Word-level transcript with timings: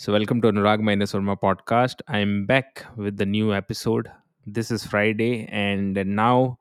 So, 0.00 0.12
welcome 0.12 0.40
to 0.42 0.48
Anurag 0.48 0.80
Minus 0.80 1.12
Verma 1.12 1.36
podcast. 1.38 2.00
I'm 2.08 2.46
back 2.46 2.86
with 2.96 3.16
the 3.16 3.26
new 3.26 3.52
episode. 3.52 4.10
This 4.46 4.70
is 4.70 4.86
Friday, 4.86 5.46
and 5.50 5.94
now 6.06 6.58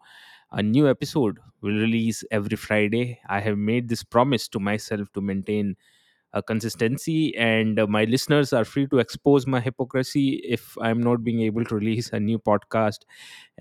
a 0.52 0.63
new 0.63 0.90
episode 0.90 1.38
will 1.62 1.78
release 1.86 2.24
every 2.32 2.58
Friday. 2.58 3.20
I 3.30 3.40
have 3.40 3.58
made 3.58 3.90
this 3.90 4.04
promise 4.04 4.48
to 4.50 4.60
myself 4.60 5.08
to 5.14 5.22
maintain 5.22 5.76
a 6.34 6.44
consistency, 6.44 7.36
and 7.38 7.80
uh, 7.80 7.88
my 7.88 8.05
listeners 8.05 8.54
are 8.54 8.66
free 8.66 8.88
to 8.88 9.00
expose 9.00 9.48
my 9.48 9.60
hypocrisy 9.62 10.42
if 10.44 10.78
I'm 10.82 11.02
not 11.02 11.24
being 11.24 11.42
able 11.42 11.66
to 11.66 11.76
release 11.82 12.10
a 12.14 12.20
new 12.20 12.40
podcast 12.40 13.00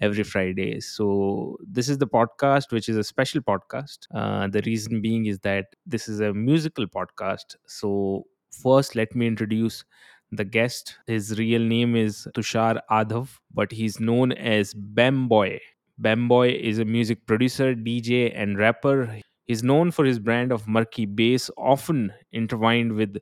every 0.00 0.24
Friday. 0.24 0.80
So, 0.80 1.58
this 1.66 1.88
is 1.88 1.98
the 1.98 2.06
podcast, 2.06 2.72
which 2.72 2.88
is 2.88 2.96
a 2.96 3.04
special 3.04 3.40
podcast. 3.42 3.98
Uh, 4.14 4.48
the 4.48 4.62
reason 4.66 5.00
being 5.00 5.26
is 5.26 5.38
that 5.40 5.66
this 5.86 6.08
is 6.08 6.20
a 6.20 6.32
musical 6.32 6.86
podcast. 6.86 7.56
So, 7.66 8.26
first, 8.62 8.94
let 8.94 9.14
me 9.14 9.26
introduce 9.26 9.84
the 10.32 10.44
guest. 10.44 10.96
His 11.06 11.38
real 11.38 11.62
name 11.62 11.94
is 11.96 12.26
Tushar 12.34 12.80
Adhav, 12.90 13.38
but 13.54 13.72
he's 13.72 14.00
known 14.00 14.32
as 14.32 14.74
Bamboy. 14.74 15.60
Bamboy 16.00 16.58
is 16.60 16.78
a 16.78 16.84
music 16.84 17.26
producer, 17.26 17.74
DJ, 17.74 18.32
and 18.34 18.58
rapper. 18.58 19.18
He's 19.46 19.62
known 19.62 19.90
for 19.90 20.04
his 20.04 20.18
brand 20.18 20.52
of 20.52 20.66
murky 20.66 21.06
bass, 21.06 21.50
often 21.56 22.12
intertwined 22.32 22.92
with 22.94 23.16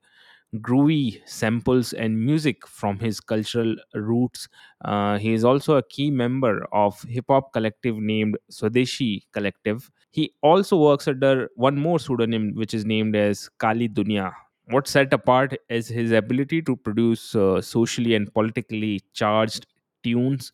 groovy 0.57 1.21
samples 1.27 1.93
and 1.93 2.25
music 2.25 2.67
from 2.67 2.99
his 2.99 3.21
cultural 3.21 3.75
roots. 3.95 4.49
Uh, 4.85 5.19
he 5.19 5.33
is 5.35 5.45
also 5.45 5.77
a 5.77 5.83
key 5.83 6.11
member 6.11 6.65
of 6.73 7.01
hip 7.09 7.25
hop 7.29 7.53
collective 7.53 7.97
named 7.97 8.39
Swadeshi 8.53 9.23
Collective. 9.33 9.91
He 10.11 10.33
also 10.43 10.79
works 10.79 11.09
under 11.09 11.51
one 11.57 11.77
more 11.77 11.99
pseudonym, 11.99 12.55
which 12.55 12.73
is 12.75 12.85
named 12.85 13.17
as 13.17 13.49
Kali 13.59 13.89
Dunya. 13.89 14.33
What 14.67 14.89
set 14.89 15.13
apart 15.13 15.57
is 15.69 15.89
his 15.89 16.11
ability 16.13 16.63
to 16.63 16.77
produce 16.77 17.35
uh, 17.35 17.61
socially 17.61 18.15
and 18.15 18.33
politically 18.33 19.03
charged 19.13 19.67
tunes 20.03 20.53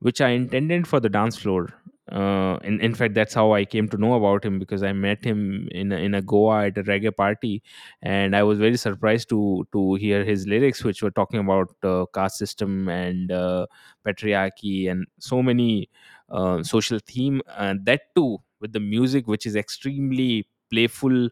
which 0.00 0.20
are 0.20 0.30
intended 0.30 0.86
for 0.88 1.00
the 1.00 1.08
dance 1.08 1.36
floor. 1.36 1.74
Uh, 2.12 2.58
in, 2.64 2.80
in 2.80 2.94
fact, 2.94 3.14
that's 3.14 3.34
how 3.34 3.52
I 3.52 3.64
came 3.64 3.88
to 3.90 3.96
know 3.98 4.14
about 4.14 4.44
him 4.44 4.58
because 4.58 4.82
I 4.82 4.92
met 4.92 5.24
him 5.24 5.68
in 5.72 5.92
a, 5.92 5.96
in 5.96 6.14
a 6.14 6.22
Goa 6.22 6.66
at 6.66 6.78
a 6.78 6.84
reggae 6.84 7.16
party, 7.16 7.62
and 8.02 8.36
I 8.36 8.42
was 8.44 8.58
very 8.58 8.76
surprised 8.78 9.28
to 9.30 9.66
to 9.72 9.94
hear 9.96 10.24
his 10.24 10.46
lyrics, 10.46 10.84
which 10.84 11.02
were 11.02 11.10
talking 11.10 11.40
about 11.40 11.74
uh, 11.84 12.06
caste 12.14 12.38
system 12.38 12.88
and 12.88 13.32
uh, 13.32 13.66
patriarchy 14.06 14.90
and 14.90 15.06
so 15.18 15.42
many 15.42 15.90
uh, 16.30 16.62
social 16.62 16.98
theme, 17.06 17.42
and 17.58 17.84
that 17.86 18.14
too 18.16 18.38
with 18.60 18.72
the 18.72 18.80
music, 18.80 19.28
which 19.28 19.46
is 19.46 19.56
extremely 19.56 20.48
playful 20.70 21.28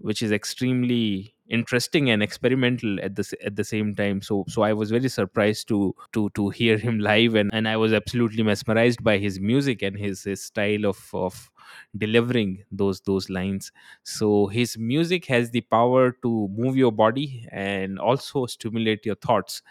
which 0.00 0.22
is 0.22 0.32
extremely 0.32 1.34
interesting 1.48 2.10
and 2.10 2.22
experimental 2.22 3.00
at 3.00 3.16
the 3.16 3.36
at 3.44 3.56
the 3.56 3.64
same 3.64 3.94
time. 3.94 4.22
So 4.22 4.44
so 4.48 4.62
i 4.62 4.72
was 4.72 4.90
very 4.90 5.08
surprised 5.08 5.68
to 5.68 5.94
to 6.12 6.30
to 6.30 6.48
hear 6.50 6.78
him 6.78 7.00
live 7.00 7.34
and 7.34 7.50
and 7.52 7.68
i 7.68 7.76
was 7.76 7.92
absolutely 7.92 8.42
mesmerized 8.44 9.02
by 9.02 9.18
his 9.18 9.40
music 9.40 9.82
and 9.82 9.98
his 9.98 10.22
his 10.24 10.42
style 10.42 10.86
of 10.86 10.98
of 11.12 11.50
delivering 11.96 12.64
those 12.70 13.00
those 13.02 13.30
lines. 13.30 13.72
So 14.04 14.46
his 14.48 14.78
music 14.78 15.26
has 15.26 15.50
the 15.50 15.62
power 15.62 16.12
to 16.22 16.48
move 16.56 16.76
your 16.76 16.92
body 16.92 17.46
and 17.52 17.98
also 17.98 18.46
stimulate 18.46 19.04
your 19.06 19.16
thoughts. 19.16 19.62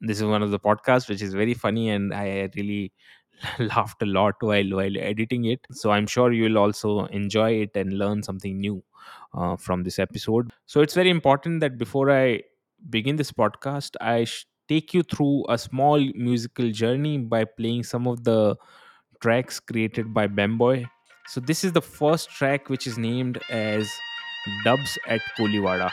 This 0.00 0.18
is 0.18 0.24
one 0.24 0.42
of 0.42 0.50
the 0.50 0.58
podcasts 0.58 1.08
which 1.08 1.22
is 1.22 1.32
very 1.34 1.54
funny 1.54 1.88
and 1.90 2.12
i 2.12 2.50
really 2.56 2.92
laughed 3.58 4.02
a 4.02 4.06
lot 4.06 4.34
while 4.40 4.70
while 4.70 4.96
editing 4.98 5.44
it. 5.44 5.66
So 5.72 5.90
i'm 5.90 6.06
sure 6.06 6.32
you 6.32 6.44
will 6.44 6.58
also 6.58 7.06
enjoy 7.06 7.52
it 7.62 7.76
and 7.76 7.98
learn 7.98 8.22
something 8.22 8.58
new 8.60 8.82
uh, 9.34 9.56
from 9.56 9.82
this 9.82 9.98
episode. 9.98 10.52
So 10.66 10.80
it's 10.80 10.94
very 10.94 11.10
important 11.10 11.60
that 11.60 11.78
before 11.78 12.10
i 12.10 12.42
begin 12.90 13.16
this 13.16 13.30
podcast 13.32 13.96
i 14.00 14.24
sh- 14.24 14.46
take 14.68 14.94
you 14.94 15.02
through 15.02 15.44
a 15.48 15.58
small 15.58 15.98
musical 16.14 16.70
journey 16.70 17.18
by 17.18 17.44
playing 17.44 17.82
some 17.82 18.06
of 18.06 18.24
the 18.24 18.56
tracks 19.20 19.60
created 19.60 20.12
by 20.12 20.26
bamboy 20.26 20.84
so 21.28 21.40
this 21.40 21.64
is 21.64 21.72
the 21.72 21.82
first 21.82 22.28
track 22.30 22.68
which 22.68 22.86
is 22.86 22.98
named 22.98 23.38
as 23.50 23.90
dubs 24.64 24.98
at 25.06 25.20
koliwada 25.38 25.90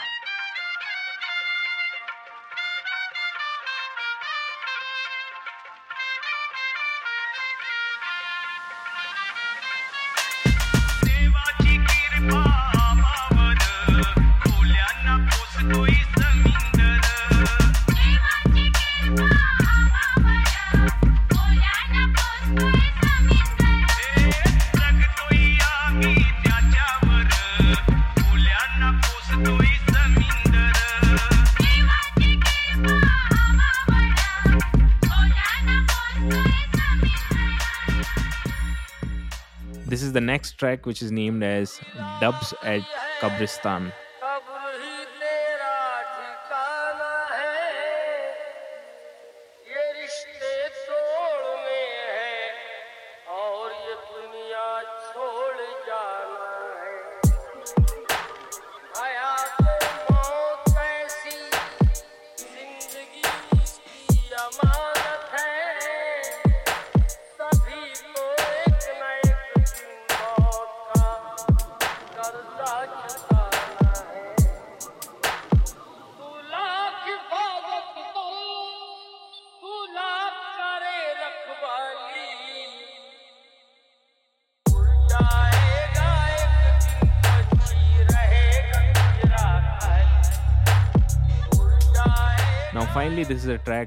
next 40.40 40.56
track 40.56 40.86
which 40.86 41.02
is 41.02 41.12
named 41.12 41.42
as 41.44 41.78
dubs 42.18 42.54
at 42.62 42.80
kabristan 43.20 43.92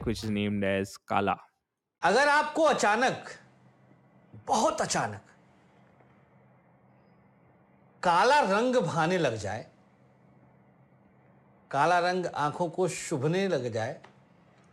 track 0.04 0.22
which 0.22 0.24
is 0.24 0.30
named 0.30 0.64
as 0.64 0.98
अगर 2.04 2.28
आपको 2.28 2.64
अचानक, 2.64 3.30
बहुत 4.48 4.82
अचानक, 4.82 5.22
काला 8.04 8.40
रंग 8.40 8.76
भाने 8.76 9.18
लग 9.18 9.36
जाए, 9.36 9.68
काला 11.72 12.00
रंग 12.00 12.26
आँखों 12.26 12.70
को 12.70 12.88
शुभने 12.88 13.48
लग 13.48 13.74
जाए 13.74 14.02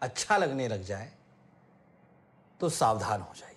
अच्छा 0.03 0.37
लगने 0.37 0.69
लग 0.69 0.83
जाए 0.83 1.13
तो 2.61 2.69
सावधान 2.69 3.21
हो 3.21 3.35
जाइए 3.37 3.50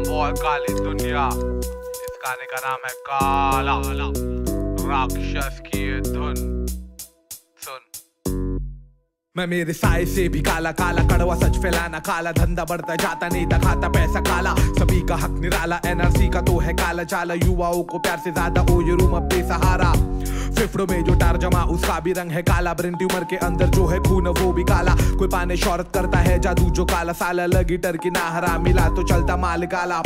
बाम्बॉय 0.00 0.32
काली 0.32 0.72
दुनिया। 0.74 1.26
इस 1.28 2.14
गाने 2.22 2.46
का 2.52 2.58
नाम 2.64 2.80
है 2.84 2.92
काला। 3.06 3.74
राक्षस 4.88 5.60
की 5.66 6.00
धुन। 6.02 6.48
मैं 9.36 9.46
मेरे 9.46 9.72
साय 9.72 10.04
से 10.06 10.28
भी 10.28 10.40
काला 10.42 10.70
काला 10.72 11.02
कड़वा 11.08 11.34
सच 11.36 11.56
फैलाना, 11.62 11.98
काला 11.98 12.32
धंधा 12.32 12.64
बढ़ता 12.64 12.94
जाता, 12.96 13.28
नहीं 13.28 13.46
खाता 13.46 13.88
पैसा 13.88 14.20
काला। 14.20 14.54
सभी 14.78 15.00
का 15.08 15.16
हक 15.16 15.38
निराला 15.40 15.80
एनआरसी 15.86 16.28
का 16.28 16.40
तो 16.40 16.58
है 16.58 16.72
काला 16.74 17.04
चाला 17.04 17.34
युवाओं 17.34 17.82
को 17.82 17.98
प्यार 17.98 18.18
से 18.18 18.30
ज़्यादा, 18.32 18.62
ओ 18.62 18.80
ये 18.82 18.96
रूम 18.96 19.16
अब 19.16 19.28
बेसहारा। 19.28 19.92
फेफड़ों 20.50 20.86
में 20.90 21.04
जो 21.04 21.14
टार 21.14 21.36
जमा, 21.36 21.62
उसका 21.64 21.98
भी 22.00 22.12
रंग 22.12 22.30
है 22.30 22.42
काला। 22.42 22.74
ब्रेन 22.74 22.94
ट्यूमर 22.94 23.24
के 23.24 23.36
अंदर 23.36 23.66
जो 23.66 23.86
है 23.86 23.98
खून, 23.98 24.28
वो 24.28 24.52
भी 24.52 24.62
काला। 24.62 24.94
कोई 25.18 25.28
पाने 25.28 25.56
शौरत 25.56 25.90
करता 25.94 26.18
है 26.18 26.38
जादू 26.38 26.70
जो 26.70 26.84
काला। 26.84 27.12
साला 27.12 27.46
लगी 27.46 27.76
टर 27.76 27.96
की 27.96 28.10
ना 28.10 28.28
हरा, 28.30 28.56
मिला 28.58 28.88
तो 28.88 29.02
चलता 29.02 29.36
माल 29.36 29.66
काला। 29.66 30.02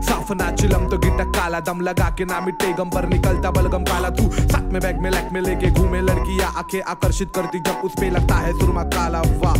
साफ़ 0.00 0.32
ना 0.34 0.50
चिलम 0.52 0.88
तो 0.88 0.98
गिटक 0.98 1.32
काला। 1.36 1.60
दम 1.60 1.80
लगा 1.80 2.08
के 2.18 2.24
ना 2.24 2.40
मिट्टे, 2.40 2.72
गम 2.72 2.90
पर 2.90 3.08
निकलता 3.08 3.50
बलगम 3.50 3.84
काला। 3.84 4.10
तू 4.10 4.30
साथ 4.30 4.62
में 4.62 4.80
बैग 4.82 5.00
में, 5.00 5.10
लैक 5.10 5.28
में 5.32 5.40
लेके 5.40 5.70
घूमे, 5.70 6.00
लड़कियाँ 6.00 6.52
आँखें 6.56 6.80
आकर्षित 6.82 7.32
करती। 7.34 7.58
जब 7.60 7.82
उस 7.84 7.92
पे 8.00 8.10
लगता 8.10 8.34
है 8.34 8.52
सुरमा 8.58 8.82
काला, 8.82 9.20
वाह। 9.20 9.54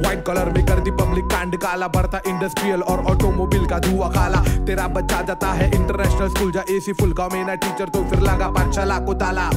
व्हाइट 0.00 0.24
कलर 0.26 0.50
में 0.52 0.64
कर 0.66 0.80
दी 0.80 0.90
पब्लिक 0.90 1.24
कांड 1.24 1.56
काला। 1.56 1.88
बढ़ता 1.88 2.20
इंडस्ट्रियल 2.26 2.82
और 2.82 3.04
ऑटोमोबाइल 3.04 3.66
का 3.66 3.78
धुआँ 3.78 4.10
काला। 4.10 4.42
तेरा 4.64 4.86
बच्चा 4.88 5.22
जाता 5.22 5.52
है 5.52 5.70
इंटरनेशनल 5.74 6.28
स्कूल 6.28 6.52
जा 6.52 6.64
एसी 6.70 6.92
फुल 6.92 7.12
गाँव 7.12 7.30
में 7.32 7.44
ना 7.46 7.54
टीचर 7.54 7.88
तो 7.88 8.04
फिर 8.04 8.20
लगा 8.20 8.48
पाठशाला 8.48 8.98
को 8.98 9.14
ताला। 9.14 9.50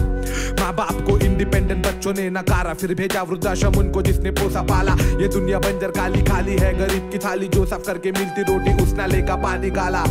माँ 0.60 0.74
बाप 0.76 1.02
को 1.08 1.18
इंडिपेंडेंट 1.20 1.86
बच्चों 1.88 2.14
ने 2.14 2.30
नकारा, 2.30 2.74
फिर 2.74 2.94
भेजा 2.94 3.22
वृद्धाश्रम 3.24 3.78
उनको 3.78 4.02
जिसने 4.02 4.32
पोसा 4.32 4.62
पाला। 4.62 4.94
ये 5.22 5.28
दुनिया 5.28 5.60
बंजर 5.60 5.92
काली 5.92 6.22
खाली 6.22 6.58
है, 6.58 6.74
गरीब 6.78 7.10
की 7.12 7.18
थाली 7.18 7.48
जो 7.48 7.66
साफ़ 7.66 7.84
करके 7.84 8.12
मिलती 8.12 8.42
रोटी, 8.42 8.84
उस 8.84 8.94
नाले 8.94 9.22
का 9.22 9.36
पानी 9.36 9.70
काला। 9.72 10.04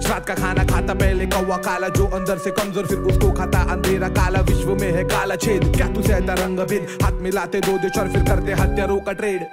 श्राद्ध 0.00 0.26
का 0.26 0.34
खाना 0.34 0.64
खाता, 0.64 0.94
पहले 0.94 1.26
कौवा 1.26 1.56
काला, 1.56 1.88
जो 1.88 2.06
अंदर 2.06 2.38
से 2.38 2.50
कमज़ोर, 2.50 2.86
फिर 2.86 2.98
उसको 2.98 3.32
खाता, 3.32 3.60
अंधेरा 3.72 4.08
काला, 4.08 4.40
विश्व 4.40 4.74
में 4.74 4.90
है 4.92 5.04
काला 5.04 5.36
छेद। 5.36 5.64
क्या 5.76 5.88
तू 5.88 6.02
सहता 6.02 6.34
रंग 6.34 6.58
भेद? 6.58 6.98
हाथ 7.02 7.12
मिलाते 7.12 7.60
दो 7.60 7.78
देश 7.78 7.98
और 7.98 8.08
फिर 8.08 8.22
करते 8.22 8.52
हत्यारों 8.52 9.00
का 9.00 9.12
ट्रेड। 9.12 9.46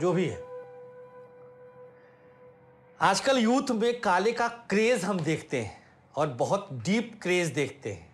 जो 0.00 0.12
भी 0.12 0.26
है। 0.26 0.44
आजकल 3.00 3.38
यूथ 3.38 3.70
में 3.70 4.00
काले 4.00 4.32
का 4.32 4.48
क्रेज 4.70 5.04
हम 5.04 5.20
देखते 5.20 5.56
हैं। 5.56 5.85
और 6.17 6.27
बहुत 6.39 6.69
डीप 6.85 7.19
क्रेज 7.23 7.51
देखते 7.53 7.93
हैं 7.93 8.09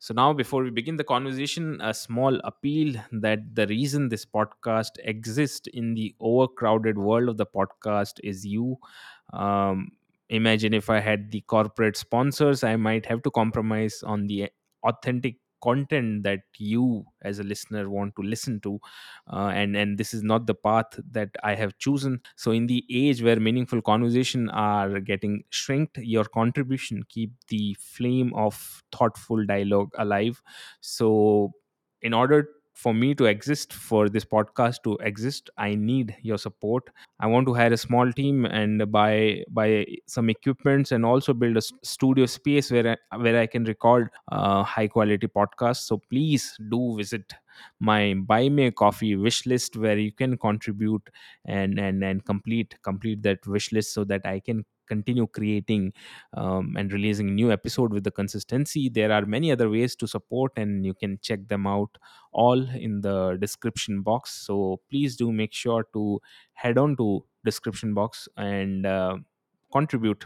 So, 0.00 0.14
now 0.14 0.32
before 0.32 0.62
we 0.62 0.70
begin 0.70 0.96
the 0.98 1.04
conversation, 1.04 1.80
a 1.80 1.92
small 1.92 2.36
appeal 2.44 2.98
that 3.10 3.40
the 3.56 3.66
reason 3.66 4.08
this 4.08 4.24
podcast 4.24 5.00
exists 5.12 5.66
in 5.80 5.94
the 5.94 6.14
overcrowded 6.20 6.96
world 6.96 7.28
of 7.28 7.36
the 7.36 7.46
podcast 7.46 8.20
is 8.22 8.46
you. 8.46 8.76
Um, 9.32 9.90
imagine 10.28 10.72
if 10.72 10.88
I 10.88 11.00
had 11.00 11.32
the 11.32 11.40
corporate 11.40 11.96
sponsors, 11.96 12.62
I 12.62 12.76
might 12.76 13.06
have 13.06 13.24
to 13.24 13.32
compromise 13.32 14.04
on 14.04 14.28
the 14.28 14.50
authentic 14.84 15.40
content 15.65 16.23
that 16.23 16.41
you 16.57 17.05
as 17.21 17.39
a 17.39 17.43
listener 17.43 17.89
want 17.89 18.15
to 18.17 18.21
listen 18.21 18.59
to 18.61 18.79
uh, 19.31 19.51
and 19.61 19.75
and 19.75 19.97
this 19.97 20.13
is 20.13 20.23
not 20.23 20.45
the 20.47 20.55
path 20.55 20.99
that 21.11 21.29
i 21.43 21.55
have 21.55 21.77
chosen. 21.77 22.19
So 22.35 22.51
in 22.51 22.67
the 22.67 22.83
age 22.91 23.21
where 23.23 23.39
meaningful 23.39 23.81
conversation 23.81 24.49
are 24.49 24.99
getting 24.99 25.43
shrinked 25.49 25.97
your 25.97 26.25
contribution 26.25 27.03
keep 27.09 27.31
the 27.47 27.75
flame 27.79 28.33
of 28.35 28.83
thoughtful 28.91 29.45
dialogue 29.45 29.91
alive. 29.97 30.41
So 30.81 31.53
in 32.01 32.13
order 32.13 32.49
for 32.83 32.93
me 32.93 33.13
to 33.15 33.25
exist 33.25 33.73
for 33.73 34.09
this 34.09 34.25
podcast 34.25 34.83
to 34.83 34.97
exist 35.09 35.49
i 35.57 35.73
need 35.75 36.15
your 36.21 36.37
support. 36.37 36.89
I 37.19 37.27
want 37.27 37.47
to 37.47 37.53
hire 37.53 37.71
a 37.73 37.77
small 37.77 38.11
team 38.11 38.45
and 38.45 38.91
buy 38.91 39.43
buy 39.49 39.85
some 40.07 40.29
equipments 40.29 40.91
and 40.91 41.05
also 41.05 41.33
build 41.33 41.57
a 41.57 41.61
studio 41.83 42.25
space 42.25 42.71
where 42.71 42.97
I, 43.11 43.17
where 43.17 43.39
i 43.39 43.45
can 43.47 43.63
record 43.63 44.09
uh, 44.31 44.63
high 44.63 44.87
quality 44.87 45.27
podcasts. 45.27 45.87
So 45.87 46.01
please 46.09 46.55
do 46.69 46.95
visit 46.97 47.33
my 47.79 48.13
buy 48.15 48.49
me 48.49 48.67
a 48.67 48.71
coffee 48.71 49.15
wish 49.15 49.45
list 49.45 49.77
where 49.77 49.97
you 49.97 50.11
can 50.11 50.37
contribute 50.37 51.09
and 51.45 51.79
and 51.79 52.03
and 52.03 52.25
complete 52.25 52.75
complete 52.83 53.21
that 53.23 53.45
wish 53.47 53.71
list 53.71 53.93
so 53.93 54.03
that 54.03 54.21
i 54.25 54.39
can 54.39 54.65
continue 54.88 55.26
creating 55.26 55.92
um, 56.34 56.74
and 56.76 56.92
releasing 56.92 57.34
new 57.34 57.52
episode 57.52 57.92
with 57.92 58.04
the 58.04 58.10
consistency 58.10 58.88
there 58.88 59.12
are 59.12 59.26
many 59.26 59.52
other 59.52 59.68
ways 59.68 59.94
to 59.94 60.06
support 60.06 60.52
and 60.56 60.84
you 60.84 60.94
can 60.94 61.18
check 61.22 61.46
them 61.48 61.66
out 61.66 61.90
all 62.32 62.60
in 62.70 63.00
the 63.02 63.36
description 63.40 64.02
box 64.02 64.30
so 64.46 64.80
please 64.90 65.16
do 65.16 65.30
make 65.30 65.52
sure 65.52 65.84
to 65.92 66.18
head 66.52 66.78
on 66.78 66.96
to 66.96 67.24
description 67.44 67.94
box 67.94 68.28
and 68.36 68.86
uh, 68.86 69.16
contribute 69.72 70.24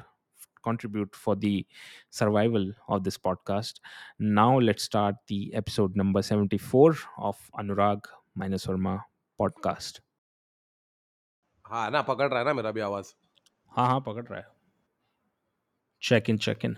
contribute 0.62 1.14
for 1.14 1.34
the 1.34 1.66
survival 2.10 2.70
of 2.88 3.02
this 3.02 3.18
podcast 3.18 3.80
now 4.20 4.58
let's 4.58 4.84
start 4.84 5.16
the 5.26 5.52
episode 5.54 5.96
number 5.96 6.22
74 6.22 6.96
of 7.18 7.36
anurag 7.58 8.06
minus 8.36 8.66
Verma 8.66 9.00
podcast 9.40 10.00
हाँ 11.66 11.90
ना 11.90 12.02
पकड़ 12.02 12.28
रहा 12.28 12.38
है 12.38 12.44
ना 12.44 12.52
मेरा 12.54 12.70
भी 12.70 12.80
आवाज 12.80 13.14
हाँ 13.77 13.87
हाँ 13.87 13.99
पकड़ 13.99 14.23
रहा 14.23 14.39
है। 14.39 14.47
चेक 16.01 16.29
इन 16.29 16.37
चेक 16.37 16.65
इन 16.65 16.75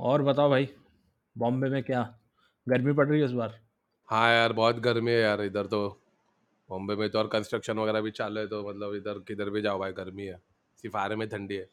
और 0.00 0.22
बताओ 0.22 0.50
भाई 0.50 0.68
बॉम्बे 1.36 1.68
में 1.68 1.82
क्या? 1.82 2.14
गर्मी 2.68 2.92
पड़ 2.92 3.08
रही 3.08 3.20
है 3.20 3.26
इस 3.26 3.32
बार? 3.32 3.60
हाँ 4.08 4.32
यार 4.32 4.52
बहुत 4.52 4.76
गर्मी 4.76 5.10
है 5.10 5.20
यार 5.20 5.42
इधर 5.42 5.66
तो। 5.66 5.88
बॉम्बे 6.70 6.94
में 6.96 7.10
तो 7.10 7.18
और 7.18 7.26
कंस्ट्रक्शन 7.26 7.78
वगैरह 7.78 8.00
भी 8.00 8.10
चालू 8.10 8.40
है 8.40 8.46
तो 8.46 8.68
मतलब 8.68 8.94
इधर 8.94 9.18
किधर 9.18 9.50
भी 9.50 9.62
जाओ 9.62 9.78
भाई 9.78 9.92
गर्मी 9.92 10.24
है। 10.24 10.36
सिर्फ़ 10.76 10.96
आरे 10.96 11.16
में 11.16 11.28
ठंडी 11.28 11.56
है। 11.56 11.68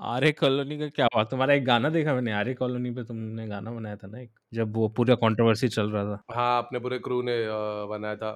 आर्य 0.00 0.32
कॉलोनी 0.32 0.78
का 0.78 0.88
क्या 0.88 1.08
हुआ 1.14 1.24
तुम्हारा 1.24 1.54
एक 1.54 1.64
गाना 1.64 1.88
देखा 1.88 2.14
मैंने 2.14 2.32
आर्य 2.32 2.54
कॉलोनी 2.54 2.90
पे 2.90 3.04
तुमने 3.04 3.46
गाना 3.48 3.70
बनाया 3.70 3.96
था 3.96 4.06
ना 4.06 4.20
एक 4.20 4.30
जब 4.54 4.76
वो 4.76 4.88
पूरा 4.88 5.14
कंट्रोवर्सी 5.14 5.68
चल 5.68 5.90
रहा 5.90 6.04
था। 6.04 6.22
हाँ 6.34 6.58
अपने 6.62 6.78
पूरे 6.78 6.98
क्रू 6.98 7.22
ने 7.22 7.44
अ, 7.44 7.86
बनाया 7.86 8.16
था। 8.16 8.32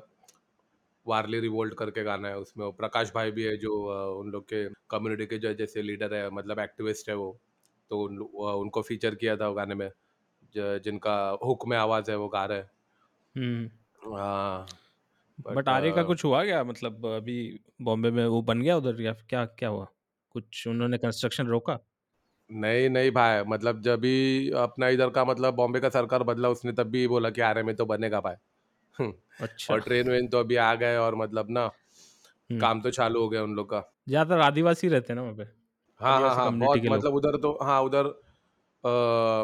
वारली 1.08 1.40
रिवोल्ट 1.40 1.74
करके 1.74 2.04
गाना 2.04 2.28
है 2.28 2.38
उसमें 2.38 2.66
वो 2.66 2.72
प्रकाश 2.72 3.12
भाई 3.14 3.30
भी 3.30 3.42
है 3.44 3.56
जो 3.56 3.84
अ, 3.84 4.20
उन 4.20 4.30
लोग 4.30 4.44
के 4.44 4.68
कम्युनिटी 4.68 5.26
के 5.26 5.38
जो 5.38 5.54
जैसे 5.54 5.82
लीडर 5.82 6.14
है 6.14 6.30
मतलब 6.30 6.58
एक्टिविस्ट 6.58 7.08
है 7.08 7.14
वो। 7.14 7.38
तो 7.90 8.00
उन, 8.00 8.18
अ, 8.18 8.56
उनको 8.58 8.82
फीचर 8.82 9.14
किया 9.14 9.36
था 9.36 9.48
वो 9.48 9.54
गाने 9.54 9.74
में 9.74 9.88
ज- 10.56 10.80
जिनका 10.84 11.38
हुक 11.44 11.66
में 11.66 11.76
आवाज़ 11.76 12.10
है 12.10 12.16
वो 12.16 12.28
गा 12.28 12.44
रहे 12.44 12.58
हैं। 12.58 12.70
हम्म। 13.36 13.70
हाँ 14.16 14.66
बट 15.40 15.54
बट 15.54 15.68
आर्य 15.68 15.92
का 15.92 16.02
कुछ 16.02 16.24
हुआ 16.24 16.44
क्या? 16.44 16.64
मतलब 16.64 17.06
अभी 17.06 17.60
बॉम्बे 17.82 18.10
में 18.10 18.26
वो 18.26 18.42
बन 18.42 18.62
गया 18.62 18.76
उधर 18.76 19.00
या 19.00 19.12
क्या 19.12 19.44
क्या 19.44 19.68
हुआ? 19.68 19.86
कुछ 20.30 20.68
उन्होंने 20.68 20.98
कंस्ट्रक्शन 20.98 21.46
रोका? 21.46 21.78
नहीं 22.52 22.90
नहीं 22.90 23.10
भाई 23.10 23.42
मतलब 23.42 23.80
जब 23.80 24.00
भी 24.00 24.50
अपना 24.50 24.88
इधर 24.88 25.10
का 25.10 25.24
मतलब 25.24 25.54
बॉम्बे 25.54 25.80
का 25.80 25.88
सरकार 25.88 26.22
बदला 26.22 26.48
उसने 26.48 26.72
तब 26.72 26.82
भी 26.82 27.08
बोला 27.08 27.30
कि 27.30 27.40
आरे 27.40 27.62
में 27.62 27.76
तो 27.76 27.86
बनेगा 27.86 28.20
भाई। 28.20 28.34
अच्छा। 29.00 29.74
और 29.74 29.80
ट्रेन 29.80 30.08
वेन 30.10 30.28
तो 30.28 30.38
अभी 30.40 30.56
आ 30.56 30.74
गए 30.74 30.96
और 30.96 31.14
मतलब 31.14 31.50
ना 31.50 31.64
हम्म। 31.64 32.60
काम 32.60 32.80
तो 32.80 32.90
चालू 32.90 33.20
हो 33.20 33.28
गया 33.28 33.42
उन 33.42 33.54
लोग 33.54 33.70
का। 33.70 33.82
ज़्यादातर 34.08 34.40
आदिवासी 34.40 34.88
रहते 34.88 35.12
हैं 35.12 35.16
ना 35.16 35.22
वहाँ 35.22 35.34
पे? 35.34 35.42
हाँ 36.00 36.20
हाँ 36.20 36.20
आदिवासी 36.20 36.40
हाँ 36.40 36.58
बहुत 36.58 36.80
के 36.80 36.88
लोग। 36.88 36.96
मतलब 36.98 37.14
उधर 37.14 37.36
तो 37.36 37.58
हाँ 37.62 37.80
उधर 37.82 38.06
अ, 38.84 38.90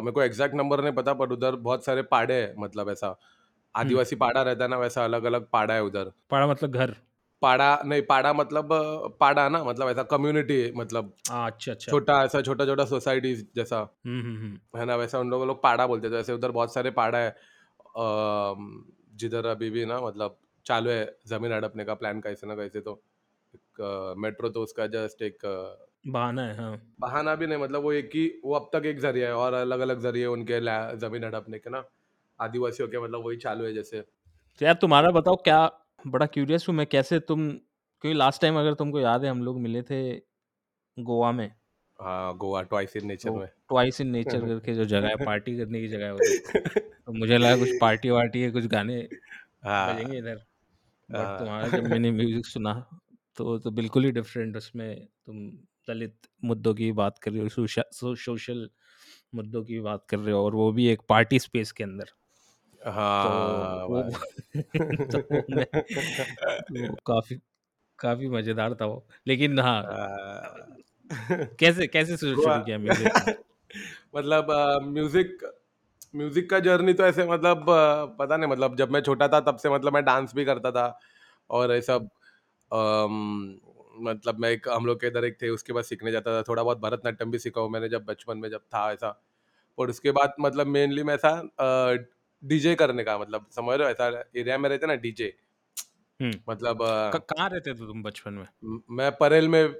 मेरे 0.01 0.11
को 0.11 0.21
एग्जैक्ट 0.21 0.55
नंबर 0.55 0.81
नहीं 0.83 0.93
पता 0.93 1.13
पर 1.13 1.31
उधर 1.31 1.55
बहुत 1.55 1.85
सारे 1.85 2.01
पाड़े 2.01 2.33
हैं 2.33 2.53
मतलब 2.57 2.89
ऐसा। 2.89 3.07
हम्म। 3.07 3.15
आदिवासी 3.75 4.15
पाड़ा 4.15 4.41
रहता 4.41 4.63
है 4.63 4.69
ना 4.69 4.77
वैसा 4.77 5.03
अलग 5.03 5.23
अलग 5.23 5.47
पाड़ा 5.53 5.73
है 5.73 5.83
उधर। 5.83 6.11
पाड़ा 6.29 6.47
मतलब 6.47 6.71
घर? 6.71 6.95
पाड़ा 7.41 7.79
नहीं 7.85 8.01
पाड़ा 8.01 8.31
मतलब 8.33 8.73
अ, 8.73 9.07
पाड़ा 9.19 9.47
ना 9.49 9.63
मतलब 9.63 9.89
ऐसा 9.89 10.03
कम्युनिटी 10.03 10.71
मतलब 10.75 11.13
हाँ 11.29 11.45
अच्छा 11.47 11.71
अच्छा। 11.71 11.91
छोटा 11.91 12.23
ऐसा 12.23 12.41
छोटा 12.41 12.65
छोटा 12.65 12.85
सोसाइटी 12.85 13.33
जैसा। 13.55 13.79
हम्म 14.05 14.21
हम्म 14.21 14.37
हम्म। 14.37 14.79
है 14.79 14.85
ना 14.85 14.95
वैसा 14.95 15.19
उन 15.19 15.29
लोग 15.29 15.45
लोग 15.47 15.61
पाड़ा 15.63 15.87
बोलते 15.87 16.09
थे 16.09 16.15
वैसे 16.15 16.33
उधर 16.33 16.51
बहुत 16.51 16.73
सारे 16.73 16.91
पाड़ा 16.91 17.17
है। 17.17 17.35
जिधर 19.15 19.45
अभी 19.45 19.69
भी 19.69 19.85
ना 19.85 19.99
मतलब 20.01 20.37
चालू 20.65 20.89
है 20.89 21.05
ज़मीन 21.27 21.53
हड़पने 21.53 21.85
का 21.85 21.93
प्लान 21.95 22.21
कैसे 22.21 22.47
ना 22.47 22.55
कैसे 22.55 22.81
तो 22.81 23.01
एक 23.53 24.15
मेट्रो 24.19 24.49
तो 24.49 24.63
उसका 24.63 24.87
जस्ट 24.87 25.21
एक 25.21 25.45
अ, 25.45 25.87
बहाना 26.07 26.41
है 26.41 26.55
हाँ। 26.57 26.77
बहाना 26.99 27.35
भी 27.35 27.47
नहीं 27.47 27.57
मतलब 27.59 27.83
वो 27.83 27.91
एक 27.93 28.09
ही 28.15 28.27
वो 28.45 28.53
अब 28.55 28.69
तक 28.73 28.85
एक 28.85 28.99
ज़रिया 28.99 29.27
है 29.27 29.35
और 29.35 29.53
अलग 29.53 29.79
अलग 29.79 29.99
ज़रिए 29.99 30.25
उनके 30.25 30.59
ला- 30.59 30.95
ज़मीन 30.95 31.23
हड़पने 31.23 31.59
के 31.59 31.69
ना 31.69 31.83
आदिवासियों 32.39 32.87
के 32.87 32.99
मतलब 32.99 33.25
वही 33.25 33.37
चालू 33.37 33.65
है 33.65 33.73
जैसे। 33.73 34.01
तो 34.01 34.65
यार 34.65 34.73
तुम्हारा 34.75 35.11
बताओ 35.11 35.35
क्या 35.35 35.59
बड़ा 36.07 36.25
क्यूरियस 36.25 36.65
हूँ 36.69 36.75
मैं 36.75 36.85
कैसे 36.87 37.19
तुम 37.21 37.49
क्योंकि 37.51 38.13
लास्ट 38.13 38.41
टाइम 38.41 38.59
अगर 38.59 38.73
तुमको 38.73 38.99
याद 38.99 39.23
है 39.23 39.29
हम 39.29 39.43
लोग 39.43 39.59
मिले 39.59 39.81
थे 39.83 40.01
गोवा 40.97 41.31
में 41.31 41.51
हाँ 41.99 42.35
गोवा 42.37 42.61
ट्वाइस 42.63 42.95
इन 42.97 43.05
नेचर 43.07 43.29
तो 43.29 43.31
में 43.31 43.47
ट्वाइस 43.69 43.99
इन 44.01 44.07
नेचर 44.09 44.45
करके 44.45 44.73
जो 44.75 44.85
जगह 44.85 45.07
है 45.09 45.15
पार्टी 45.23 45.57
करने 45.57 45.81
की 45.81 45.87
जगह 45.87 46.05
है 46.05 46.13
उधर 46.15 46.35
तो 47.07 47.13
मुझे 47.13 47.37
लगा 47.37 47.57
कुछ 47.57 47.71
पार्टी 47.79 48.09
वार्टी 48.11 48.41
है 48.41 48.51
कुछ 48.51 48.65
गाने 48.69 49.01
हाँ 49.63 49.85
बजेंगे 49.85 50.17
इधर 50.19 50.43
बट 51.09 51.37
हाँ। 51.37 51.37
तुम्हारा 51.37 51.69
जब 51.69 51.85
मैंने 51.85 52.11
म्यूज़िक 52.11 52.45
सुना 52.45 52.73
तो 53.37 53.57
तो 53.59 53.71
बिल्कुल 53.71 54.05
ही 54.05 54.11
डिफरेंट 54.11 54.57
उसमें 54.57 55.07
तुम 55.25 55.37
दलित 55.87 56.27
मुद्दों 56.43 56.73
की 56.75 56.91
बात 56.93 57.19
कर 57.19 57.31
रहे 57.31 57.41
हो 57.43 57.67
सो, 57.67 58.15
सोशल 58.17 58.69
मुद्दों 59.35 59.63
की 59.63 59.79
बात 59.81 60.05
कर 60.09 60.19
रहे 60.19 60.35
हो 60.35 60.45
और 60.45 60.55
वो 60.55 60.71
भी 60.73 60.87
एक 60.89 61.01
पार्टी 61.09 61.39
स्पेस 61.39 61.71
के 61.73 61.83
अंदर 61.83 62.11
तो 63.21 63.31
हाँ 63.35 63.85
वो 63.85 64.03
भाई। 64.03 64.11
तो 65.11 65.19
मैं 65.51 65.65
तो 66.69 66.95
काफ़ी 67.07 67.37
काफ़ी 67.99 68.29
मज़ेदार 68.29 68.75
था 68.75 68.85
वो 68.85 69.07
लेकिन 69.27 69.59
हाँ 69.59 69.81
हाँ। 69.83 70.77
कैसे 71.59 71.87
कैसे 71.87 72.17
शुरू 72.17 72.35
किया 72.37 72.77
म्यूज़िक 72.77 73.35
मतलब 74.15 74.51
म्यूज़िक 74.83 75.37
म्यूज़िक 76.15 76.49
का 76.49 76.59
जर्नी 76.59 76.93
तो 76.93 77.03
ऐसे 77.05 77.25
मतलब 77.27 77.69
अ, 77.69 78.05
पता 78.19 78.37
नहीं 78.37 78.49
मतलब 78.49 78.75
जब 78.77 78.91
मैं 78.91 79.01
छोटा 79.01 79.27
था 79.27 79.39
तब 79.39 79.57
से 79.57 79.69
मतलब 79.69 79.93
मैं 79.93 80.03
डांस 80.05 80.33
भी 80.35 80.45
करता 80.45 80.71
था 80.71 80.99
और 81.49 81.71
ये 81.71 81.81
सब 81.81 82.09
अम, 82.71 83.55
मतलब 83.99 84.39
मैं 84.39 84.49
एक 84.49 84.69
हम 84.69 84.85
लोग 84.85 85.01
के 85.01 85.07
इधर 85.07 85.25
एक 85.25 85.41
थे 85.41 85.49
उसके 85.49 85.73
पास 85.73 85.87
सीखने 85.87 86.11
जाता 86.11 86.37
था 86.37 86.43
थोड़ा 86.43 86.63
बहुत 86.63 86.79
भरतनाट्यम 86.79 87.31
भी 87.31 87.39
सीखा 87.39 87.61
हूँ 87.61 87.69
मैंने 87.69 87.89
जब 87.89 88.05
बचपन 88.05 88.37
में 88.37 88.49
जब 88.49 88.59
था 88.59 88.91
ऐसा। 88.93 89.21
और 89.77 89.89
उसके 89.89 90.11
बाद 90.11 90.33
मतलब 90.39 90.67
मेनली 90.67 91.03
मैं 91.03 91.15
ऐसा 91.15 91.31
डीजे 92.43 92.75
करने 92.75 93.03
का 93.03 93.17
मतलब 93.17 93.45
समझ 93.51 93.77
रहे 93.79 93.87
हो 93.87 93.91
ऐसा 93.91 94.23
एरिया 94.37 94.57
में 94.57 94.69
रहते 94.69 94.87
ना 94.87 94.95
डीजे 94.95 95.33
हम्म। 96.19 96.39
मतलब 96.49 96.81
अ, 96.81 97.17
कहाँ 97.17 97.49
रहते 97.49 97.73
थे 97.73 97.77
तुम 97.77 98.03
बचपन 98.03 98.33
में? 98.33 98.47
म- 98.65 98.81
मैं 98.89 99.11
परेल 99.11 99.47
में 99.47 99.75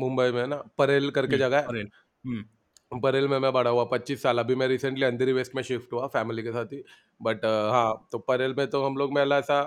मुंबई 0.00 0.30
में 0.32 0.46
ना? 0.46 0.56
परेल 0.78 1.10
करके 1.10 1.36
हम्म, 1.36 1.44
जगह 1.44 1.56
है। 1.58 1.66
परेल 1.68 1.88
हम्म। 2.24 3.00
परेल 3.00 3.28
में 3.28 3.38
मैं 3.38 3.52
बड़ा 3.52 3.70
हुआ 3.70 3.84
पच्चीस 3.86 4.22
साल 4.22 4.38
अभी 4.38 4.54
मैं 4.54 4.66
रिसेंटली 4.68 5.04
अंधेरी 5.04 5.32
वेस्ट 5.32 5.54
में 5.56 5.62
शिफ्ट 5.62 5.92
हुआ 5.92 6.06
फैमिली 6.08 6.42
के 6.42 6.52
साथ 6.52 6.72
ही। 6.72 6.82
बट 7.20 7.44
हाँ 7.46 8.08
तो 8.12 8.18
परेल 8.20 8.54
में 8.58 8.66
तो 8.70 8.84
हम 8.84 8.96
लोग 8.96 9.12
मेरा 9.14 9.38
ऐसा 9.38 9.60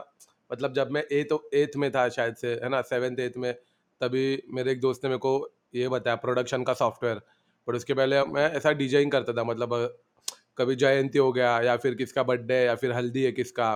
मतलब 0.50 0.74
जब 0.74 0.92
मैं 0.92 1.04
एथ 1.14 1.38
एथ 1.56 1.76
में 1.78 1.90
था 1.92 2.08
शायद 2.10 2.36
से 2.36 2.54
है 2.56 2.70
ना? 2.70 2.82
सेवेंथ 2.84 3.20
एथ 3.20 3.38
में 3.38 3.54
तभी 4.02 4.26
मेरे 4.54 4.72
एक 4.72 4.80
दोस्त 4.82 5.04
ने 5.04 5.10
मेरे 5.10 5.20
को 5.20 5.34
ये 5.76 5.88
बताया 5.90 6.16
प्रोडक्शन 6.18 6.64
का 6.64 6.74
सॉफ्टवेयर 6.74 7.22
पर 7.68 7.76
उसके 7.76 7.94
पहले 7.94 8.24
मैं 8.28 8.50
ऐसा 8.54 8.72
डिज़ाइन 8.74 9.10
करता 9.10 9.34
था 9.34 9.44
मतलब 9.44 9.74
अ, 9.76 9.88
कभी 10.58 10.76
जयंती 10.76 11.18
हो 11.20 11.32
गया 11.34 11.60
या 11.62 11.76
फिर 11.78 11.96
किसका 11.96 12.24
बर्थडे 12.24 12.56
या 12.66 12.76
फिर 12.76 12.92
हल्दी 12.94 13.24
है 13.24 13.32
किसका 13.32 13.70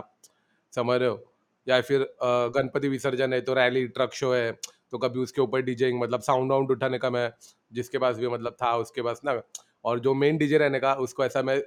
समझ 0.73 0.99
रहे 0.99 1.09
हो? 1.09 1.23
या 1.67 1.79
फिर 1.81 2.01
अ, 2.01 2.47
गणपति 2.57 2.87
विसर्जन 2.89 3.33
है 3.33 3.41
तो 3.41 3.53
रैली 3.53 3.87
ट्रक 3.89 4.13
शो 4.13 4.33
है 4.33 4.51
तो 4.91 4.97
कभी 4.97 5.19
उसके 5.19 5.41
ऊपर 5.41 5.61
डीजेइंग 5.61 6.01
मतलब 6.01 6.21
साउंड 6.21 6.51
वाउंड 6.51 6.71
उठाने 6.71 6.97
का 6.97 7.09
मैं 7.09 7.31
जिसके 7.73 7.97
पास 7.97 8.17
भी 8.17 8.27
मतलब 8.27 8.57
था 8.63 8.75
उसके 8.77 9.01
पास 9.01 9.21
ना 9.25 9.41
और 9.85 9.99
जो 9.99 10.13
मेन 10.13 10.37
डीजे 10.37 10.57
रहने 10.57 10.79
का 10.79 10.93
उसको 10.93 11.25
ऐसा 11.25 11.41
मैं 11.41 11.61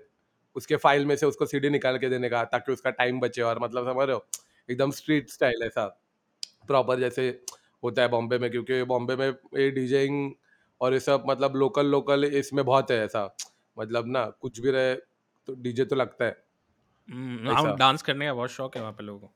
उसके 0.57 0.77
फ़ाइल 0.77 1.07
में 1.07 1.17
से 1.17 1.27
उसको 1.27 1.47
सीडी 1.47 1.71
निकाल 1.71 1.99
के 1.99 2.09
देने 2.09 2.29
का 2.29 2.45
ताकि 2.45 2.73
उसका 2.73 2.91
टाइम 2.91 3.21
बचे 3.21 3.43
और 3.43 3.59
मतलब 3.59 3.93
समझ 3.93 4.07
रहे 4.07 4.17
हो 4.17 4.27
एकदम 4.71 4.91
स्ट्रीट 4.91 5.31
स्टाइल 5.31 5.63
ऐसा 5.63 5.87
प्रॉपर 6.67 7.01
जैसे 7.01 7.43
होता 7.85 8.03
है 8.03 8.09
बॉम्बे 8.09 8.39
में 8.39 8.51
क्योंकि 8.51 8.83
बॉम्बे 8.83 9.17
में 9.17 9.29
ये 9.57 9.71
डीजेइंग 9.71 10.33
और 10.81 10.93
ये 10.93 11.01
सब 11.01 11.25
मतलब 11.27 11.57
लोकल 11.57 11.87
लोकल 11.87 12.25
इसमें 12.25 12.65
बहुत 12.65 12.91
है 12.91 13.05
ऐसा 13.05 13.37
मतलब 13.79 14.07
ना 14.07 14.25
कुछ 14.27 14.61
भी 14.61 14.71
रहे 14.71 14.95
तो 15.47 15.55
डीजे 15.55 15.85
तो 15.85 15.97
लगता 15.97 16.25
है 16.25 16.45
हम्म, 17.11 17.49
ऐसा। 17.49 17.61
हाँ 17.61 17.77
डांस 17.77 18.03
करने 18.03 18.27
का 18.27 18.35
बहुत 18.35 18.51
शौक 18.51 18.77
है 18.77 18.83
वहाँ 18.83 18.93
पे 18.93 19.05
लोगों 19.05 19.21
को। 19.21 19.35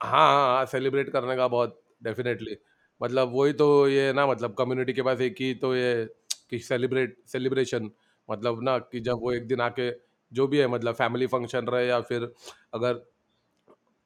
हाँ 0.00 0.10
हाँ 0.10 0.56
हाँ 0.56 0.64
सेलिब्रेट 0.66 1.10
करने 1.10 1.36
का 1.36 1.48
बहुत 1.48 1.82
डेफिनेटली 2.02 2.56
मतलब 3.00 3.32
वही 3.34 3.52
तो 3.52 3.88
ये 3.88 4.12
ना 4.12 4.26
मतलब 4.26 4.54
कम्युनिटी 4.54 4.92
के 4.92 5.02
पास 5.02 5.20
एक 5.20 5.36
ही 5.40 5.54
तो 5.54 5.74
ये 5.76 6.04
कि 6.50 6.58
सेलिब्रेट 6.58 7.16
सेलिब्रेशन 7.26 7.90
मतलब 8.28 8.62
ना 8.62 8.78
कि 8.78 9.00
जब 9.00 9.18
वो 9.20 9.32
एक 9.32 9.46
दिन 9.46 9.60
आके 9.60 9.90
जो 10.32 10.46
भी 10.48 10.58
है 10.58 10.66
मतलब 10.66 10.94
फैमिली 10.94 11.26
फ़ंक्शन 11.26 11.66
रहे 11.66 11.86
या 11.88 12.00
फिर 12.00 12.32
अगर 12.74 13.02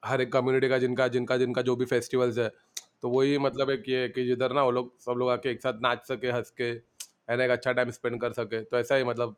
हर 0.03 0.21
एक 0.21 0.33
कम्युनिटी 0.33 0.69
का 0.69 0.79
जिनका 0.79 1.07
जिनका 1.09 1.37
जिनका 1.37 1.63
जो 1.63 1.77
भी 1.77 1.85
फेस्टिवल्स 1.85 2.39
है 2.39 2.49
तो 3.03 3.09
वही 3.11 3.39
मतलब 3.39 3.71
एक 3.71 3.85
ये 3.89 4.09
कि 4.09 4.25
जिधर 4.25 4.53
ना 4.53 4.63
वो 4.63 4.71
लोग, 4.71 5.01
सब 5.01 5.13
लोग 5.13 5.31
आके 5.31 5.51
एक 5.51 5.61
साथ 5.63 5.81
नाच 5.83 6.07
सके, 6.09 6.31
हंस 6.31 6.51
के 6.51 6.65
है 7.31 7.37
ना 7.37 7.45
एक 7.45 7.51
अच्छा 7.51 7.73
टाइम 7.73 7.91
स्पेंड 7.91 8.21
कर 8.21 8.33
सके 8.33 8.63
तो 8.65 8.79
ऐसा 8.79 8.95
ही 8.95 9.05
मतलब 9.05 9.37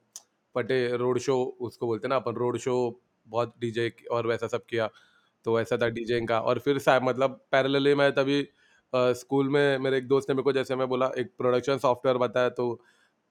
पटे 0.55 0.97
रोड 0.97 1.19
शो 1.19 1.37
उसको 1.61 1.87
बोलते 1.87 2.07
हैं 2.07 2.11
ना 2.11 2.17
अपन, 2.17 2.35
रोड 2.35 2.59
शो 2.59 3.01
बहुत 3.27 3.55
डीजे 3.61 3.93
और 4.13 4.27
वैसा 4.27 4.47
सब 4.49 4.65
किया 4.67 4.89
तो 5.45 5.57
वैसा 5.57 5.77
था 5.77 5.89
डीजेइंग 5.89 6.29
का 6.29 6.41
और 6.41 6.59
फिर 6.59 6.79
सा 6.79 6.99
मतलब 7.01 7.41
पैरेलली 7.53 7.95
मैं 7.95 8.11
तभी 8.13 8.43
स्कूल 8.93 9.49
में 9.51 9.79
मेरे 9.79 9.97
एक 9.99 10.09
दोस्त 10.09 10.29
ने 10.31 10.35
मेरे 10.35 10.45
को 10.45 10.53
जैसे 10.53 10.77
मैं 10.77 10.89
बोला, 10.89 11.11
एक 11.19 11.33
प्रोडक्शन 11.39 11.79
सॉफ्टवेयर 11.79 12.19
बताया 12.19 12.49
तो 12.51 12.75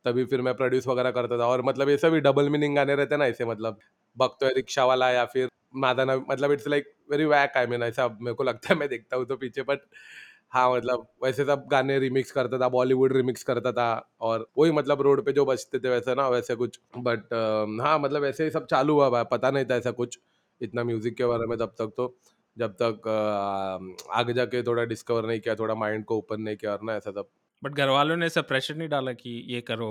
तभी 0.05 0.25
फिर 0.25 0.41
मैं 0.41 0.53
प्रोड्यूस 0.55 0.87
वगैरह 0.87 1.11
करता 1.11 1.37
था। 1.39 1.45
और 1.47 1.61
मतलब 1.63 1.89
ये 1.89 1.97
सभी 1.99 2.19
डबल 2.21 2.49
मीनिंग 2.49 2.75
गाने 2.75 2.95
रहते 2.95 3.15
हैं 3.15 3.19
ना 3.19 3.25
ऐसे 3.27 3.45
मतलब 3.45 3.79
बक 4.17 4.37
तो 4.41 4.45
है 4.45 4.53
रिक्शा 4.55 4.85
वाला 4.85 5.09
या 5.11 5.25
फिर 5.27 5.49
मादाना 5.77 6.15
मतलब 6.29 6.51
it's 6.51 6.67
like 6.67 6.85
very 7.11 7.25
wack 7.27 7.57
I 7.57 7.67
mean 7.67 7.83
ऐसा 7.83 8.07
मेरे 8.21 8.33
को 8.35 8.43
लगता 8.43 8.73
है, 8.73 8.79
मैं 8.79 8.89
देखता 8.89 9.17
हूँ 9.17 9.25
तो 9.27 9.35
पीछे 9.37 9.63
बट 9.63 9.81
हाँ 10.53 10.71
मतलब 10.73 11.07
वैसे 11.23 11.45
सब 11.45 11.65
गाने 11.71 11.97
रिमिक्स 11.99 12.31
करता 12.31 12.59
था 12.59 12.69
बॉलीवुड 12.69 13.13
रिमिक्स 13.13 13.43
करता 13.45 13.71
था 13.73 13.87
और 14.21 14.47
वही 14.57 14.71
मतलब 14.73 15.01
रोड 15.03 15.23
पे 15.25 15.33
जो 15.33 15.45
बजते 15.45 15.79
थे 15.79 15.89
वैसे 15.89 16.15
ना, 16.15 16.27
वैसे 16.29 16.55
कुछ 16.57 16.79
बट 16.99 17.33
हाँ 17.83 17.97
मतलब 17.99 18.25
ऐसे 18.25 18.43
ही 18.43 18.51
सब 18.51 18.65
चालू 18.67 18.93
हुआ, 18.95 19.23
पता 19.25 19.51
नहीं 19.51 19.65
था 19.65 19.75
ऐसा 19.77 19.91
कुछ 19.93 20.19
इतना 20.61 20.83
म्यूज़िक 20.85 21.17
के 21.17 21.25
बारे 21.25 21.47
में 21.47 21.57
तब 21.59 21.75
तक 21.79 21.93
तो। 21.97 22.15
जब 22.59 22.73
तक 22.81 23.07
आगे 24.11 24.33
जाके 24.33 24.63
थोड़ा 24.63 24.83
डिस्कवर 24.85 25.25
नहीं 25.27 25.39
किया, 25.39 25.55
थोड़ा 25.55 25.75
माइंड 25.75 26.05
को 26.05 26.17
ओपन 26.17 26.41
नहीं 26.41 26.57
किया 26.57 26.71
और 26.71 26.83
ना 26.83 26.95
ऐसा 26.95 27.11
सब। 27.11 27.29
बट 27.63 27.71
घर 27.73 27.89
वालों 27.89 28.17
ने 28.17 28.25
ऐसा 28.25 28.41
प्रेशर 28.41 28.75
नहीं 28.75 28.89
डाला 28.89 29.13
कि 29.13 29.29
ये 29.53 29.61
करो? 29.61 29.89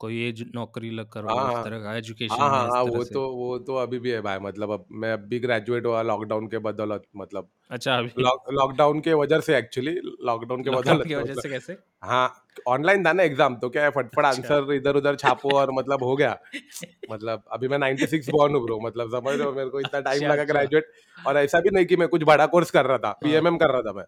कोई 0.00 0.14
ये 0.16 0.30
ज- 0.32 0.44
नौकरी 0.54 0.90
लग 0.92 1.08
करो 1.08 1.28
हाँ 1.30 1.48
इस 1.48 1.54
हाँ 1.54 1.64
तरह 1.64 1.78
का 1.78 1.88
हाँ 1.88 1.96
एजुकेशन 1.96 2.34
हाँ 2.34 2.50
में 2.52 2.68
इस 2.68 2.74
हाँ 2.74 2.84
तरह 2.84 2.96
वो 2.96 3.04
से? 3.04 3.14
तो 3.14 3.22
वो 3.32 3.58
तो 3.60 3.74
अभी 3.76 3.98
भी 3.98 4.10
है 4.10 4.20
भाई 4.20 4.38
मतलब 4.38 4.70
अब 4.70 4.84
मैं 4.94 5.12
अभी 5.12 5.38
ग्रेजुएट 5.40 5.86
हुआ 5.86 6.02
लॉकडाउन 6.02 6.46
के 6.48 6.58
बदौलत 6.60 7.02
मतलब 7.16 7.48
अच्छा 7.70 7.96
अभी 7.98 8.22
लॉक 8.22 8.50
लॉकडाउन 8.52 9.00
के 9.00 9.14
वजह 9.14 9.40
से 9.40 9.56
एक्चुअली 9.56 9.92
लॉकडाउन 10.22 10.62
के 10.62 10.70
लॉकडाउन 10.70 10.96
बदौलत 10.96 11.08
की 11.08 11.14
से 11.14 11.16
वजह 11.16 11.30
मतलब 11.30 11.42
से 11.42 11.48
कैसे? 11.48 11.76
हाँ 12.02 12.46
ऑनलाइन 12.68 13.04
था 13.06 13.12
ना 13.12 13.22
एग्ज़ाम 13.22 13.56
तो 13.56 13.68
क्या 13.70 13.82
है 13.84 13.90
फटफट 13.90 14.24
अच्छा। 14.24 14.28
आंसर 14.54 14.72
इधर 14.72 14.96
उधर 14.96 15.16
छापो 15.16 15.56
और 15.56 15.70
मतलब 15.72 16.02
हो 16.04 16.16
गया। 16.16 16.36
मतलब 17.10 17.42
अभी 17.52 17.68
मैं 17.68 17.78
96 17.78 18.30
बॉर्न 18.30 18.54
हूँ 18.54 18.62
ब्रो 18.64 18.78
मतलब 18.80 19.10
समझ 19.10 19.34
रहे 19.34 19.46
हो 19.46 19.52
मेरे 19.52 19.68
को 19.70 19.80
इतना 19.80 20.00
टाइम 20.00 20.14
अच्छा 20.14 20.28
लगा 20.28 20.42
अच्छा। 20.42 20.52
ग्रेजुएट 20.54 20.90
और 21.18 21.36
ऐसा 21.38 21.60
भी 21.60 21.70
नहीं 21.70 21.86
कि 21.86 21.96
मैं 21.96 22.08
कुछ 22.08 22.22
बड़ा 22.24 22.46
कोर्स 22.46 22.70
कर 22.70 22.86
रहा 22.86 22.98
था 22.98 23.08
हाँ। 23.08 23.18
पीएमएम 23.22 23.56
कर 23.56 23.70
रहा 23.70 23.82
था 23.82 23.92
मैं। 23.92 24.04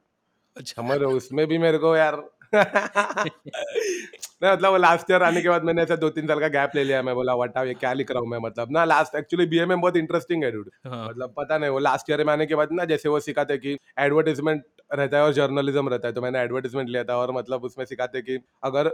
अच्छा। 0.56 0.82
समझ 0.82 0.96
रहे 0.98 1.10
हो 1.10 1.16
उसमें 1.16 1.46
भी 1.46 1.58
मेरे 1.58 1.78
को 1.78 1.96
यार 1.96 2.16
नहीं 2.54 4.52
मतलब 4.52 4.70
वो 4.70 4.76
लास्ट 4.76 5.10
ईयर 5.10 5.22
आने 5.22 5.42
के 5.42 5.48
बाद 5.48 5.64
मैंने 5.64 5.82
ऐसा 5.82 5.96
दो 5.96 6.08
तीन 6.10 6.26
साल 6.26 6.40
का 6.40 6.48
गैप 6.48 6.70
ले 6.74 6.84
लिया। 6.84 7.02
मैं 7.02 7.14
बोला 7.14 7.34
वटा 7.34 7.62
ये 7.62 7.74
क्या 7.74 7.92
लिख 7.92 8.10
रहा 8.10 8.20
हूँ 8.20 8.28
मैं? 8.28 8.38
मतलब 8.38 8.72
ना 8.72 8.84
लास्ट 8.84 9.14
एक्चुअली 9.16 9.46
बीए 9.46 9.66
में 9.66 9.80
बहुत 9.80 9.96
इंटरेस्टिंग 9.96 10.44
है 10.44 10.50
डूड 10.52 10.70
हाँ। 10.86 11.08
मतलब 11.08 11.34
पता 11.38 11.58
नहीं 11.58 11.70
वो 11.70 11.78
लास्ट 11.78 12.10
ईयर 12.10 12.24
में 12.24 12.32
आने 12.32 12.46
के 12.46 12.54
बाद 12.54 12.72
ना 12.72 12.84
जैसे 12.84 13.08
वो 13.08 13.20
सिखाते 13.20 13.58
कि 13.58 13.78
एडवर्टीजमेंट 13.98 14.64
रहता 14.94 15.16
है 15.16 15.22
और 15.22 15.32
जर्नलिज्म 15.32 15.88
रहता 15.88 16.08
है 16.08 16.14
तो 16.14 16.22
मैंने 16.22 16.38
एडवर्टीजमेंट 16.38 16.88
लिया 16.88 17.04
था 17.04 17.16
और 17.16 17.32
मतलब 17.32 17.64
उसमें 17.64 17.84
सिखाते 17.84 18.22
कि 18.22 18.38
अगर 18.64 18.90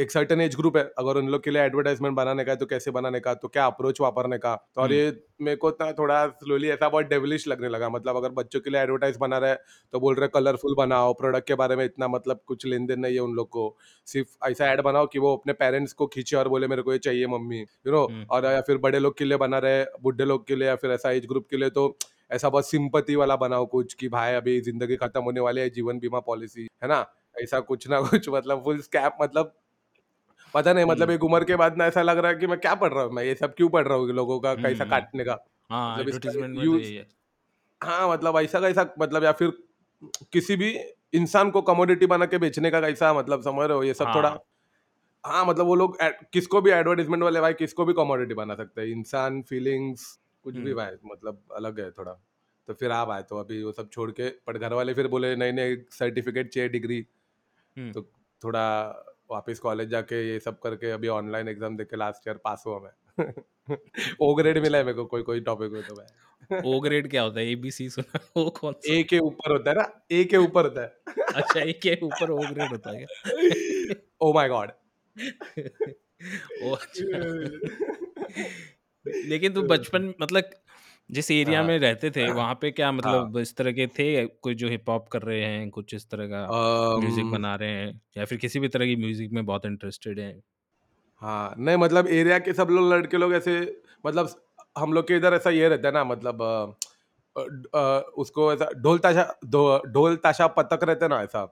एक 0.00 0.10
सर्टन 0.10 0.40
एज 0.40 0.54
ग्रुप 0.56 0.76
है। 0.76 0.82
अगर 0.98 1.16
उन 1.16 1.28
लोग 1.28 1.42
के 1.44 1.50
लिए 1.50 1.62
एडवर्टाइजमेंट 1.62 2.14
बनाने 2.16 2.44
का 2.44 2.52
है 2.52 2.56
तो 2.58 2.66
कैसे 2.66 2.90
बनाने 2.90 3.20
का 3.20 3.34
तो 3.34 3.48
क्या 3.48 3.66
अप्रोच 3.66 4.00
वापरने 4.00 4.38
का? 4.38 4.54
तो 4.74 4.80
और 4.80 4.86
हम्म। 4.86 4.96
ये 4.96 5.22
मेरे 5.40 5.56
को 5.56 5.70
ना 5.70 5.90
थोड़ा 5.92 6.26
स्लोली 6.28 6.68
ऐसा 6.68 6.88
बहुत 6.88 7.06
डेवलिश 7.06 7.46
लगने 7.48 7.68
लगा। 7.68 7.88
मतलब 7.88 8.16
अगर 8.16 8.30
बच्चों 8.32 8.60
के 8.60 8.70
लिए 8.70 8.80
एडवर्टाइज 8.80 9.16
बना 9.16 9.38
रहे 9.38 9.50
हैं 9.50 9.58
तो 9.92 10.00
बोल 10.00 10.14
रहे 10.14 10.28
कलरफुल 10.28 10.74
बनाओ 10.78 11.12
प्रोडक्ट 11.14 11.46
के 11.48 11.54
बारे 11.54 11.76
में 11.76 11.84
इतना 11.84 12.08
मतलब 12.08 12.40
कुछ 12.46 12.66
लेन 12.66 12.86
देन 12.86 13.00
नहीं 13.00 13.14
है 13.14 13.20
उन 13.20 13.34
लोग 13.34 13.48
को। 13.48 13.76
सिर्फ़ 14.08 14.48
ऐसा 14.50 14.66
ऐड 14.66 14.80
बनाओ 14.82 15.06
कि 15.06 15.18
वो 15.18 15.36
अपने 15.36 15.52
पेरेंट्स 15.54 15.92
को 15.92 16.06
खींचे 16.06 16.36
और 16.36 16.48
बोले 16.48 16.66
मेरे 16.66 16.82
को 16.82 16.92
ये 16.92 16.98
चाहिए 17.00 17.26
मम्मी। 17.28 17.60
यू 17.60 17.92
नो 17.92 18.04
हम्म। 18.04 18.24
और 18.30 18.44
या 18.44 18.60
फिर 18.60 18.78
बड़े 18.78 18.98
लोग 18.98 19.18
के 19.18 19.24
लिए 19.24 19.38
बना 19.38 19.58
रहे 19.58 19.84
बुढ़े 20.02 20.24
लोग 20.24 20.46
के 20.46 20.56
लिए 20.56 20.68
या 20.68 20.76
फिर 20.76 20.90
ऐसा 20.90 21.10
एज 21.10 21.26
ग्रुप 21.26 21.46
के 21.50 21.56
लिए 21.56 21.70
तो 21.70 21.96
ऐसा 22.30 22.48
बहुत 22.48 22.68
सिंपति 22.68 23.16
वाला 23.16 23.36
बनाओ 23.36 23.66
कुछ 23.66 23.94
कि 23.94 24.08
भाई 24.08 24.34
अभी 24.34 24.60
ज़िंदगी 24.62 24.96
खत्म 24.96 25.22
होने 25.22 25.40
वाली 25.40 25.60
है 25.60 25.70
जीवन 25.70 25.98
बीमा 25.98 26.20
पॉलिसी 26.20 26.68
है 26.82 26.88
ना? 26.88 27.06
ऐसा 27.36 27.58
कुछ 27.60 27.88
ना 27.88 28.00
कुछ 28.00 28.28
मतलब 28.28 28.62
फुल 28.64 28.78
स्कैप 28.80 29.16
मतलब 29.22 29.52
पता 30.54 30.72
नहीं 30.72 30.84
मतलब 30.84 31.02
हम्म। 31.02 31.14
एक 31.14 31.24
उम्र 31.24 31.44
के 31.44 31.56
बाद 31.56 31.76
ना 31.76 31.86
ऐसा 31.86 32.02
लग 32.02 32.18
रहा 32.18 32.32
है 32.32 32.38
कि 32.38 32.46
मैं 32.46 32.58
क्या 32.60 32.74
पढ़ 32.74 32.92
रहा 32.92 33.02
हूँ 33.04 33.12
मैं 33.12 33.24
ये 33.24 33.34
सब 33.34 33.54
क्यों 33.54 33.68
पढ़ 33.68 33.86
रहा 33.88 33.98
हूँ 33.98 34.12
लोगों 34.12 34.38
का 34.40 34.54
कैसा 34.54 34.82
हम्म। 34.84 34.90
काटने 34.90 35.24
का? 35.24 35.38
हाँ 35.70 35.92
मतलब 35.92 36.08
इसका 36.08 36.16
एडवर्टीजमेंट 36.18 36.56
में 36.56 36.64
तो 36.64 36.72
यूज़ 36.72 36.82
यही 36.82 36.94
है। 36.94 37.06
हाँ 37.80 38.08
मतलब 38.10 38.38
ऐसा 38.38 38.60
कैसा 38.60 38.88
मतलब 38.98 39.24
या 39.24 39.32
फिर 39.32 39.52
किसी 40.32 40.56
भी 40.56 40.70
इंसान 41.14 41.50
को 41.50 41.62
कमोडिटी 41.62 42.06
बना 42.06 42.26
के 42.26 42.38
बेचने 42.38 42.70
का 42.70 42.80
कैसा 42.80 43.12
मतलब 43.14 43.42
समझ 43.42 43.66
रहे 43.68 43.76
हो 43.76 43.82
ये 43.84 43.94
सब 43.94 44.14
थोड़ा 44.14 44.28
हाँ। 44.28 44.40
हाँ 45.24 45.44
मतलब 45.46 45.66
वो 45.66 45.74
लोग 45.74 45.96
किसको 46.32 46.60
भी 46.60 46.70
एडवर्टीजमेंट 46.70 47.22
वाले 47.22 47.40
भाई 47.40 47.52
किसको 47.54 47.84
भी 47.84 47.92
कमोडिटी 47.92 48.34
बना 48.34 48.54
सकते 48.54 48.80
हैं। 48.80 48.88
इंसान 48.88 49.40
फीलिंग्स 49.42 50.04
कुछ 50.44 50.54
भी 50.54 50.60
हम्म। 50.60 50.74
भाई 50.74 50.96
मतलब 51.04 51.42
अलग 51.56 51.80
है 51.80 51.90
थोड़ा। 51.90 52.12
तो 52.68 52.74
फिर 52.74 52.90
आप 52.90 53.10
आए 53.10 53.22
तो 53.22 53.38
अभी 53.38 53.62
वो 53.62 53.72
सब 53.72 53.88
छोड़ 53.90 54.10
के 54.10 54.28
पर 54.46 54.58
घर 54.58 54.72
वाले 54.72 54.94
फिर 54.94 55.06
बोले 55.08 55.34
नहीं 55.36 55.52
नहीं 55.52 55.76
सर्टिफिकेट 55.90 56.52
चाहिए 56.52 56.68
डिग्री 56.68 57.06
हम्म। 57.76 57.92
तो 57.92 58.02
थोड़ा 58.42 58.66
वापस 59.30 59.58
कॉलेज 59.58 59.88
जाके 59.88 60.22
ये 60.28 60.38
सब 60.40 60.58
करके 60.58 60.90
अभी 60.90 61.08
ऑनलाइन 61.08 61.48
एग्ज़ाम 61.48 61.76
देके 61.76 61.96
लास्ट 61.96 62.28
ईयर 62.28 62.36
पास 62.44 62.64
हुआ 62.66 62.78
मैं। 62.78 63.32
ओ 64.22 64.34
ग्रेड 64.34 64.58
मिला 64.58 64.78
है 64.78 64.84
मेरे 64.84 64.94
को 64.94 65.04
कोई 65.04 65.22
कोई 65.22 65.40
टॉपिक 65.40 65.72
में 65.72 65.82
तो 65.82 65.94
मैं। 65.94 66.60
ओ 66.66 66.80
ग्रेड 66.80 67.10
क्या 67.10 67.22
होता 67.22 67.40
है? 67.40 67.46
एबीसी 67.46 67.88
सुना 67.90 68.20
वो 68.36 68.50
कौन 68.50 68.72
सा? 68.72 68.92
ए 68.94 69.02
के 69.02 69.18
ऊपर 69.18 69.52
होता 69.52 69.70
है 69.70 69.76
ना 69.76 70.06
ए 70.10 70.24
के 70.24 70.36
ऊपर 70.36 70.64
होता 70.64 70.82
है। 70.82 71.14
अच्छा 71.34 71.60
एक 71.60 71.80
के 71.82 71.98
ऊपर 72.02 72.30
ओ 72.30 72.38
ग्रेड 72.38 72.70
होता 72.70 72.90
है 72.90 73.04
क्या? 73.04 73.94
ओ 74.20 74.32
माय 74.32 74.48
गॉड 74.48 74.70
ओ 76.64 76.74
अच्छा। 76.74 77.18
लेकिन 79.06 79.52
तू 79.52 79.62
बचपन 79.62 80.14
मतलब 80.20 80.50
जिस 81.10 81.30
एरिया 81.30 81.62
हाँ। 81.62 81.64
में 81.64 81.78
रहते 81.78 82.10
थे 82.10 82.28
वहाँ 82.30 82.54
पे 82.54 82.70
क्या 82.72 82.90
हाँ। 83.00 83.22
मतलब 83.22 83.38
इस 83.38 83.54
तरह 83.56 83.72
के 83.72 83.86
थे? 83.88 84.26
कोई 84.26 84.54
जो 84.56 84.68
हिप 84.68 84.88
हॉप 84.90 85.08
कर 85.08 85.22
रहे 85.22 85.44
हैं 85.46 85.68
कुछ 85.70 85.94
इस 85.94 86.08
तरह 86.10 86.26
का 86.28 86.44
म्यूज़िक 86.96 87.28
अम, 87.28 87.30
बना 87.30 87.54
रहे 87.56 87.70
हैं 87.72 88.00
या 88.16 88.24
फिर 88.24 88.38
किसी 88.38 88.60
भी 88.60 88.68
तरह 88.68 88.86
की 88.86 88.96
म्यूज़िक 88.96 89.32
में 89.32 89.44
बहुत 89.46 89.66
इंटरेस्टेड 89.66 90.20
है? 90.20 90.32
हाँ 91.22 91.54
नहीं 91.58 91.76
मतलब 91.76 92.06
एरिया 92.08 92.38
के 92.38 92.52
सब 92.52 92.68
लोग 92.70 92.92
लड़के 92.92 93.16
लोग 93.16 93.32
ऐसे 93.34 93.58
मतलब 94.04 94.28
हम 94.78 94.92
लोग 94.92 95.08
के 95.08 95.16
इधर 95.16 95.34
ऐसा 95.34 95.50
ये 95.50 95.68
रहता 95.68 95.88
है 95.88 95.94
ना 95.94 96.04
मतलब 96.04 96.42
अ, 96.42 96.74
अ, 97.36 97.42
अ, 97.80 98.00
उसको 98.18 98.52
ऐसा 98.52 98.70
ढोल 98.82 98.98
ताशा 98.98 99.24
ढो- 99.46 99.86
ढोल 99.86 100.16
ताशा 100.16 100.46
पतक 100.58 100.84
रहते 100.84 101.08
ना 101.08 101.20
ऐसा 101.22 101.44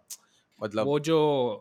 मतलब 0.60 0.86
वो 0.86 0.98
जो 1.00 1.16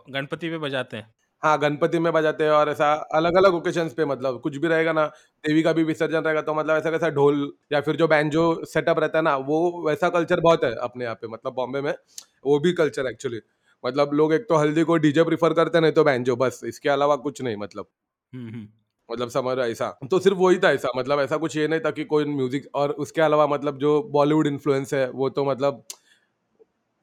गणपति 0.10 0.50
पे 0.50 0.58
बजाते 0.58 0.98
हैं। 0.98 1.14
हाँ 1.44 1.58
गणपति 1.60 2.00
में 2.00 2.12
बजाते 2.14 2.44
हैं 2.44 2.52
और 2.52 2.70
ऐसा 2.70 2.92
अलग 3.16 3.36
अलग 3.38 3.54
ओकेशंस 3.54 3.94
पे 3.94 4.06
मतलब 4.06 4.40
कुछ 4.42 4.56
भी 4.58 4.68
रहेगा 4.68 4.94
ना 4.94 5.06
देवी 5.44 5.62
का 5.64 5.74
भी 5.74 5.84
विसर्जन 5.84 6.22
रहेगा 6.22 6.42
तो 6.42 6.54
मतलब 6.54 6.78
ऐसा 6.78 6.92
कैसा 6.92 7.10
ढोल 7.10 7.52
या 7.72 7.82
फिर 7.82 7.96
जो 7.96 8.08
बैंजो 8.08 8.44
सेटअप 8.66 9.00
रहता 9.00 9.18
है 9.18 9.24
ना 9.24 9.36
वो 9.44 9.60
वैसा 9.88 10.10
कल्चर 10.10 10.40
बहुत 10.40 10.64
है 10.64 10.74
अपने 10.80 11.04
यहाँ 11.04 11.16
पे 11.16 11.28
मतलब 11.28 11.54
बॉम्बे 11.54 11.82
में 11.82 11.94
वो 12.46 12.60
भी 12.60 12.72
कल्चर 12.74 13.08
एक्चुअली 13.08 13.40
मतलब 13.84 14.14
लोग 14.14 14.34
एक 14.34 14.46
तो 14.50 14.56
हल्दी 14.58 14.84
को 14.84 14.98
डीजे 14.98 15.24
प्रीफर 15.24 15.54
करते 15.54 15.80
नहीं 15.80 15.92
तो 15.92 16.04
बैंजो 16.04 16.36
बस 16.36 16.62
इसके 16.66 16.90
अलावा 16.90 17.16
कुछ 17.18 17.42
नहीं 17.42 17.58
मतलब। 17.58 17.88
मतलब 19.10 19.30
समझ 19.30 19.56
रहा 19.58 19.66
ऐसा। 19.68 19.88
तो 20.12 20.20
सिर्फ़ 20.20 20.38
वही 20.38 20.58
था 20.58 20.72
ऐसा 20.72 20.90
मतलब 20.98 21.20
ऐसा 21.20 21.38
कुछ 21.38 21.56
ये 21.58 21.68
नहीं 21.68 21.80
था 21.80 21.92
कि 21.92 22.04
कोई 22.06 22.26
म्यूज़िक 22.28 22.68
और 22.76 22.92
उसके 23.00 23.22
अलावा 23.22 23.46
मतलब 23.48 23.78
जो 23.78 24.02
बॉलीवुड 24.12 24.48
इन्फ्लुएंस 24.48 24.94
है 24.94 25.10
वो 25.12 25.30
तो 25.30 25.46
मतलब 25.46 25.84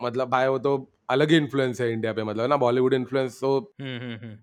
मतलब 0.03 0.29
भाई 0.29 0.47
वो 0.49 0.59
तो 0.59 0.77
अलग 1.11 1.31
ही 1.31 1.37
इन्फ्लुएंस 1.37 1.81
है 1.81 1.93
इंडिया 1.93 2.13
पे 2.13 2.25
मतलब 2.25 2.49
ना 2.49 2.57
बॉलीवुड 2.57 2.95
इन्फ्लुएंस 2.95 3.41
तो 3.41 3.59
हम्म, 3.81 3.99
हम्म, 4.01 4.17
हम्म, 4.17 4.39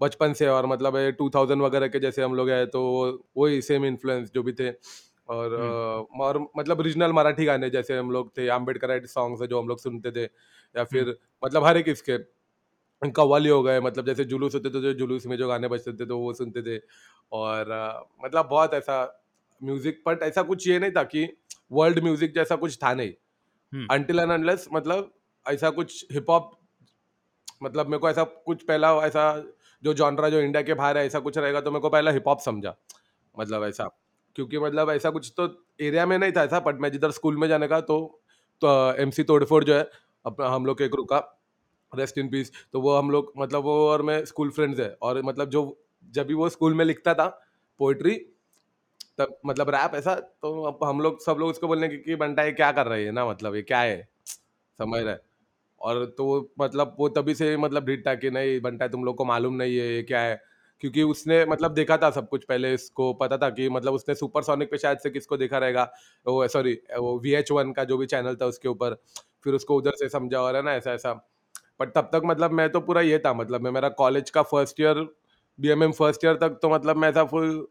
बचपन 0.00 0.32
से 0.32 0.46
और 0.48 0.66
मतलब 0.66 0.96
ये 0.96 1.12
2000 1.12 1.58
वगैरह 1.58 1.88
के 1.88 2.00
जैसे 2.00 2.22
हम 2.22 2.34
लोग 2.34 2.50
आए 2.50 2.66
तो 2.66 2.82
वो- 2.82 3.14
वही 3.36 3.62
सेम 3.62 3.84
इन्फ्लुएंस 3.84 4.30
जो 4.34 4.42
भी 4.42 4.52
थे। 4.52 4.70
और 5.28 5.52
अ, 5.54 6.20
और 6.20 6.38
मतलब 6.58 6.80
रीजनल 6.80 7.12
मराठी 7.12 7.44
गाने 7.44 7.70
जैसे 7.70 7.98
हम 7.98 8.10
लोग 8.10 8.38
थे 8.38 8.48
आम्बेडकर 8.48 9.06
सॉन्ग्स 9.06 9.42
है 9.42 9.46
जो 9.48 9.60
हम 9.62 9.68
लोग 9.68 9.78
सुनते 9.78 10.10
थे 10.12 10.22
या 10.74 10.84
फिर 10.84 11.16
मतलब 11.44 11.64
हर 11.64 11.76
एक 11.76 11.88
इसके 11.88 12.18
कव्वाली 13.02 13.48
हो 13.48 13.62
गए 13.62 13.80
मतलब 13.80 14.06
जैसे 14.06 14.24
जुलूस 14.24 14.54
होते 14.54 14.70
थे 14.70 14.80
जो 14.82 14.92
जुलूस 14.92 15.26
में 15.26 15.36
जो 15.36 15.48
गाने 15.48 15.68
बजते 15.68 15.92
थे 15.92 16.06
तो 16.06 16.18
वो 16.18 16.32
सुनते 16.32 16.62
थे। 16.62 16.80
और 17.32 17.70
अ, 17.70 18.04
मतलब 18.24 18.48
बहुत 18.48 18.74
ऐसा 18.74 19.02
म्यूज़िक 19.62 20.02
बट 20.08 20.22
ऐसा 20.22 20.42
कुछ 20.42 20.68
ये 20.68 20.78
नहीं 20.78 20.90
था 20.90 21.02
कि 21.02 21.28
वर्ल्ड 21.72 21.98
म्यूज़िक 22.02 22.34
जैसा 22.34 22.56
कुछ 22.56 22.78
था 22.84 22.94
नहीं। 22.94 23.12
अनटिल 23.72 24.18
एंड 24.20 24.32
अनलेस 24.32 24.68
मतलब 24.72 25.12
ऐसा 25.46 25.70
कुछ 25.70 26.06
हिप 26.12 26.30
हॉप 26.30 26.50
मतलब 27.62 27.86
मेरे 27.86 27.98
को 27.98 28.10
ऐसा 28.10 28.24
कुछ 28.24 28.62
पहला 28.62 28.92
ऐसा 29.06 29.22
जो 29.82 29.94
जॉनरा 29.94 30.28
जो 30.28 30.40
इंडिया 30.40 30.62
के 30.62 30.74
बाहर 30.74 30.98
है 30.98 31.06
ऐसा 31.06 31.18
कुछ 31.20 31.38
रहेगा 31.38 31.60
तो 31.60 31.70
मेरे 31.70 31.80
को 31.80 31.88
पहला 31.90 32.10
हिप 32.10 32.28
हॉप 32.28 32.40
समझा। 32.40 32.74
मतलब 33.34 33.64
ऐसा। 33.64 33.88
क्योंकि 34.36 34.58
मतलब 34.58 34.90
ऐसा 34.90 35.10
कुछ 35.10 35.32
तो 35.36 35.48
एरिया 35.80 36.06
में 36.06 36.16
नहीं 36.18 36.32
था 36.32 36.42
ऐसा 36.44 36.60
बट 36.60 36.80
मैं 36.80 36.90
जिधर 36.92 37.10
स्कूल 37.10 37.36
में 37.36 37.48
जाने 37.48 37.68
का 37.68 37.80
तो, 37.80 38.20
तो 38.62 38.94
एम 38.94 39.10
सी 39.10 39.22
तोड़फोड़ 39.22 39.62
जो 39.64 39.74
है 39.74 39.88
अपना 40.26 40.48
हम 40.48 40.66
लोग 40.66 40.78
के 40.78 40.88
ग्रुप 40.88 41.08
का 41.08 41.18
रेस्ट 41.92 42.18
इन 42.18 42.28
पीस 42.28 42.52
तो 42.72 42.80
वो 42.80 42.96
हम 42.96 43.10
लोग 43.10 43.32
मतलब 43.38 43.62
वो 43.62 43.88
और 43.88 44.02
मैं 44.02 44.24
स्कूल 44.24 44.50
फ्रेंड्स 44.50 44.80
है। 44.80 44.96
और 45.02 45.22
मतलब 45.22 45.48
जो 45.48 45.62
जब 46.10 46.26
भी 46.26 46.34
वो 46.34 46.48
स्कूल 46.48 46.74
में 46.74 46.84
लिखता 46.84 47.14
था 47.14 47.26
पोइट्री 47.80 48.14
तब 49.18 49.36
मतलब 49.46 49.70
रैप 49.70 49.94
ऐसा 49.94 50.14
तो 50.14 50.62
अब 50.62 50.84
हम 50.84 51.00
लोग, 51.00 51.22
सब 51.24 51.36
लोग 51.40 51.50
उसको 51.50 51.68
बोलने 51.68 51.88
की, 51.88 51.96
कि 51.96 52.16
बंटा 52.16 52.42
ये 52.42 52.52
क्या 52.52 52.70
कर 52.72 52.86
रही 52.86 53.04
है 53.04 53.12
ना 53.12 53.26
मतलब 53.26 53.54
ये 53.54 53.62
क्या 53.62 53.80
है? 53.80 54.08
समझ 54.78 55.02
रहे 55.02 55.16
और 55.80 56.04
तो 56.18 56.50
मतलब 56.60 56.96
वो 56.98 57.08
तभी 57.08 57.34
से 57.34 57.56
मतलब 57.56 57.86
ढीठ 57.86 58.06
था 58.06 58.14
कि 58.14 58.30
नहीं, 58.30 58.60
बंटा 58.60 58.88
तुम 58.88 59.04
लोग 59.04 59.16
को 59.16 59.24
मालूम 59.24 59.54
नहीं 59.54 59.76
है, 59.78 59.86
ये 59.86 60.02
क्या 60.02 60.20
है? 60.20 60.40
क्योंकि 60.80 61.02
उसने 61.02 61.44
मतलब 61.46 61.74
देखा 61.74 61.96
था 61.96 62.10
सब 62.10 62.28
कुछ 62.28 62.44
पहले 62.44 62.72
इसको, 62.74 63.12
पता 63.14 63.36
था 63.38 63.48
कि 63.50 63.68
मतलब 63.68 63.94
उसने 63.94 64.14
सुपरसोनिक 64.14 64.70
पे 64.70 64.78
शायद 64.78 64.98
से 64.98 65.10
किसको 65.10 65.36
देखा 65.36 65.58
रहेगा, 65.58 65.82
वो 66.26 66.46
सॉरी 66.48 66.72
वो 66.98 67.18
वी 67.20 67.34
एच 67.34 67.52
वन 67.52 67.72
का 67.72 67.84
जो 67.84 67.96
भी 67.98 68.06
चैनल 68.06 68.36
था 68.36 68.46
उसके 68.46 68.68
ऊपर, 68.68 68.96
फिर 69.44 69.54
उसको 69.54 69.76
उधर 69.76 69.92
से 69.96 70.08
समझा 70.08 70.40
और 70.40 70.56
है 70.56 70.62
ना, 70.62 70.72
ऐसा 70.74 70.92
ऐसा। 70.92 71.12
बट 71.80 71.92
तब 71.94 72.10
तक 72.12 72.22
मतलब 72.24 72.52
मैं 72.52 72.68
तो 72.70 72.80
पूरा 72.80 73.00
ये 73.00 73.18
था 73.18 73.32
मतलब 73.34 73.60
मैं, 73.60 73.70
मेरा 73.70 73.88
कॉलेज 73.88 74.30
का 74.30 74.42
first 74.42 74.80
year 74.80 75.06
B 75.58 75.68
M 75.68 75.82
M 75.82 75.92
first 75.92 76.24
year 76.24 76.34
तक 76.36 76.58
तो 76.62 76.70
मतलब 76.70 76.96
मैं 76.96 77.08
ऐसा 77.08 77.24
फुल 77.24 77.66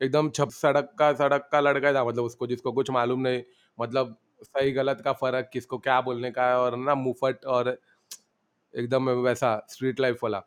एकदम 0.00 0.30
छप 0.30 0.50
सड़क 0.50 0.94
का 0.98 1.12
सड़क 1.12 1.48
का 1.52 1.60
लड़का 1.60 1.92
था 1.92 2.04
मतलब 2.04 2.24
उसको 2.24 2.46
जिसको 2.46 2.72
कुछ 2.72 2.90
मालूम 2.90 3.20
नहीं 3.20 3.42
मतलब 3.78 4.16
सही 4.42 4.72
गलत 4.72 5.00
का 5.04 5.12
फ़र्क 5.12 5.48
किसको 5.52 5.78
क्या 5.78 6.00
बोलने 6.00 6.30
का 6.30 6.48
है 6.48 6.58
और 6.58 6.76
ना 6.76 6.94
मुफट 6.94 7.44
और 7.44 7.76
एकदम 8.74 9.10
वैसा 9.10 9.56
स्ट्रीट 9.70 10.00
लाइफ 10.00 10.24
वाला। 10.24 10.42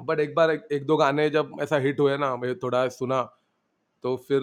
बट 0.00 0.20
एक 0.20 0.34
बार 0.34 0.50
एक, 0.50 0.66
एक 0.72 0.86
दो 0.86 0.96
गाने 0.96 1.28
जब 1.30 1.56
ऐसा 1.62 1.76
हिट 1.76 2.00
हुए 2.00 2.16
ना 2.16 2.34
मैं 2.36 2.54
थोड़ा 2.58 2.86
सुना 2.88 3.22
तो 4.04 4.16
फिर 4.18 4.42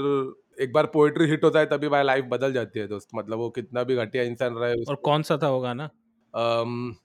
एक 0.59 0.73
बार 0.73 0.85
पोएट्री 0.85 1.25
हिट 1.29 1.43
होता 1.43 1.59
है 1.59 1.65
तभी 1.65 1.87
भाई 1.87 2.03
लाइफ 2.03 2.25
बदल 2.25 2.53
जाती 2.53 2.79
है 2.79 2.87
दोस्त। 2.87 3.09
मतलब 3.15 3.37
वो 3.37 3.49
कितना 3.49 3.83
भी 3.83 3.95
घटिया 3.95 4.23
इंसान 4.23 4.55
रहे 4.55 4.71
और 4.71 4.79
उसको 4.79 4.95
कौन 4.95 5.23
सा 5.23 5.37
था 5.37 5.49
वो 5.49 5.59
गाना? 5.61 5.89
अम, 6.33 6.95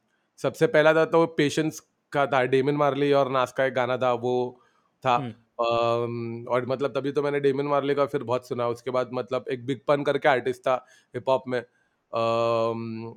सबसे 0.40 0.66
पहला 0.66 0.94
था 0.94 1.04
तो 1.04 1.26
पेशेंस 1.26 1.80
का 2.12 2.26
था 2.26 2.42
डेमिन 2.44 2.76
मार्ली 2.76 3.12
और 3.12 3.30
नास 3.30 3.52
का 3.52 3.64
एक 3.64 3.74
गाना 3.74 3.96
था 3.96 4.12
वो 4.14 4.60
था। 5.04 5.14
हम्म, 5.14 5.32
और 5.60 6.66
मतलब 6.68 6.92
तभी 6.92 7.12
तो 7.12 7.22
मैंने 7.22 7.40
डेमिन 7.40 7.66
मार्ले 7.66 7.94
का 7.94 8.06
फिर 8.06 8.22
बहुत 8.24 8.48
सुना। 8.48 8.68
उसके 8.68 8.90
बाद 8.90 9.10
मतलब 9.14 9.44
एक 9.50 9.66
बिग 9.66 9.80
पन 9.88 10.02
करके 10.02 10.28
आर्टिस्ट 10.28 10.60
था 10.60 10.74
हिप 11.14 11.28
हॉप 11.28 11.44
में। 11.48 11.60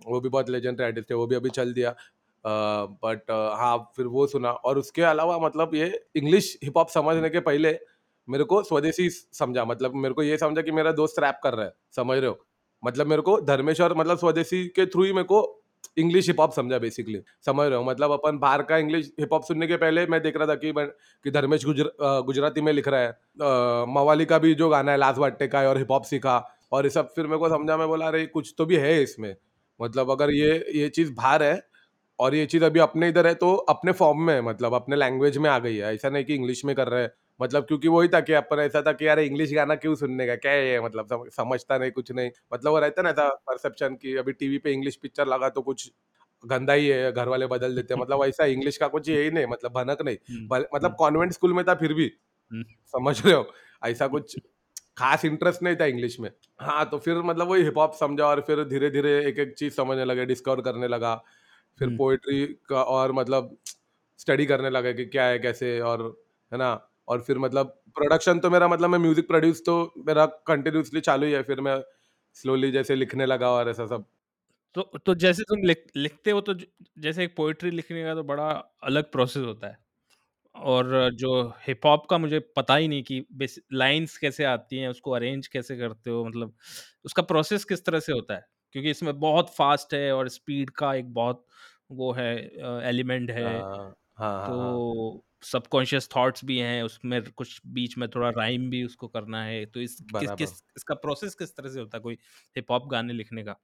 वो 0.08 0.20
भी 0.22 0.30
बहुत 0.30 0.50
लेजेंडरी 0.50 0.86
आर्टिस्ट 0.86 1.12
है, 1.12 1.18
वो 1.18 1.28
भी 1.28 1.36
अभी 1.36 1.50
चल 1.50 1.74
दिया। 1.74 1.96
बट 2.46 3.32
हाँ 3.60 3.78
फिर 3.98 4.06
वो 4.08 4.28
सुना। 4.28 4.52
और 4.52 4.78
उसके 4.78 5.02
अलावा 5.04 5.38
मतलब 5.40 5.76
ये 5.76 5.88
इंग्लिश 6.16 6.58
हिप 6.64 6.78
हॉप 6.78 6.90
समझने 6.90 7.30
के 7.30 7.40
पहले 7.42 7.78
मेरे 8.28 8.44
को 8.44 8.62
स्वदेशी 8.64 9.10
समझा। 9.10 9.66
मतलब 9.66 9.96
मेरे 9.96 10.14
को 10.14 10.24
ये 10.24 10.38
समझा 10.38 10.62
कि 10.62 10.72
मेरा 10.72 10.92
दोस्त 10.94 11.20
रैप 11.20 11.40
कर 11.44 11.54
रहा 11.54 11.66
है। 11.66 11.74
समझ 11.96 12.18
रहे 12.18 12.28
हो? 12.28 12.38
मतलब 12.84 13.08
मेरे 13.08 13.22
को 13.22 13.40
धर्मेश्वर 13.42 13.94
मतलब 13.94 14.18
स्वदेशी 14.18 14.66
के 14.68 14.86
थ्रू 14.86 15.04
ही 15.04 15.14
मेरे 15.14 15.24
को 15.24 15.42
इंग्लिश 15.98 16.28
हिप 16.28 16.40
हॉप 16.40 16.54
समझा 16.54 16.78
बेसिकली 16.80 17.20
समझ 17.46 17.68
रहे 17.68 17.78
हो? 17.78 17.84
मतलब 17.84 18.12
अपन 18.12 18.38
बाहर 18.40 18.62
का 18.62 18.78
इंग्लिश 18.78 19.12
हिप 19.20 19.34
हॉप 19.34 19.44
सुनने 19.44 19.68
के 19.68 19.78
पहले 19.78 20.06
मैं 20.08 20.22
देख 20.22 20.38
रहा 20.38 20.48
था 20.48 20.56
कि 20.56 20.72
मैं- 20.72 20.90
कि 21.24 21.32
धर्मेश 21.32 21.66
गुजर, 21.66 21.92
गुजराती 22.26 22.62
में 22.62 22.74
लिख 22.74 22.88
रहा 22.88 23.02
है। 23.02 23.10
मवाली 23.94 24.26
का 24.26 24.40
भी 24.40 24.54
जो 24.56 24.70
गाना 24.70 24.92
है 24.92 24.98
लास्ट 24.98 25.20
वाट्टे 25.20 25.48
का 25.48 25.60
है 25.62 25.68
और 25.70 25.78
हिप 25.78 25.92
हॉप 25.92 26.04
सीखा 26.04 26.38
और 26.72 26.86
ये 26.86 26.90
सब 26.90 27.14
फिर 27.14 27.28
मेरे 27.28 27.38
को 27.38 27.50
समझा 27.50 27.78
मैं 27.78 27.88
बोला 27.88 28.08
अरे 28.08 28.26
कुछ 28.26 28.54
तो 28.58 28.66
भी 28.66 28.76
है 28.78 29.02
इसमें। 29.04 29.36
मतलब 29.82 30.12
अगर 30.12 30.32
ये 30.32 30.54
ये 30.76 30.90
चीज़ 30.90 31.14
बाहर 31.14 31.44
है 31.44 31.62
और 32.20 32.36
ये 32.36 32.46
चीज़ 32.46 32.66
अभी 32.66 32.80
अपने 32.80 33.10
इधर 33.10 33.28
है 33.28 33.34
तो 33.36 33.56
अपने 33.56 33.92
फॉर्म 33.92 34.22
में 34.22 34.34
है 34.34 34.42
मतलब 34.42 34.74
अपने 34.74 34.96
लैंग्वेज 34.96 35.38
में 35.38 35.50
आ 35.50 35.60
गई 35.60 35.76
है। 35.78 35.94
ऐसा 35.96 36.10
नहीं 36.10 36.26
कि 36.26 36.36
इंग्लिश 36.36 36.66
में 36.66 36.76
कर 36.76 36.88
रहे 36.88 37.04
हैं। 37.04 37.12
मतलब 37.42 37.64
क्योंकि 37.64 37.88
वही 37.88 38.08
था 38.08 38.22
कि 38.22 38.34
अपन 38.34 38.60
ऐसा 38.60 38.82
था 38.82 38.94
कि 38.94 39.08
यार 39.08 39.20
इंग्लिश 39.20 39.54
गाना 39.54 39.76
क्यों 39.76 39.96
सुनने 39.96 40.28
का 40.28 40.36
क्या 40.36 40.52
है? 40.52 40.68
ये 40.68 40.82
मतलब 40.82 41.06
सम, 41.06 41.30
समझता 41.30 41.78
नहीं 41.78 41.92
कुछ 41.92 42.12
नहीं। 42.12 42.32
मतलब 42.54 42.72
वो 42.72 42.80
रहता 42.80 43.02
ना 43.02 43.10
ऐसा 43.10 43.30
परसेप्शन 43.30 43.96
की 43.96 44.16
अभी 44.16 44.34
टीवी 44.34 44.58
पे 44.58 44.72
इंग्लिश 44.72 44.96
पिक्चर 44.96 45.28
लगा 45.28 45.50
तो 45.50 45.62
कुछ 45.62 45.92
गंदा 46.46 46.74
ही 46.74 46.88
है 46.88 47.12
घर 47.12 47.28
वाले 47.28 47.48
बदल 47.48 47.76
देते 47.76 47.94
हैं। 47.94 48.02
मतलब 48.02 48.20
वैसा 48.22 48.46
इंग्लिश 48.46 48.78
का 48.78 48.88
कुछ 48.88 49.10
यही 49.10 49.32
नहीं 49.32 49.46
मतलब 49.46 49.72
भनक 49.72 50.02
नहीं। 50.02 50.16
हम्म, 50.16 50.46
मतलब 50.56 50.86
हम्म, 50.86 50.96
कॉन्वेंट 50.96 51.32
स्कूल 51.32 51.54
में 51.54 51.66
था 51.66 51.76
फिर 51.76 51.94
भी। 51.94 52.14
हम्म, 52.52 52.64
समझ 52.86 53.26
रहे 53.26 53.34
हो? 53.34 53.54
ऐसा 53.86 54.08
कुछ 54.08 54.40
खास 54.98 55.26
इंटरेस्ट 55.26 55.64
नहीं 55.64 55.76
था 55.76 55.86
इंग्लिश 55.86 56.20
में। 56.20 56.32
हाँ 56.60 56.90
तो 56.90 56.98
फिर 56.98 57.18
मतलब 57.18 57.48
वही 57.48 57.64
हिप 57.64 57.78
हॉप 57.78 57.94
समझा 57.94 58.26
और 58.26 58.42
फिर 58.42 58.64
धीरे 58.64 58.90
धीरे 58.90 59.26
एक 59.26 59.40
एक 59.40 59.54
चीज़ 59.54 59.74
समझने 59.74 60.06
लगे 60.06 60.26
डिस्कवर 60.26 60.62
करने 60.62 60.88
लगा। 60.88 61.24
फिर 61.80 61.90
पोइट्री 61.90 62.46
का 62.70 62.84
और 62.84 63.12
मतलब 63.12 63.58
स्टडी 64.18 64.46
करने 64.46 64.70
लगा 64.70 64.92
कि 64.92 65.06
क्या 65.06 65.26
है 65.26 65.40
कैसे 65.40 65.80
और 65.80 66.24
है 66.52 66.58
ना? 66.58 66.90
और 67.08 67.22
फिर 67.22 67.38
मतलब 67.40 67.68
प्रोडक्शन 67.96 68.40
तो 68.40 68.50
मेरा 68.50 68.68
मतलब 68.68 68.90
मैं 68.90 69.00
म्यूज़िक 69.00 69.28
प्रोड्यूस 69.28 69.62
तो 69.66 69.76
मेरा 70.08 70.26
कंटिन्यूसली 70.48 71.02
चालू 71.02 71.26
ही 71.26 71.32
है 71.32 71.42
फिर 71.44 71.62
मैं 71.62 71.82
स्लोली 72.36 72.72
जैसे 72.72 72.96
लिखने 72.96 73.26
लगा 73.26 73.50
और 73.52 73.70
ऐसा 73.70 73.86
सब। 73.88 74.06
तो 74.76 74.82
तो 75.06 75.16
जैसे 75.16 75.44
तुम 75.44 75.64
लिख, 75.64 75.86
लिखते 75.96 76.32
हो 76.32 76.42
तो 76.42 76.54
ज- 76.54 76.66
जैसे 77.00 77.24
एक 77.24 77.36
पोइट्री 77.38 77.72
लिखने 77.72 78.04
का 78.04 78.14
तो 78.16 78.24
बड़ा 78.24 78.50
अलग 78.84 79.12
प्रोसेस 79.12 79.44
होता 79.46 79.68
है। 79.68 79.78
और 80.56 80.88
जो 81.16 81.32
हिप 81.68 81.86
हॉप 81.86 82.06
का 82.10 82.18
मुझे 82.18 82.40
पता 82.58 82.76
ही 82.76 82.88
नहीं 82.88 83.04
कि 83.04 83.26
लाइंस 83.74 84.18
कैसे 84.18 84.44
आती 84.46 84.78
हैं 84.78 84.90
उसको 84.90 85.12
अरेंज 85.12 85.48
कैसे 85.48 85.78
करते 85.78 86.10
हो 86.10 86.26
मतलब 86.26 86.56
उसका 87.06 87.22
प्रोसेस 87.24 87.66
किस 87.66 87.86
तरह 87.86 88.00
से 88.02 88.14
होता 88.14 88.36
है? 88.36 88.46
क्योंकि 88.76 88.90
इसमें 88.92 89.20
बहुत 89.20 89.50
फास्ट 89.56 89.94
है 89.94 90.12
और 90.14 90.30
स्पीड 90.30 90.70
का 90.74 90.94
एक 90.96 91.14
बहुत 91.14 91.46
वो 91.92 92.12
है 92.14 92.30
एलिमेंट 92.90 93.32
है 93.32 93.50
हाँ। 93.54 93.94
हाँ 94.16 94.32
हाँ 94.40 94.58
हाँ 94.58 94.78
तो 94.78 95.24
सबकॉन्शियस 95.44 96.10
थॉट्स 96.16 96.46
भी 96.46 96.58
हैं 96.60 96.82
उसमें 96.84 97.22
कुछ 97.34 97.60
बीच 97.70 97.98
में 97.98 98.08
थोड़ा 98.10 98.30
राइम 98.32 98.70
भी 98.70 98.84
उसको 98.84 99.08
करना 99.10 99.44
है 99.44 99.66
तो 99.68 99.82
इस 99.82 100.00
किस 100.20 100.32
किस 100.34 100.52
इसका 100.78 100.96
प्रोसेस 100.98 101.36
किस 101.36 101.56
तरह 101.56 101.70
से 101.70 101.80
होता 101.80 101.98
है 101.98 102.02
कोई 102.02 102.18
हिप 102.56 102.72
हॉप 102.72 102.88
गाने 102.90 103.14
लिखने 103.14 103.44
का? 103.44 103.56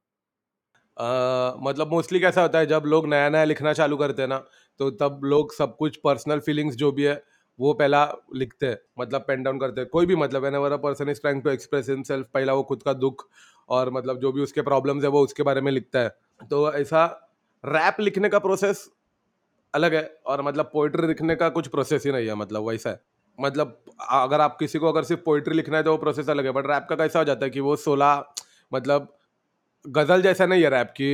अ, 0.97 1.55
मतलब 1.59 1.89
मोस्टली 1.89 2.19
कैसा 2.19 2.41
होता 2.41 2.59
है 2.59 2.65
जब 2.65 2.83
लोग 2.85 3.07
नया 3.07 3.29
नया 3.29 3.43
लिखना 3.43 3.73
चालू 3.73 3.97
करते 3.97 4.21
हैं 4.21 4.29
ना 4.29 4.37
तो 4.79 4.89
तब 5.01 5.21
लोग 5.25 5.53
सब 5.53 5.75
कुछ 5.77 5.97
पर्सनल 6.03 6.39
फीलिंग्स 6.39 6.75
जो 6.75 6.91
भी 6.91 7.03
है 7.03 7.21
वो 7.59 7.73
पहला 7.73 8.03
लिखते 8.35 8.65
हैं 8.67 8.77
मतलब 8.99 9.21
पेन 9.21 9.43
डाउन 9.43 9.59
करते 9.59 9.81
हैं। 9.81 9.89
कोई 9.89 10.05
भी 10.05 10.15
मतलब 10.15 10.45
ever 10.45 10.71
a 10.71 10.77
person 10.77 11.09
is 11.09 11.21
trying 11.21 11.41
to 11.43 11.49
express 11.49 11.89
himself 11.89 12.27
पहला 12.33 12.53
वो 12.53 12.63
खुद 12.63 12.83
का 12.83 12.93
दुख 12.95 13.27
और 13.69 13.89
मतलब 13.91 14.19
जो 14.19 14.31
भी 14.31 14.41
उसके 14.41 14.61
प्रॉब्लम्स 14.61 15.03
है 15.03 15.09
वो 15.09 15.23
उसके 15.23 15.43
बारे 15.43 15.61
में 15.61 15.71
लिखता 15.71 15.99
है। 15.99 16.09
तो 16.41 16.71
ऐसा 16.73 17.05
रैप 17.63 17.99
लिखने 17.99 18.29
का 18.29 18.39
प्रोसेस 18.39 18.89
अलग 19.73 19.93
है 19.95 20.03
और 20.27 20.41
मतलब 20.41 20.69
पोइट्री 20.73 21.07
लिखने 21.07 21.35
का 21.35 21.49
कुछ 21.49 21.67
प्रोसेस 21.67 22.05
ही 22.05 22.11
नहीं 22.11 22.27
है 22.27 22.35
मतलब 22.35 22.67
वैसा 22.67 22.89
है। 22.89 23.01
मतलब 23.39 23.77
अगर 24.11 24.41
आप 24.41 24.57
किसी 24.59 24.79
को 24.79 24.91
अगर 24.91 25.03
सिर्फ़ 25.03 25.21
पोइट्री 25.23 25.55
लिखना 25.55 25.77
है 25.77 25.83
तो 25.83 25.91
वो 25.91 25.97
प्रोसेस 25.97 26.29
अलग 26.29 26.45
है 26.45 26.51
बट 26.51 26.67
रैप 26.67 26.87
का 26.89 26.95
कैसा 26.95 27.19
हो 27.19 27.25
जाता 27.25 27.45
है 27.45 27.49
कि 27.51 27.59
वो 27.59 27.75
सोलह 27.77 28.23
मतलब 28.71 29.13
गज़ल 29.85 30.21
जैसा 30.21 30.45
नहीं 30.45 30.63
है 30.63 30.69
रैप 30.69 30.89
की। 30.91 31.11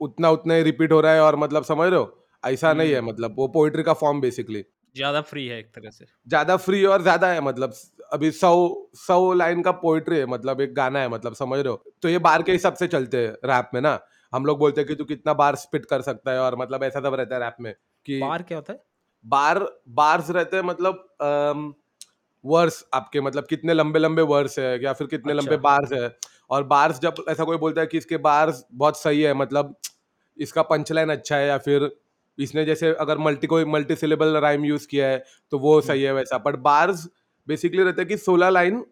उतना 0.00 0.30
उतना 0.30 0.54
ही 0.54 0.62
रिपीट 0.62 0.92
हो 0.92 1.00
रहा 1.00 1.12
है 1.12 1.22
और 1.22 1.36
मतलब 1.36 1.64
समझ 1.64 1.88
रहे 1.88 1.98
हो? 1.98 2.16
ऐसा 2.42 2.72
नहीं 2.72 2.92
है 2.92 2.98
हम्म 2.98 3.08
मतलब 3.08 3.34
वो 3.38 3.48
पोइट्री 3.48 3.82
का 3.82 3.92
फॉर्म 3.94 4.20
बेसिकली 4.20 4.64
ज़्यादा 4.94 5.20
फ्री 5.22 5.46
है 5.46 5.58
एक 5.58 5.66
तरह 5.74 5.90
से। 5.90 6.04
ज़्यादा 6.28 6.56
फ्री 6.58 6.84
और 6.84 7.02
ज़्यादा 7.02 7.28
है 7.28 7.40
मतलब 7.40 7.72
अभी 8.12 8.30
सौ 8.32 8.52
सौ 8.96 9.32
लाइन 9.34 9.62
का 9.62 9.72
पोइट्री 9.82 10.16
है 10.18 10.26
मतलब 10.26 10.60
एक 10.60 10.74
गाना 10.74 11.00
है 11.00 11.08
मतलब 11.08 11.34
समझ 11.34 11.58
रहे 11.58 11.68
हो? 11.68 11.82
तो 12.02 12.08
ये 12.08 12.18
बार 12.20 12.42
के 12.42 12.52
हिसाब 12.52 12.74
से 12.74 12.86
चलते 12.88 13.16
हैं 13.18 13.32
रैप 13.44 13.70
में 13.74 13.80
ना। 13.80 13.98
हम 14.32 14.44
लोग 14.46 14.58
बोलते 14.58 14.80
हैं 14.80 14.88
कि 14.88 14.94
तू 14.94 15.04
कितना 15.04 15.34
बार 15.34 15.56
स्पिट 15.56 15.84
कर 15.84 16.02
सकता 16.02 16.32
है 16.32 16.40
और 16.40 16.56
मतलब 16.56 16.82
ऐसा 16.84 17.00
सब 17.00 17.14
रहता 17.14 17.34
है 17.34 17.40
रैप 17.40 17.56
में 17.60 17.72
कि 18.06 18.20
बार 18.20 18.42
क्या 18.42 18.58
होता 18.58 18.72
है? 18.72 18.80
बार 19.24 19.58
बार्स 19.90 20.30
रहते 20.30 20.56
हैं 20.56 20.64
मतलब 20.64 21.04
वर्स 22.44 22.84
आपके 22.94 23.20
मतलब 23.20 23.46
कितने 23.46 23.74
लंबे 23.74 23.98
लंबे 23.98 24.22
वर्स 24.24 24.58
है 24.58 24.82
या 24.84 24.92
फिर 24.92 25.06
कितने 25.06 25.32
अच्छा। 25.32 25.42
लंबे 25.42 25.56
बार्स 25.62 25.92
है। 25.92 26.10
और 26.50 26.64
बार्स 26.66 27.00
जब 27.00 27.24
ऐसा 27.28 27.44
कोई 27.44 27.56
बोलता 27.58 27.80
है 27.80 27.86
कि 27.86 27.98
इसके 27.98 28.16
बार्स 28.20 28.64
बहुत 28.74 29.00
सही 29.00 29.20
है 29.22 29.34
मतलब 29.34 29.74
इसका 30.38 30.62
पंच 30.64 30.92
लाइन 30.92 31.10
अच्छा 31.10 31.36
है 31.36 31.46
या 31.48 31.58
फिर 31.58 31.90
इसने 32.38 32.64
जैसे 32.64 32.92
अगर 33.00 33.18
मल्टी 33.18 33.46
कोई 33.46 33.64
मल्टी 33.66 33.96
सिलेबल 33.96 34.36
राइम 34.38 34.64
यूज़ 34.64 34.86
किया 34.88 35.06
है 35.08 35.22
तो 35.52 35.58
वो 35.58 35.80
सही 35.80 36.02
है 36.02 36.12
वैसा। 36.14 36.38
बट 36.38 36.56
बार्स 36.60 37.06
बेसिकली 37.48 37.82
रहता 37.82 38.02
है 38.02 38.06
कि 38.06 38.16
सोलह 38.18 38.48
लाइन 38.50 38.84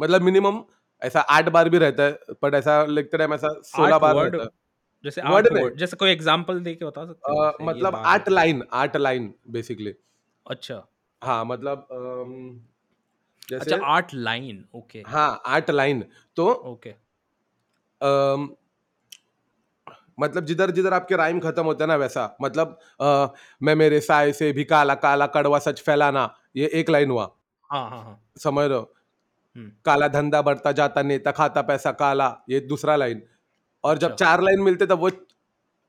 मतलब 0.00 0.22
मिनिमम 0.22 0.62
ऐसा 1.02 1.20
आठ 1.20 1.48
बार 1.48 1.68
भी 1.68 1.78
रहता 1.78 2.02
है 2.02 2.36
बट 2.42 2.54
ऐसा 2.54 2.84
लिखते 2.84 3.18
टाइम 3.18 3.34
ऐसा 3.34 3.48
सोलह 3.64 3.98
बार 3.98 4.14
रहता 4.16 4.42
है। 4.42 4.48
जैसे 5.04 5.20
आठ 5.20 5.52
में? 5.52 5.76
जैसे 5.76 5.96
कोई 5.96 6.10
एग्जांपल 6.10 6.60
दे 6.60 6.74
के 6.74 6.84
बता 6.84 7.04
सकते 7.06 7.32
हो? 7.32 7.66
मतलब 7.66 7.96
आठ 7.96 8.28
लाइन 8.28 8.62
आठ 8.72 8.96
लाइन 8.96 9.34
बेसिकली 9.50 9.94
अच्छा। 10.46 10.86
हाँ 11.22 11.44
मतलब 11.44 11.86
जैसे 13.50 13.74
अच्छा 13.74 13.86
आठ 13.86 14.14
लाइन 14.14 14.64
ओके 14.74 15.02
हाँ 15.06 15.42
आठ 15.46 15.70
लाइन 15.70 16.04
तो 16.36 16.52
ओके 16.52 16.94
मतलब 20.20 20.44
जिधर 20.44 20.70
जिधर 20.70 20.94
आपके 20.94 21.16
राइम 21.16 21.40
खत्म 21.40 21.64
होता 21.64 21.84
है 21.84 21.88
ना 21.88 21.96
वैसा 21.96 22.36
मतलब 22.42 22.78
अ, 23.00 23.26
मैं 23.62 23.74
मेरे 23.74 24.00
साय 24.00 24.32
से 24.32 24.52
भी 24.52 24.64
काला 24.64 24.94
काला 24.94 25.26
कड़वा 25.26 25.58
सच 25.58 25.80
फैलाना 25.82 26.34
ये 26.56 26.66
एक 26.74 26.90
लाइन 26.90 27.10
हुआ। 27.10 27.30
हाँ 27.70 27.90
हाँ 27.90 28.02
हाँ। 28.02 28.20
समझ 28.38 28.64
रहे 28.68 28.78
हो? 28.78 28.94
हम्म, 29.58 29.70
काला 29.84 30.08
धंधा 30.08 30.42
बढ़ता 30.42 30.72
जाता 30.72 31.02
नेता 31.02 31.30
खाता 31.30 31.62
पैसा 31.62 31.92
काला 31.92 32.36
ये 32.50 32.60
दूसरा 32.60 32.96
लाइन। 32.96 33.22
और 33.84 33.98
जब 33.98 34.12
अच्छा। 34.12 34.24
चार 34.26 34.42
लाइन 34.42 34.60
मिलते 34.60 34.86
तब 34.86 34.98
वो 34.98 35.10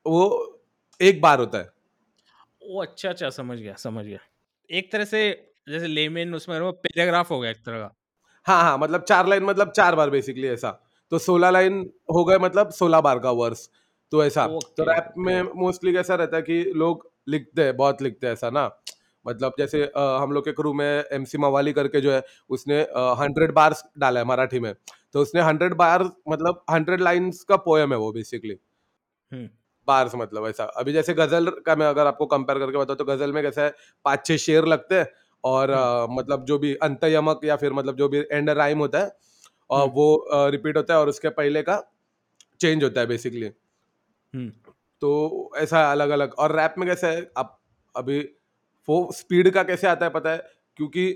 वो 0.06 0.62
एक 1.02 1.22
बार 1.22 1.40
होता 1.40 1.58
है। 1.58 1.70
ओ 2.64 2.82
अच्छा 2.82 3.10
अच्छा 3.10 3.30
समझ 3.30 3.58
गया 3.58 3.74
समझ 3.74 4.06
गया। 4.06 4.20
एक 4.70 4.92
तरह 4.92 5.06
से 5.06 5.52
जैसे 5.70 5.88
लेमेन 5.88 6.36
उसमें 6.36 6.60
वो 6.60 6.72
पैराग्राफ 6.72 7.32
हो 7.32 7.40
गया 7.40 7.52
एक 7.52 7.58
तरह 7.58 7.80
का। 7.80 7.96
हाँ 8.46 8.62
हाँ 8.64 8.78
मतलब 8.78 9.04
चार 9.04 9.28
लाइन 9.28 9.44
मतलब 9.44 9.72
चार 9.72 9.96
बार 9.96 10.10
बेसिकली 10.10 10.48
ऐसा। 10.48 10.72
तो 11.12 11.18
सोलह 11.18 11.50
लाइन 11.50 11.90
हो 12.16 12.26
गए 12.26 12.38
मतलब 12.38 12.70
सोलह 12.72 13.02
बार 13.02 13.20
का 13.20 13.32
वर्स 13.32 13.70
तो 14.12 14.24
ऐसा 14.26 14.48
तो 14.48 14.56
ओके, 14.56 14.84
रैप 14.84 15.14
में 15.18 15.42
मोस्टली 15.56 15.94
कैसा 15.94 16.16
रहता 16.16 16.38
है 16.38 16.44
कि 16.44 16.64
लोग 16.76 17.12
लिखते 17.28 17.64
हैं 17.64 17.78
बहुत 17.78 18.02
लिखते 18.02 18.28
हैं 18.28 18.34
ऐसा 18.34 18.50
ना? 18.50 18.68
मतलब 19.26 19.54
जैसे 19.60 19.84
अ, 19.86 20.00
हम 20.22 20.32
लोग 20.32 20.46
के 20.46 20.52
क्रू 20.54 20.74
में 20.74 20.86
एमसी 21.14 21.38
मवाली 21.40 21.74
करके 21.74 22.02
जो 22.02 22.12
है 22.12 22.24
उसने 22.50 22.82
हंड्रेड 23.20 23.54
बार्स 23.54 23.84
डाला 24.00 24.20
है 24.20 24.26
मराठी 24.28 24.60
में। 24.60 24.74
तो 25.14 25.22
उसने 25.22 25.42
हंड्रेड 25.44 25.74
बार 25.76 26.04
मतलब 26.30 26.64
हंड्रेड 26.72 27.02
लाइन्स 27.02 27.44
का 27.46 27.56
पोएम 27.60 27.94
है 27.94 27.98
वो 28.00 28.12
बेसिकली 28.14 28.56
हम्म। 29.32 29.50
बार्स 29.88 30.16
मतलब 30.16 30.48
ऐसा। 30.48 30.64
अभी 30.78 30.94
जैसे 30.94 31.14
गज़ल 31.16 31.50
का 31.66 31.76
मैं 31.76 31.88
अगर 31.88 32.08
आपको 32.08 32.26
कंपेयर 32.28 32.60
करके 32.60 32.78
बताऊँ 32.78 32.98
तो 32.98 33.06
गज़ल 33.06 33.34
में 33.34 33.42
कैसा 33.44 33.64
है 33.64 33.74
पाँच 34.06 34.26
छह 34.28 34.38
शेर 34.40 34.66
लगते 34.68 34.96
हैं 34.96 35.08
और 35.44 35.70
अ, 35.72 36.08
मतलब 36.12 36.46
जो 36.46 36.58
भी 36.60 36.74
अंतयमक 36.84 37.42
या 37.46 37.56
फिर 37.58 37.74
मतलब 37.74 37.96
जो 37.98 38.10
भी 38.10 38.24
एंड 38.32 38.50
राइम 38.52 38.80
होता 38.80 39.00
है 39.00 39.12
और 39.70 39.82
हम्म। 39.82 39.92
वो 39.94 40.50
रिपीट 40.52 40.78
होता 40.78 40.94
है 40.94 41.00
और 41.00 41.10
उसके 41.10 41.30
पहले 41.32 41.62
का 41.64 41.82
चेंज 42.62 42.84
होता 42.84 43.02
है 43.02 43.08
बेसिकली 43.08 43.46
हम्म। 44.34 44.50
तो 45.02 45.52
ऐसा 45.58 45.82
अलग 45.92 46.10
अलग 46.12 46.34
और 46.40 46.56
रैप 46.56 46.76
में 46.78 46.88
कैसा 46.88 47.08
है 47.08 47.30
आप 47.38 47.60
अभी 47.96 48.20
वो 48.90 49.10
स्पीड 49.14 49.50
का 49.50 49.64
कैसे 49.64 49.88
आता 49.88 50.06
है 50.06 50.12
पता 50.12 50.32
है 50.32 50.44
क्योंकि 50.78 51.12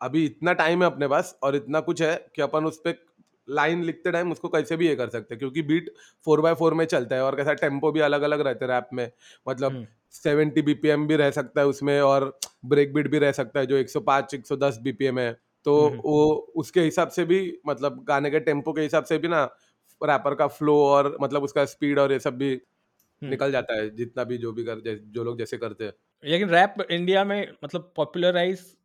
अभी 0.00 0.24
इतना 0.24 0.52
टाइम 0.52 0.82
है 0.82 0.86
अपने 0.86 1.08
पास 1.08 1.36
और 1.42 1.56
इतना 1.56 1.80
कुछ 1.80 2.02
है 2.02 2.14
कि 2.34 2.42
अपन 2.42 2.64
उस 2.64 2.78
पर 2.78 3.04
लाइन 3.48 3.82
लिखते 3.84 4.12
टाइम 4.12 4.32
उसको 4.32 4.48
कैसे 4.48 4.76
भी 4.76 4.88
ये 4.88 4.94
कर 4.96 5.08
सकते 5.08 5.34
हैं 5.34 5.38
क्योंकि 5.38 5.62
बीट 5.62 5.90
फोर 6.26 6.40
बाय 6.40 6.54
फोर 6.54 6.74
में 6.74 6.84
चलता 6.84 7.16
है 7.16 7.22
और 7.22 7.36
कैसा 7.36 7.52
टेंपो 7.54 7.92
भी 7.92 8.00
अलग 8.00 8.22
अलग 8.22 8.40
रहते 8.40 8.64
हैं 8.64 8.72
रैप 8.72 8.88
में 8.92 9.10
मतलब 9.46 9.72
हम्म। 9.72 9.86
सेवेंटी 10.14 10.62
बीपीएम 10.62 11.06
भी 11.06 11.16
रह 11.16 11.30
सकता 11.30 11.60
है 11.60 11.66
उसमें 11.66 12.00
और 12.00 12.38
ब्रेक 12.66 12.92
बीट 12.94 13.10
भी 13.10 13.18
रह 13.18 13.32
सकता 13.32 13.60
है 13.60 13.66
जो 13.66 13.78
105 13.78 14.34
110 14.34 14.78
बीपीएम 14.82 15.18
है 15.18 15.32
तो 15.66 15.80
हम्म। 15.80 16.00
वो 16.00 16.24
उसके 16.56 16.80
हिसाब 16.80 17.08
से 17.08 17.24
भी 17.24 17.40
मतलब 17.66 18.04
गाने 18.08 18.30
के 18.30 18.40
टेंपो 18.40 18.72
के 18.72 18.82
हिसाब 18.82 19.04
से 19.04 19.18
भी 19.18 19.28
ना 19.28 19.44
रैपर 20.00 20.34
का 20.34 20.46
फ्लो 20.52 20.76
और 20.84 21.16
मतलब 21.20 21.42
उसका 21.42 21.64
स्पीड 21.66 21.98
और 21.98 22.12
ये 22.12 22.18
सब 22.20 22.36
भी 22.36 22.52
हम्म। 22.52 23.30
निकल 23.30 23.52
जाता 23.52 23.74
है 23.74 23.88
जितना 23.96 24.24
भी 24.24 24.38
जो 24.38 24.52
भी 24.52 24.64
कर 24.64 24.80
जो 24.86 25.24
लोग 25.24 25.38
जैसे 25.38 25.58
करते 25.58 25.84
हैं 25.84 25.92
लेकिन 26.24 26.48
रैप 26.48 26.74
इंडिया 26.90 27.24
में 27.24 27.52
मतलब 27.64 27.92
पॉपुलराइज 27.96 28.76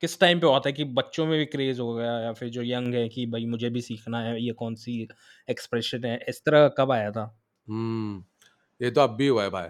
किस 0.00 0.20
टाइम 0.20 0.40
पे 0.40 0.46
होता 0.46 0.68
है 0.68 0.72
कि 0.72 0.84
बच्चों 0.84 1.26
में 1.26 1.38
भी 1.38 1.44
क्रेज 1.44 1.80
हो 1.80 1.94
गया 1.94 2.20
या 2.20 2.32
फिर 2.32 2.48
जो 2.48 2.62
यंग 2.62 2.94
है 2.94 3.08
कि 3.08 3.26
भाई 3.26 3.46
मुझे 3.46 3.70
भी 3.70 3.80
सीखना 3.80 4.20
है 4.20 4.42
ये 4.42 4.52
कौन 4.52 4.74
सी 4.74 5.08
एक्सप्रेशन 5.50 6.04
है 6.04 6.24
इस 6.28 6.42
तरह 6.44 6.68
कब 6.68 6.92
आया 6.92 7.10
था? 7.10 7.40
हम्म 7.68 8.24
ये 8.82 8.90
तो 8.90 9.00
अब 9.00 9.10
भी 9.10 9.26
हुआ 9.26 9.42
है 9.42 9.50
भाई। 9.50 9.68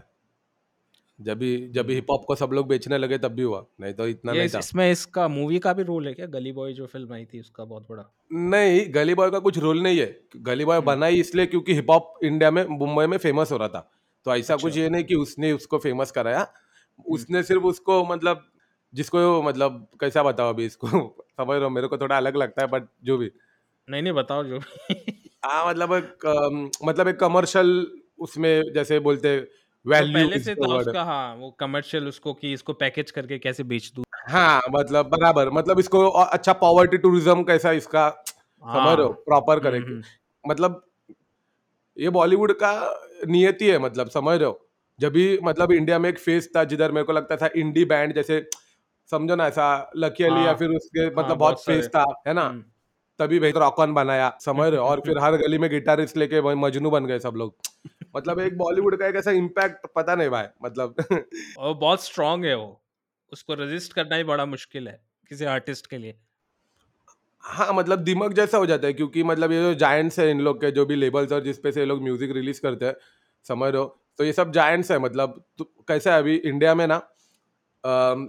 जब 1.20 1.38
भी 1.38 1.68
जब 1.68 1.86
भी 1.86 1.94
हिप 1.94 2.06
हॉप 2.10 2.24
को 2.24 2.34
सब 2.34 2.50
लोग 2.52 2.68
बेचने 2.68 2.98
लगे 2.98 3.18
तब 3.18 3.32
भी 3.32 3.42
हुआ। 3.42 3.66
नहीं 3.80 3.94
तो 3.94 4.06
इतना 4.08 4.32
ये 4.32 4.38
नहीं 4.38 4.46
इस, 4.46 4.54
था। 4.54 4.58
इसमें 4.58 4.92
इसका 4.92 5.28
मूवी 5.28 5.58
का 5.58 5.72
भी 5.72 5.82
रोल 5.82 6.06
है 6.06 6.14
क्या? 6.14 6.26
गली 6.26 6.52
बॉय 6.52 6.72
जो 6.72 6.86
फ़िल्म 6.86 7.12
आई 7.12 7.24
थी 7.24 7.40
उसका 7.40 7.64
बहुत 7.64 7.86
बड़ा। 7.90 8.04
नहीं 8.32 8.94
गली 8.94 9.14
बॉय 9.14 9.30
का 9.30 9.38
कुछ 9.38 9.58
रोल 9.58 9.82
नहीं 9.82 9.98
है। 9.98 10.20
गली 10.36 10.64
बॉय 10.64 10.80
बना 10.80 11.06
ही 11.06 11.20
इसलिए 11.20 11.46
क्योंकि 11.46 11.74
हिप 11.74 11.90
हॉप 11.90 12.14
इंडिया 12.24 12.50
में 12.50 12.64
मुंबई 12.64 13.06
में 13.06 13.18
फ़ेमस 13.18 13.52
हो 13.52 13.56
रहा 13.56 13.68
था। 13.68 13.90
तो 14.24 14.36
ऐसा 14.36 14.56
कुछ 14.56 14.76
ये 14.76 14.88
नहीं 14.88 15.04
कि 15.04 15.14
उसने 15.14 15.52
उसको 15.52 15.78
फ़ेमस 15.78 16.10
कराया। 16.10 16.52
उसने 17.08 17.42
सिर्फ़ 17.42 17.62
उसको 17.62 18.04
मतलब 18.04 18.44
जिसको 18.94 19.42
मतलब 19.42 19.88
कैसा 20.00 20.22
बताओ 20.22 20.48
अभी 20.48 20.64
इसको? 20.66 20.86
समझ 21.40 21.54
रहे 21.54 21.64
हो 21.64 21.70
मेरे 21.70 21.88
को 21.88 21.98
थोड़ा 21.98 22.16
अलग 22.16 22.36
लगता 22.36 22.62
है 22.62 22.68
बट 22.68 22.88
जो 23.04 23.18
भी। 23.18 23.30
नहीं 23.90 24.02
नहीं 24.02 24.12
बताओ 24.12 24.44
जो 24.44 24.58
हाँ 25.44 25.68
मतलब 25.68 25.92
एक 25.92 26.26
अम, 26.26 26.70
मतलब 26.84 27.08
एक 27.08 27.16
कमर्शियल 27.20 28.00
उसमें 28.18 28.72
जैसे 28.74 28.98
बोलते 28.98 29.40
तो 29.40 29.90
वैल्यू 29.90 30.12
पहले 30.14 30.38
से 30.38 30.54
था 30.54 30.74
उसका 30.76 31.02
हाँ 31.02 31.34
वो 31.34 31.50
कमर्शियल 31.50 32.08
उसको 32.08 32.34
कि 32.34 32.52
इसको 32.52 32.72
पैकेज 32.72 33.10
करके 33.10 33.38
कैसे 33.38 33.62
बेच 33.62 33.92
दूँ। 33.96 34.04
हाँ 34.28 34.62
मतलब 34.70 35.06
बराबर 35.06 35.50
मतलब 35.50 35.78
इसको 35.78 36.08
और 36.08 36.26
अच्छा 36.26 36.52
पॉवर्टी 36.52 36.98
टूरिज़्म 36.98 37.42
कैसा 37.42 37.72
इसका 37.72 38.08
समझ 38.10 38.86
रहे 38.86 39.02
हो 39.02 39.08
हाँ। 39.08 39.12
प्रॉपर 39.12 39.52
हम्म, 39.52 39.62
करेंगे। 39.62 39.92
हम्म, 39.92 40.02
मतलब 40.50 40.84
ये 41.98 42.10
बॉलीवुड 42.10 42.52
का 42.52 42.72
नियति 43.28 43.70
है 43.70 43.78
मतलब 43.78 44.08
समझ 44.08 44.38
रहे 44.38 44.48
हो। 44.48 44.68
जब 45.02 45.12
भी 45.12 45.38
मतलब 45.42 45.72
इंडिया 45.72 45.98
में 45.98 46.08
एक 46.10 46.18
फेस 46.18 46.50
था 46.56 46.64
जिधर 46.64 46.92
मेरे 46.92 47.04
को 47.04 47.12
लगता 47.12 47.36
था 47.36 47.48
इंडी 47.56 47.84
बैंड 47.84 48.14
जैसे 48.14 48.50
समझो 49.10 49.36
ना 49.36 49.46
ऐसा 49.46 49.90
लकी 49.96 50.24
अली 50.24 50.40
या 50.40 50.40
हाँ, 50.40 50.54
फिर 50.54 50.70
उसके 50.70 51.00
हाँ, 51.00 51.10
मतलब 51.10 51.26
बहुत 51.26 51.38
बहुत 51.38 51.64
फेस। 51.64 51.88
था 51.88 52.04
है 52.26 52.34
ना? 52.34 52.42
हम्म, 52.42 52.64
तभी 53.18 53.38
भाई 53.38 53.50
रॉकॉन 53.50 53.94
बनाया 53.94 54.38
समझ 54.40 54.68
रहे 54.68 54.80
हो? 54.80 54.86
और 54.86 55.00
फिर 55.00 55.18
हर 55.18 55.36
गली 55.36 55.58
में 55.58 55.70
गिटारिस्ट 55.70 56.16
लेके 56.16 56.40
भाई 56.40 56.54
मजनू 56.54 56.90
बन 56.90 57.06
गए 57.06 57.18
सब 57.18 57.34
लोग। 57.36 57.56
मतलब 58.16 58.40
एक 58.40 58.58
बॉलीवुड 58.58 58.98
का 58.98 59.06
एक 59.06 59.16
ऐसा 59.16 59.30
इम्पैक्ट 59.30 59.86
पता 59.96 60.14
नहीं 60.14 60.28
भाई 60.28 60.44
मतलब। 60.64 60.94
और 61.58 61.74
बहुत 61.74 62.04
स्ट्रांग 62.04 62.44
है 62.44 62.54
वो। 62.54 62.82
उसको 63.32 63.54
रेजिस्ट 63.54 63.92
करना 63.92 64.16
ही 64.16 64.24
बड़ा 64.24 64.46
मुश्किल 64.46 64.88
है 64.88 65.00
किसी 65.28 65.44
आर्टिस्ट 65.44 65.86
के 65.86 65.98
लिए। 65.98 66.18
हाँ 67.40 67.72
मतलब 67.72 67.98
दिमाग 67.98 68.32
जैसा 68.32 68.58
हो 68.58 68.66
जाता 68.66 68.86
है 68.86 68.92
क्योंकि 68.92 69.22
मतलब 69.22 69.52
ये 69.52 69.62
जो 69.62 69.74
जायंट्स 69.74 70.18
है 70.18 70.30
इन 70.30 70.40
लोग 70.40 70.60
के 70.60 70.70
जो 70.70 70.86
भी 70.86 70.96
लेबल्स 70.96 71.32
और 71.32 71.40
जिसपे 71.40 71.72
से 71.72 71.80
ये 71.80 71.86
लोग 71.86 72.02
म्यूज़िक 72.02 72.30
रिलीज़ 72.30 72.60
करते 72.60 72.86
हैं 72.86 72.94
समझ 73.44 73.72
रहे 73.72 73.82
हो? 73.82 74.01
तो 74.18 74.24
ये 74.24 74.32
सब 74.32 74.52
जायंट्स 74.52 74.90
है 74.90 74.98
मतलब 74.98 75.42
तो 75.58 75.64
कैसा 75.88 76.12
है 76.12 76.18
अभी 76.18 76.34
इंडिया 76.36 76.74
में 76.74 76.86
ना 76.86 77.00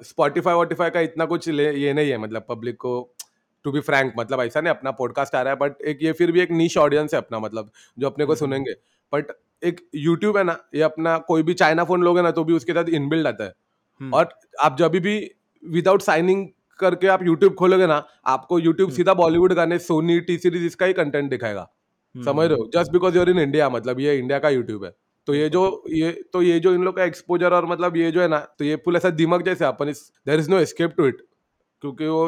स्पॉटिफाई 0.03 0.53
वॉटिफाई 0.53 0.89
का 0.89 0.99
इतना 0.99 1.25
कुछ 1.25 1.49
ले, 1.49 1.71
ये 1.71 1.93
नहीं 1.93 2.09
है 2.11 2.17
मतलब 2.17 2.45
पब्लिक 2.49 2.75
को 2.75 3.15
टू 3.63 3.71
बी 3.71 3.79
फ्रैंक 3.79 4.13
मतलब 4.19 4.41
ऐसा 4.41 4.61
नहीं 4.61 4.73
अपना 4.73 4.91
पॉडकास्ट 4.91 5.35
आ 5.35 5.41
रहा 5.41 5.53
है 5.53 5.59
बट 5.59 5.81
एक 5.81 5.99
ये 6.01 6.11
फिर 6.11 6.31
भी 6.31 6.41
एक 6.41 6.51
नीच 6.51 6.77
ऑडियंस 6.77 7.13
है 7.13 7.17
अपना 7.17 7.39
मतलब 7.39 7.71
जो 7.97 8.07
अपने 8.07 8.25
को 8.25 8.33
हम्म, 8.33 8.43
हम्म। 8.43 8.63
सुनेंगे। 8.63 8.73
बट 9.13 9.31
एक 9.63 9.89
यूट्यूब 9.95 10.37
है 10.37 10.43
ना 10.43 10.57
ये 10.75 10.81
अपना 10.81 11.17
कोई 11.17 11.43
भी 11.43 11.53
चाइना 11.53 11.83
फ़ोन 11.83 12.01
लोग 12.01 12.07
लोगे 12.07 12.21
ना 12.21 12.31
तो 12.31 12.43
भी 12.43 12.53
उसके 12.53 12.73
साथ 12.73 12.89
इनबिल्ड 12.89 13.27
आता 13.27 13.43
है। 13.43 13.53
हम्म, 14.01 14.13
और 14.13 14.29
आप 14.61 14.77
जब 14.77 14.91
भी 14.91 15.31
विदाउट 15.63 16.01
साइनिंग 16.01 16.47
करके 16.79 17.07
आप 17.07 17.23
यूट्यूब 17.23 17.53
खोलोगे 17.53 17.87
ना 17.87 18.03
आपको 18.25 18.59
यूट्यूब। 18.59 18.91
सीधा 18.91 19.13
बॉलीवुड 19.13 19.53
गाने 19.53 19.79
सोनी 19.79 20.19
टी 20.19 20.37
सीरीज़ 20.37 20.65
इसका 20.65 20.85
ही 20.85 20.93
कंटेंट 20.93 21.29
दिखाएगा। 21.29 21.69
समझ 22.15 22.47
रहे 22.47 22.57
हो? 22.57 22.69
Just 22.73 22.91
because 22.91 23.17
you're 23.17 23.29
in 23.29 23.39
India 23.39 23.69
मतलब 23.69 23.99
ये 23.99 24.17
इंडिया 24.19 24.39
का 24.39 24.49
यूट्यूब 24.49 24.85
है। 24.85 24.91
तो 25.27 25.35
ये 25.35 25.49
जो 25.49 25.83
ये 25.89 26.11
तो 26.33 26.41
ये 26.41 26.59
जो 26.59 26.73
इन 26.73 26.83
लोग 26.83 26.95
का 26.97 27.03
एक्सपोजर 27.03 27.53
और 27.53 27.65
मतलब 27.65 27.97
ये 27.97 28.11
जो 28.11 28.21
है 28.21 28.27
ना 28.27 28.39
तो 28.59 28.65
ये 28.65 28.75
फुल 28.75 28.95
ऐसा 28.95 29.09
दिमाग 29.09 29.43
जैसे 29.45 29.65
अपन 29.65 29.89
इस 29.89 30.01
there 30.27 30.39
is 30.39 30.49
no 30.49 30.59
escape 30.59 30.93
to 30.97 31.07
it 31.07 31.21
क्योंकि 31.83 32.07
वो 32.07 32.27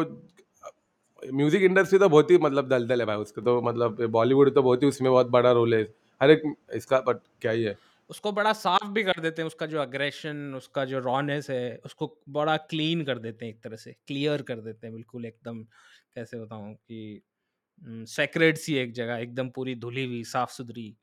म्यूज़िक 1.23 1.61
इंडस्ट्री 1.61 1.99
तो 1.99 2.09
बहुत 2.09 2.31
ही 2.31 2.37
मतलब 2.37 2.67
दलदल 2.69 2.99
है 2.99 3.05
भाई 3.05 3.17
उसका 3.17 3.41
तो 3.41 3.61
मतलब 3.61 4.01
बॉलीवुड 4.11 4.53
तो 4.55 4.63
बहुत 4.63 4.83
ही 4.83 4.87
उसमें 4.87 5.11
बहुत 5.11 5.27
बड़ा 5.29 5.51
रोल 5.51 5.73
है। 5.75 5.81
हर 6.21 6.31
एक 6.31 6.41
इसका 6.75 6.99
बट 6.99 7.19
क्या 7.41 7.51
ही 7.51 7.63
है। 7.63 7.75
उसको 8.09 8.31
बड़ा 8.31 8.51
साफ़ 8.53 8.87
भी 8.87 9.03
कर 9.03 9.19
देते 9.21 9.41
हैं 9.41 9.47
उसका 9.47 9.65
जो 9.65 9.79
अग्रेशन 9.81 10.53
उसका 10.57 10.83
जो 10.85 10.99
रॉनेस 10.99 11.49
है 11.49 11.79
उसको 11.85 12.07
बड़ा 12.29 12.57
क्लीन 12.57 13.03
कर 13.05 13.19
देते 13.19 13.45
हैं 13.45 13.53
एक 13.53 13.63
तरह 13.63 13.75
से 13.75 13.91
क्लियर 14.07 14.41
कर 14.41 14.59
देते 14.61 14.87
हैं 14.87 14.93
बिल्कुल 14.95 15.25
एकदम 15.25 15.63
कैसे 16.15 16.39
बताऊँ 16.39 16.73
कि 16.75 17.21
सेक्रेट 18.07 18.57
सी 18.57 18.75
एक 18.75 18.91
जगह 18.93 19.17
एकदम 19.17 19.49
पूरी 19.49 19.75
धुली 19.75 20.05
हुई 20.05 20.23
साफ़ 20.23 20.51
सुथरी। 20.51 20.95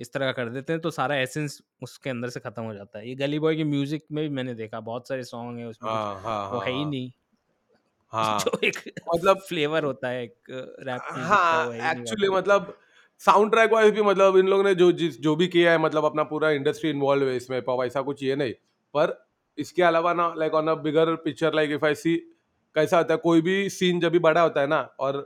इस 0.00 0.12
तरह 0.12 0.26
का 0.26 0.32
कर 0.34 0.50
देते 0.50 0.72
हैं 0.72 0.82
तो 0.82 0.90
सारा 0.92 1.16
एसेंस 1.18 1.60
उसके 1.82 2.10
अंदर 2.10 2.28
से 2.30 2.40
खत्म 2.40 2.62
हो 2.62 2.74
जाता 2.74 2.98
है। 2.98 3.08
ये 3.08 3.14
गली 3.16 3.38
बॉय 3.38 3.56
की 3.56 3.64
म्यूज़िक 3.66 4.04
में 4.12 4.22
भी 4.24 4.34
मैंने 4.34 4.54
देखा 4.54 4.80
बहुत 4.82 5.08
सारे 5.08 5.24
सॉन्ग 5.24 5.58
है 5.58 5.66
उसमें 5.66 5.90
कुछ 5.92 6.02
हाँ 6.02 6.20
हाँ 6.20 6.40
वो 6.50 6.60
हाँ 6.60 6.66
है 6.66 6.72
ही। 6.72 6.84
नहीं। 6.84 7.10
हाँ 8.12 8.44
जो 8.44 8.58
एक 8.64 8.78
मतलब 9.14 9.38
फ्लेवर 9.48 9.84
होता 9.84 10.08
है 10.08 10.22
एक 10.24 10.50
रैप 10.80 11.06
हाँ 11.08 11.74
एक्चुअली 11.90 12.28
मतलब 12.28 12.76
साउंड 13.20 13.50
ट्रैक 13.50 13.72
वाइज 13.72 13.94
भी 13.94 14.02
मतलब 14.02 14.36
इन 14.36 14.46
लोगों 14.48 14.64
ने 14.64 14.74
जो 14.74 14.90
जिस 14.92 15.20
जो 15.20 15.34
भी 15.36 15.46
किया 15.48 15.72
है 15.72 15.78
मतलब 15.78 16.04
अपना 16.04 16.22
पूरा 16.22 16.50
इंडस्ट्री 16.50 16.90
इन्वॉल्व 16.90 17.28
है 17.28 17.36
इसमें 17.36 17.60
पर 17.62 18.02
कुछ 18.02 18.22
ये 18.22 18.36
नहीं। 18.36 18.52
पर 18.94 19.26
इसके 19.58 19.82
अलावा 19.82 20.12
ना 20.14 20.32
like 20.36 20.54
on 20.54 20.68
a 20.68 20.74
bigger 20.74 21.14
picture 21.16 21.54
like 21.54 21.70
if 21.70 21.84
I 21.86 21.94
see 21.94 22.16
कैसा 22.76 22.96
होता 22.98 23.14
है 23.14 23.18
कोई 23.22 23.40
भी 23.40 23.68
सीन 23.70 24.00
जब 24.00 24.12
भी 24.12 24.18
बड़ा 24.18 24.40
होता 24.42 24.60
है 24.60 24.66
ना 24.66 24.80
और 25.00 25.20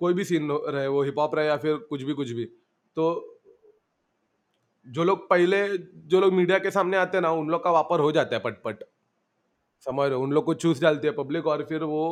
कोई 0.00 0.14
भी 0.14 0.24
सीन 0.24 0.50
रहे 0.52 0.86
वो 0.88 1.02
हिप 1.02 1.18
हॉप 1.18 1.34
रहे 1.34 1.46
या 1.46 1.56
फिर 1.56 1.76
कुछ 1.90 2.02
भी 2.02 2.14
कुछ 2.14 2.30
भी 2.30 2.44
तो 2.96 3.10
जो 4.86 5.04
लोग 5.04 5.28
पहले 5.30 5.66
जो 6.08 6.20
लोग 6.20 6.32
मीडिया 6.32 6.58
के 6.58 6.70
सामने 6.70 6.96
आते 6.96 7.16
हैं 7.16 7.22
ना 7.22 7.30
उन 7.32 7.48
लोग 7.50 7.62
का 7.64 7.70
वापर 7.70 8.00
हो 8.00 8.10
जाता 8.12 8.36
है 8.36 8.42
पटपट। 8.42 8.84
समझ 9.86 10.06
रहे 10.08 10.16
हो? 10.16 10.22
उन 10.22 10.32
लोग 10.32 10.44
को 10.44 10.54
चूस 10.56 10.80
डालती 10.82 11.06
है 11.06 11.12
पब्लिक 11.14 11.46
और 11.46 11.64
फिर 11.68 11.82
वो 11.84 12.04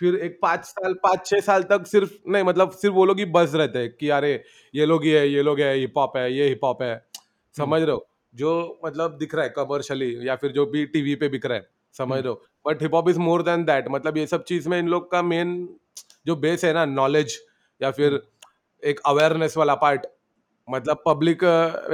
फिर 0.00 0.14
एक 0.16 0.38
पाँच 0.42 0.64
साल 0.66 0.94
पाँच 1.04 1.26
छः 1.26 1.40
साल 1.40 1.62
तक 1.64 1.86
सिर्फ़ 1.86 2.12
नहीं 2.28 2.44
मतलब 2.44 2.70
सिर्फ़ 2.72 2.94
वो 2.96 3.04
लोग 3.06 3.18
ही 3.18 3.24
बस 3.32 3.52
रहते 3.54 3.78
हैं 3.78 3.90
कि 3.96 4.08
अरे 4.10 4.32
ये 4.74 4.86
लोग 4.86 5.06
ये 5.06 5.20
है 5.20 5.28
ये 5.28 5.42
लोग 5.42 5.60
है 5.60 5.74
हिप 5.76 5.98
हॉप 5.98 6.16
है 6.16 6.32
ये 6.34 6.48
हिप 6.48 6.64
हॉप 6.64 6.82
है। 6.82 6.94
समझ 7.54 7.82
रहे 7.82 7.92
हो? 7.92 8.06
जो 8.34 8.80
मतलब 8.86 9.16
दिख 9.18 9.34
रहा 9.34 9.44
है 9.44 9.50
कमर्शली 9.56 10.28
या 10.28 10.36
फिर 10.36 10.52
जो 10.52 10.66
भी 10.66 10.84
टीवी 10.88 11.14
पे 11.16 11.28
बिक 11.28 11.46
रहा 11.46 11.58
है 11.58 11.68
समझ 11.94 12.18
रहे 12.20 12.28
हो? 12.28 12.42
But 12.66 12.82
hip 12.82 12.94
hop 12.94 13.08
is 13.08 13.18
more 13.20 13.42
than 13.42 13.64
that 13.64 13.88
मतलब 13.90 14.16
ये 14.18 14.26
सब 14.26 14.44
चीज़ 14.44 14.68
में 14.68 14.78
इन 14.78 14.88
लोग 14.88 15.10
का 15.12 15.22
मेन 15.24 15.56
जो 16.26 16.36
बेस 16.38 16.64
है 16.64 16.72
ना 16.74 16.84
नॉलेज 16.86 17.38
या 17.80 17.90
फिर 17.92 18.20
एक 18.82 19.00
अवेयरनेस 19.06 19.56
वाला 19.56 19.74
पार्ट 19.76 20.06
मतलब 20.70 21.02
पब्लिक 21.06 21.38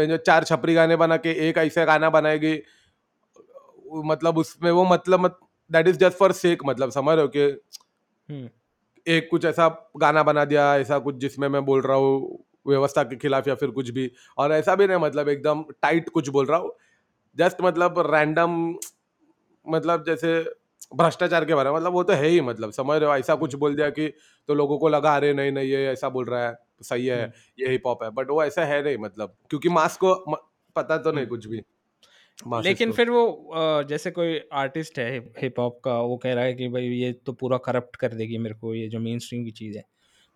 जो 0.09 0.17
चार 0.17 0.45
छपरी 0.45 0.75
गाने 0.75 0.97
बना 0.97 1.17
के 1.17 1.31
एक 1.49 1.59
ऐसा 1.59 1.85
गाना 1.85 2.11
बनाएगी 2.11 2.63
मतलब 4.05 4.39
उसमें 4.39 4.71
वो 4.71 4.85
मतलब 4.85 5.39
that 5.73 5.89
is 5.89 5.99
just 5.99 6.17
for 6.19 6.33
sake 6.33 6.63
मतलब 6.67 6.91
समझ 6.91 7.15
रहे 7.17 7.23
हो 7.23 7.29
कि 7.29 7.41
हम्म, 8.29 8.49
एक 9.07 9.29
कुछ 9.31 9.45
ऐसा 9.45 9.69
गाना 9.97 10.23
बना 10.23 10.45
दिया 10.45 10.77
ऐसा 10.77 10.99
कुछ 10.99 11.17
जिसमें 11.17 11.49
मैं 11.49 11.65
बोल 11.65 11.83
रहा 11.83 11.97
हूँ 11.97 12.45
व्यवस्था 12.67 13.03
के 13.03 13.17
खिलाफ 13.17 13.49
या 13.49 13.55
फिर 13.55 13.71
कुछ 13.71 13.91
भी 13.91 14.11
और 14.39 14.53
ऐसा 14.53 14.75
भी 14.75 14.87
नहीं 14.87 14.99
मतलब 14.99 15.29
एकदम 15.29 15.65
टाइट 15.83 16.09
कुछ 16.09 16.29
बोल 16.29 16.47
रहा 16.47 16.59
हूँ। 16.59 16.73
जस्ट 17.37 17.57
मतलब 17.61 17.99
रैंडम 18.15 18.75
मतलब 19.67 20.05
जैसे 20.05 20.41
भ्रष्टाचार 20.97 21.45
के 21.45 21.55
बारे 21.55 21.71
में 21.71 21.77
मतलब 21.77 21.93
वो 21.93 22.03
तो 22.03 22.13
है 22.13 22.27
ही 22.27 22.41
मतलब 22.41 22.71
समझ 22.71 23.01
रहे 23.01 23.11
हो 23.11 23.17
ऐसा 23.17 23.35
कुछ 23.35 23.55
बोल 23.55 23.75
दिया 23.77 23.91
कि 23.91 24.09
तो 24.49 24.55
लोगों 24.55 24.79
को 24.79 24.89
लगा 24.89 25.17
अरे 25.17 25.33
नहीं 25.35 25.53
नहीं 25.53 25.69
ये 25.69 25.87
ऐसा 25.87 26.09
बोल 26.09 26.25
रहा 26.25 26.49
है। 26.49 26.68
सही 26.83 27.07
है 27.07 27.33
ये 27.61 27.69
हिप 27.69 27.83
हॉप 27.87 28.03
है 28.03 28.11
बट 28.11 28.31
वो 28.31 28.45
ऐसा 28.45 28.65
है 28.65 28.85
नहीं 28.85 28.99
मतलब 28.99 29.37
क्योंकि 29.51 29.69
मास 29.69 29.97
को 29.97 30.15
पता 30.77 30.99
तो 30.99 31.13
नहीं 31.13 31.27
कुछ 31.27 31.47
भी 31.47 31.63
लेकिन 32.65 32.93
फिर 32.93 33.11
वो 33.11 33.53
जैसे 33.89 34.11
कोई 34.11 34.41
आर्टिस्ट 34.53 34.99
है 34.99 35.19
हिप 35.19 35.55
हॉप 35.59 35.81
का 35.85 36.01
वो 36.01 36.17
कह 36.17 36.35
रहा 36.35 36.45
है 36.45 36.55
कि 36.55 36.69
भाई 36.69 36.85
ये 36.85 37.13
तो 37.13 37.33
पूरा 37.33 37.59
करप्ट 37.59 37.97
कर 37.97 38.09
देगी 38.09 38.39
मेरे 38.39 38.55
को 38.55 38.75
ये 38.75 38.89
जो 38.89 38.99
मेन 38.99 39.19
स्ट्रीम 39.19 39.45
की 39.45 39.51
चीज़ 39.51 39.77
है। 39.77 39.85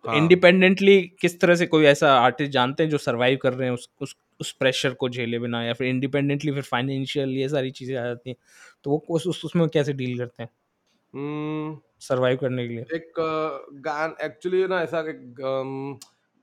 तो 0.03 0.09
हाँ। 0.09 0.17
इंडिपेंडेंटली 0.17 1.01
किस 1.01 1.41
तरह 1.41 1.55
से 1.55 1.65
कोई 1.65 1.85
ऐसा 1.85 2.13
आर्टिस्ट 2.13 2.51
जानते 2.51 2.83
हैं 2.83 2.89
जो 2.89 2.97
सरवाइव 2.97 3.39
कर 3.41 3.53
रहे 3.53 3.67
हैं 3.67 3.73
उस 3.73 3.89
उस 4.01 4.15
उस 4.39 4.51
प्रेशर 4.51 4.93
को 4.93 5.09
झेले 5.09 5.39
बिना 5.39 5.63
या 5.63 5.73
फिर 5.73 5.87
इंडिपेंडेंटली 5.87 6.51
फिर 6.51 6.61
फाइनेंशियल 6.61 7.29
ये 7.29 7.49
सारी 7.49 7.71
चीज़ें 7.71 7.97
आ 7.97 8.05
जाती 8.05 8.29
हैं 8.29 8.37
तो 8.83 8.91
वो 8.91 9.05
उस, 9.09 9.27
उस 9.27 9.45
उसमें 9.45 9.69
कैसे 9.69 9.93
डील 9.93 10.17
करते 10.17 10.43
हैं? 10.43 10.49
हम्म, 11.13 11.79
सरवाइव 11.99 12.37
करने 12.37 12.67
के 12.67 12.73
लिए। 12.73 12.85
एक 12.95 13.13
गान 13.73 14.15
एक्चुअली 14.21 14.67
ना 14.67 14.81
ऐसा 14.81 14.99
एक 14.99 15.35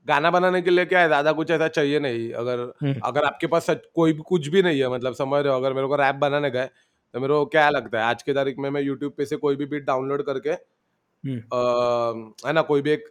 गाना 0.06 0.30
बनाने 0.30 0.62
के 0.62 0.70
लिए 0.70 0.84
क्या 0.86 1.00
है 1.00 1.06
ज़्यादा 1.06 1.32
कुछ 1.32 1.50
ऐसा 1.50 1.68
चाहिए 1.68 1.98
नहीं। 2.00 2.32
अगर 2.32 2.60
हम्म, 2.82 3.00
अगर 3.04 3.24
आपके 3.24 3.46
पास 3.46 3.66
सच 3.66 3.82
कोई 3.94 4.12
भी 4.12 4.22
कुछ 4.26 4.48
भी 4.48 4.62
नहीं 4.62 4.80
है 4.80 4.88
मतलब 4.88 5.14
समझ 5.14 5.42
रहे 5.44 5.52
हो 5.52 5.58
अगर 5.58 5.72
मेरे 5.72 5.86
को 5.86 5.96
रैप 5.96 6.14
बनाने 6.14 6.50
गए 6.50 6.66
तो 7.14 7.20
मेरे 7.20 7.34
को 7.34 7.46
क्या 7.46 7.68
लगता 7.70 7.98
है 7.98 8.04
आज 8.04 8.22
की 8.22 8.32
तारीख 8.32 8.58
में 8.58 8.70
मैं 8.70 8.82
यूट्यूब 8.82 9.12
पे 9.16 9.26
से 9.26 9.36
कोई 9.36 9.56
भी 9.56 9.66
बीट 9.66 9.84
डाउनलोड 9.84 10.22
करके 10.22 10.50
हम्म, 10.50 11.38
अ, 11.38 12.46
है 12.46 12.52
ना 12.52 12.62
कोई 12.62 12.82
भी 12.82 12.90
एक 12.90 13.04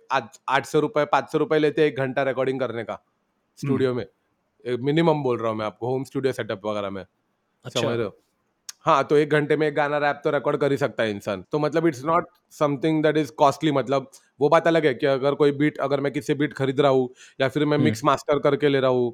आठ 0.49 0.65
सौ 0.65 0.79
रुपए 0.79 1.05
पाँच 1.05 1.31
सौ 1.31 1.37
रुपए 1.37 1.59
लेते 1.59 1.81
हैं 1.81 1.89
एक 1.89 1.97
घंटा 1.97 2.23
रिकॉर्डिंग 2.23 2.59
करने 2.59 2.83
का 2.83 3.03
स्टूडियो 3.57 3.93
में। 3.93 4.05
मिनिमम 4.65 5.23
बोल 5.23 5.37
रहा 5.37 5.49
हूँ 5.51 5.57
मैं 5.57 5.65
आपको 5.65 5.87
होम 5.87 6.03
स्टूडियो 6.03 6.33
सेटअप 6.33 6.65
वगैरह 6.65 6.89
में। 6.89 7.05
अच्छा। 7.65 7.81
समझ 7.81 7.95
रहे 7.95 8.05
हो? 8.05 8.17
हाँ 8.85 9.03
तो 9.03 9.15
एक 9.17 9.29
घंटे 9.31 9.55
में 9.57 9.67
एक 9.67 9.73
गाना 9.75 9.97
रैप 9.97 10.21
तो 10.23 10.29
रिकॉर्ड 10.31 10.57
कर 10.59 10.71
ही 10.71 10.77
सकता 10.77 11.03
है 11.03 11.11
इंसान। 11.11 11.43
तो 11.51 11.59
मतलब 11.59 11.87
it's 11.87 12.03
not 12.05 12.27
something 12.59 13.01
that 13.03 13.17
is 13.17 13.31
costly 13.37 13.71
मतलब 13.71 14.09
वो 14.39 14.49
बात 14.49 14.67
अलग 14.67 14.85
है 14.85 14.93
कि 14.93 15.05
अगर 15.07 15.33
कोई 15.35 15.51
बीट 15.53 15.77
अगर 15.79 15.99
मैं 16.01 16.11
किसी 16.13 16.33
बीट 16.33 16.53
खरीद 16.53 16.79
रहा 16.81 16.91
हूँ 16.91 17.09
या 17.39 17.47
फिर 17.49 17.65
मैं 17.65 17.77
हम्म। 17.77 17.85
मिक्स 17.85 18.03
मास्टर 18.05 18.39
करके 18.39 18.69
ले 18.69 18.79
रहा 18.79 18.91
हूँ 18.91 19.13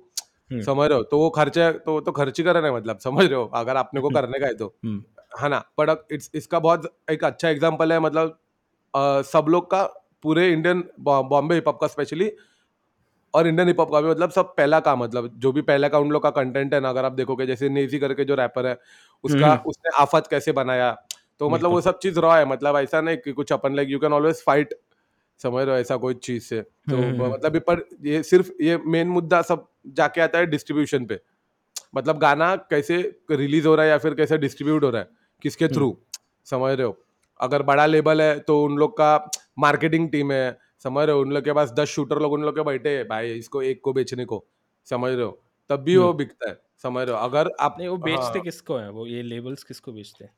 हम्म। 0.51 0.61
समझ 0.63 0.87
रहे 0.89 0.97
हो? 0.97 1.03
तो 1.03 1.17
वो 1.19 1.29
खर्चे 1.31 1.71
तो 1.75 1.91
वो 1.91 2.01
तो 2.01 2.11
खर्च 2.11 2.37
ही 2.39 2.43
करना 2.45 2.67
है 2.67 2.73
मतलब 2.75 2.97
समझ 2.99 3.25
रहे 3.25 3.35
हो? 3.35 3.45
अगर 3.55 3.77
आपने 3.77 4.01
को 4.01 4.09
करने 4.11 4.39
का 4.39 4.45
है 4.47 4.53
तो। 4.55 4.73
हम्म, 4.85 5.01
है 5.35 5.49
ना 5.49 5.63
बट 5.79 5.89
इट्स 6.11 6.29
इसका 6.35 6.59
बहुत 6.59 6.91
एक 7.11 7.23
अच्छा 7.23 7.49
एग्ज़ाम्पल 7.49 7.93
है 7.93 7.99
मतलब 7.99 8.37
अ, 8.93 9.21
सब 9.23 9.45
लोग 9.49 9.69
का 9.71 9.83
पूरे 10.23 10.47
इंडियन 10.51 10.83
बॉम्बे 11.01 11.55
हिप 11.55 11.67
हॉप 11.67 11.79
का 11.81 11.87
स्पेशली 11.87 12.31
और 13.35 13.47
इंडियन 13.47 13.67
हिप 13.67 13.79
हॉप 13.79 13.91
का 13.91 14.01
भी 14.01 14.09
मतलब 14.09 14.31
सब 14.31 14.53
पहला 14.57 14.79
का 14.79 14.95
मतलब 14.95 15.27
जो 15.37 15.51
भी 15.51 15.61
पहला 15.63 15.87
का 15.87 15.99
उन 15.99 16.11
लोग 16.11 16.23
का 16.23 16.29
कंटेंट 16.31 16.73
है 16.73 16.79
ना 16.79 16.89
अगर 16.89 17.05
आप 17.05 17.11
देखोगे 17.13 17.45
जैसे 17.45 17.69
नेजी 17.69 17.99
करके 17.99 18.25
जो 18.25 18.35
रैपर 18.35 18.67
है 18.67 18.77
उसका 19.23 19.47
हम्म। 19.47 19.69
उसने 19.69 19.95
आफत 20.01 20.27
कैसे 20.29 20.51
बनाया 20.53 20.91
तो 21.41 21.49
मतलब 21.49 21.69
वो 21.69 21.75
बिल्कुल। 21.75 21.91
सब 21.91 21.99
चीज़ 21.99 22.19
रॉ 22.19 22.35
है 22.35 22.45
मतलब 22.45 22.77
ऐसा 22.77 23.01
नहीं 23.01 23.17
कि 23.17 23.31
कुछ 23.31 23.51
अपन 23.53 23.75
like 23.75 23.89
you 23.89 23.99
can 23.99 24.13
always 24.13 24.43
fight 24.45 24.73
समझ 25.41 25.63
रहे 25.63 25.75
हो 25.75 25.81
ऐसा 25.81 25.97
कोई 25.97 26.13
चीज़ 26.23 26.43
से 26.43 26.61
तो 26.61 26.97
हम्म। 26.97 27.31
मतलब 27.33 27.55
ये 27.55 27.59
पर 27.59 27.83
ये 28.05 28.23
सिर्फ़ 28.23 28.51
ये 28.61 28.77
मेन 28.87 29.07
मुद्दा 29.07 29.41
सब 29.41 29.67
जाके 29.93 30.21
आता 30.21 30.39
है 30.39 30.45
डिस्ट्रीब्यूशन 30.45 31.05
पे 31.05 31.19
मतलब 31.95 32.19
गाना 32.19 32.55
कैसे 32.69 32.97
रिलीज़ 33.31 33.67
हो 33.67 33.75
रहा 33.75 33.85
है 33.85 33.91
या 33.91 33.97
फिर 33.97 34.13
कैसे 34.13 34.37
डिस्ट्रीब्यूट 34.37 34.83
हो 34.83 34.89
रहा 34.89 35.01
है 35.01 35.09
किसके 35.41 35.67
थ्रू 35.67 35.95
समझ 36.47 36.71
रहे 36.73 36.87
हो 36.87 36.97
अगर 37.39 37.61
बड़ा 37.63 37.85
लेबल 37.85 38.21
है 38.21 38.37
तो 38.39 38.63
उन 38.63 38.77
लोग 38.77 38.97
का 38.97 39.11
मार्केटिंग 39.59 40.09
टीम 40.09 40.31
है 40.31 40.45
समझ 40.85 41.05
रहे 41.05 41.15
हो? 41.15 41.21
उन 41.21 41.31
लोग 41.31 41.43
के 41.43 41.53
पास 41.53 41.71
दस 41.71 41.87
शूटर 41.89 42.19
लोग 42.19 42.33
उन 42.33 42.43
लोग 42.43 42.55
के 42.55 42.63
बैठे 42.63 42.89
हैं। 42.89 43.07
भाई 43.07 43.31
इसको 43.33 43.61
एक 43.63 43.81
को 43.81 43.93
बेचने 43.93 44.25
को। 44.25 44.43
समझ 44.87 45.11
रहे 45.13 45.25
हो? 45.25 45.39
तब 45.69 45.83
भी 45.83 45.97
वो 45.97 46.11
बिकता 46.13 46.49
है। 46.49 46.57
समझ 46.83 47.07
रहे 47.07 47.15
हो? 47.15 47.21
अगर 47.21 47.49
आप 47.59 47.75
नहीं 47.79 47.87
वो 47.87 47.97
बेचते 47.97 48.23
हाँ, 48.23 48.41
किसको 48.41 48.77
है? 48.77 48.89
वो 48.89 49.05
ये 49.07 49.21
लेबल्स 49.23 49.63
किसको 49.63 49.91
बेचते 49.91 50.23
हैं? 50.23 50.31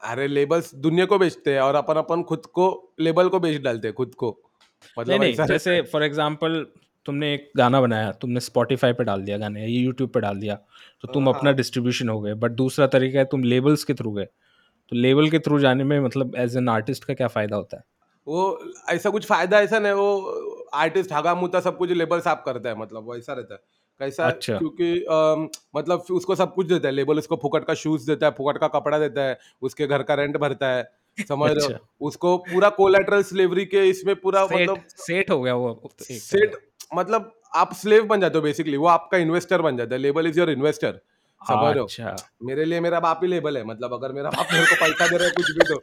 अरे 0.00 0.26
लेबल्स 0.26 0.74
दुनिया 0.74 1.06
को 1.06 1.18
बेचते 1.18 1.54
हैं 1.54 1.60
और 1.60 1.74
अपन 1.74 1.94
अपन 1.94 2.22
खुद 2.22 2.46
को 2.46 2.68
लेबल 3.00 3.28
को 3.28 3.40
बेच 3.40 3.60
डालते 3.62 3.88
हैं 3.88 3.94
खुद 3.94 4.14
को। 4.14 4.30
नहीं 4.30 4.92
मतलब 4.98 5.20
नहीं 5.20 5.32
ऐसा 5.32 5.46
जैसे 5.46 5.80
फॉर 5.82 6.02
एग्जांपल 6.02 6.64
तुमने 7.06 7.32
एक 7.34 7.50
गाना 7.56 7.80
बनाया 7.80 8.10
तुमने 8.12 8.40
स्पॉटिफाई 8.40 8.92
पे 8.92 9.04
डाल 9.04 9.22
दिया 9.22 9.38
गाने 9.38 9.60
या 9.60 9.66
यूट्यूब 9.66 10.10
पे 10.10 10.20
डाल 10.20 10.38
दिया 10.40 10.54
तो 11.02 11.08
तुम 11.12 11.28
हाँ। 11.28 11.34
अपना 11.34 11.52
डिस्ट्रीब्यूशन 11.52 12.08
हो 12.08 12.20
गए। 12.20 12.34
बट 12.34 12.50
दूसरा 12.52 12.86
तरीका 12.86 13.18
है 13.18 13.24
तुम 13.24 13.44
लेबल्स 13.44 13.84
के 13.84 13.94
थ्रू 13.94 14.12
गए। 14.12 14.24
तो 14.24 14.96
लेबल 14.96 15.30
के 15.30 15.38
थ्रू 15.38 15.58
जाने 15.58 15.84
में 15.84 15.98
मतलब 16.00 16.36
एज 16.36 16.56
एन 16.56 16.68
आर्टिस्ट 16.68 17.04
का 17.04 17.14
क्या 17.14 17.28
फ़ायदा 17.28 17.56
होता 17.56 17.76
है? 17.76 17.82
वो 18.30 18.42
ऐसा 18.88 19.10
कुछ 19.10 19.26
फ़ायदा 19.26 19.60
ऐसा 19.60 19.78
नहीं 19.78 19.92
वो 19.92 20.68
आर्टिस्ट 20.74 21.12
हगा 21.12 21.34
मुता 21.34 21.60
सब 21.60 21.76
कुछ 21.78 21.90
लेबल 21.90 22.20
साफ़ 22.20 22.44
करता 22.44 22.68
है 22.68 22.78
मतलब 22.78 23.06
वो 23.06 23.16
ऐसा 23.16 23.32
रहता 23.32 23.54
है 23.54 23.60
कैसा 24.00 24.26
अच्छा। 24.26 24.58
क्योंकि 24.58 24.92
अम, 25.02 25.48
मतलब 25.76 26.04
उसको 26.10 26.34
सब 26.34 26.54
कुछ 26.54 26.66
देता 26.66 26.88
है 26.88 26.94
लेबल 26.94 27.18
उसको 27.18 27.36
फुकट 27.36 27.64
का 27.64 27.74
शूज़ 27.74 28.06
देता 28.06 28.26
है 28.26 28.32
फुकट 28.32 28.58
का 28.58 28.68
कपड़ा 28.68 28.98
देता 28.98 29.22
है 29.22 29.38
उसके 29.62 29.86
घर 29.86 30.02
का 30.02 30.14
रेंट 30.14 30.36
भरता 30.36 30.66
है 30.66 30.88
समझ 31.28 31.50
रहे 31.50 31.66
अच्छा। 31.66 31.78
उसको 32.00 32.36
पूरा 32.38 32.68
कोलेटरल 32.68 33.22
स्लेवरी 33.22 33.64
के 33.66 33.84
इसमें 33.88 34.14
पूरा 34.16 34.46
सेट 34.46 34.60
मतलब 34.60 34.84
सेट 34.96 35.30
हो 35.30 35.40
गया 35.42 35.54
वो 35.54 35.72
तो 35.74 35.88
एक 35.88 36.08
तरह 36.08 36.18
सेट 36.18 36.56
मतलब 36.94 37.32
आप 37.54 37.74
स्लेव 37.74 38.04
बन 38.04 38.20
जाते 38.20 38.38
हो 38.38 38.42
बेसिकली 38.42 38.76
वो 38.76 38.86
आपका 38.86 39.18
इन्वेस्टर 39.18 39.62
बन 39.62 39.76
जाता 39.76 39.94
है 39.94 40.00
लेबल 40.00 40.26
इज़ 40.26 40.38
योर 40.40 40.50
इन्वेस्टर। 40.50 41.00
समझ 41.40 41.64
रहे 41.64 41.78
हो 41.78 41.84
अच्छा 41.84 42.16
मेरे 42.42 42.64
लिए 42.64 42.80
मेरा 42.80 43.00
बाप 43.00 43.20
ही 43.22 43.28
लेबल 43.28 43.56
है 43.56 43.64
मतलब 43.64 43.92
अगर 43.94 44.12
मेरा 44.12 44.30
बाप 44.30 44.48
मेरे 44.52 44.66
को 44.66 44.76
पैसा 44.76 45.06
दे 45.08 45.16
रहा 45.16 45.26
है 45.26 45.32
कुछ 45.32 45.50
भी 45.50 45.64
तो 45.68 45.80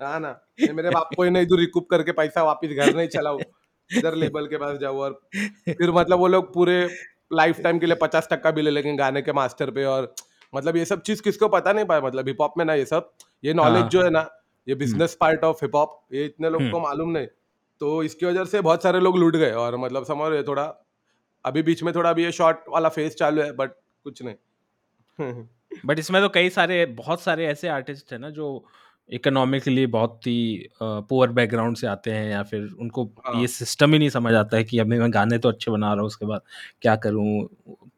हाँ 0.00 0.18
ना 0.20 0.38
मेरे 0.72 0.90
बाप 0.90 1.10
को 1.16 1.22
ही 1.22 1.30
नहीं 1.30 1.46
दूँ 1.46 1.58
रिकूप 1.58 1.88
करके 1.90 2.12
पैसा 2.12 2.42
वापस 2.42 2.68
घर 2.68 2.94
नहीं 2.94 3.08
चलाऊ 3.08 3.38
इधर 3.90 4.14
लेबल 4.14 4.46
के 4.46 4.56
पास 4.56 4.78
जाऊँ 4.78 4.98
और 4.98 5.20
फिर 5.68 5.90
मतलब 5.90 6.18
वो 6.18 6.26
लोग 6.26 6.52
पूरे 6.54 6.88
लाइफ 7.32 7.60
टाइम 7.60 7.78
के 7.78 7.86
लिए 7.86 7.96
पचास 7.96 8.28
टक्का 8.30 8.50
भी 8.50 8.62
ले 8.62 8.70
लेंगे 8.70 8.96
गाने 8.96 9.22
के 9.22 9.32
मास्टर 9.32 9.70
पे 9.70 9.84
और 9.84 10.14
मतलब 10.54 10.76
ये 10.76 10.84
सब 10.84 11.02
चीज़ 11.02 11.22
किसको 11.22 11.48
पता 11.48 11.72
नहीं 11.72 11.84
पाया 11.84 12.00
मतलब 12.00 12.28
हिप 12.28 12.40
हॉप 12.40 12.54
में 12.58 12.64
ना 12.64 12.74
ये 12.74 12.84
सब 12.84 13.12
ये 13.44 13.54
नॉलेज 13.54 13.82
हाँ। 13.82 13.88
जो 13.88 14.02
है 14.02 14.10
ना 14.10 14.28
ये 14.68 14.74
business 14.74 15.16
part 15.20 15.44
of 15.44 15.58
hip 15.62 15.74
hop 15.74 16.00
ये 16.12 16.24
इतने 16.24 16.50
लोग 16.50 16.70
को 16.70 16.80
मालूम 16.80 17.10
नहीं 17.10 17.26
तो 17.80 18.02
इसकी 18.02 18.26
वजह 18.26 18.44
से 18.44 18.60
बहुत 18.60 18.82
सारे 18.82 19.00
लोग 19.00 19.18
लूट 19.18 19.36
गए 19.36 19.52
और 19.52 19.76
मतलब 19.76 20.04
समझ 20.04 20.30
रहे 20.32 20.42
थोड़ा 20.42 20.64
अभी 21.44 21.62
बीच 21.62 21.82
में 21.82 21.94
थोड़ा 21.94 22.10
अभी 22.10 22.24
ये 22.24 22.32
शॉर्ट 22.32 22.58
वाला 22.68 22.88
फ़ेज़ 22.88 23.14
चालू 23.14 23.42
है 23.42 23.52
बट 23.52 23.70
कुछ 24.04 24.22
नहीं। 24.22 25.44
बट 25.86 25.98
इसमें 25.98 26.22
तो 26.22 26.28
कई 26.28 26.50
सारे 26.50 26.84
बहुत 26.86 27.20
सारे 27.20 27.46
ऐसे 27.46 27.68
आर्टिस्ट 27.68 28.12
है 28.12 28.18
ना 28.18 28.30
जो 28.30 28.64
इकोनॉमिकली 29.10 29.86
बहुत 29.86 30.26
ही 30.26 30.68
पुअर 30.82 31.30
बैकग्राउंड 31.30 31.76
से 31.76 31.86
आते 31.86 32.10
हैं 32.10 32.30
या 32.30 32.42
फिर 32.42 32.68
उनको 32.80 33.04
हाँ। 33.26 33.40
ये 33.40 33.46
सिस्टम 33.46 33.92
ही 33.92 33.98
नहीं 33.98 34.08
समझ 34.08 34.32
आता 34.34 34.56
है 34.56 34.64
कि 34.64 34.78
अभी 34.78 34.98
मैं 34.98 35.12
गाने 35.14 35.38
तो 35.38 35.48
अच्छे 35.48 35.70
बना 35.70 35.92
रहा 35.92 36.00
हूँ 36.00 36.06
उसके 36.06 36.26
बाद 36.26 36.40
क्या 36.82 36.96
करूँ 36.96 37.48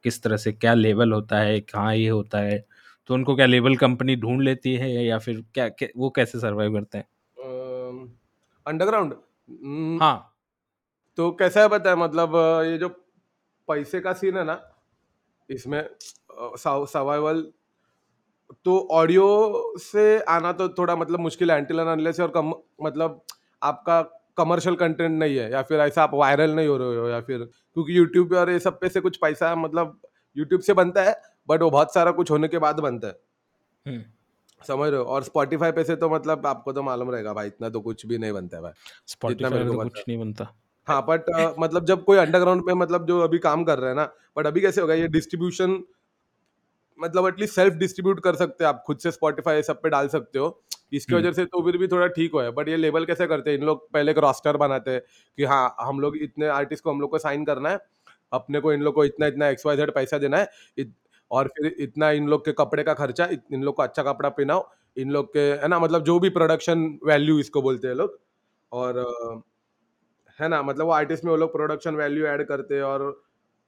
किस 0.04 0.22
तरह 0.22 0.36
से 0.36 0.52
क्या 0.52 0.74
लेवल 0.74 1.12
होता 1.12 1.38
है 1.38 1.60
कहाँ 1.60 1.94
ये 1.96 2.08
होता 2.08 2.38
है 2.38 2.64
तो 3.06 3.14
उनको 3.14 3.36
क्या 3.36 3.46
लेबल 3.46 3.76
कंपनी 3.76 4.16
ढूंढ 4.16 4.42
लेती 4.42 4.74
है 4.74 4.90
या 5.04 5.18
फिर 5.18 5.44
क्या, 5.54 5.68
क्या 5.68 5.88
वो 5.96 6.10
कैसे 6.10 6.40
सरवाइव 6.40 6.72
करते 6.72 6.98
हैं? 6.98 7.04
अंडरग्राउंड 8.66 9.14
हाँ। 10.02 10.34
तो 11.16 11.30
कैसा 11.32 11.60
है 11.60 11.68
पता 11.68 11.90
है 11.90 11.96
मतलब 11.96 12.32
ये 12.66 12.78
जो 12.78 12.88
पैसे 13.68 14.00
का 14.00 14.12
सीन 14.12 14.36
है 14.36 14.44
ना 14.44 14.60
इसमें 15.48 15.82
सर्वाइवल 16.56 17.46
तो 18.64 18.78
ऑडियो 18.90 19.74
से 19.78 20.20
आना 20.20 20.52
तो 20.52 20.68
थोड़ा 20.68 20.96
मतलब 20.96 21.20
मुश्किल 21.20 21.50
है 21.50 21.56
एंटिल 21.58 21.78
अनलेस 21.78 22.16
से 22.16 22.22
और 22.22 22.28
कम 22.28 22.52
मतलब 22.82 23.22
आपका 23.62 24.00
कमर्शियल 24.36 24.76
कंटेंट 24.76 25.18
नहीं 25.18 25.36
है 25.36 25.50
या 25.52 25.62
फिर 25.62 25.80
ऐसा 25.80 26.02
आप 26.02 26.10
वायरल 26.14 26.50
नहीं 26.50 26.68
हो 26.68 26.76
रहे 26.76 26.96
हो 26.96 27.08
या 27.08 27.20
फिर 27.20 27.38
क्योंकि 27.38 27.96
यूट्यूब 27.98 28.32
और 28.32 28.50
ये 28.50 28.58
सब 28.58 28.78
पे 28.80 28.88
से 28.88 29.00
कुछ 29.00 29.16
पैसा 29.16 29.54
मतलब 29.54 29.98
यूट्यूब 30.36 30.60
से 30.60 30.72
बनता 30.72 31.02
है 31.02 31.16
बट 31.48 31.62
वो 31.62 31.70
बहुत 31.70 31.94
सारा 31.94 32.10
कुछ 32.10 32.30
होने 32.30 32.48
के 32.48 32.58
बाद 32.58 32.80
बनता 32.80 33.08
है। 33.08 33.18
हम्म। 33.86 34.02
समझ 34.62 34.90
रहे 34.90 34.98
हो? 35.00 35.04
और 35.04 35.22
स्पॉटिफाई 35.22 35.72
पे 35.72 35.84
से 35.84 35.96
तो 35.96 36.08
मतलब 36.10 36.46
आपको 36.46 36.72
तो 36.72 36.82
मालूम 36.82 37.10
रहेगा 37.10 37.32
भाई 37.32 37.46
इतना 37.46 37.68
तो 37.68 37.80
कुछ 37.80 38.06
भी 38.06 38.18
नहीं 38.18 38.32
बनता 38.32 38.56
है 38.56 38.62
भाई। 38.62 38.72
स्पॉटिफाई 39.06 39.50
मेरे 39.50 39.64
को 39.64 39.72
तो 39.74 39.88
कुछ 39.88 40.04
नहीं 40.08 40.18
बनता। 40.18 40.54
हाँ 40.86 41.04
बट 41.08 41.24
मतलब 41.58 41.84
जब 41.84 42.04
कोई 42.04 42.18
अंडरग्राउंड 42.18 42.62
पे 42.62 42.74
मतलब 42.74 43.06
जो 43.06 43.20
अभी 43.20 43.38
काम 43.38 43.64
कर 43.64 43.78
रहे 43.78 43.90
हैं 43.90 43.96
ना 43.96 44.04
बट 44.36 44.46
अभी 44.46 44.60
कैसे 44.60 44.80
होगा 44.80 44.94
ये 44.94 45.08
डिस्ट्रीब्यूशन 45.08 45.82
मतलब 46.98 47.26
एटलीस्ट 47.26 47.54
सेल्फ 47.54 47.74
डिस्ट्रीब्यूट 47.76 48.20
कर 48.20 48.36
सकते 48.36 48.64
हैं 48.64 48.68
आप 48.68 48.82
खुद 48.86 48.98
से 48.98 49.10
स्पॉटिफाई 49.10 49.62
सब 49.62 49.80
पे 49.82 49.90
डाल 49.90 50.08
सकते 50.08 50.38
हो 50.38 50.48
इसकी 50.92 51.14
हम्म। 51.14 51.22
वजह 51.22 51.32
से 51.32 51.44
तो 51.46 51.62
फिर 51.62 51.76
भी 51.76 51.88
थोड़ा 51.88 52.06
ठीक 52.08 52.32
हो 52.32 52.40
है 52.40 52.50
बट 52.52 52.68
ये 52.68 52.76
लेबल 52.76 53.04
कैसे 53.04 53.26
करते 53.26 53.50
हैं 53.50 53.58
इन 53.58 53.64
लोग 53.64 53.88
पहले 53.92 54.12
एक 54.12 54.18
रोस्टर 54.18 54.56
बनाते 54.56 54.90
हैं 54.90 55.02
कि 55.38 55.44
हाँ 55.44 55.76
हम 55.80 56.00
लोग 56.00 56.16
इतने 56.18 56.46
आर्टिस्ट 56.50 56.84
को 56.84 56.90
हम 56.90 57.00
लोग 57.00 57.10
को 57.10 57.18
साइन 57.18 57.44
करना 57.44 57.70
है 57.70 57.78
अपने 58.32 58.60
को 58.60 58.72
इन 58.72 58.82
लोग 58.82 58.94
को 58.94 59.04
इतना 59.04 59.26
इतना 59.26 59.48
एक्स 59.48 59.66
वाई 59.66 59.76
जेड 59.76 59.90
पैसा 59.92 60.18
देना 60.18 60.38
है 60.38 60.86
और 61.30 61.48
फिर 61.48 61.74
इतना 61.80 62.10
इन 62.12 62.28
लोग 62.28 62.44
के 62.44 62.52
कपड़े 62.54 62.82
का 62.82 62.94
खर्चा 62.94 63.28
इन 63.52 63.62
लोग 63.62 63.76
को 63.76 63.82
अच्छा 63.82 64.02
कपड़ा 64.02 64.28
पहनाओ 64.30 64.68
इन 64.96 65.10
लोग 65.10 65.32
के 65.32 65.40
है 65.62 65.68
ना 65.68 65.78
मतलब 65.78 66.04
जो 66.04 66.18
भी 66.18 66.28
प्रोडक्शन 66.30 66.88
वैल्यू 67.04 67.38
इसको 67.38 67.62
बोलते 67.62 67.88
हैं 67.88 67.94
लोग 67.94 68.18
और 68.72 68.98
है 70.38 70.48
ना 70.48 70.62
मतलब 70.62 70.86
वो 70.86 70.92
आर्टिस्ट 70.92 71.24
में 71.24 71.30
वो 71.30 71.36
लोग 71.36 71.52
प्रोडक्शन 71.52 71.94
वैल्यू 71.94 72.26
ऐड 72.26 72.46
करते 72.46 72.74
हैं 72.74 72.82
और 72.84 73.04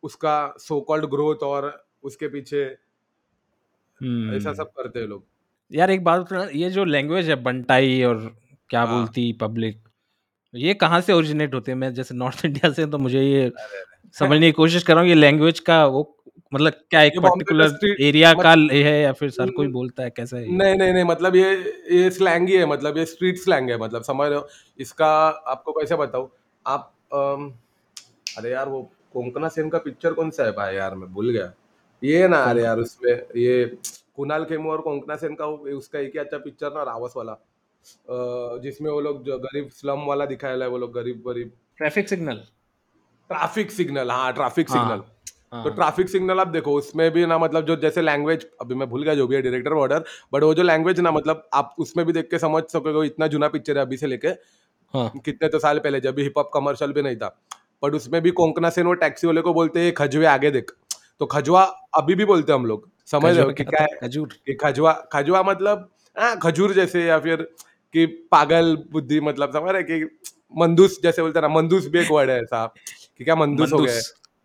उसका 0.03 0.35
सो 0.59 0.81
कॉल्ड 0.83 1.07
ग्रोथ 1.11 1.43
और 1.43 1.73
उसके 2.05 2.29
पीछे 2.29 2.64
ऐसा 4.03 4.49
हम्म। 4.51 4.55
सब 4.55 4.71
करते 4.71 5.01
हैं 5.01 5.07
लोग। 5.07 5.25
यार 5.73 5.91
एक 5.91 6.05
बात 6.05 6.21
बताना 6.21 6.47
ये 6.55 6.71
जो 6.71 6.85
लैंग्वेज 6.85 7.29
है 7.29 7.35
बंटाई 7.43 8.03
और 8.03 8.37
क्या 8.71 8.83
हाँ। 8.83 8.99
बोलती 8.99 9.33
पब्लिक 9.33 9.83
ये 10.55 10.75
कहाँ 10.75 11.01
से 11.01 11.13
ओरिजिनेट 11.13 11.55
होते 11.55 11.73
हैं? 11.73 11.79
मैं 11.79 11.93
जैसे 11.95 12.15
नॉर्थ 12.15 12.45
इंडिया 12.45 12.73
से 12.73 12.87
तो 12.87 12.99
मुझे 12.99 13.23
ये 13.23 13.53
समझने 14.13 14.47
की 14.47 14.53
कोशिश 14.53 14.83
कर 14.83 14.93
रहा 14.93 15.03
हूँ 15.03 15.09
ये 15.09 15.15
लैंग्वेज 15.15 15.61
का 15.61 15.87
वो 15.87 16.17
मतलब 16.55 16.73
क्या 16.73 17.03
एक 17.03 17.13
ये 17.13 17.21
बॉम्बे 17.21 17.55
में 17.55 17.69
पर्टिकुलर 17.69 18.05
एरिया 18.05 18.33
मत- 18.33 18.43
का 18.43 18.51
है 18.75 19.03
या 19.03 19.13
फिर 19.13 19.33
हर 19.41 19.51
कोई 19.51 19.65
हम्म, 19.67 19.73
बोलता 19.75 20.03
है 20.03 20.11
कैसा 20.11 20.37
है 20.37 20.51
ये? 20.51 20.57
नहीं 20.57 20.75
नहीं 20.75 20.93
नहीं 20.93 21.05
मतलब 21.05 21.37
ये 21.37 21.55
ये 21.91 22.11
स्लैंग 22.11 22.49
ही 22.49 22.57
है 22.57 22.67
मतलब 22.67 22.99
ये 22.99 23.05
स्ट्रीट 23.07 23.39
स्लैंग 23.39 23.71
है 23.71 23.79
मतलब 23.79 24.03
समझ 24.03 24.29
रहे 24.29 24.39
हो? 24.39 24.49
इसका 24.79 25.29
आपको 25.29 25.73
कैसे 25.73 25.97
बताऊँ? 25.97 26.31
आप 26.67 26.95
अम, 27.15 27.53
अरे 28.39 28.51
यार 28.51 28.69
वो 28.69 28.91
कोंकणा 29.13 29.49
सेन 29.49 29.69
का 29.69 29.79
पिक्चर 29.79 30.13
कौन 30.13 30.31
सा 30.31 30.45
है 30.45 30.53
भाई? 30.53 30.75
यार 30.75 30.95
मैं 30.95 31.13
भूल 31.13 31.31
गया। 31.31 31.53
ये 32.03 32.29
ना 32.29 32.37
अरे 32.45 32.63
यार 32.63 32.79
उसमें 32.79 33.13
ये 33.37 33.65
कुणाल 34.17 34.45
खेमू 34.45 34.71
और 34.71 34.81
कोंकणा 34.81 35.17
सेन 35.17 35.35
का 35.35 35.47
वो- 35.47 35.73
उसका 35.75 35.99
एक 35.99 36.13
ही 36.15 36.19
अच्छा 36.19 36.39
पिक्चर 36.39 36.73
ना 36.73 36.83
रावस 36.83 37.13
वाला। 37.17 37.33
अ, 37.33 38.59
जिसमें 38.63 38.91
वो 38.91 39.01
लोग 39.01 39.25
जो 39.25 39.39
गरीब 39.39 39.69
स्लम 39.69 40.05
वाला 40.07 40.27
दिखाया 40.27 40.57
है 40.65 40.69
वो 40.69 40.79
लोग 40.79 40.93
गरीब 40.95 41.23
गरीब। 41.27 41.53
ट्रैफ़िक 41.77 42.09
सिग्नल 42.09 42.37
ट्रैफ़िक 43.29 43.71
सिग्नल 43.71 44.11
हाँ 44.11 44.33
ट्रैफ़िक 44.33 44.71
हाँ, 44.71 44.79
सिग्नल 44.79 45.03
हाँ, 45.53 45.65
तो 45.65 45.71
ट्रैफ़िक 45.71 46.09
सिग्नल 46.09 46.41
आप 46.41 46.49
देखो 46.49 46.73
उसमें 46.75 47.11
भी 47.11 47.27
ना 47.27 47.39
मतलब 47.39 47.67
जो 47.67 47.77
जैसे 47.77 48.03
लैंग्वेज 48.03 48.47
अभी 48.61 48.75
मैं 48.75 48.89
भूल 48.89 49.03
गया 49.03 49.15
जो 49.15 49.27
भी 49.27 49.37
है 49.37 49.43
डायरेक्टर 49.43 49.75
बॉर्डर 49.75 50.05
बट 50.33 50.43
वो 50.43 50.55
जो 50.55 50.63
लैंग्वेज 50.63 51.01
ना 51.01 51.11
मतलब 51.13 51.49
आप 51.55 51.75
उसमें 51.79 52.07
भी 52.07 52.13
देख 52.13 52.29
के 52.31 52.39
समझ 52.39 52.63
सकोगे 52.65 52.91
वो 52.91 53.05
इतना 53.05 53.27
जूना 53.27 53.49
पिक्चर 53.49 53.79
है 53.79 53.85
अभी 53.85 53.97
से 53.97 54.07
लेके। 54.07 54.29
हाँ। 54.95 55.13
कितने 55.25 55.49
तो 55.49 55.59
साल 55.59 55.79
पहले 55.79 56.01
जब 56.01 56.15
भी 56.15 56.23
हिप 56.23 56.39
हॉप 56.39 56.51
कमर्शियल 56.55 56.93
भी 56.93 57.03
नहीं 57.03 57.17
था। 57.17 57.41
बट 57.83 57.95
उसमें 57.95 58.23
भी 58.23 58.31
कोंकणा 58.31 58.71
सेन 58.71 58.87
वो 58.87 58.95
टैक्सी 58.95 59.27
वाले 59.27 59.41
को 59.41 59.55
बोलते 59.55 59.81
हैं 59.81 59.95
खजवे 59.95 60.27
आगे 60.27 60.51
देख। 60.51 60.71
तो 61.20 61.26
खजुआ 61.26 61.62
अभी 61.94 62.14
भी 62.14 62.24
बोलते 62.24 62.52
हैं 62.52 62.59
हम 62.59 62.66
लोग 62.66 62.88
समझ 63.06 63.35
रहे 63.37 63.44
हो 63.44 63.52
कि 63.52 63.64
क्या 63.64 63.83
है? 63.83 63.88
खजूर। 64.02 64.28
कि 64.46 64.54
खजवा 64.54 64.92
खजवा 65.12 65.42
मतलब 65.42 65.88
हाँ 66.16 66.37
खजूर 66.38 66.72
जैसे 66.72 67.04
या 67.04 67.18
फिर 67.18 67.42
कि 67.94 68.06
पागल 68.06 68.76
बुद्धि 68.92 69.20
मतलब 69.20 69.52
समझ 69.52 69.72
रहे 69.72 69.83
कि 69.83 70.18
मंदूस 70.59 70.98
जैसे 71.02 71.22
बोलते 71.22 71.38
हैं 71.38 71.48
ना 71.48 71.54
मंदूस 71.54 71.87
भी 71.87 71.98
एक 72.00 72.11
वर्ड 72.11 72.30
है 72.30 72.40
ऐसा 72.42 72.66
कि 73.18 73.24
क्या 73.24 73.37
मंदूस 73.37 73.72
हो 73.72 73.78
गए 73.78 74.00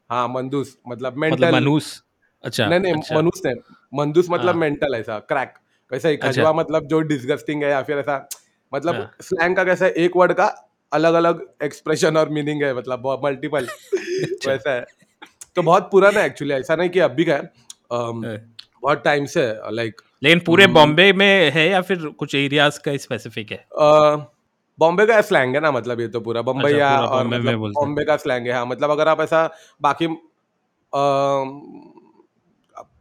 हाँ। 0.09 0.27
मंदूस। 0.27 0.77
मतलब 0.87 1.13
मतलब 1.13 1.17
मेंटल 1.17 1.51
मनूस। 1.51 2.03
अच्छा 2.43 2.67
नहीं 2.67 2.79
नहीं 2.79 2.93
अच्छा। 2.93 3.15
मनुस 3.17 3.41
नहीं 3.45 3.55
मंदूस 3.93 4.27
मतलब 4.29 4.45
हाँ। 4.45 4.53
मेंटल 4.53 4.95
ऐसा 4.95 5.19
क्रैक 5.19 5.53
वैसे 5.91 6.09
ही 6.09 6.17
अच्छा। 6.17 6.29
खजवा 6.31 6.53
मतलब 6.53 6.87
जो 6.87 6.99
डिस्गस्टिंग 6.99 7.63
है 7.63 7.69
या 7.69 7.81
फिर 7.83 7.97
ऐसा 7.97 8.27
मतलब 8.73 8.95
हाँ। 8.95 9.11
स्लैंग 9.21 9.55
का 9.55 9.63
कैसा 9.63 9.85
है 9.85 9.91
एक 9.91 10.17
वर्ड 10.17 10.33
का 10.33 10.45
अलग 10.91 11.13
अलग 11.13 11.45
एक्सप्रेशन 11.63 12.17
और 12.17 12.29
मीनिंग 12.29 12.63
है 12.63 12.73
मतलब 12.75 13.07
मल्टीपल। 13.23 13.65
अच्छा। 13.93 14.51
वैसा 14.51 14.71
है। 14.71 14.85
तो 15.55 15.63
बहुत 15.63 15.89
पुराना 15.91 16.19
है 16.19 16.25
एक्चुअली 16.25 16.53
ऐसा 16.53 16.75
नहीं 16.75 16.89
कि 16.89 16.99
अभी 17.01 17.25
का 17.25 17.33
है 17.33 17.41
हाँ। 17.91 18.37
बहुत 18.81 19.03
टाइम 19.03 19.25
से 19.25 19.45
लाइक 19.71 20.01
लेकिन 20.23 20.39
पूरे 20.39 20.63
हम्म। 20.63 20.73
बॉम्बे 20.73 21.11
में 21.13 21.51
है 21.51 21.67
या 21.69 21.81
फिर 21.81 22.05
कुछ 22.19 22.35
एरियाज़ 22.35 22.79
का 22.79 22.95
स्पेसिफिक 22.97 23.51
है 23.51 23.65
बॉम्बे 24.79 25.05
का 25.05 25.19
स्लैंग 25.21 25.55
है 25.55 25.61
ना 25.61 25.71
मतलब 25.71 25.99
ये 26.01 26.07
तो 26.07 26.19
पूरा 26.19 26.41
बम्बैया 26.41 26.89
पूरा 26.89 27.07
और 27.07 27.17
बॉम्बे 27.17 27.37
में 27.37 27.39
मतलब 27.39 27.63
हैं। 27.63 27.71
बॉम्बे 27.73 28.03
का 28.05 28.17
स्लैंग 28.17 28.47
है 28.47 28.53
हाँ 28.53 28.65
मतलब 28.65 28.91
अगर 28.91 29.07
आप 29.07 29.21
ऐसा 29.21 29.45
बाकी 29.81 30.07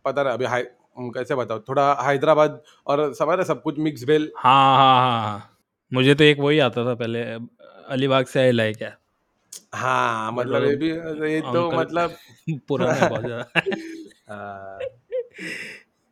पता 0.05 0.23
नहीं 0.23 0.33
अभी 0.33 0.45
हाई 0.45 0.62
कैसे 0.99 1.35
बताओ 1.35 1.61
थोड़ा 1.69 1.93
हैदराबाद 2.03 2.61
और 2.87 3.12
समझ 3.14 3.37
रहे 3.37 3.45
सब 3.45 3.62
कुछ 3.62 3.79
मिक्स 3.79 4.05
भेल 4.05 4.31
हाँ 4.37 4.77
हाँ 4.77 4.97
हाँ 5.01 5.21
हाँ 5.23 5.51
मुझे 5.93 6.14
तो 6.14 6.25
एक 6.25 6.38
वही 6.40 6.59
आता 6.59 6.85
था 6.87 6.95
पहले 6.95 7.23
अलीबाग 7.88 8.27
से 8.27 8.40
आइला 8.40 8.62
है 8.62 8.73
क्या 8.73 8.97
हाँ 9.75 10.33
मतलब 10.33 10.62
वो 10.62 10.69
ये 10.69 10.77
भी 10.77 10.88
ये 11.33 11.40
तो 11.40 11.69
अंकल 11.69 11.79
मतलब 11.79 12.17
पुराना 12.69 12.93
है 12.93 13.09
बहुत 13.09 13.25
ज़्यादा। 13.27 13.61
हाँ, 14.29 14.79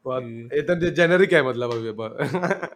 बहुत 0.04 0.22
ये 0.54 0.62
तो 0.62 0.74
जेनरिक 0.90 1.32
है 1.32 1.42
मतलब 1.48 1.70
अभी 1.70 1.90
ब- 1.90 2.18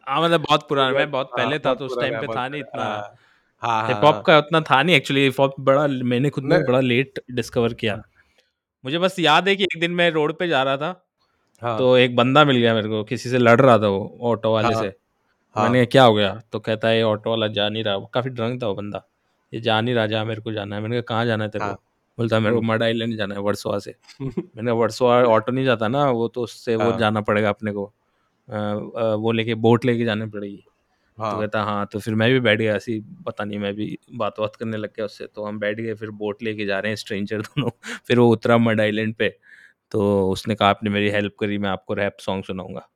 हाँ 0.08 0.22
मतलब 0.22 0.40
बहुत 0.40 0.68
पुराना 0.68 0.98
मैं 0.98 1.10
बहुत 1.10 1.30
हाँ, 1.38 1.44
पहले 1.44 1.58
था 1.58 1.62
बहुत 1.64 1.78
तो 1.78 1.84
उस 1.86 1.92
पुराना 1.92 2.02
टाइम 2.02 2.14
है, 2.14 2.20
पे 2.20 2.26
बहुत 2.26 2.38
था 2.38 2.48
नहीं 2.48 2.60
इतना। 2.60 2.82
हाँ, 2.82 3.14
हाँ 3.62 3.82
हाँ 3.82 3.88
हिप 3.88 4.04
हॉप 4.04 4.24
का 4.26 4.38
उतना 4.38 4.60
था 4.60 4.82
नहीं 4.82 4.96
एक्चुअली 4.96 5.24
हिप 5.24 5.40
हॉप 5.40 5.54
बड़ा 5.60 5.86
मैंने 5.86 6.30
खुद 6.30 6.44
में 6.44 6.64
बड़ा 6.64 6.80
लेट 6.80 7.20
डिस्कवर 7.30 7.74
किया। 7.74 8.02
मुझे 8.84 8.98
बस 8.98 9.18
याद 9.18 9.48
है 9.48 9.56
कि 9.56 9.64
एक 9.64 9.80
दिन 9.80 9.90
मैं 9.90 10.10
रोड 10.10 10.38
पे 10.38 10.48
जा 10.48 10.62
रहा 10.62 10.76
था 10.76 11.06
हाँ। 11.62 11.78
तो 11.78 11.96
एक 11.96 12.16
बंदा 12.16 12.44
मिल 12.44 12.56
गया 12.56 12.74
मेरे 12.74 12.88
को 12.88 13.04
किसी 13.04 13.30
से 13.30 13.38
लड़ 13.38 13.60
रहा 13.60 13.78
था 13.78 13.88
वो 13.88 14.18
ऑटो 14.22 14.52
वाले 14.52 14.74
हाँ, 14.74 14.82
से। 14.82 14.92
हाँ। 15.56 15.64
मैंने 15.64 15.78
कहा 15.78 15.90
क्या 15.90 16.04
हो 16.04 16.14
गया? 16.14 16.42
तो 16.52 16.60
कहता 16.60 16.88
है 16.88 16.96
ये 16.96 17.02
ऑटो 17.02 17.30
वाला 17.30 17.46
जा 17.46 17.68
नहीं 17.68 17.84
रहा। 17.84 17.98
काफ़ी 17.98 18.30
ड्रंक 18.30 18.62
था 18.62 18.66
वो 18.66 18.74
बंदा। 18.74 19.08
ये 19.56 19.60
जा 19.60 19.80
नहीं 19.80 19.94
रहा 19.94 20.06
जहाँ 20.06 20.24
मेरे 20.24 20.40
को 20.40 20.52
जाना 20.52 20.76
है। 20.76 20.82
मैंने 20.82 20.96
कहा 20.96 21.06
कहाँ 21.08 21.26
जाना 21.26 21.44
है 21.44 21.50
तेरे 21.50 21.64
हाँ। 21.64 21.74
को 21.74 21.82
बोलता 22.18 22.40
मेरे 22.40 22.54
को। 22.56 22.62
मड 22.62 22.82
आइलैंड 22.82 23.16
जाना 23.16 23.34
है 23.34 23.40
वर्सोवा 23.40 23.78
से। 23.78 23.94
मैंने 24.20 24.64
कहा 24.64 24.74
वर्सोवा 24.74 25.16
ऑटो 25.24 25.52
नहीं 25.52 25.64
जाता 25.64 25.88
ना 25.88 26.04
वो 26.10 26.28
तो 26.28 26.42
उससे 26.42 26.76
वो 26.76 26.90
हाँ। 26.90 26.98
जाना 26.98 27.20
पड़ेगा 27.20 27.48
अपने 27.48 27.72
को। 27.72 27.92
वो 29.18 29.32
लेके 29.32 29.54
बोट 29.54 29.84
लेके 29.84 30.04
जानी 30.04 30.26
पड़ेगी। 30.26 30.56
तो 31.18 31.22
हाँ। 31.22 31.38
कहता 31.40 31.62
हाँ। 31.62 31.86
तो 31.92 31.98
फिर 31.98 32.14
मैं 32.14 32.30
भी 32.32 32.40
बैठ 32.40 32.58
गया 32.58 32.76
ऐसी 32.76 33.00
पता 33.26 33.44
नहीं 33.44 33.58
मैं 33.58 33.74
भी 33.74 33.98
बात 34.14 34.40
बात 34.40 34.56
करने 34.56 34.76
लग 34.76 34.90
गया 34.90 35.06
उससे। 35.06 35.26
तो 35.26 35.44
हम 35.44 35.58
बैठ 35.58 35.80
गए 35.80 35.94
फिर 35.94 36.10
बोट 36.10 36.42
लेके 36.42 36.66
जा 36.66 36.78
रहे 36.78 36.90
हैं 36.92 36.96
स्ट्रेंजर 36.96 37.42
दोनों। 37.42 37.70
फिर 38.06 38.18
वो 38.18 38.28
उतरा 38.32 38.58
मड 38.58 38.80
आइलैंड 38.80 39.14
पे। 39.14 39.28
तो 39.92 40.30
उसने 40.30 40.54
कहा 40.54 40.68
आपने 40.68 40.90
मेरी 40.90 41.10
हेल्प 41.10 41.34
करी 41.40 41.58
मैं 41.58 41.70
आपको 41.70 41.94
रैप 41.94 42.16
सॉन्ग 42.20 42.44
सुनाऊँगा। 42.44 42.88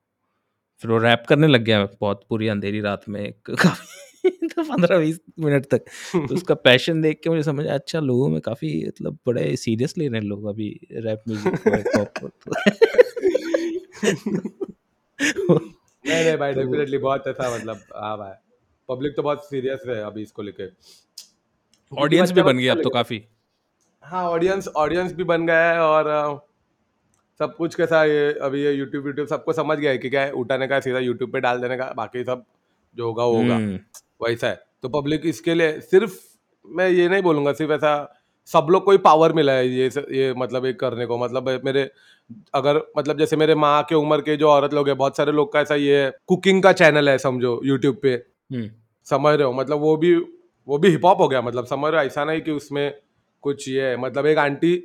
फिर 0.83 0.91
वो 0.91 0.99
रैप 0.99 1.25
करने 1.29 1.47
लग 1.47 1.63
गया 1.65 1.85
बहुत 2.01 2.25
पूरी 2.29 2.49
अंधेरी 2.49 2.81
रात 2.81 3.03
में 3.09 3.21
एक 3.21 3.51
काफ़ी 3.51 4.10
तो 4.55 4.63
पंद्रह 4.63 4.99
बीस 4.99 5.21
मिनट 5.39 5.67
तक। 5.67 5.85
तो 6.29 6.35
उसका 6.35 6.55
पैशन 6.55 7.01
देख 7.03 7.21
के 7.25 7.31
मुझे 7.31 7.43
समझ 7.43 7.65
आया 7.67 7.75
अच्छा 7.75 8.01
लोगों 8.01 8.29
में 8.29 8.41
काफ़ी 8.41 8.73
मतलब 8.87 9.19
बड़े 9.27 9.57
सीरियस 9.57 9.97
ले 9.99 10.09
रहे 10.09 10.21
हैं 10.21 10.27
लोग 10.27 10.45
अभी 10.47 10.69
रैप 10.93 11.23
म्यूज़िक 11.29 11.89
को 11.97 12.05
को 12.21 12.29
तो। 12.29 12.51
नहीं 16.05 16.25
नहीं 16.25 16.37
भाई 16.37 16.55
तो- 16.55 16.63
डेफिनेटली 16.65 16.99
बहुत 16.99 17.27
ऐसा 17.27 17.55
मतलब 17.57 17.81
हाँ 17.97 18.17
भाई। 18.19 18.33
पब्लिक 18.89 19.17
तो 19.17 19.23
बहुत 19.23 19.45
सीरियस 19.45 19.83
है 19.89 20.01
अभी 20.05 20.23
इसको 20.23 20.43
लेके। 20.43 20.67
क्योंकि 20.67 22.03
ऑडियंस 22.03 22.31
भी 22.31 22.41
बच्चा 22.43 22.53
बन 22.53 22.59
गया 22.59 22.73
अब 22.75 22.83
तो 22.83 22.91
काफ़ी। 22.91 23.23
हाँ 24.05 24.25
ऑडियंस 24.29 24.69
ऑडियंस 24.77 25.13
भी 25.13 25.25
बन 25.25 25.47
गया 25.47 25.73
है 25.73 25.81
और 25.81 26.07
अ, 26.07 26.39
सब 27.41 27.55
कुछ 27.57 27.75
कैसा 27.75 28.05
ये 28.05 28.33
अभी 28.43 28.63
ये 28.63 28.73
यूट्यूब 28.73 29.07
यूट्यूब 29.07 29.29
सबको 29.29 29.53
समझ 29.53 29.79
गया 29.79 29.91
है 29.91 29.99
कि 29.99 30.11
क्या 30.11 30.23
है 30.23 30.31
उठाने 30.33 30.67
का 30.69 30.81
सीधा 30.81 30.99
यूट्यूब 30.99 31.33
पे 31.33 31.41
डाल 31.41 31.61
देने 31.61 31.77
का 31.77 31.93
बाकी 31.97 32.25
सब 32.25 32.45
जो 32.97 33.07
होगा 33.07 33.25
वो 33.25 33.37
होगा। 33.37 33.55
हम्म, 33.55 33.79
वैसा 34.21 34.47
है 34.47 34.61
तो 34.83 34.89
पब्लिक 34.91 35.23
इसके 35.27 35.55
लिए 35.55 35.81
सिर्फ़ 35.81 36.19
मैं 36.65 36.89
ये 36.91 37.09
नहीं 37.09 37.23
बोलूँगा 37.23 37.53
सिर्फ़ 37.53 37.73
ऐसा 37.73 37.93
सब 38.49 38.67
लोग 38.71 38.85
को 38.85 38.91
ही 38.91 38.99
पावर 38.99 39.33
मिला 39.33 39.53
है 39.53 39.69
ये 39.69 39.87
ये 40.13 40.33
मतलब 40.37 40.67
एक 40.67 40.79
करने 40.81 41.07
को। 41.07 41.19
मतलब 41.19 41.49
मेरे 41.65 41.83
अगर 42.55 42.81
मतलब 42.99 43.19
जैसे 43.19 43.37
मेरे 43.37 43.55
माँ 43.55 43.83
के 43.89 43.95
उम्र 43.95 44.21
के 44.21 44.37
जो 44.37 44.49
औरत 44.49 44.75
लोग 44.75 44.89
हैं 44.89 44.97
बहुत 44.99 45.17
सारे 45.17 45.33
लोग 45.33 45.53
का 45.53 45.61
ऐसा 45.61 45.75
ये 45.75 46.03
है 46.05 46.11
कुकिंग 46.29 46.63
का 46.63 46.73
चैनल 46.73 47.09
है 47.09 47.17
समझो 47.19 47.61
यूट्यूब 47.65 47.97
पे। 48.03 48.13
हम्म, 48.13 48.71
समझ 49.07 49.35
रहे 49.35 49.47
हो? 49.47 49.53
मतलब 49.53 49.81
वो 49.81 49.97
भी 49.97 50.15
वो 50.69 50.79
भी 50.79 50.89
हिप 50.91 51.05
हॉप 51.05 51.21
हो 51.21 51.29
गया 51.29 51.43
मतलब 51.43 51.67
समझ 51.67 51.91
रहे 51.93 52.01
हो? 52.01 52.07
ऐसा 52.07 52.25
नहीं 52.25 52.41
कि 52.41 52.51
उसमें 52.51 52.95
कुछ 53.45 53.69
ये 53.69 53.89
है। 53.89 53.97
मतलब 53.97 54.27
एक 54.27 54.39
आंटी 54.39 54.83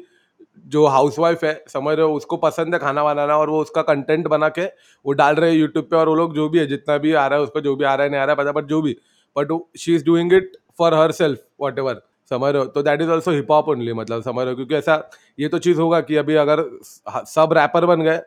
जो 0.67 0.85
हाउसवाइफ 0.87 1.43
है 1.43 1.53
समझ 1.69 1.95
रहे 1.97 2.05
हो? 2.05 2.13
उसको 2.13 2.37
पसंद 2.37 2.73
है 2.73 2.79
खाना 2.79 3.03
बनाना 3.03 3.37
और 3.37 3.49
वो 3.49 3.61
उसका 3.61 3.81
कंटेंट 3.83 4.27
बना 4.27 4.49
के 4.49 4.65
वो 5.05 5.13
डाल 5.13 5.35
रहे 5.35 5.51
हैं 5.51 5.57
यूट्यूब 5.57 5.85
पे 5.85 5.95
और 5.95 6.09
वो 6.09 6.15
लोग 6.15 6.35
जो 6.35 6.49
भी 6.49 6.59
है 6.59 6.65
जितना 6.67 6.97
भी 6.97 7.13
आ 7.13 7.25
रहा 7.27 7.39
है 7.39 7.43
उस 7.43 7.51
पर 7.55 7.61
जो 7.61 7.75
भी 7.75 7.85
आ 7.85 7.93
रहा 7.95 8.03
है 8.05 8.11
नहीं 8.11 8.21
आ 8.21 8.25
रहा 8.25 8.33
है 8.33 8.37
पता 8.37 8.51
बट 8.61 8.67
जो 8.67 8.81
भी 8.81 8.97
but 9.35 9.59
she 9.79 9.95
is 9.95 10.05
doing 10.05 10.33
it 10.33 10.51
for 10.77 10.93
herself 11.13 11.39
whatever 11.79 12.01
समझ 12.31 12.51
रहे 12.53 12.61
हो? 12.61 12.67
तो 12.67 12.81
that 12.83 13.01
is 13.01 13.09
also 13.09 13.31
hip 13.31 13.51
hop 13.51 13.67
only 13.69 13.93
मतलब 13.93 14.21
समझ 14.23 14.39
रहे 14.39 14.49
हो? 14.49 14.55
क्योंकि 14.55 14.75
ऐसा 14.75 15.09
ये 15.39 15.47
तो 15.47 15.57
चीज़ 15.59 15.79
होगा 15.79 15.99
कि 16.01 16.15
अभी 16.15 16.35
अगर 16.35 16.63
सब 17.27 17.53
रैपर 17.53 17.85
बन 17.85 18.01
गए 18.01 18.17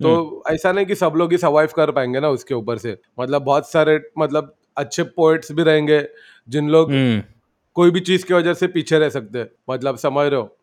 तो 0.00 0.42
ऐसा 0.50 0.70
नहीं 0.72 0.86
कि 0.86 0.94
सब 0.94 1.12
लोग 1.16 1.32
ही 1.32 1.38
सर्वाइव 1.38 1.68
कर 1.76 1.90
पाएँगे 1.90 2.20
ना 2.20 2.28
उसके 2.30 2.54
ऊपर 2.54 2.78
से। 2.78 2.96
मतलब 3.20 3.42
बहुत 3.42 3.70
सारे 3.70 4.00
मतलब 4.18 4.54
अच्छे 4.76 5.02
पोइट्स 5.02 5.52
भी 5.52 5.62
रहेंगे 5.62 6.02
जिन 6.48 6.68
लोग 6.70 6.90
हम्म, 6.90 7.22
कोई 7.76 7.90
भी 7.90 8.00
चीज़ 8.00 8.24
की 8.26 8.34
वजह 8.34 8.54
से 8.54 8.66
पीछे 8.68 8.98
रह 8.98 9.08
सकते 9.10 9.38
हैं। 9.38 9.48
मतलब 9.70 9.96
समझ 9.96 10.26
रहे 10.26 10.40
हो? 10.40 10.56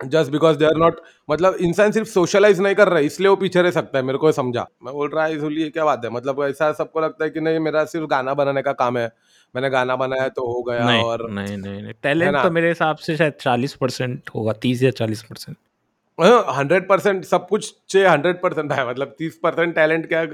Just 0.00 0.30
because 0.32 0.56
they 0.58 0.64
are 0.64 0.76
not 0.76 1.00
मतलब 1.28 1.54
इंसान 1.60 1.92
सिर्फ़ 1.92 2.08
सोशलाइज 2.08 2.60
नहीं 2.60 2.74
कर 2.74 2.88
रहा 2.88 2.98
है 2.98 3.04
इसलिए 3.06 3.28
वो 3.28 3.36
पीछे 3.36 3.62
रह 3.62 3.70
सकता 3.70 3.98
है 3.98 4.04
मेरे 4.04 4.18
को 4.18 4.32
समझा। 4.32 4.66
मैं 4.84 4.94
बोल 4.94 5.10
रहा 5.10 5.24
है 5.24 5.36
इसलिए 5.36 5.68
क्या 5.70 5.84
बात 5.84 6.04
है? 6.04 6.10
मतलब 6.10 6.42
ऐसा 6.44 6.72
सबको 6.72 7.00
लगता 7.00 7.24
है 7.24 7.30
कि 7.30 7.40
नहीं 7.40 7.58
मेरा 7.60 7.84
सिर्फ़ 7.84 8.06
गाना 8.06 8.34
बनाने 8.34 8.62
का 8.62 8.72
काम 8.74 8.98
है। 8.98 9.06
मैंने 9.54 9.70
गाना 9.70 9.96
बनाया 9.96 10.28
तो 10.28 10.46
हो 10.46 10.62
गया 10.62 10.84
नहीं 10.84 11.02
और 11.02 11.28
नहीं 11.30 11.56
नहीं 11.56 11.82
नहीं। 11.82 11.92
टैलेंट 12.02 12.36
तो 12.42 12.50
मेरे 12.50 12.68
हिसाब 12.68 12.96
से 12.96 13.16
शायद 13.16 13.32
चालीस 13.40 13.74
परसेंट 13.74 14.30
होगा 14.34 14.52
तीस 14.62 14.82
या 14.82 14.90
चालीस 14.90 15.22
परसेंट। 15.22 15.56
हंड्रेड 16.56 16.88
परसेंट 16.88 17.24
सब 17.24 17.46
कुछ 17.48 17.74
चाहिए 17.88 18.08
हंड्रेड 18.08 18.40
परसेंट 18.42 18.72
है 18.72 18.88
मतलब 18.90 19.14
तीस 19.18 19.38
परसेंट 19.42 19.74
टैलेंट 19.74 20.06
क्या 20.08 20.24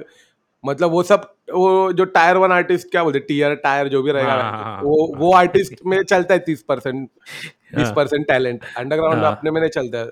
मतलब 0.65 0.91
वो 0.91 1.03
सब 1.03 1.23
वो 1.55 1.93
जो 1.93 2.05
टायर 2.17 2.37
वन 2.37 2.53
आर्टिस्ट 2.53 2.91
क्या 2.91 3.03
बोलते 3.05 3.19
टीयर 3.21 3.55
टायर 3.55 3.89
जो 3.89 4.03
भी 4.03 4.13
रहेगा 4.13 4.33
हाँ, 4.33 4.51
हाँ, 4.53 4.65
हाँ, 4.65 4.83
वो 4.83 5.07
हाँ। 5.07 5.21
वो 5.21 5.33
आर्टिस्ट 5.35 5.81
में 5.87 6.03
चलता 6.03 6.35
है 6.35 6.41
तीस 6.41 6.63
परसेंट 6.63 7.09
बीस। 7.77 7.93
परसेंट 7.97 8.27
टैलेंट 8.29 8.65
अंडरग्राउंड 8.77 9.21
में। 9.23 9.29
अपने 9.29 9.51
में 9.51 9.61
नहीं 9.61 9.71
चलता 9.71 9.99
है 9.99 10.11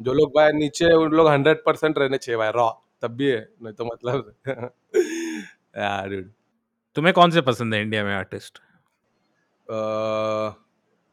जो 0.00 0.12
लोग 0.12 0.30
भाई 0.36 0.52
नीचे 0.52 0.92
उन 0.92 1.12
लोग 1.12 1.28
हंड्रेड 1.28 1.64
परसेंट 1.66 1.98
रहने 1.98 2.18
चाहिए 2.18 2.38
भाई 2.38 2.50
रॉ 2.50 2.70
तब 3.02 3.10
भी 3.16 3.26
है 3.26 3.48
नहीं 3.62 3.74
तो 3.74 3.84
मतलब 3.84 4.32
यार 5.78 6.20
तुम्हें 6.96 7.12
कौन 7.14 7.30
से 7.30 7.40
पसंद 7.40 7.74
है 7.74 7.82
इंडिया 7.82 8.04
में 8.04 8.14
आर्टिस्ट 8.14 8.58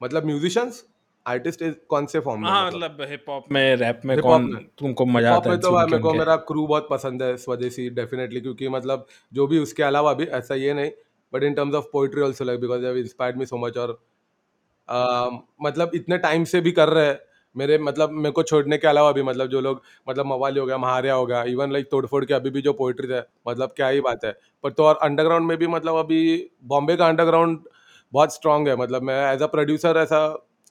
मतलब 0.01 0.25
म्यूजिशियंस 0.25 0.83
आर्टिस्ट 1.29 1.61
इज़ 1.61 1.75
कौन 1.89 2.05
से 2.05 2.19
फॉर्म 2.19 2.41
में 2.41 2.49
हाँ 2.49 2.65
मतलब? 2.65 2.91
मतलब 2.91 3.07
हिप 3.09 3.25
हॉप 3.29 3.45
में 3.51 3.75
रैप 3.75 4.01
में 4.05 4.17
कौन 4.19 4.41
में? 4.53 4.65
तुमको 4.79 5.05
मज़ा 5.05 5.33
आता 5.35 5.51
है 5.51 5.57
तो 5.57 5.71
भाई 5.71 5.85
मेरे 5.85 5.97
को 5.99 6.13
मेरा 6.13 6.35
क्रू 6.49 6.65
बहुत 6.67 6.87
पसंद 6.91 7.23
है 7.23 7.35
स्वदेशी 7.37 7.89
डेफिनेटली 7.89 8.41
क्योंकि 8.41 8.69
मतलब 8.69 9.05
जो 9.33 9.47
भी 9.47 9.59
उसके 9.59 9.83
अलावा 9.83 10.13
भी 10.13 10.25
ऐसा 10.39 10.55
ये 10.55 10.73
नहीं 10.73 10.91
but 11.33 11.43
in 11.43 11.53
terms 11.53 11.75
of 11.75 11.85
poetry 11.93 12.21
also 12.21 12.45
like 12.45 12.59
because 12.59 12.85
have 12.85 12.97
inspired 12.97 13.37
me 13.37 13.45
so 13.45 13.57
much 13.57 13.77
और 13.77 13.99
अ, 14.89 15.29
मतलब 15.61 15.91
इतने 15.95 16.17
टाइम 16.17 16.43
से 16.45 16.61
भी 16.61 16.71
कर 16.71 16.89
रहे 16.89 17.05
हैं 17.07 17.19
मेरे 17.55 17.77
मतलब 17.77 18.11
मेरे 18.11 18.31
को 18.31 18.43
छोड़ने 18.43 18.77
के 18.77 18.87
अलावा 18.87 19.11
भी 19.11 19.23
मतलब 19.23 19.47
जो 19.47 19.61
लोग 19.61 19.81
मतलब 20.09 20.25
मवाली 20.25 20.59
हो 20.59 20.65
गया 20.65 20.77
महारिया 20.77 21.13
हो 21.13 21.25
गया 21.25 21.43
इवन 21.43 21.71
लाइक 21.71 21.87
तोड़फोड़ 21.91 22.23
के 22.25 22.33
अभी 22.33 22.49
भी 22.49 22.61
जो 22.61 22.73
पोइट्री 22.73 23.13
है 23.13 23.23
मतलब 23.47 23.73
क्या 23.75 23.87
ही 23.87 24.01
बात 24.01 24.25
है। 24.25 24.31
पर 24.63 24.71
तो 24.71 24.83
और 24.83 24.99
अंडरग्राउंड 25.03 25.47
में 25.47 25.57
भी 25.57 25.67
मतलब 25.67 25.95
अभी 25.95 26.19
बॉम्बे 26.65 26.95
का 26.95 27.07
अंडरग्राउंड 27.07 27.59
बहुत 28.13 28.33
स्ट्रांग 28.33 28.67
है 28.67 28.75
मतलब 28.75 29.01
मैं 29.03 29.15
एज 29.33 29.41
अ 29.41 29.47
प्रोड्यूसर 29.47 29.97
ऐसा 29.97 30.21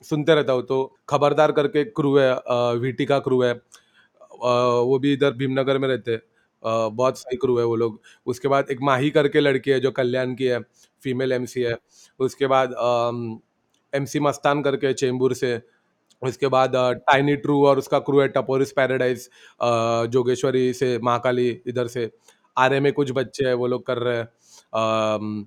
सुनते 0.05 0.34
रहता 0.34 0.53
हूँ 0.53 0.62
तो 0.62 0.82
खबरदार 1.09 1.53
करके 1.53 1.84
क्रू 1.86 2.16
है 2.18 2.32
वीटी 2.78 3.05
का 3.07 3.18
क्रू 3.20 3.42
है 3.42 3.53
वो 4.32 4.99
भी 4.99 5.12
इधर 5.12 5.32
भीमनगर 5.34 5.78
में 5.78 5.88
रहते 5.88 6.12
हैं 6.12 6.20
बहुत 6.62 7.18
सही 7.18 7.36
क्रू 7.36 7.59
है 7.59 7.64
वो 7.64 7.76
लोग। 7.76 8.01
उसके 8.26 8.49
बाद 8.49 8.70
एक 8.70 8.78
माही 8.82 9.11
करके 9.11 9.40
लड़की 9.40 9.70
है 9.70 9.80
जो 9.80 9.90
कल्याण 9.92 10.34
की 10.34 10.44
है 10.44 10.61
फीमेल 11.03 11.32
एमसी 11.32 11.62
है। 11.62 11.76
उसके 12.20 12.46
बाद 12.46 12.74
एमसी 13.92 14.20
मस्तान 14.20 14.62
करके 14.62 14.92
चेंबूर 14.94 15.34
से, 15.34 15.61
उसके 16.22 16.49
बाद 16.49 16.72
टाइनी 17.09 17.36
ट्रू 17.36 17.64
और 17.66 17.78
उसका 17.78 17.99
क्रू 18.01 18.20
है 18.20 18.28
टपोरिस 18.28 18.72
पैराडाइज 18.72 19.28
जोगेश्वरी 20.12 20.72
से, 20.72 20.99
महाकाली 20.99 21.49
इधर 21.66 21.86
से। 21.88 22.11
आरे 22.57 22.80
में 22.80 22.92
कुछ 22.92 23.12
बच्चे 23.12 23.46
हैं, 23.46 23.55
वो 23.55 23.66
लोग 23.66 23.86
कर 23.86 23.99
रहे 23.99 24.16
हैं 24.16 25.46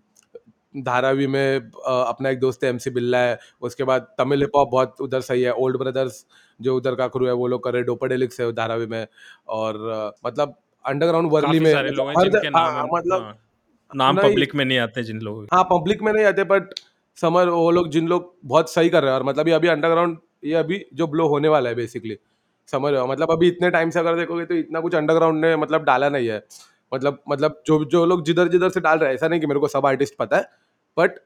धारावी 0.78 1.28
में 1.28 1.59
अ, 1.59 2.05
अपना 2.07 2.30
एक 2.30 2.39
दोस्त 2.39 2.63
है 2.63 2.69
एमसी 2.69 2.89
बिल्ला 2.89 3.17
है। 3.17 3.39
उसके 3.61 3.84
बाद 3.84 4.01
तमिल 4.01 4.39
हिप 4.39 4.51
हॉप 4.55 4.69
बहुत 4.72 4.95
उधर 5.01 5.22
सही 5.22 5.41
है। 5.41 5.53
ओल्ड 5.53 5.78
ब्रदर्स 5.78 6.26
जो 6.61 6.78
उधर 6.78 6.95
का 6.95 7.07
क्रू 7.07 7.26
है 7.26 7.34
वो 7.34 7.47
लोग 7.47 7.63
कर 7.63 7.72
रहे 7.72 7.80
हैं, 7.80 7.86
डोपाडेलिक्स 7.86 8.39
है 8.41 8.51
धारावी 8.51 8.86
में। 8.86 9.07
और 9.47 9.89
अ, 9.89 10.28
मतलब 10.28 10.55
अंडरग्राउंड 10.86 11.32
वर्ली 11.32 11.47
काफ़ी 11.47 11.59
में 11.59 11.72
सारे 11.72 11.88
मतलब 11.88 11.97
लोग 11.97 12.07
हैं 12.07 12.15
हर 12.17 12.24
जिनके 12.24 12.49
नाम 12.49 12.61
हाँ, 12.63 12.82
हम- 12.84 12.89
मतलब 12.93 13.22
हाँ, 13.22 13.38
नाम 13.95 14.17
पब्लिक 14.17 14.55
में 14.55 14.65
नहीं 14.65 14.78
आते 14.78 15.03
जिन 15.03 15.19
लोगों। 15.19 15.45
के 15.45 15.55
हाँ 15.55 15.63
पब्लिक 15.63 16.01
में 16.01 16.13
नहीं 16.13 16.26
आते 16.26 16.43
बट 16.43 16.63
समर 17.15 17.49
वो 17.49 17.72
लोग 17.72 17.89
जिन 17.89 18.07
लोग 18.07 18.36
बहुत 18.45 18.74
सही 18.74 18.89
कर 18.89 19.01
रहे 19.03 19.11
हैं। 19.11 19.19
और 19.19 19.24
मतलब 19.26 19.47
ये 19.47 19.53
अभी 19.53 19.67
अंडरग्राउंड 19.67 20.17
ये 20.43 20.53
अभी 20.53 20.86
जो 20.93 21.07
ब्लो 21.07 21.28
होने 21.28 21.47
वाला 21.47 21.69
है 21.69 21.76
बेसिकली 21.76 22.17
समझ 22.67 22.91
रहे 22.91 23.01
हो? 23.01 23.07
मतलब 23.07 23.32
अभी 23.32 23.47
इतने 23.47 23.69
टाइम 23.69 23.89
से 23.89 23.99
अगर 23.99 24.15
देखोगे 24.15 24.45
तो 24.45 24.53
इतना 24.53 24.80
कुछ 24.80 24.95
अंडरग्राउंड 24.95 25.45
ने 25.45 25.55
मतलब 25.55 25.84
डाला 25.84 26.09
नहीं 26.09 26.28
है। 26.28 26.45
मतलब 26.91 27.21
मतलब 27.29 27.61
जो 27.67 27.83
जो 27.85 28.05
लोग 28.05 28.23
जिधर 28.25 28.47
जिधर 28.47 28.69
से 28.69 28.79
डाल 28.79 28.99
रहे 28.99 29.09
हैं, 29.09 29.15
ऐसा 29.15 29.27
नहीं 29.27 29.39
कि 29.39 29.47
मेरे 29.47 29.59
को 29.59 29.67
सब 29.67 29.85
आर्टिस्ट 29.85 30.15
पता 30.19 30.37
है 30.37 30.49
बट 30.97 31.19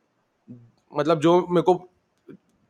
मतलब 0.94 1.20
जो 1.20 1.40
मेरे 1.50 1.62
को 1.62 1.74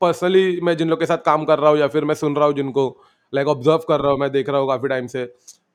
पर्सनली 0.01 0.59
मैं 0.63 0.75
जिन 0.77 0.89
लोग 0.89 0.99
के 0.99 1.05
साथ 1.05 1.17
काम 1.25 1.45
कर 1.45 1.59
रहा 1.59 1.69
हूँ 1.71 1.79
या 1.79 1.87
फिर 1.87 2.05
मैं 2.05 2.15
सुन 2.15 2.35
रहा 2.35 2.45
हूँ 2.45 2.53
जिनको 2.53 2.87
लाइक 3.33 3.47
ऑब्ज़र्व 3.47 3.85
कर 3.87 3.99
रहा 3.99 4.11
हूँ 4.11 4.19
मैं, 4.19 4.31
देख 4.31 4.49
रहा 4.49 4.59
हूँ 4.59 4.67
काफ़ी 4.67 4.87
टाइम 4.89 5.07
से 5.07 5.25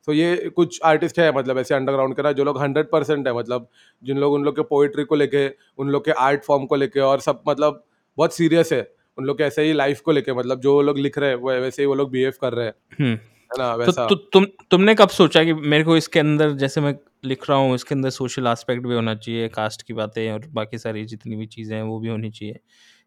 तो 0.08 0.12
ये 0.12 0.50
कुछ 0.56 0.80
आर्टिस्ट 0.84 1.18
है 1.18 1.30
मतलब 1.36 1.58
ऐसे 1.58 1.74
अंडरग्राउंड 1.74 2.14
के 2.16 2.22
ना 2.22 2.32
जो 2.32 2.44
लोग 2.44 2.58
हंड्रेड 2.58 2.90
परसेंट 2.90 3.26
है 3.26 3.34
मतलब 3.34 3.68
जिन 4.02 4.18
लोग, 4.18 4.32
उन 4.32 4.44
लोग 4.44 4.56
के 4.56 4.62
पोइट्री 4.62 5.04
को 5.04 5.14
लेके, 5.14 5.46
उन 5.78 5.88
लोग 5.88 6.04
के 6.04 6.10
आर्ट 6.10 6.44
फॉर्म 6.44 6.64
को 6.66 6.76
लेके 6.76 7.00
और 7.00 7.20
सब 7.20 7.42
मतलब 7.48 7.82
बहुत 8.18 8.34
सीरियस 8.34 8.72
है, 8.72 8.80
उन 9.18 9.24
लोग 9.24 9.38
के 9.38 9.44
ऐसे 9.44 9.62
ही 9.62 9.72
लाइफ 9.72 10.00
को 10.00 10.12
लेके 10.12 10.32
मतलब 10.32 10.60
जो 10.60 10.80
लोग 10.82 10.98
लिख 10.98 11.18
रहे 11.18 11.30
हैं, 11.30 11.36
वो 11.36 11.50
वैसे 11.50 11.82
ही 11.82 11.86
वो 11.86 11.94
लोग 11.94 12.10
बिहेव 12.10 12.32
कर 12.40 12.52
रहे 12.52 12.66
हैं। 12.66 12.74
हम्म। 13.00 13.18
है 13.50 13.58
ना 13.58 13.72
तो, 13.72 13.78
वैसा। 13.78 14.06
तो 14.06 14.14
तुम 14.14 14.44
तुमने 14.70 14.94
कब 14.94 15.08
सोचा 15.10 15.42
कि 15.44 15.52
मेरे 15.54 15.84
को 15.84 15.96
इसके 15.96 16.20
अंदर 16.20 16.52
जैसे 16.56 16.80
मैं 16.80 16.94
लिख 17.24 17.48
रहा 17.50 17.58
हूँ 17.58 17.74
इसके 17.74 17.94
अंदर 17.94 18.10
सोशल 18.10 18.46
एस्पेक्ट 18.46 18.86
भी 18.86 18.94
होना 18.94 19.14
चाहिए 19.16 19.48
कास्ट 19.48 19.82
की 19.82 19.94
बातें 19.94 20.30
और 20.32 20.46
बाकी 20.52 20.78
सारी 20.78 21.04
जितनी 21.04 21.36
भी 21.36 21.46
चीज़ें 21.46 21.76
हैं 21.76 21.82
वो 21.82 21.98
भी 22.00 22.08
होनी 22.08 22.30
चाहिए? 22.30 22.58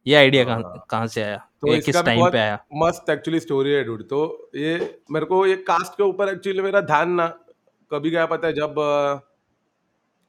ये 0.05 0.15
आइडिया 0.15 0.43
कहाँ 0.43 0.61
हाँ। 0.63 0.85
कहाँ 0.89 1.07
से 1.07 1.21
आया? 1.23 1.37
तो 1.61 1.67
ये 1.67 1.77
इसका 1.77 1.85
किस 1.85 1.95
भी 1.95 2.05
टाइम 2.05 2.19
बहुत 2.19 2.31
पे 2.31 2.37
आया? 2.37 2.59
मस्त 2.75 3.09
एक्चुअली 3.09 3.39
स्टोरी 3.39 3.71
है 3.71 3.83
डूड 3.83 4.03
तो 4.03 4.49
ये 4.55 4.75
मेरे 5.11 5.25
को 5.25 5.45
ये 5.47 5.55
कास्ट 5.63 5.93
के 5.93 6.03
ऊपर 6.03 6.29
एक्चुअली 6.29 6.61
मेरा 6.61 6.81
ध्यान 6.81 7.11
ना 7.11 7.27
कभी 7.91 8.09
गया 8.09 8.25
पता 8.25 8.47
है 8.47 8.53
जब 8.53 8.79
अ, 8.79 9.19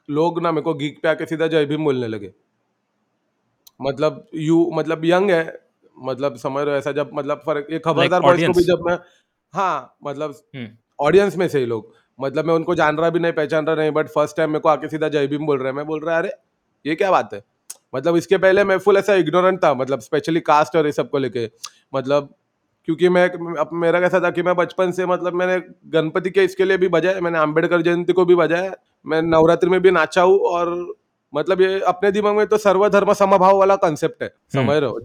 लोग 0.08 0.42
ना 0.42 0.52
मेरे 0.52 0.62
को 0.62 0.74
गीक 0.74 1.00
पे 1.02 1.08
आके 1.08 1.26
सीधा 1.26 1.46
जय 1.46 1.64
भीम 1.64 1.84
बोलने 1.84 2.08
लगे। 2.08 2.32
मतलब 3.80 4.26
यू 4.34 4.70
मतलब 4.74 5.04
यंग 5.04 5.30
है 5.30 5.44
मतलब 5.96 6.36
समझ 6.36 6.62
रहे 6.64 6.74
हो 6.74 6.78
ऐसा 6.78 6.92
जब 6.92 7.10
मतलब 7.14 7.42
फ़र्क 7.46 7.66
ये 7.70 7.78
खबरदार 7.78 8.22
बॉयज़ 8.22 8.46
को 8.46 8.52
भी? 8.52 8.64
जब 8.64 8.82
मैं 8.86 8.98
हाँ 9.54 9.96
मतलब 10.04 10.34
हम्म। 10.56 10.68
ऑडियंस 10.98 11.36
में 11.36 11.46
से 11.48 11.58
ही 11.58 11.66
लोग। 11.66 11.92
मतलब 12.18 12.44
मैं 12.44 12.54
उनको 12.54 12.74
जान 12.74 12.96
रहा 12.96 13.10
भी 13.10 13.18
नहीं 13.18 13.32
पहचान 13.32 13.66
रहा 13.66 13.76
नहीं 13.76 13.90
बट 13.90 14.08
फ़र्स्ट 14.08 14.36
टाइम 14.36 14.50
मेरे 14.50 14.60
को 14.60 14.68
आके 14.68 14.88
सीधा 14.88 15.08
जय 15.08 15.26
भीम 15.26 15.46
बोल 15.46 15.58
रहे 15.58 15.68
हैं। 15.68 15.76
मैं 15.76 15.86
बोल 15.86 16.00
रहा 16.00 16.16
है 16.16 16.22
अरे 16.22 16.32
ये 16.84 16.94
क्या 16.94 17.10
बात 17.10 17.34
है? 17.34 17.42
मतलब 17.94 18.16
इसके 18.16 18.38
पहले 18.38 18.64
मैं 18.64 18.78
फुल 18.78 18.96
ऐसा 18.96 19.14
इग्नोरेंट 19.14 19.62
था 19.64 19.72
मतलब 19.74 20.00
स्पेशली 20.00 20.40
कास्ट 20.42 20.76
और 20.76 20.86
ये 20.86 20.92
सबको 20.92 21.18
लेके। 21.18 21.50
मतलब 21.92 22.34
क्योंकि 22.88 23.08
मैं 23.08 23.28
अब 23.58 23.70
मेरा 23.72 24.00
कैसा 24.00 24.20
था 24.20 24.30
कि 24.30 24.42
मैं 24.42 24.54
बचपन 24.56 24.90
से 24.92 25.06
मतलब 25.06 25.34
मैंने 25.34 25.58
गणपति 25.90 26.30
के 26.30 26.44
इसके 26.44 26.64
लिए 26.64 26.76
भी 26.76 26.88
बजाया 26.88 27.20
मैंने 27.20 27.38
अंबेडकर 27.38 27.82
जयंती 27.82 28.12
को 28.12 28.24
भी 28.24 28.34
बजाया 28.34 28.74
मैं 29.04 29.20
नवरात्रि 29.22 29.70
में 29.70 29.80
भी 29.82 29.90
नाचा 29.90 30.22
हूँ 30.22 30.38
और 30.40 30.74
मतलब 31.32 31.60
ये 31.60 31.78
अपने 31.88 32.10
दिमाग 32.12 32.36
में 32.36 32.46
तो 32.46 32.56
सर्वधर्म 32.58 33.12
समभाव 33.12 33.58
वाला 33.58 33.76
कंसेप्ट 33.76 34.22
है 34.22 34.28
समझ 34.52 34.76
रहे 34.76 34.90
हो? 34.90 35.00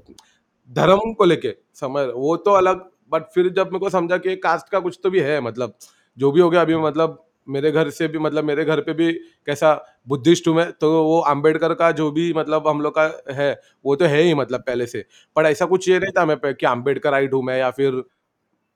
धर्म 0.70 1.14
को 1.14 1.26
लेके 1.26 1.56
समझ 1.76 2.02
रहे 2.02 2.12
हो? 2.12 2.20
वो 2.20 2.36
तो 2.38 2.52
अलग 2.52 2.90
बट 3.12 3.24
फिर 3.36 3.50
जब 3.50 3.68
मेरे 3.68 3.80
को 3.80 3.90
समझा 3.90 4.18
कि 4.18 4.36
कास्ट 4.36 4.70
का 4.70 4.80
कुछ 4.80 5.00
तो 5.04 5.10
भी 5.10 5.20
है 5.20 5.42
मतलब 5.42 5.74
जो 6.18 6.32
भी 6.32 6.40
हो 6.42 6.50
गया 6.50 6.62
अभी 6.62 6.76
मतलब 6.76 7.26
मेरे 7.48 7.72
घर 7.72 7.90
से 7.90 8.08
भी 8.08 8.20
मतलब 8.20 8.44
मेरे 8.44 8.66
घर 8.66 8.82
पे 8.82 8.94
भी 8.94 9.12
कैसा 9.46 9.74
बुद्धिस्ट 10.08 10.48
हूँ 10.48 10.56
मैं 10.56 10.72
तो 10.72 11.04
वो 11.04 11.20
अंबेडकर 11.20 11.74
का 11.74 11.92
जो 11.92 12.12
भी 12.12 12.34
मतलब 12.34 12.68
हम 12.68 12.82
लोग 12.82 12.94
का 13.00 13.34
है 13.34 13.62
वो 13.86 13.96
तो 13.96 14.06
है 14.06 14.22
ही 14.22 14.34
मतलब 14.34 14.60
पहले 14.62 14.86
से। 14.86 15.06
पर 15.36 15.46
ऐसा 15.46 15.66
कुछ 15.66 15.90
ये 15.90 16.00
नहीं 16.00 16.12
था 16.12 16.26
मैं 16.26 16.38
पे- 16.38 16.56
कि 16.60 16.66
अंबेडकर 16.66 17.14
आइट 17.14 17.34
हूँ 17.34 17.44
मैं 17.44 17.58
या 17.60 17.72
फिर 17.72 18.04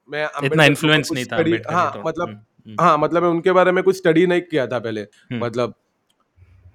मैं 0.10 0.30
इतना 0.44 0.64
के 0.64 0.70
इन्फ्लुएंस 0.70 1.10
नहीं 1.14 1.26
था 1.26 1.38
अंबेडकर 1.38 1.74
हाँ 1.74 1.92
तो। 1.94 2.04
मतलब 2.08 2.28
हम्म, 2.30 2.40
हम्म, 2.68 2.76
हाँ 2.82 2.98
मतलब 2.98 3.24
मैं 3.24 3.30
उनके 3.30 3.52
बारे 3.52 3.72
में 3.72 3.84
कुछ 3.84 3.98
स्टडी 3.98 4.26
नहीं 4.28 4.42
किया 4.42 4.68
था 4.68 4.80
पहले 4.80 5.02
हम्म। 5.02 5.46
मतलब 5.46 5.74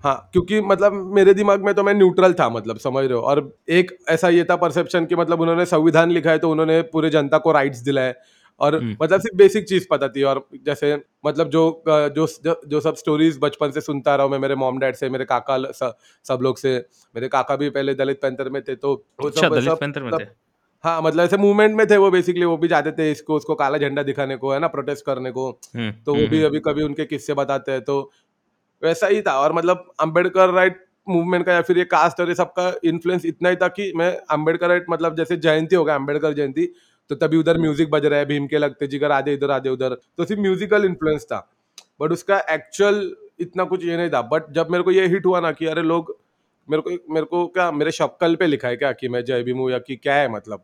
हाँ 0.04 0.28
क्योंकि 0.32 0.60
मतलब 0.60 0.92
मेरे 1.14 1.34
दिमाग 1.34 1.64
में 1.64 1.74
तो 1.74 1.82
मैं 1.82 1.94
न्यूट्रल 1.94 2.32
था 2.32 2.48
मतलब 2.48 2.78
समझ 2.78 3.04
रहे 3.04 3.14
हो। 3.14 3.20
और 3.20 3.56
एक 3.68 3.96
ऐसा 4.08 4.28
ये 4.28 4.44
था 4.44 4.56
परसेप्शन 4.56 5.04
कि 5.04 5.16
मतलब 5.16 5.40
उन्होंने 5.40 5.64
संविधान 5.66 6.10
लिखा 6.10 6.30
है 6.30 6.38
तो 6.38 6.50
उन्होंने 6.50 6.80
पूरे 6.82 7.10
जनता 7.10 7.38
को 7.38 7.52
राइट्स 7.52 7.78
दिलाए। 7.78 8.14
और 8.60 8.74
हम्म। 8.74 8.96
मतलब 9.02 9.20
सिर्फ़ 9.20 9.36
बेसिक 9.36 9.68
चीज़ 9.68 9.86
पता 9.90 10.08
थी 10.08 10.22
और 10.22 10.48
जैसे 10.66 10.94
मतलब 11.26 11.48
जो 11.48 11.82
जो 11.88 12.26
जो, 12.26 12.60
जो 12.66 12.80
सब 12.80 12.94
स्टोरीज 12.94 13.38
बचपन 13.42 13.70
से 13.70 13.80
सुनता 13.80 14.14
रहा 14.16 14.24
हूँ 14.24 14.32
मैं 14.32 14.38
मेरे 14.38 14.54
मॉम 14.54 14.78
डैड 14.78 14.94
से 14.94 15.08
मेरे 15.08 15.24
काका 15.24 15.56
ल- 15.56 15.72
स- 15.72 15.92
सब 16.24 16.38
लोग 16.42 16.58
से 16.58 16.76
मेरे 17.16 17.28
काका 17.28 17.56
भी 17.56 17.70
पहले 17.70 17.94
दलित 17.94 18.20
पैंथर 18.22 18.48
में 18.48 18.62
थे 18.62 18.74
तो 18.74 19.04
वो 19.20 19.28
अच्छा 19.28 19.48
सब 19.48 19.54
दलित 19.54 19.70
सब 19.70 19.78
पैंथर 19.78 20.02
में 20.02 20.08
मतलब 20.08 20.20
थे? 20.20 20.30
हाँ 20.84 21.02
मतलब 21.02 21.24
ऐसे 21.24 21.36
मूवमेंट 21.36 21.76
में 21.76 21.86
थे 21.86 21.96
वो 21.96 22.10
बेसिकली 22.10 22.44
वो 22.44 22.56
भी 22.56 22.68
जाते 22.68 22.92
थे 22.92 23.10
इसको 23.10 23.36
उसको 23.36 23.54
काला 23.54 23.78
झंडा 23.78 24.02
दिखाने 24.02 24.36
को 24.36 24.52
है 24.52 24.58
ना 24.58 24.68
प्रोटेस्ट 24.68 25.04
करने 25.06 25.30
को। 25.30 25.48
हम्म, 25.76 25.90
तो 25.90 26.12
वो 26.14 26.18
हम्म, 26.18 26.30
भी 26.30 26.36
हम्म, 26.36 26.48
अभी 26.48 26.60
कभी 26.60 26.82
उनके 26.82 27.04
किस्से 27.04 27.34
बताते 27.34 27.72
हैं 27.72 27.80
तो 27.80 28.10
वैसा 28.82 29.06
ही 29.06 29.22
था। 29.22 29.38
और 29.40 29.52
मतलब 29.52 29.90
अंबेडकर 30.00 30.50
राइट 30.50 30.84
मूवमेंट 31.06 31.44
का 31.46 31.52
या 31.52 31.62
फिर 31.62 31.78
ये 31.78 31.84
कास्ट 31.86 32.20
और 32.20 32.28
ये 32.28 32.34
सबका 32.34 32.72
इन्फ्लुएंस 32.84 33.24
इतना 33.26 33.48
ही 33.48 33.56
था 33.56 33.68
कि 33.70 33.92
मैं 33.96 34.10
अंबेडकर 34.30 34.68
राइट 34.68 34.86
मतलब 34.90 35.16
जैसे 35.16 35.36
जयंती 35.38 35.76
हो 35.76 35.84
गया 35.84 35.94
अंबेडकर 35.94 36.32
जयंती 36.32 36.66
तो 37.10 37.14
तभी 37.16 37.36
उधर 37.36 37.58
म्यूज़िक 37.58 37.90
बज 37.90 38.06
रहा 38.06 38.18
है 38.18 38.24
भीम 38.26 38.46
के 38.46 38.58
लगते 38.58 38.86
जिगर 38.86 39.12
आधे 39.12 39.32
इधर 39.34 39.50
आधे 39.50 39.68
उधर। 39.70 39.94
तो 40.18 40.24
सिर्फ़ 40.24 40.40
म्यूजिकल 40.42 40.84
इन्फ्लुएंस 40.84 41.24
था। 41.24 41.38
बट 42.00 42.12
उसका 42.12 42.38
एक्चुअल 42.50 43.10
इतना 43.40 43.64
कुछ 43.64 43.84
ये 43.84 43.96
नहीं 43.96 44.10
था। 44.10 44.20
बट 44.24 44.50
जब 44.52 44.70
मेरे 44.70 44.84
को 44.84 44.90
ये 44.90 45.06
हिट 45.06 45.26
हुआ 45.26 45.40
ना 45.40 45.52
कि 45.52 45.66
अरे 45.66 45.82
लोग 45.82 46.16
मेरे 46.68 46.82
को 46.82 46.90
मेरे 47.14 47.26
को 47.26 47.46
क्या 47.48 47.70
मेरे 47.72 47.90
शक्कल 47.92 48.34
पे 48.36 48.46
लिखा 48.46 48.68
है 48.68 48.76
क्या 48.76 48.92
कि 48.92 49.08
मैं 49.08 49.24
जय 49.24 49.42
भीम 49.42 49.58
हूँ 49.58 49.70
या 49.70 49.78
कि 49.78 49.96
क्या 49.96 50.14
है 50.14 50.28
मतलब? 50.28 50.62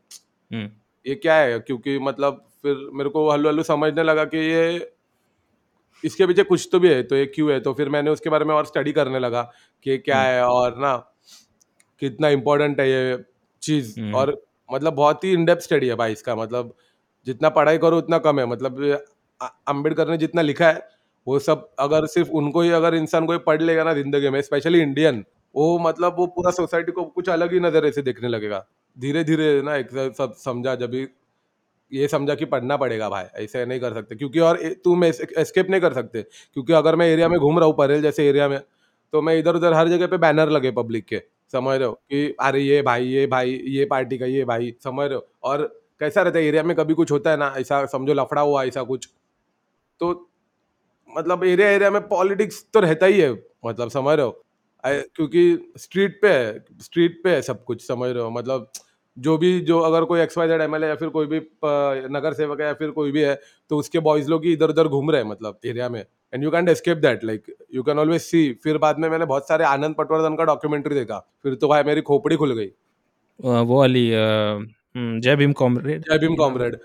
हम्म, 0.51 0.69
ये 1.07 1.15
क्या 1.15 1.35
है? 1.35 1.59
क्योंकि 1.61 1.99
मतलब 2.01 2.45
फिर 2.63 2.89
मेरे 2.93 3.11
को 3.11 3.29
हल्लू 3.31 3.49
हल्लू 3.49 3.63
समझने 3.63 4.03
लगा 4.03 4.25
कि 4.25 4.39
ये 4.39 4.79
इसके 6.05 6.27
पीछे 6.27 6.43
कुछ 6.43 6.69
तो 6.73 6.79
भी 6.81 6.89
है 6.89 7.03
तो 7.03 7.17
ये 7.17 7.27
क्यों 7.27 7.51
है 7.53 7.59
तो 7.61 7.73
फिर 7.75 7.89
मैंने 7.89 8.11
उसके 8.11 8.31
बारे 8.31 8.45
में 8.45 8.55
और 8.55 8.67
स्टडी 8.67 8.93
करने 8.93 9.19
लगा 9.19 9.43
कि 9.87 9.91
ये 9.91 9.99
क्या 9.99 10.19
हम्म। 10.19 10.29
है 10.29 10.45
और 10.45 10.77
ना 10.79 10.97
कितना 12.03 12.29
इम्पोर्टेंट 12.29 12.81
है 12.81 12.89
ये 12.91 13.19
चीज़ 13.63 14.01
हम्म। 14.01 14.15
और 14.15 14.37
मतलब 14.73 14.95
बहुत 14.95 15.25
ही 15.25 15.33
इनडेप्थ 15.33 15.63
स्टडी 15.63 15.89
है 15.89 15.95
भाई 15.95 16.13
इसका 16.13 16.35
मतलब 16.37 16.75
जितना 17.27 17.49
पढ़ाई 17.49 17.79
करो 17.79 17.99
उतना 17.99 18.19
कम 18.19 18.41
है 18.41 18.47
मतलब 18.47 18.83
ये 18.83 18.93
अ- 18.93 19.51
अंबेडकर 19.69 20.09
ने 20.09 20.17
जितना 20.17 20.43
लिखा 20.43 20.69
है 20.69 20.89
वो 21.27 21.39
सब 21.39 21.69
अगर 21.79 22.07
सिर्फ़ 22.07 22.31
उनको 22.31 22.61
ही 22.61 22.71
अगर 22.71 22.95
इंसान 22.95 23.27
कोई 23.27 23.39
पढ़ 23.39 23.63
लेगा 23.63 23.85
ना 23.85 23.95
ज़िंदगी 23.95 24.31
में 24.31 24.41
स्पेशली 24.43 24.81
इंडियन 24.81 25.25
वो 25.55 25.79
मतलब 25.79 26.17
वो 26.19 26.27
पूरा 26.27 26.51
सोसाइटी 26.51 26.93
को 26.93 27.05
कुछ 27.05 27.29
अलग 27.29 27.53
ही 27.53 27.61
नज़रिए 27.61 27.93
से 27.93 28.03
देखने 28.03 28.29
लगेगा 28.29 28.65
धीरे 28.97 29.25
धीरे 29.25 29.63
ना 29.63 29.77
एक 29.77 29.91
सब 30.19 30.35
समझा 30.35 30.75
जब 30.75 30.91
भी 30.91 31.07
ये 31.95 32.09
समझा 32.09 32.35
कि 32.35 32.45
पढ़ना 32.47 32.77
पड़ेगा 32.77 33.09
भाई, 33.09 33.25
ऐसे 33.37 33.65
नहीं 33.67 33.81
कर 33.81 33.95
सकते। 33.95 34.17
क्योंकि 34.17 34.39
और 34.41 34.59
तुम 34.85 35.05
एस्केप 35.05 35.71
नहीं 35.71 35.81
कर 35.81 35.93
सकते। 35.93 36.23
क्योंकि 36.23 36.73
अगर 36.73 36.97
मैं 36.97 37.07
एरिया 37.09 37.29
में 37.29 37.39
घूम 37.41 37.59
रहा 37.59 37.67
हूँ, 37.67 37.75
परेल 37.79 38.03
जैसे 38.03 38.29
एरिया 38.29 38.49
में 38.49 38.61
तो 39.13 39.23
मैं 39.23 39.37
इधर 39.39 39.57
उधर 39.57 39.73
हर 39.73 39.89
जगह 39.89 40.07
पे 40.07 40.17
बैनर 40.19 40.51
लगे 40.51 40.71
पब्लिक 40.73 41.05
के, 41.07 41.21
समझ 41.53 41.79
रहे 41.79 41.89
हो? 41.89 41.93
कि 41.93 42.35
अरे 42.41 42.61
ये 42.61 42.81
भाई 42.83 43.05
ये 43.07 43.27
भाई, 43.27 43.51
ये 43.67 43.85
पार्टी 43.87 44.19
का 44.19 44.27
ये 44.27 44.45
भाई, 44.45 44.75
समझ 44.85 45.07
रहे 45.07 45.15
हो? 45.15 45.27
और 45.45 45.63
कैसा 46.01 46.23
रहता 46.23 46.39
है 46.39 46.45
एरिया 46.45 46.63
में 46.63 46.77
कभी 46.77 46.95
कुछ 46.95 47.11
होता 47.13 47.31
है 47.31 47.37
ना, 47.37 47.53
ऐसा 47.59 47.85
समझो 47.87 48.15
लफड़ा 48.15 48.41
हुआ, 48.43 48.65
ऐसा 48.65 48.83
कुछ। 48.85 49.09
तो 50.01 50.11
मतलब 51.11 51.45
एरिया 51.45 51.69
एरिया 51.71 51.91
में 51.91 52.01
पॉलिटिक्स 52.09 52.65
तो 52.75 52.81
रहता 52.81 53.07
ही 53.07 53.21
है 53.21 53.33
मतलब 53.67 53.91
समझ 53.91 54.17
रहे 54.17 54.27
हो? 54.27 54.41
क्योंकि 54.85 55.73
स्ट्रीट 55.79 56.19
पे 56.23 56.29
है 56.31 56.65
स्ट्रीट 56.83 57.21
पे 57.25 57.31
है 57.31 57.43
सब 57.43 57.65
कुछ, 57.65 57.87
समझ 57.87 58.11
रहे 58.11 58.23
हो? 58.23 58.31
मतलब 58.31 58.71
जो 59.17 59.37
भी 59.39 59.59
जो 59.61 59.79
अगर 59.81 60.05
कोई 60.05 60.21
एक्स 60.21 60.39
वाई 60.39 60.49
जेड 60.49 60.61
एम 60.61 60.77
या 60.77 60.95
फिर 60.95 61.09
कोई 61.09 61.27
भी 61.27 61.39
नगर 62.11 62.33
सेवक 62.33 62.61
है 62.61 62.67
या 62.67 62.75
फिर 62.75 62.91
कोई 62.91 63.13
भी 63.13 63.23
है 63.23 63.35
तो 63.71 63.79
उसके 63.79 63.99
बॉयज़ 64.01 64.31
लोग 64.31 64.45
ही 64.45 64.53
इधर 64.53 64.71
उधर 64.71 64.89
घूम 64.89 65.11
रहे 65.11 65.23
हैं 65.23 65.29
मतलब 65.31 65.59
एरिया 65.67 65.89
में। 65.89 66.01
And 66.33 66.45
you 66.45 66.51
can 66.51 66.69
escape 66.69 66.99
that 66.99 67.25
like 67.25 67.55
you 67.75 67.83
can 67.83 67.99
always 67.99 68.21
see 68.23 68.53
फिर 68.63 68.79
बाद 68.79 68.99
में 68.99 69.09
मैंने 69.09 69.25
बहुत 69.27 69.49
सारे 69.49 69.65
आनंद 69.65 69.95
पटवर्धन 69.99 70.37
का 70.37 70.45
डॉक्यूमेंट्री 70.45 70.95
देखा। 70.95 71.19
फिर 71.43 71.55
तो 71.55 71.69
भाई 71.69 71.83
मेरी 71.83 72.01
खोपड़ी 72.03 72.37
खुल 72.37 72.53
गई। 72.53 72.67
वो 73.41 73.79
वाली 73.79 74.11
हम्म, 74.13 75.21
जय 75.21 75.37
भीम 75.37 75.53
कॉमरेड। 75.53 76.03
जय 76.03 76.19
भीम 76.19 76.35
कॉमरेड। 76.37 76.77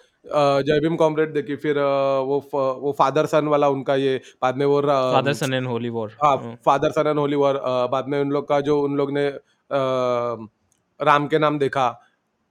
जय 0.66 0.80
भीम 0.80 0.96
कॉमरेड 0.96 1.34
देखी। 1.34 1.56
फिर 1.56 1.78
वो 1.78 2.40
वो 2.54 2.92
फादर 3.00 3.26
सन 3.26 3.48
वाला 3.48 3.68
उनका 3.70 3.96
ये 3.96 4.20
बाद 4.42 4.58
में 4.58 4.66
वो 4.66 4.82
father 4.82 5.34
son 5.34 5.54
and 5.54 5.68
holy 5.68 5.90
war 5.90 6.12
हाँ 6.24 6.36
father 6.66 6.92
son 6.92 7.08
and 7.08 7.20
holy 7.20 7.36
war 7.36 7.62
बाद 7.92 8.08
में 8.08 8.20
उन 8.20 8.32
लोग 8.32 8.48
का 8.48 8.60
जो 8.62 8.80
उन 8.82 8.96
लोग 8.98 9.12
ने 9.12 9.28
राम 11.00 11.28
के 11.28 11.40
नाम 11.40 11.60
देखा। 11.60 11.88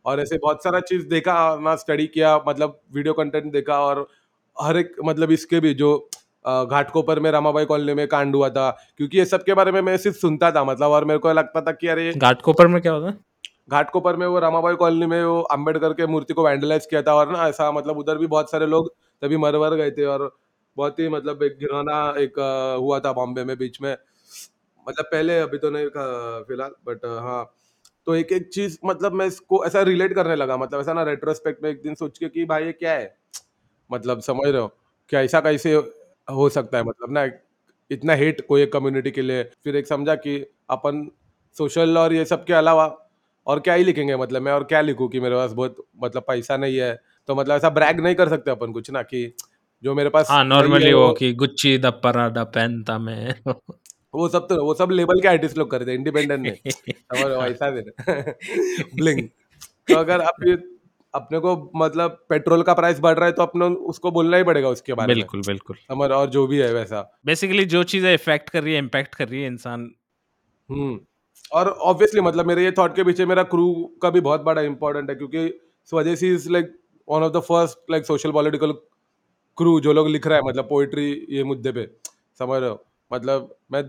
और 0.08 0.20
ऐसे 0.20 0.38
बहुत 0.38 0.64
सारा 0.64 0.80
चीज़ 0.80 1.06
देखा 1.08 1.56
ना 1.56 1.76
स्टडी 1.76 2.06
किया 2.06 2.40
मतलब 2.48 2.80
वीडियो 2.94 3.14
कंटेंट 3.14 3.52
देखा 3.52 3.80
और 3.80 4.08
हर 4.62 4.76
एक 4.76 4.96
मतलब 5.04 5.30
इसके 5.30 5.60
भी 5.60 5.74
जो 5.74 6.08
अ, 6.44 6.64
घाटकोपर 6.64 7.20
में 7.20 7.30
रामाबाई 7.30 7.64
कॉलोनी 7.64 7.94
में 7.94 8.08
कांड 8.08 8.36
हुआ 8.36 8.48
था 8.50 8.70
क्योंकि 8.96 9.18
ये 9.18 9.24
सब 9.24 9.44
के 9.44 9.54
बारे 9.54 9.72
में 9.72 9.80
मैं 9.82 9.96
सिर्फ़ 9.96 10.16
सुनता 10.18 10.50
था 10.52 10.64
मतलब 10.64 10.90
और 10.90 11.04
मेरे 11.04 11.18
को 11.18 11.32
लगता 11.32 11.60
था 11.60 11.72
कि 11.72 11.88
अरे 11.88 12.12
घाटकोपर 12.12 12.66
में 12.66 12.82
क्या 12.82 12.92
होता 12.92 13.08
है? 13.08 13.18
घाटकोपर 13.70 14.16
में 14.16 14.26
वो 14.26 14.38
रामाबाई 14.38 14.74
कॉलोनी 14.74 15.06
में 15.06 15.24
वो 15.24 15.40
अंबेडकर 15.40 15.92
के 15.92 16.06
मूर्ति 16.06 16.34
को 16.34 16.44
वैंडलाइज 16.44 16.86
किया 16.86 17.02
था 17.02 17.14
और 17.14 17.32
ना 17.32 17.48
ऐसा 17.48 17.72
मतलब 17.72 17.98
उधर 17.98 18.18
भी 18.18 18.26
बहुत 18.26 18.50
सारे 18.50 18.66
लोग 18.66 18.94
तभी 19.22 19.36
मर 19.36 19.52
मरवर 19.52 19.74
गए 19.74 19.90
थे 19.90 20.04
और 20.04 20.36
बहुत 20.76 20.98
ही 20.98 21.08
मतलब 21.08 21.42
एक 21.42 21.58
घिनौना 21.58 22.14
एक 22.18 22.38
अ, 22.38 22.76
हुआ 22.78 23.00
था 23.00 23.12
बॉम्बे 23.12 23.44
में 23.44 23.58
बीच 23.58 23.80
में। 23.80 23.96
मतलब 24.88 25.04
पहले 25.04 25.38
अभी 25.40 25.58
तो 25.58 25.70
नहीं 25.70 25.86
अ, 25.86 26.44
फ़िलहाल 26.48 26.70
बट 26.86 27.06
हाँ। 27.06 27.57
तो 28.08 28.14
एक 28.14 28.32
एक 28.32 28.48
चीज़ 28.48 28.78
मतलब 28.84 29.12
मैं 29.12 29.26
इसको 29.26 29.64
ऐसा 29.64 29.82
रिलेट 29.82 30.14
करने 30.14 30.36
लगा 30.36 30.56
मतलब 30.56 30.80
ऐसा 30.80 30.92
ना 30.92 31.02
रेट्रोस्पेक्ट 31.02 31.62
में 31.62 31.70
एक 31.70 31.82
दिन 31.82 31.94
सोच 31.94 32.18
के 32.18 32.28
कि 32.28 32.44
भाई 32.44 32.64
ये 32.64 32.72
क्या 32.72 32.92
है? 32.92 33.16
मतलब 33.92 34.20
समझ 34.20 34.48
रहे 34.48 34.62
हो? 34.62 34.72
क्या 35.08 35.20
ऐसा 35.20 35.40
कैसे 35.40 35.74
हो 36.32 36.48
सकता 36.48 36.78
है? 36.78 36.84
मतलब 36.84 37.12
ना 37.12 37.30
इतना 37.90 38.12
हेट 38.12 38.46
कोई 38.48 38.62
एक 38.62 38.72
कम्युनिटी 38.72 39.10
के 39.10 39.22
लिए। 39.22 39.42
फिर 39.64 39.76
एक 39.76 39.86
समझा 39.86 40.14
कि 40.14 40.46
अपन 40.70 41.10
सोशल 41.56 41.98
और 41.98 42.12
ये 42.12 42.24
सब 42.24 42.44
के 42.44 42.52
अलावा 42.52 43.08
और 43.46 43.60
क्या 43.60 43.74
ही 43.74 43.84
लिखेंगे 43.84 44.16
मतलब 44.16 44.42
मैं 44.42 44.52
और 44.52 44.64
क्या 44.64 44.80
लिखूँ 44.80 45.08
कि 45.08 45.20
मेरे 45.20 45.34
पास 45.34 45.52
बहुत 45.52 45.76
मतलब 46.02 46.22
पैसा 46.22 46.56
नहीं 46.56 46.76
है। 46.76 47.00
तो 47.26 47.34
मतलब 47.34 47.56
ऐसा 47.56 47.70
ब्रैग 47.70 48.00
नहीं 48.00 48.14
कर 48.14 48.28
सकते 48.28 48.50
अपन 48.50 48.72
कुछ 48.72 48.90
ना 48.90 49.02
कि 49.02 49.36
जो 49.82 49.94
मेरे 49.94 50.08
पास 50.08 50.30
हाँ 50.30 50.44
नहीं 50.44 50.48
नॉर्मली 50.48 50.92
वो 50.92 51.12
कि 51.12 51.32
गुच्ची 51.32 51.78
द 51.78 51.86
पराडा 51.86 52.44
पहनता 52.44 52.98
मैं। 52.98 53.34
वो 54.14 54.28
सब 54.28 54.46
तो 54.48 54.64
वो 54.64 54.74
सब 54.74 54.90
लेबल 54.90 55.20
के 55.20 55.28
आर्टिस्ट 55.28 55.58
लोग 55.58 55.70
करते 55.70 55.94
इंडिपेंडेंट 55.94 56.46
समझ 56.68 57.22
रहे 57.22 57.50
ऐसा 57.50 57.70
दे 57.70 57.80
ब्लिंग 58.96 59.28
तो 59.88 59.94
अगर 59.94 60.20
आप 60.20 60.34
ये 60.46 60.54
अपने 61.14 61.38
को 61.38 61.72
मतलब 61.76 62.10
पेट्रोल 62.28 62.62
का 62.62 62.74
प्राइस 62.74 63.00
बढ़ 63.00 63.14
रहा 63.16 63.26
है 63.26 63.32
तो 63.32 63.42
अपने 63.42 63.66
उसको 63.66 64.10
बोलना 64.10 64.36
ही 64.36 64.44
पड़ेगा 64.44 64.68
उसके 64.68 64.94
बारे 64.94 65.06
में। 65.06 65.16
बिल्कुल 65.16 65.40
बिल्कुल। 65.46 65.76
समझ 65.76 66.10
और 66.10 66.30
जो 66.30 66.46
भी 66.46 66.58
है 66.58 66.74
वैसा। 66.74 67.18
बेसिकली 67.26 67.64
जो 67.64 67.82
चीज़ें 67.84 68.14
इफ़ेक्ट 68.14 68.50
कर 68.50 68.62
रही 68.62 68.72
है 68.72 68.78
इम्पैक्ट 68.78 69.14
कर 69.14 69.28
रही 69.28 69.40
है 69.42 69.46
इंसान। 69.46 69.90
हम्म। 70.70 71.00
और 71.52 71.68
ऑब्वियसली 71.68 72.20
मतलब 72.20 72.46
मेरे 72.46 72.64
ये 72.64 72.72
थॉट 72.72 72.96
के 72.96 73.04
पीछे 73.04 73.26
मेरा 73.26 73.42
क्रू 73.42 73.84
का 74.02 74.10
भी 74.10 74.20
बहुत 74.20 74.40
बड़ा 74.40 74.62
इंपॉर्टेंट 74.62 75.10
है 75.10 75.16
क्योंकि 75.16 75.60
Swadeshi 75.86 76.34
is 76.34 76.50
like 76.50 76.78
one 77.08 77.22
of 77.22 77.32
the 77.32 77.40
first 77.40 77.78
like 77.90 78.06
social 78.06 78.32
political 78.32 78.72
crew 79.58 79.80
जो 79.80 79.92
लोग 79.92 80.08
लिख 80.08 80.26
रहा 80.26 80.38
है 80.38 80.44
मतलब 80.44 80.64
पोइट्री 80.64 81.26
ये 81.30 81.44
मुद्दे 81.44 81.72
पे। 81.72 81.86
समझ 82.38 82.60
रहे 82.60 82.70
हो? 82.70 82.87
मतलब 83.12 83.56
मैं 83.72 83.82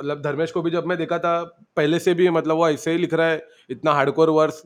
मतलब 0.00 0.22
धर्मेश 0.22 0.50
को 0.50 0.62
भी 0.62 0.70
जब 0.70 0.86
मैं 0.86 0.98
देखा 0.98 1.18
था 1.18 1.42
पहले 1.76 1.98
से 1.98 2.14
भी 2.14 2.30
मतलब 2.30 2.56
वो 2.56 2.68
ऐसे 2.68 2.92
ही 2.92 2.98
लिख 2.98 3.14
रहा 3.14 3.26
है 3.26 3.46
इतना 3.70 3.92
हार्डकोर 3.92 4.30
वर्स 4.30 4.62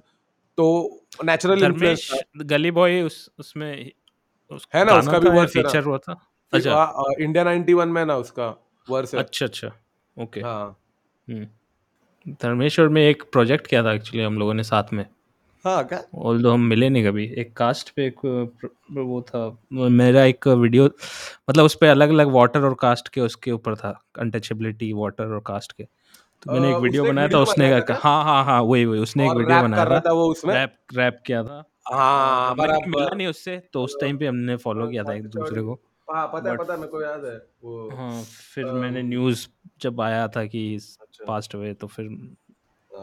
तो 0.57 0.99
नेचुरल 1.25 1.61
धर्मेश 1.61 2.13
गली 2.37 2.71
बॉय 2.71 3.03
उस 3.03 3.31
उसमें 3.39 3.93
उस 4.51 4.69
है 4.75 4.85
ना, 4.85 4.95
उसका 4.95 5.19
भी 5.19 5.29
verse 5.29 5.49
फीचर 5.49 5.83
हुआ 5.83 5.99
था? 5.99 6.27
अच्छा। 6.53 7.05
इंडिया 7.21 7.45
91 7.45 7.87
में 7.87 8.05
ना 8.05 8.17
उसका 8.17 8.55
वर्स 8.91 9.15
अच्छा 9.15 9.47
अच्छा। 9.47 9.73
ओके 10.19 10.41
हाँ। 10.41 10.77
हम्म। 11.29 11.47
धर्मेश 12.43 12.81
और 12.81 12.89
मैं 12.89 13.03
एक 13.03 13.23
प्रोजेक्ट 13.23 13.67
किया 13.67 13.85
था 13.85 13.93
एक्चुअली 13.93 14.25
हम 14.25 14.39
लोगों 14.39 14.55
ने 14.55 14.63
साथ 14.63 14.85
में। 14.93 15.07
हाँ 15.65 15.85
क्या? 15.85 16.03
ऑल 16.15 16.47
हम 16.47 16.61
मिले 16.61 16.89
नहीं 16.89 17.05
कभी। 17.05 17.25
एक 17.39 17.57
कास्ट 17.57 17.91
पे 17.91 18.07
एक 18.07 18.19
प्र- 18.27 18.71
वो 18.99 19.23
था 19.23 19.59
मेरा 19.73 20.25
एक 20.25 20.49
वीडियो 20.49 20.85
मतलब 21.51 21.65
उस 21.65 21.75
पे 21.75 21.89
अलग 21.89 22.09
अलग 22.09 22.29
वाटर 22.29 22.61
और 22.61 22.75
कास्ट 22.75 23.09
के 23.09 23.21
उसके 23.21 23.53
ऊपर 23.53 23.77
था 23.77 24.03
अनटचेबिलिटी 24.19 24.93
वाटर 24.93 25.25
और 25.25 25.41
कास्ट 25.47 25.73
के। 25.73 25.85
तो 26.43 26.53
मैंने 26.53 26.73
अ, 26.73 26.77
एक 26.77 26.83
वीडियो 26.83 27.03
उसने 27.03 27.11
एक 27.11 27.15
बनाया 27.15 27.29
था 27.29 27.39
वीडियो 27.39 27.43
उसने 27.43 27.65
बनाया 27.65 27.81
था 27.81 27.85
क्या? 27.85 27.97
हाँ 28.03 28.25
हाँ 28.25 28.45
हाँ 28.45 28.63
वही 28.63 28.85
वही 28.85 29.01
उसने 29.01 29.25
एक 29.25 29.31
और 29.31 29.37
वीडियो 29.37 29.57
रैप 29.57 29.65
बनाया 29.65 29.85
कर 29.85 29.91
रहा 29.91 30.01
था। 30.01 30.09
था 30.09 30.13
वो 30.13 30.25
उसमें? 30.31 30.55
रैप 30.55 30.77
रैप 30.95 31.23
किया 31.27 31.43
था। 31.45 31.65
हाँ 31.93 32.55
तो 32.57 32.63
मिला 32.87 33.15
नहीं 33.15 33.27
उससे 33.27 33.63
तो 33.73 33.83
उस 33.85 33.97
टाइम 34.01 34.19
पे 34.19 34.27
हमने 34.27 34.57
फॉलो 34.57 34.89
किया 34.89 35.05
था 35.05 35.15
एक 35.15 35.27
दूसरे 35.27 35.63
को। 35.63 35.81
हाँ 36.13 36.27
पता 36.35 36.51
है 36.51 36.57
पता 36.57 36.73
है 36.73 36.79
मेरे 36.79 36.91
को 36.91 37.03
याद 37.03 37.25
है 37.25 37.37
वो 37.65 37.91
हाँ 37.97 38.23
फिर 38.55 38.67
अम, 38.67 38.77
मैंने 38.77 39.03
न्यूज़ 39.03 39.47
जब 39.81 40.01
आया 40.01 40.29
था 40.29 40.45
कि 40.45 40.75
अच्छा। 40.77 41.25
पास्ट 41.25 41.55
हुए 41.55 41.73
तो 41.75 41.87
फिर 41.87 42.07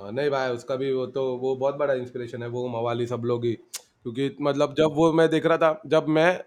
हाँ, 0.01 0.11
नहीं 0.11 0.29
भाई 0.29 0.49
उसका 0.49 0.75
भी 0.75 0.93
वो 0.93 1.05
तो 1.05 1.37
वो 1.37 1.55
बहुत 1.55 1.75
बड़ा 1.75 1.93
इंस्पिरेशन 1.93 2.43
है 2.43 2.49
वो 2.49 2.67
मवाली 2.67 3.07
सब 3.07 3.21
लोग 3.25 3.45
ही। 3.45 3.53
क्योंकि 3.53 4.35
मतलब 4.41 4.75
जब 4.77 4.89
वो 4.93 5.13
मैं 5.13 5.29
देख 5.29 5.45
रहा 5.45 5.57
था 5.57 5.81
जब 5.85 6.07
मैं 6.07 6.43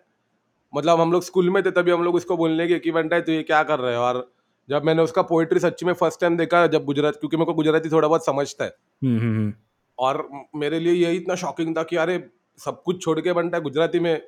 मतलब 0.74 1.00
हम 1.00 1.12
लोग 1.12 1.22
स्कूल 1.22 1.50
में 1.50 1.62
थे 1.62 1.70
तभी 1.70 1.90
हम 1.90 2.04
लोग 2.04 2.14
उसको 2.14 2.36
बोलने 2.36 2.68
के 2.68 2.78
कि 2.78 2.90
बंटा 2.90 3.16
है 3.16 3.22
तू 3.22 3.32
ये 3.32 3.42
क्या 3.42 3.62
कर 3.62 3.78
रहे 3.78 3.96
हो? 3.96 4.02
और 4.02 4.32
जब 4.68 4.84
मैंने 4.84 5.02
उसका 5.02 5.22
पोइट्री 5.22 5.60
सच्ची 5.60 5.86
में 5.86 5.92
फ़र्स्ट 5.92 6.20
टाइम 6.20 6.36
देखा 6.36 6.66
जब 6.66 6.84
गुजरात 6.84 7.16
क्योंकि 7.16 7.36
मेरे 7.36 7.46
को 7.46 7.54
गुजराती 7.54 7.88
थोड़ा 7.88 8.08
बहुत 8.08 8.26
समझता 8.26 8.64
है। 8.64 8.74
हम्म 9.04 9.18
हम्म 9.18 9.36
हम्म। 9.36 9.54
और 9.98 10.28
मेरे 10.56 10.80
लिए 10.80 10.92
यही 10.92 11.16
इतना 11.16 11.34
शॉकिंग 11.34 11.76
था 11.76 11.82
कि 11.82 11.96
अरे 11.96 12.30
सब 12.58 12.82
कुछ 12.82 13.02
छोड़ 13.02 13.20
के 13.20 13.32
बनता 13.32 13.56
है 13.56 13.62
गुजराती 13.62 14.00
में 14.00 14.22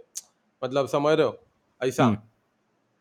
मतलब 0.64 0.86
समझ 0.86 1.16
रहे 1.16 1.26
हो? 1.26 1.38
ऐसा? 1.82 2.04
हम्म। 2.04 2.16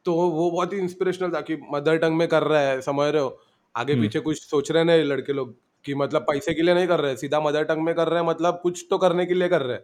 तो 0.06 0.14
वो 0.14 0.52
बहुत 0.52 0.74
ही 0.74 0.78
इंस्पिरेशनल 0.78 1.32
था 1.32 1.42
कि 1.42 1.58
मदर 1.74 1.98
टंग 1.98 2.18
में 2.18 2.28
कर 2.28 2.44
रहा 2.44 2.62
है 2.62 2.82
समझ 2.82 3.14
रहे 3.14 3.22
हो? 3.22 3.40
आगे 3.76 3.94
हम्म। 3.94 4.04
पीछे 4.04 4.20
कुछ 4.20 4.42
सोच 4.42 4.72
रहे 4.72 4.84
नहीं 4.84 5.04
लड़के 5.04 5.34
लोग? 5.34 5.56
कि 5.86 5.96
मतलब 5.96 6.22
पैसे 6.22 6.54
के 6.54 6.62
लिए 6.62 6.74
नहीं 6.74 6.88
कर 6.88 7.00
रहे 7.00 7.16
सीधा 7.18 7.40
मदर 7.40 7.64
टंग 7.64 7.84
में 7.84 7.94
कर 7.96 8.08
रहे 8.08 8.20
हैं 8.20 8.28
मतलब 8.28 8.60
कुछ 8.64 8.86
तो 8.90 8.98
करने 8.98 9.26
के 9.26 9.34
लिए 9.34 9.50
कर 9.50 9.62
रहे 9.62 9.78
हैं। 9.78 9.84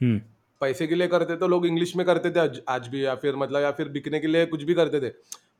हम्म। 0.00 0.20
पैसे 0.60 0.86
के 0.86 0.94
लिए 0.94 1.08
करते 1.08 1.36
तो 1.36 1.48
लोग 1.48 1.66
इंग्लिश 1.66 1.94
में 1.96 2.04
करते 2.06 2.30
थे 2.30 2.40
आज, 2.40 2.60
आज 2.68 2.88
भी 2.88 3.04
या 3.04 3.14
फिर 3.14 3.36
मतलब 3.36 3.62
या 3.62 3.70
फिर 3.72 3.88
बिकने 3.88 4.20
के 4.20 4.26
लिए 4.26 4.46
कुछ 4.46 4.62
भी 4.62 4.74
करते 4.74 5.00
थे। 5.00 5.12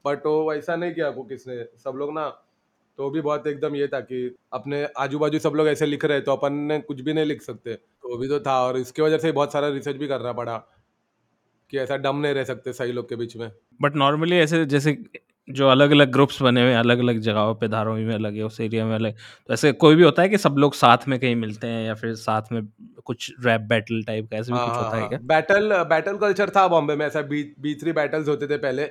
बट 0.04 0.26
वो 0.26 0.50
वैसा 0.50 0.76
नहीं 0.76 0.92
किया 0.94 1.08
वो 1.08 1.22
किसने 1.24 1.64
सब 1.84 1.96
लोग 1.96 2.12
ना 2.14 2.28
तो 2.98 3.08
भी 3.10 3.20
बहुत 3.20 3.46
एकदम 3.46 3.76
ये 3.76 3.86
था 3.88 4.00
कि 4.00 4.36
अपने 4.52 4.84
आजू 4.98 5.18
बाजू 5.18 5.38
सब 5.38 5.52
लोग 5.54 5.68
ऐसे 5.68 5.86
लिख 5.86 6.04
रहे 6.04 6.16
हैं 6.16 6.24
तो 6.24 6.32
अपन 6.32 6.52
ने 6.68 6.78
कुछ 6.80 7.00
भी 7.00 7.12
नहीं 7.12 7.24
लिख 7.24 7.42
सकते। 7.42 7.74
तो 7.74 8.08
वो 8.08 8.16
भी 8.16 8.28
तो 8.28 8.38
था 8.40 8.58
और 8.66 8.78
इसकी 8.78 9.02
वजह 9.02 9.18
से 9.18 9.32
बहुत 9.32 9.52
सारा 9.52 9.68
रिसर्च 9.68 9.96
भी 9.96 10.08
करना 10.08 10.32
पड़ा 10.32 10.56
कि 11.72 11.78
ऐसा 11.78 11.96
डम 11.96 12.16
नहीं 12.16 12.34
रह 12.34 12.44
सकते 12.44 12.72
सही 12.72 12.92
लोग 12.92 13.08
के 13.08 13.16
बीच 13.16 13.36
में। 13.36 13.50
बट 13.82 13.96
नॉर्मली 13.96 14.36
ऐसे 14.36 14.64
जैसे 14.66 14.92
जो 15.49 15.68
अलग 15.68 15.90
अलग 15.90 16.12
ग्रुप्स 16.12 16.42
बने 16.42 16.62
हुए 16.62 16.70
हैं 16.70 16.78
अलग 16.78 16.99
अलग 16.99 17.18
जगहों 17.18 17.55
पे 17.55 17.68
धारावी 17.68 18.05
में 18.05 18.14
अलग 18.14 18.34
है 18.34 18.42
उस 18.42 18.61
एरिया 18.61 18.86
में 18.86 18.95
अलग। 18.95 19.14
तो 19.49 19.55
ऐसे 19.55 19.72
कोई 19.72 19.95
भी 19.95 20.03
होता 20.03 20.22
है 20.22 20.28
कि 20.28 20.38
सब 20.38 20.55
लोग 20.59 20.74
साथ 20.74 20.99
में 21.09 21.20
कहीं 21.20 21.36
मिलते 21.36 21.66
हैं 21.66 21.86
या 21.86 21.95
फिर 21.95 22.14
साथ 22.14 22.42
में 22.53 22.68
कुछ 23.05 23.32
रैप 23.45 23.61
बैटल 23.61 24.03
टाइप 24.03 24.30
का 24.30 24.36
ऐसे 24.36 24.53
भी 24.53 24.59
हाँ 24.59 24.66
कुछ 24.66 24.74
हाँ 24.74 24.84
होता 24.84 24.97
है 24.97 25.09
क्या? 25.09 25.18
हाँ 25.18 25.26
बैटल 25.26 25.84
बैटल 25.84 26.16
कल्चर 26.16 26.51
था 26.51 26.68
बॉम्बे 26.68 26.97
में 26.97 27.07
ऐसा 27.07 27.22
बी 27.22 27.55
बी 27.61 27.74
थ्री 27.74 27.92
बैटल्स 27.92 28.28
होते 28.28 28.47
थे 28.47 28.57
पहले। 28.57 28.84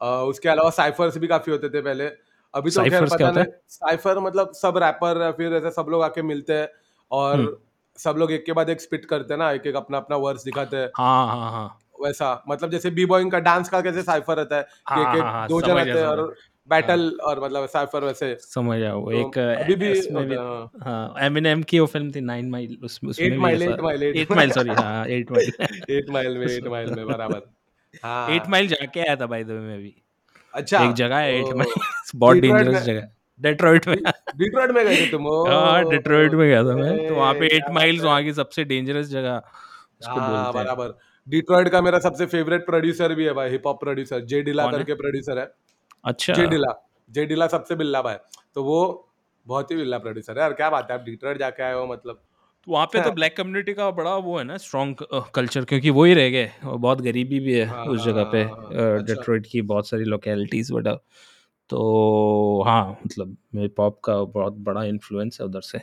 अ, 0.00 0.06
उसके 0.06 0.48
अलावा 0.48 0.70
साइफर्स 0.70 1.18
भी 1.18 1.26
काफ़ी 1.26 1.52
होते 1.52 1.68
थे 1.68 1.82
पहले। 1.82 2.06
अभी 2.54 2.70
तो 2.70 2.80
खैर 2.80 2.90
क्या 2.90 3.00
पता 3.00 3.26
होता 3.26 3.42
नहीं 3.42 3.52
साइफर 3.68 4.18
मतलब 4.18 4.52
सब 4.52 4.78
रैपर 4.78 5.22
या 5.22 5.30
फिर 5.32 5.54
ऐसे 5.54 5.70
सब 5.70 5.86
लोग 5.88 6.02
आके 6.02 6.22
मिलते 6.22 6.52
हैं 6.52 6.68
और 7.10 7.38
हम्म। 7.38 7.56
सब 7.98 8.14
लोग 8.18 8.32
एक 8.32 8.44
के 8.46 8.52
बाद 8.52 8.70
एक 8.70 8.80
स्पिट 8.80 9.04
करते 9.04 9.34
हैं 9.34 9.38
ना 9.38 9.50
एक 9.50 9.66
एक 9.66 9.76
अपना 9.76 9.98
अपना 9.98 10.16
वर्स 10.16 10.44
दिखाते 10.44 10.76
हैं। 10.76 10.90
हाँ 10.96 11.26
हाँ 11.26 11.50
हाँ। 11.50 11.78
वैसा 12.04 12.42
मतलब 12.48 12.70
जैसे 12.70 12.90
बी 12.90 13.06
बॉइंग 13.06 13.30
का 13.32 13.38
डांस 13.40 13.68
का 13.68 13.80
कैसे 13.80 14.02
साइफर 14.02 14.36
रहता 14.36 14.56
है 14.56 14.66
हाँ, 14.86 15.00
एक 15.02 15.16
एक 15.16 15.22
हाँ, 15.22 15.32
हाँ, 15.32 15.48
दो 15.48 15.60
जन 15.60 15.68
समझ 15.68 15.84
गया, 15.84 15.94
हैं 15.94 16.02
समझ 16.02 16.18
और 16.18 16.34
बैटल 16.68 17.00
हाँ 17.00 17.28
और 17.28 17.42
मतलब 17.44 17.66
साइफर 17.66 18.04
वैसे। 18.04 18.34
समझ 18.40 18.82
आओ 18.82 19.00
तो 19.04 19.12
एक 19.12 19.38
अभी 19.38 19.74
भी 19.74 19.90
उसमें 19.92 20.26
भी 20.28 20.34
है, 20.34 20.40
हाँ। 20.40 20.70
हाँ 20.82 21.14
एमिनेम 21.26 21.62
की 21.62 21.80
वो 21.80 21.86
फ़िल्म 21.86 22.10
थी 22.10 22.20
नाइन 22.20 22.50
माइल 22.50 22.76
उसमें 22.84 23.10
उसमें 23.10 23.26
एट 23.26 23.32
भी 23.32 23.38
माइल 23.38 23.62
ऐसा 23.62 23.72
Eight 23.72 23.80
Mile 23.80 24.02
Eight 24.02 24.16
Eight 24.16 24.30
Mile 24.32 24.50
sorry 24.50 24.70
हाँ 24.70 25.06
एट 25.06 25.30
माइल 25.32 25.52
एट 25.90 26.10
माइल 26.10 26.38
में 26.38 26.46
एट 26.46 26.66
माइल 26.66 26.94
में 26.94 27.06
बराबर। 27.06 27.42
हाँ। 28.04 28.30
एट 28.30 28.48
माइल 28.48 28.66
जाके 28.68 29.00
आया 29.00 29.16
था 29.16 29.26
भाई 29.26 29.44
द 29.44 29.50
वे 29.50 29.58
में 29.58 29.78
भी। 29.78 29.94
अच्छा। 30.54 30.84
एक 30.84 30.92
जगह 30.92 31.16
है 31.16 31.38
एट 31.38 31.54
माइल 31.54 31.72
बहुत 32.16 32.36
डेंजरस 32.36 32.74
में- 32.74 32.84
जगह 32.84 33.08
डेट्रॉइट 33.40 33.88
में। 33.88 33.96
डिट्रॉइट 34.36 34.70
में 34.70 34.84
गए 34.84 34.96
थे 34.96 35.10
तुम 35.10 35.26
ओ, 35.26 35.44
हाँ 35.48 35.84
डिट्रॉइट 35.90 36.32
में 36.32 36.48
गया 36.48 36.62
था 36.64 36.74
मैं। 36.76 37.08
तो 37.08 37.14
वहाँ 37.14 37.32
पे 37.34 37.46
ए, 37.46 37.56
एट 37.56 37.62
क्या 37.62 37.72
माइल्स 37.72 38.00
है। 38.00 38.06
वहाँ 38.06 38.22
की 38.22 38.32
सबसे 38.32 38.64
डेंजरस 38.64 39.06
जगह 39.06 39.36
उसको 40.00 40.20
हाँ 40.20 40.30
बोलते 40.30 40.58
हैं। 40.58 40.64
बराबर। 40.66 40.94
डिट्रॉइट 41.28 41.68
का 41.68 41.80
मेरा 41.82 41.98
सबसे 41.98 42.26
फेवरेट 42.26 42.66
प्रोड्यूसर 42.66 43.14
भी 43.14 43.24
है 43.24 43.32
भाई 43.32 43.50
hip 43.50 43.66
hop 43.66 43.80
producer 43.80 44.20
J 44.24 44.42
Dilla 44.42 44.64
कौन 44.64 44.72
है? 44.72 44.78
करके 44.78 44.94
प्रोड्यूसर 44.94 45.38
है। 45.38 45.52
अच्छा। 46.04 46.32
जे 46.32 46.46
डिला 46.46 46.72
जे 47.10 47.26
डिला 47.26 47.46
सबसे 47.46 47.74
बिल्ला 47.74 48.02
भाई। 48.02 48.16
तो 48.54 48.64
वो 48.64 49.08
बहुत 49.46 49.70
ही 49.70 49.76
बिल्ला 49.76 49.98
प्रोड्यूसर 49.98 50.32
है। 50.32 50.40
यार 50.40 50.52
क्या 50.52 50.70
बात 50.70 50.90
है 50.90 50.98
आप 50.98 51.04
डिट्रॉइट 51.04 51.38
जाके 51.38 51.62
आए 51.62 51.74
हो 51.74 51.86
मतलब। 51.86 52.22
तो 52.66 52.72
वहाँ 52.72 52.86
पे 52.86 53.00
तो 53.02 53.10
ब्लैक 53.10 53.36
कम्युनिटी 53.36 53.72
का 53.74 53.90
बड़ा 53.90 54.14
वो 54.16 54.36
है 54.38 54.44
ना 54.44 54.56
स्ट्रॉन्ग 54.56 54.96
कल्चर 55.34 55.64
क्योंकि 55.64 55.90
वो 55.90 56.04
ही 56.04 56.14
रह 56.14 56.28
गए। 56.30 56.50
और 56.64 56.76
बहुत 56.76 57.00
गरीबी 57.00 57.40
भी 57.40 57.54
है 57.54 57.64
हाँ, 57.64 57.84
उस 57.84 58.04
जगह 58.04 58.24
पे 58.24 58.42
हाँ, 58.42 58.50
हाँ, 58.50 58.74
हाँ, 58.74 58.98
अच्छा। 58.98 59.38
की 59.50 59.62
बहुत 59.62 59.88
सारी 59.88 60.04
लोकेलिटीज 60.04 60.70
बड़ा। 60.72 60.94
तो 61.70 62.62
हाँ 62.66 62.98
मतलब 63.06 63.36
हिप 63.56 63.80
हॉप 63.80 64.00
का 64.04 64.22
बहुत 64.24 64.52
बड़ा 64.60 64.84
इन्फ्लुएंस 64.84 65.38
है 65.40 65.46
उधर 65.46 65.60
से। 65.60 65.80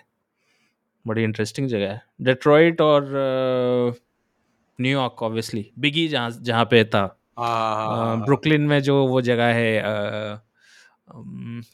बड़ी 1.05 1.23
इंटरेस्टिंग 1.23 1.67
जगह 1.67 1.91
है। 1.91 2.01
डेट्रॉइट 2.21 2.81
और 2.81 3.03
न्यूयॉर्क 4.81 5.23
ऑब्वियसली 5.23 5.71
बिगी 5.79 6.07
जहाँ 6.07 6.29
जहाँ 6.41 6.65
पे 6.65 6.83
था। 6.83 6.99
हाँ 7.39 7.47
हाँ 7.47 7.87
हाँ, 7.87 8.05
हाँ। 8.05 8.25
ब्रुकलिन 8.25 8.61
में 8.61 8.79
जो 8.81 8.95
वो 9.07 9.21
जगह 9.21 9.53
है 9.53 10.39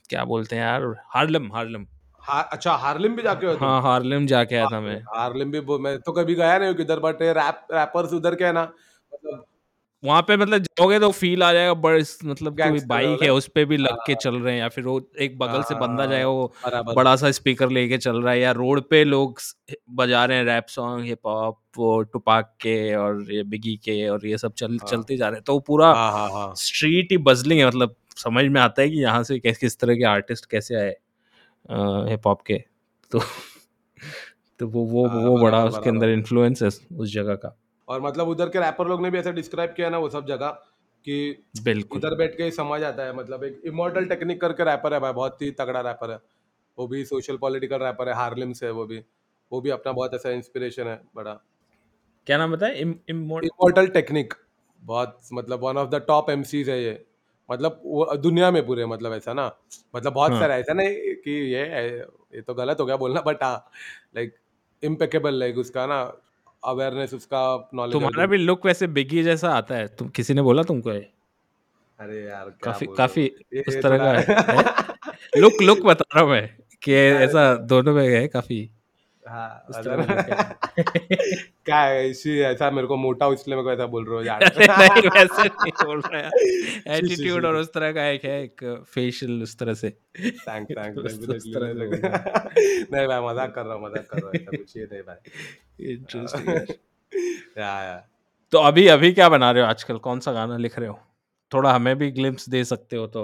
क्या 0.09 0.23
बोलते 0.25 0.55
हैं 0.55 0.63
यार? 0.63 0.83
हार्लम 1.13 1.51
हार्लम 1.53 1.85
हा- 2.21 2.47
अच्छा 2.51 2.73
हार्लिम 2.73 3.15
भी 3.15 3.21
जाके 3.21 3.47
हो 3.47 3.53
हाँ 3.57 3.81
हार्लिम 3.81 4.25
जाके 4.27 4.55
आया 4.55 4.67
था 4.71 4.79
मैं। 4.81 4.95
हार्लिम 5.15 5.51
भी 5.51 5.61
मैं 5.77 5.97
तो 5.99 6.11
कभी 6.11 6.35
गया 6.35 6.57
नहीं 6.57 6.73
किधर 6.75 6.99
बट 6.99 7.21
रैप 7.21 7.67
रैपर्स 7.73 8.13
उधर 8.13 8.35
के 8.35 8.45
है 8.45 8.51
ना। 8.53 8.63
मतलब 8.63 9.45
वहाँ 10.03 10.21
पे 10.21 10.37
मतलब 10.37 10.61
जाओगे 10.61 10.99
तो 10.99 11.11
फील 11.11 11.43
आ 11.43 11.51
जाएगा 11.53 11.73
बड़ 11.73 12.01
मतलब 12.25 12.59
कोई 12.61 12.79
बाइक 12.79 13.23
है 13.23 13.29
उस 13.29 13.47
पर 13.47 13.65
भी 13.65 13.77
लग 13.77 13.95
के 14.07 14.13
हाँ। 14.13 14.19
चल 14.21 14.35
रहे 14.35 14.53
हैं 14.53 14.59
या 14.59 14.67
फिर 14.69 14.83
वो 14.83 15.09
एक 15.19 15.37
बगल 15.39 15.63
से 15.63 15.75
बंदा 15.75 16.03
हाँ, 16.03 16.11
जाएगा 16.11 16.27
वो 16.27 16.93
बड़ा 16.93 17.15
सा 17.15 17.31
स्पीकर 17.31 17.69
लेके 17.69 17.97
चल 17.97 18.21
रहा 18.21 18.33
है 18.33 18.39
या 18.39 18.51
रोड 18.51 18.81
पे 18.89 19.03
लोग 19.03 19.39
बजा 19.89 20.25
रहे 20.25 20.37
हैं 20.37 20.45
रैप 20.45 20.65
सॉन्ग 20.67 21.05
हिप 21.05 21.27
हॉप 21.27 21.59
वो 21.77 22.01
टुपाक 22.01 22.55
के 22.61 22.95
और 22.95 23.31
ये 23.31 23.43
बिगी 23.43 23.75
के 23.75 24.07
और 24.09 24.27
ये 24.27 24.37
सब 24.37 24.53
चल 24.53 24.71
हाँ। 24.71 24.87
चलते 24.87 25.17
जा 25.17 25.27
रहे 25.27 25.35
हैं 25.35 25.43
तो 25.43 25.59
पूरा 25.59 25.93
स्ट्रीट 26.53 27.11
ही 27.11 27.17
बजलिंग 27.17 27.59
है 27.59 27.67
मतलब 27.67 27.95
समझ 28.17 28.45
में 28.45 28.61
आता 28.61 28.81
है 28.81 28.89
कि 28.89 29.01
यहाँ 29.01 29.23
से 29.23 29.39
किस 29.39 29.57
किस 29.57 29.79
तरह 29.79 29.95
के 29.95 30.03
आर्टिस्ट 30.03 30.45
कैसे 30.45 30.75
आए 30.75 30.95
हिप 32.11 32.27
हॉप 32.27 32.41
के 32.41 32.63
तो 33.11 33.19
तो 34.59 34.67
वो 34.67 34.85
वो 34.85 35.07
वो 35.07 35.37
बड़ा 35.37 35.63
उसके 35.65 35.89
अंदर। 35.89 36.09
इन्फ्लुएंस 36.09 36.61
है 36.63 36.67
उस 36.67 37.13
जगह 37.13 37.35
का 37.35 37.57
और 37.87 38.01
मतलब 38.01 38.27
उधर 38.27 38.49
के 38.49 38.59
रैपर 38.59 38.87
लोग 38.87 39.01
ने 39.01 39.09
भी 39.11 39.17
ऐसे 39.17 39.31
डिस्क्राइब 39.33 39.73
किया 39.73 39.89
ना 39.89 39.97
वो 39.97 40.09
सब 40.09 40.25
जगह 40.27 40.49
कि 41.07 41.17
बिल्कुल। 41.63 41.99
इधर 41.99 42.15
बैठ 42.15 42.37
के 42.37 42.43
ही 42.43 42.51
समझ 42.51 42.81
आता 42.83 43.03
है 43.03 43.15
मतलब 43.15 43.43
एक 43.43 43.61
इमोर्टल 43.65 44.05
टेक्निक 44.05 44.41
करके 44.41 44.63
रैपर 44.63 44.93
है 44.93 44.99
भाई 44.99 45.13
बहुत 45.13 45.41
ही 45.41 45.51
तगड़ा 45.51 45.81
रैपर 45.81 46.11
है। 46.11 46.19
वो 46.77 46.87
भी 46.87 47.03
सोशल 47.05 47.37
पॉलिटिकल 47.37 47.79
रैपर 47.79 48.09
है 48.09 48.15
हार्लिम 48.15 48.53
से 48.53 48.65
है 48.65 48.71
वो 48.71 48.85
भी। 48.85 49.03
वो 49.51 49.61
भी 49.61 49.69
अपना 49.69 49.91
बहुत 49.91 50.13
ऐसा 50.13 50.29
इंस्पिरेशन 50.29 50.87
है 50.87 51.01
बड़ा। 51.15 51.33
क्या 52.27 52.37
नाम 52.37 52.51
बताए 52.51 52.75
इम, 52.75 52.95
इमोर्ट 53.09 53.45
इमोर्टल 53.45 53.87
टेक्निक 53.87 54.33
बहुत 54.81 55.19
मतलब 55.33 55.63
one 55.63 55.77
of 55.77 55.89
the 55.89 56.03
top 56.07 56.29
MCs 56.29 56.69
है 56.69 56.81
ये। 56.83 57.05
मतलब 57.49 57.81
वो 57.85 58.15
दुनिया 58.17 58.51
में 58.51 58.65
पूरे 58.67 58.85
मतलब 58.85 59.13
ऐसा 59.13 59.33
ना। 59.33 59.45
मतलब 59.95 60.13
बहुत 60.13 60.31
हाँ। 60.31 60.39
सारा 60.39 60.55
ऐसा 60.57 60.73
नहीं 60.73 61.15
कि 61.17 61.31
ये 61.53 61.63
ये 62.35 62.41
तो 62.41 62.53
गलत 62.53 62.79
हो 62.79 62.85
गया 62.85 62.97
बोलना 62.97 63.21
बट 63.21 63.43
हाँ 63.43 63.55
लाइक 64.15 64.35
इम्पेकेबल 64.83 65.35
लाइक 65.35 65.57
उसका 65.57 65.85
ना 65.87 66.03
अवेयरनेस 66.65 67.13
उसका 67.13 67.69
नॉलेज 67.73 67.93
तुम्हारा 67.93 68.25
भी 68.25 68.37
लुक 68.37 68.65
वैसे 68.65 68.87
बिगी 68.87 69.23
जैसा 69.23 69.49
आता 69.49 69.75
है। 69.75 69.87
तुम 69.87 70.09
किसी 70.09 70.33
ने 70.33 70.41
बोला 70.41 70.63
तुमको 70.63 70.91
ये? 70.91 71.07
अरे 71.99 72.23
यार 72.23 72.49
काफ़ी? 72.63 72.87
काफ़ी 72.97 73.27
उस 73.67 73.81
तरह 73.83 73.97
का 73.97 74.11
है। 74.13 74.25
लुक 75.37 75.61
लुक 75.61 75.79
बता 75.85 76.05
रहा 76.15 76.23
हूँ 76.23 76.31
मैं 76.31 76.57
कि 76.83 76.93
ऐसा 77.25 77.55
दोनों 77.55 77.93
में 77.93 78.07
है 78.09 78.27
काफ़ी। 78.27 78.69
हाँ, 79.25 79.65
क्या 81.65 81.79
है 81.79 82.09
इसी 82.09 82.39
ऐसा 82.39 82.69
मेरे 82.71 82.87
को 82.87 82.95
मोटा 82.95 83.27
इसलिए 83.33 83.55
मेरे 83.55 83.65
को 83.65 83.71
ऐसा 83.71 83.85
बोल 83.85 84.05
रहे 84.05 84.15
हो 84.15 84.23
यार। 84.23 84.43
नहीं 84.59 85.09
वैसे 85.09 85.43
नहीं 85.43 85.71
बोल 85.85 86.01
रहा 86.01 86.21
यार। 86.21 86.31
एटीट्यूड 86.97 87.45
और 87.45 87.55
उस 87.55 87.73
तरह 87.73 87.91
का 87.91 88.05
एक 88.07 88.25
है 88.25 88.41
एक 88.43 88.63
फेशियल 88.93 89.41
उस 89.43 89.57
तरह 89.57 89.73
से। 89.73 89.89
तरह 89.89 90.53
से। 91.09 91.23
नहीं 92.91 93.07
भाई 93.07 93.19
मज़ाक 93.21 93.53
कर 93.55 93.65
रहा 93.65 93.75
हूँ 93.75 93.83
मज़ाक 93.83 94.07
कर 94.11 94.17
रहा 94.17 94.27
हूँ 94.27 94.57
कुछ 94.57 94.77
ये 94.77 94.87
नहीं 94.91 95.01
भाई। 95.01 95.93
इंटरेस्टिंग 95.93 96.75
या 97.57 97.95
तो 98.53 98.57
अभी 98.61 98.87
अभी 98.87 99.11
क्या 99.13 99.29
बना 99.29 99.51
रहे 99.51 99.63
हो 99.63 99.69
आजकल? 99.69 99.97
कौन 99.97 100.19
सा 100.19 100.31
गाना 100.33 100.57
लिख 100.57 100.77
रहे 100.79 100.89
हो? 100.89 100.99
थोड़ा 101.51 101.71
हमें 101.73 101.95
भी 101.97 102.11
ग्लिम्स 102.11 102.49
दे 102.49 102.63
सकते 102.65 102.95
हो 102.95 103.07
तो 103.07 103.23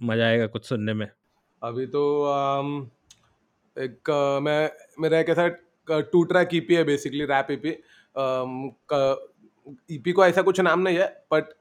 मज़ा 0.00 0.26
आएगा 0.26 0.46
कुछ 0.46 0.68
सुनने 0.68 0.94
में। 0.94 1.06
अभी 1.62 1.86
तो 1.86 2.02
एक 3.76 4.10
मैं 4.42 4.70
मेरा 5.00 5.18
एक 5.18 5.28
ऐसा 5.28 5.48
टू 5.88 6.22
ट्रैक 6.24 6.54
ईपी 6.54 6.74
है 6.74 6.84
बेसिकली 6.84 7.24
रैप 7.24 7.50
ईपी 7.50 7.76
ईपी 9.94 10.12
को 10.12 10.24
ऐसा 10.26 10.42
कुछ 10.42 10.60
नाम 10.60 10.80
नहीं 10.80 10.98
है 10.98 11.06
बट 11.32 11.52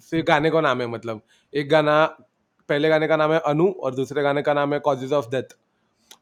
सिर्फ़ 0.00 0.26
गाने 0.26 0.50
का 0.50 0.60
नाम 0.60 0.80
है 0.80 0.86
मतलब। 0.86 1.20
एक 1.52 1.68
गाना 1.68 2.04
पहले 2.68 2.88
गाने 2.88 3.08
का 3.08 3.16
नाम 3.16 3.32
है 3.32 3.38
अनु 3.46 3.68
और 3.82 3.94
दूसरे 3.94 4.22
गाने 4.22 4.42
का 4.42 4.54
नाम 4.54 4.74
है 4.74 4.78
कॉजेज 4.80 5.12
ऑफ़ 5.12 5.30
डेथ 5.30 5.54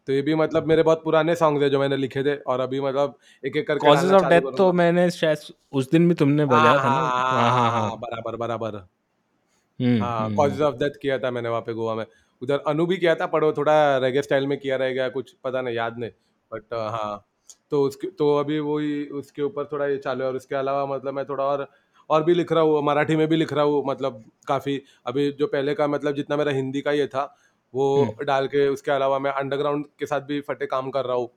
तो 0.07 0.12
ये 0.12 0.22
भी 0.22 0.34
मतलब 0.34 0.66
मेरे 0.66 0.82
बहुत 0.82 1.02
पुराने 1.04 1.34
सॉन्ग्स 1.34 1.62
है 1.62 1.70
जो 1.70 1.78
मैंने 1.80 1.96
लिखे 1.96 2.22
थे 2.24 2.34
और 2.42 2.61
अभी 2.61 2.80
मतलब 2.80 3.18
एक 3.44 3.57
एक 3.57 3.66
करके 3.66 3.86
कॉजेज 3.86 4.12
ऑफ़ 4.12 4.26
डेथ 4.26 4.57
तो 4.57 4.72
मैंने 4.72 5.11
शायद 5.11 5.38
उस 5.72 5.90
दिन 5.90 6.09
भी 6.09 6.14
तुमने 6.14 6.44
बजाया 6.46 6.78
था 6.78 6.88
ना? 6.90 7.09
हाँ 7.09 7.50
हाँ 7.50 7.70
हाँ 7.70 7.96
बराबर 7.98 8.36
बराबर। 8.36 8.76
हम्म, 9.80 10.02
हाँ 10.02 10.30
कॉजेज 10.34 10.61
ऑफ़ 10.62 10.74
डेथ 10.74 10.98
किया 11.02 11.18
था 11.18 11.30
मैंने 11.30 11.48
वहाँ 11.48 11.61
पे 11.61 11.72
गोवा 11.74 11.94
में। 11.94 12.04
उधर 12.42 12.59
अनु 12.66 12.86
भी 12.86 12.96
किया 12.96 13.14
था 13.14 13.26
पर 13.26 13.44
वो 13.44 13.52
थोड़ा 13.52 13.74
रेगे 13.98 14.22
स्टाइल 14.22 14.46
में 14.46 14.59
किया 14.59 14.76
रहेगा 14.76 15.09
कुछ 15.09 15.34
पता 15.44 15.62
नहीं 15.62 15.74
याद 15.74 15.98
नहीं। 15.98 16.11
बट 16.57 16.74
हाँ। 16.74 17.26
तो 17.70 17.82
उसके 17.82 18.07
तो 18.07 18.36
अभी 18.36 18.59
वही 18.59 19.07
उसके 19.07 19.42
ऊपर 19.42 19.64
थोड़ा 19.64 19.86
ये 19.86 19.96
चालू 19.96 20.22
है 20.22 20.28
और 20.28 20.36
उसके 20.36 20.54
अलावा 20.54 20.86
मतलब 20.86 21.14
मैं 21.14 21.24
थोड़ा 21.24 21.44
और 21.44 21.70
और 22.11 22.22
भी 22.22 22.34
लिख 22.34 22.52
रहा 22.52 22.62
हूँ 22.62 22.82
मराठी 22.82 23.16
में 23.16 23.28
भी 23.28 23.36
लिख 23.36 23.52
रहा 23.52 23.64
हूँ 23.64 23.84
मतलब 23.86 24.24
काफ़ी। 24.48 24.82
अभी 25.07 25.32
जो 25.32 25.46
पहले 25.46 25.74
का 25.74 25.86
मतलब 25.86 26.14
जितना 26.14 26.36
मेरा 26.36 26.52
हिंदी 26.52 26.80
का 26.80 26.92
ये 26.92 27.07
था 27.07 27.36
वो 27.74 28.16
डाल 28.22 28.46
के 28.46 28.68
उसके 28.68 28.90
अलावा 28.90 29.18
मैं 29.18 29.30
अंडरग्राउंड 29.30 29.84
के 29.98 30.07
साथ 30.07 30.20
भी 30.20 30.40
फटे 30.40 30.66
काम 30.66 30.90
कर 30.90 31.04
रहा 31.04 31.16
हूँ। 31.16 31.28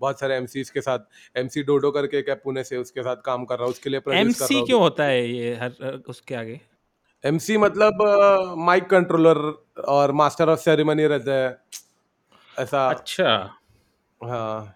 बहुत 0.00 0.20
सारे 0.20 0.34
एमसीज 0.34 0.70
के 0.70 0.80
साथ 0.80 0.98
एमसी 1.36 1.62
डोडो 1.62 1.90
करके 1.90 2.22
क्या 2.22 2.34
पुणे 2.34 2.64
से 2.64 2.76
उसके 2.76 3.02
साथ 3.02 3.16
काम 3.24 3.44
कर 3.44 3.54
रहा 3.54 3.64
हूँ 3.64 3.70
उसके 3.70 3.90
लिए 3.90 4.00
प्रोड्यूस 4.00 4.38
कर 4.38 4.44
एमसी 4.44 4.54
रहा 4.54 4.64
क्यों 4.64 4.80
होता 4.80 5.04
है 5.04 5.30
ये 5.30 5.54
हर 5.54 5.70
हर- 5.82 6.00
उसके 6.08 6.34
आगे? 6.34 6.60
एमसी 7.24 7.56
मतलब 7.56 7.98
माइक 8.58 8.84
कंट्रोलर 8.84 9.66
और 9.82 10.12
मास्टर 10.12 10.48
ऑफ़ 10.48 10.60
सेरेमनी 10.60 11.06
रहता 11.06 11.32
है। 11.32 11.60
ऐसा 12.58 12.88
अच्छा। 12.88 13.57
हाँ। 14.20 14.74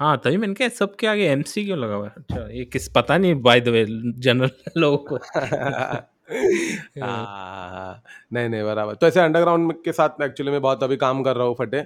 हाँ 0.00 0.16
तभी 0.24 0.36
मैंने 0.36 0.54
कहा 0.54 0.68
सबके 0.70 1.06
आगे 1.06 1.26
एम 1.28 1.42
सी 1.44 1.64
क्यों 1.64 1.78
लगा 1.78 1.94
हुआ 1.94 2.06
है? 2.08 2.14
अच्छा 2.18 2.48
ये 2.52 2.64
किस 2.64 2.88
पता 2.88 3.18
नहीं 3.18 3.34
बाय 3.42 3.60
द 3.60 3.68
वे 3.68 3.84
जनरल 4.20 4.50
लोगों 4.78 4.98
को। 5.08 5.16
हाँ, 7.02 8.02
नहीं 8.32 8.48
नहीं 8.48 8.62
बराबर। 8.64 8.94
तो 8.94 9.06
ऐसे 9.06 9.20
अंडरग्राउंड 9.20 9.72
के 9.84 9.92
साथ 9.92 10.20
में 10.20 10.26
एक्चुअली 10.26 10.52
मैं 10.52 10.60
बहुत 10.62 10.82
अभी 10.84 10.96
काम 10.96 11.22
कर 11.24 11.36
रहा 11.36 11.46
हूँ 11.46 11.54
फटे। 11.58 11.78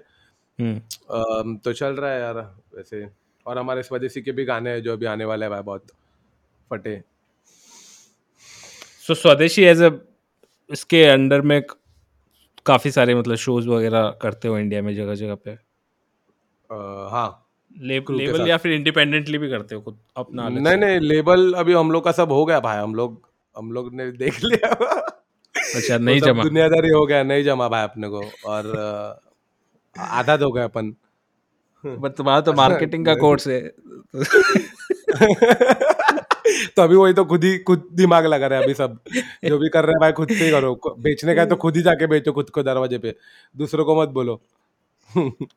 हम्म। 0.59 1.57
तो 1.59 1.73
चल 1.73 1.95
रहा 1.97 2.13
है 2.13 2.21
यार 2.21 2.39
वैसे। 2.77 3.07
और 3.47 3.59
हमारे 3.59 3.83
स्वदेशी 3.83 4.23
के 4.23 4.33
भी 4.33 4.45
गाने 4.45 4.71
हैं 4.71 4.83
जो 4.83 4.93
अभी 4.93 5.07
आने 5.07 5.25
वाले 5.25 5.45
हैं 5.45 5.51
भाई 5.53 5.63
बहुत 5.63 5.87
फटे। 6.71 7.03
सो 9.07 9.15
स्वदेशी 9.15 9.63
एज 9.65 9.83
अ 9.83 9.91
इसके 10.71 11.05
अंडर 11.05 11.41
में 11.43 11.61
काफ़ी 12.67 12.91
सारे 12.91 13.15
मतलब 13.15 13.37
शोज़ 13.37 13.69
वगैरह 13.69 14.09
करते 14.23 14.49
हो 14.49 14.59
इंडिया 14.59 14.83
में 14.83 14.95
जगह 14.97 15.15
जगह 15.15 15.35
पे? 15.35 15.57
हाँ 16.73 17.47
लेब, 17.79 18.05
लेबल 18.11 18.49
या 18.49 18.57
फिर 18.57 18.73
इंडिपेंडेंटली 18.73 19.39
भी 19.39 19.51
करते 19.51 19.75
हो 19.75 19.81
खुद 19.81 19.99
अपना 20.17 20.49
नहीं 20.49 20.77
नहीं 20.77 21.01
लेबल 21.01 21.53
अभी 21.53 21.73
हम 21.73 21.91
लोग 21.91 22.05
का 22.05 22.13
सब 22.13 22.33
हो 22.33 22.45
गया 22.47 22.61
भाई 22.61 22.79
हम 22.79 22.95
लोग 22.95 23.21
हम 23.59 23.73
लोग 23.73 23.95
ने 23.95 24.13
देख 24.13 24.45
लिया। 24.45 24.73
अच्छा 25.75 25.99
नहीं 25.99 26.21
जमा। 26.21 26.43
दुनियादारी 26.43 26.89
हो 26.89 27.07
गया 27.07 27.23
नहीं 27.23 27.45
जमा 27.45 27.69
भाई 27.69 27.83
अपने 27.85 28.09
को 28.09 28.23
और 28.47 28.67
आधा 29.99 30.33
हो 30.33 30.53
गया 30.53 30.65
अपन। 30.65 30.95
बट 31.87 32.13
तुम्हारा 32.13 32.41
तो 32.41 32.53
मार्केटिंग 32.53 33.07
का 33.07 33.15
कोर्स 33.25 33.49
है। 33.49 33.61
तो 36.77 36.83
अभी 36.83 36.97
वही 36.97 37.13
तो 37.13 37.25
खुद 37.25 37.45
ही 37.45 37.59
खुद 37.59 37.89
दिमाग 37.93 38.27
लगा 38.27 38.47
रहे 38.47 38.59
हैं 38.59 38.65
अभी 38.65 38.75
सब। 38.75 38.99
जो 39.45 39.59
भी 39.59 39.69
कर 39.69 39.85
रहे 39.85 39.93
हैं 39.93 40.01
भाई 40.01 40.13
खुद 40.13 40.29
से 40.29 40.45
ही 40.45 40.51
करो। 40.51 40.97
बेचने 40.99 41.35
का 41.35 41.41
है 41.41 41.49
तो 41.49 41.57
खुद 41.57 41.77
ही 41.77 41.83
जाके 41.83 42.07
बेचो 42.07 42.33
खुद 42.33 42.51
को 42.51 42.63
दरवाजे 42.63 42.99
पे। 42.99 43.15
दूसरों 43.57 43.85
को 43.85 44.03
मत 44.03 44.09
बोलो। 44.09 44.41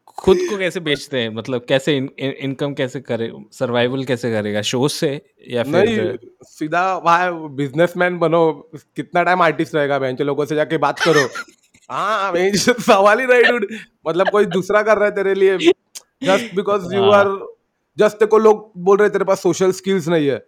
खुद 0.08 0.38
को 0.50 0.58
कैसे 0.58 0.80
बेचते 0.80 1.20
हैं? 1.20 1.30
मतलब 1.30 1.66
कैसे 1.70 1.98
इन, 1.98 2.10
इन, 2.20 2.32
इनकम 2.32 2.74
कैसे 2.74 3.02
करे 3.02 3.32
सर्वाइवल 3.52 4.04
कैसे 4.04 4.32
करेगा? 4.32 4.62
शोज़ 4.62 4.92
से 4.92 5.22
या 5.50 5.64
फिर 5.64 5.74
नहीं 5.74 6.18
सीधा 6.44 7.00
भाई 7.00 7.32
बिजनेसमैन 7.32 8.20
बनो 8.20 8.70
कितना 8.76 9.24
टाइम 9.24 9.42
आर्टिस्ट 9.42 9.76
रहेगा 9.76 10.00
बहन 10.00 10.18
लोगों 10.22 10.46
से 10.46 10.56
जाके 10.56 10.78
बात 10.78 11.00
करो। 11.00 11.30
हाँ 11.92 12.34
सवाल 12.56 13.20
ही 13.20 13.26
नहीं 13.26 13.44
डूड 13.44 13.68
मतलब 14.08 14.30
कोई 14.30 14.46
दूसरा 14.46 14.82
कर 14.82 14.96
रहा 14.96 15.06
है 15.06 15.12
तेरे 15.12 15.34
लिए? 15.34 15.58
Just 16.24 16.56
because 16.56 16.96
you. 16.96 17.04
Are 17.04 17.56
just 17.98 18.18
तेरे 18.18 18.28
को 18.28 18.38
लोग 18.38 18.72
बोल 18.78 18.98
रहे 18.98 19.10
तेरे 19.10 19.26
पास 19.26 19.42
सोशल 19.42 19.72
स्किल्स 19.72 20.08
नहीं 20.08 20.28
है। 20.28 20.46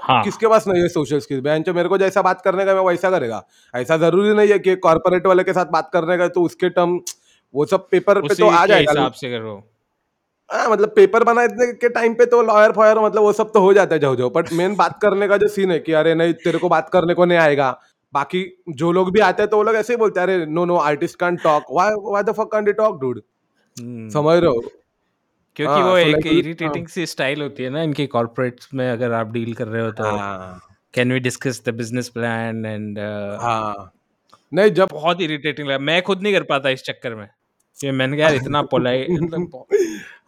हाँ। 0.00 0.24
किसके 0.24 0.46
पास 0.46 0.68
नहीं 0.68 0.82
है 0.82 0.88
सोशल 0.88 1.18
स्किल्स 1.18 1.42
बहन 1.42 1.64
मेरे 1.68 1.88
को 1.88 1.98
जैसा 1.98 2.22
बात 2.22 2.40
करने 2.40 2.64
का 2.64 2.74
मैं 2.74 2.82
वैसा 2.82 3.10
करेगा। 3.10 3.46
ऐसा 3.74 3.96
ज़रूरी 3.96 4.34
नहीं 4.34 4.48
है 4.48 4.58
कि 4.58 4.76
कॉर्पोरेट 4.76 5.26
वाले 5.26 5.44
के 5.44 5.52
साथ 5.52 5.66
बात 5.66 5.90
करने 5.92 6.18
का 6.18 6.28
तो 6.28 6.42
उसके 6.42 6.68
टर्म 6.68 7.00
वो 7.54 7.64
सब 7.66 7.88
पेपर 7.88 8.20
पे 8.20 8.26
उसी 8.26 8.42
तो 8.42 8.48
आ 8.48 8.62
के 8.62 8.68
जाएगा 8.68 8.92
हिसाब 8.92 9.12
से 9.12 9.30
करो। 9.30 9.70
हाँ 10.52 10.70
मतलब 10.70 10.92
पेपर 10.96 11.24
बनाने 11.24 11.72
के 11.72 11.88
टाइम 11.88 12.14
पे 12.14 12.26
तो 12.26 12.42
लॉयर 12.42 12.72
फॉयर 12.72 12.98
मतलब 12.98 13.22
वो 13.22 13.32
सब 13.32 13.52
तो 13.52 13.60
हो 13.60 13.72
जाता 13.72 13.94
है 13.94 14.00
जाओ 14.00 14.16
जाओ। 14.16 14.30
बट 14.30 14.52
मेन 14.52 14.74
बात 14.76 14.98
करने 15.02 15.28
का 15.28 15.36
जो 15.36 15.48
सीन 15.48 15.70
है 15.70 15.78
कि 15.78 15.92
अरे 15.92 16.14
नहीं 16.14 16.32
तेरे 16.34 16.58
को 16.58 16.68
बात 16.68 16.88
करने 16.88 17.14
को 17.14 17.24
नहीं 17.24 17.38
आएगा। 17.38 17.80
बाकी 18.14 18.44
जो 18.68 18.92
लोग 18.92 19.12
भी 19.12 19.20
आते 19.20 19.42
हैं 19.42 19.50
तो 19.50 19.56
वो 19.56 19.62
लोग 19.62 19.76
ऐसे 19.76 19.92
ही 19.92 19.96
बोलते 19.96 20.20
हैं 20.20 20.26
अरे 20.26 20.46
no 20.46 20.64
no 20.64 20.76
artist 20.76 21.18
can't 21.18 21.42
talk 21.42 21.64
why 21.72 21.90
why 21.90 22.22
the 22.22 22.32
fuck 22.32 22.48
can't 22.52 22.68
talk 22.68 23.00
dude 23.00 23.20
hmm, 23.80 24.08
समझ 24.08 24.38
रहे 24.38 24.50
हो? 24.50 24.60
क्योंकि 25.56 25.72
हाँ, 25.72 25.84
वो 25.84 25.92
so 25.92 25.98
एक 25.98 26.16
like- 26.16 26.32
इरिटेटिंग 26.32 26.86
सी 26.86 27.06
स्टाइल 27.06 27.42
होती 27.42 27.62
है 27.62 27.70
ना 27.70 27.82
इनकी 27.82 28.06
कॉर्पोरेट्स 28.06 28.68
में 28.74 28.90
अगर 28.92 29.12
आप 29.12 29.32
डील 29.32 29.54
कर 29.54 29.66
रहे 29.66 29.82
हो 29.82 29.90
तो। 29.90 30.04
हाँ। 30.04 30.60
Can 30.94 31.12
we 31.12 31.18
discuss 31.18 31.62
the 31.66 31.68
business 31.68 32.08
plan 32.08 32.66
and 32.66 32.98
हाँ। 33.42 33.92
नहीं 34.54 34.70
जब 34.70 34.88
बहुत 34.92 35.20
इरिटेटिंग 35.20 35.68
लगा। 35.68 35.78
मैं 35.78 36.02
खुद 36.02 36.22
नहीं 36.22 36.32
कर 36.32 36.42
पाता 36.42 36.68
इस 36.68 36.82
चक्कर 36.82 37.14
में। 37.14 37.28
ये 37.78 37.90
मैंने 37.92 38.16
कहा 38.16 38.26
यार 38.26 38.34
इतना 38.36 38.62
पोलाइट 38.64 39.08
मतलब 39.22 39.66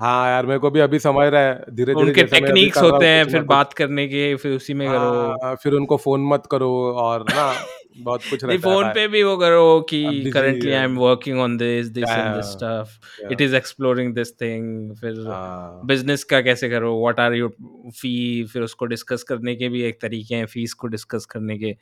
हाँ 0.01 0.29
यार 0.29 0.47
मेरे 0.47 0.59
को 0.59 0.71
भी 0.71 0.81
अभी 0.81 0.99
समझ 0.99 1.27
रहा 1.29 1.41
है 1.43 1.55
धीरे 1.71 1.95
धीरे 1.95 1.97
उनके 2.03 2.23
मैं 2.25 2.25
अभी 2.25 2.35
टेक्निक्स 2.41 2.83
होते 2.83 3.07
हैं 3.07 3.27
फिर 3.27 3.43
बात 3.45 3.73
करने 3.75 4.07
के 4.09 4.35
फिर 4.37 4.53
उसी 4.53 4.75
में 4.75 4.89
करो। 4.89 5.11
हाँ, 5.43 5.55
फिर 5.57 5.73
उनको 5.73 5.97
फ़ोन 5.97 6.27
मत 6.29 6.47
करो 6.51 6.71
और 6.97 7.25
ना 7.31 7.53
बहुत 7.99 8.27
कुछ 8.27 8.45
रहता 8.45 8.53
है 8.53 8.59
फ़ोन 8.63 8.91
पे 8.91 9.07
भी 9.09 9.23
वो 9.23 9.37
करो 9.37 9.81
कि 9.91 10.01
currently 10.33 10.73
I 10.73 10.85
am 10.85 10.97
working 10.99 11.39
on 11.41 11.57
this 11.57 11.87
this 11.89 12.11
and 12.11 12.35
this 12.35 12.51
stuff 12.53 13.33
it 13.33 13.41
is 13.41 13.55
exploring 13.57 14.15
this 14.15 14.33
thing 14.41 14.95
फिर 14.97 15.21
हाँ, 15.27 15.85
बिज़नेस 15.85 16.25
का 16.25 16.41
कैसे 16.41 16.69
करो? 16.71 16.95
व्हाट 17.01 17.21
आर 17.21 17.35
योर 17.35 17.57
फ़ी 17.93 18.45
फिर 18.53 18.63
उसको 18.63 18.87
डिस्कस 18.87 19.23
करने 19.23 19.55
के 19.57 19.69
भी 19.69 19.83
एक 19.83 20.01
तरीके 20.03 20.35
हैं 20.35 20.47
फ़ीस 20.47 20.75
को 20.75 20.87
डिस्कस 20.89 21.27
करने 21.27 21.59
के। 21.59 21.73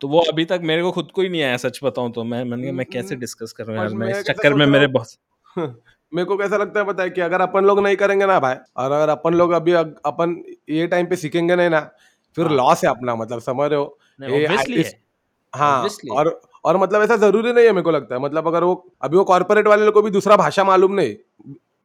तो 0.00 0.08
वो 0.08 0.20
अभी 0.20 0.44
तक 0.44 0.60
मेरे 0.62 0.82
को 0.82 0.92
खुद 0.92 1.10
को 1.10 1.22
ही 1.22 1.28
नहीं 1.28 1.42
आया 1.42 1.56
सच 1.56 1.80
बताऊँ 1.82 2.12
तो। 2.12 2.24
मैं 2.24 2.44
मैंने 2.44 2.72
मैं 2.72 2.86
कैसे 2.86 3.08
हम्म, 3.08 3.20
डिस्कस 3.20 3.52
करूँ 3.52 3.74
बस 3.74 3.80
यार? 3.80 3.88
मैं 3.88 4.06
मैं 4.06 4.20
इस 4.20 4.24
चक्कर 4.24 4.54
में 4.54 4.66
मेरे 4.66 4.86
बहुत 4.86 5.08
मेरे 6.14 6.24
को 6.24 6.36
कैसा 6.36 6.56
लगता 6.56 6.80
है 6.80 6.86
पता 6.86 7.02
है 7.02 7.10
कि 7.10 7.20
अगर 7.20 7.40
अपन 7.40 7.64
लोग 7.64 7.80
नहीं 7.80 7.96
करेंगे 7.96 8.26
ना 8.26 8.40
भाई 8.40 8.54
और 8.76 8.92
अगर 8.92 9.08
अपन 9.08 9.34
लोग 9.34 9.50
अभी 9.50 9.72
अपन 9.72 10.44
ये 10.70 10.86
टाइम 10.86 11.06
पे 11.06 11.16
सीखेंगे 11.16 11.56
नहीं 11.56 11.70
ना 11.70 11.90
फिर 12.36 12.46
हाँ। 12.46 12.56
लॉस 12.56 12.84
है 12.84 12.90
अपना 12.90 13.14
मतलब 13.14 13.40
समझ 13.40 13.70
रहे 13.70 13.78
हो? 13.80 13.98
है। 14.22 15.02
हाँ 15.54 15.88
और 16.10 16.40
और 16.64 16.76
मतलब 16.76 17.02
ऐसा 17.02 17.16
ज़रूरी 17.16 17.52
नहीं 17.52 17.64
है 17.64 17.72
मेरे 17.72 17.82
को 17.82 17.90
लगता 17.90 18.14
है। 18.14 18.20
मतलब 18.20 18.46
अगर 18.46 18.64
वो 18.64 18.92
अभी 19.02 19.16
वो 19.16 19.24
कॉर्पोरेट 19.24 19.66
वाले 19.66 19.84
लोग 19.84 19.94
को 19.94 20.02
भी 20.02 20.10
दूसरा 20.10 20.36
भाषा 20.36 20.64
मालूम 20.64 20.92
नहीं 20.94 21.14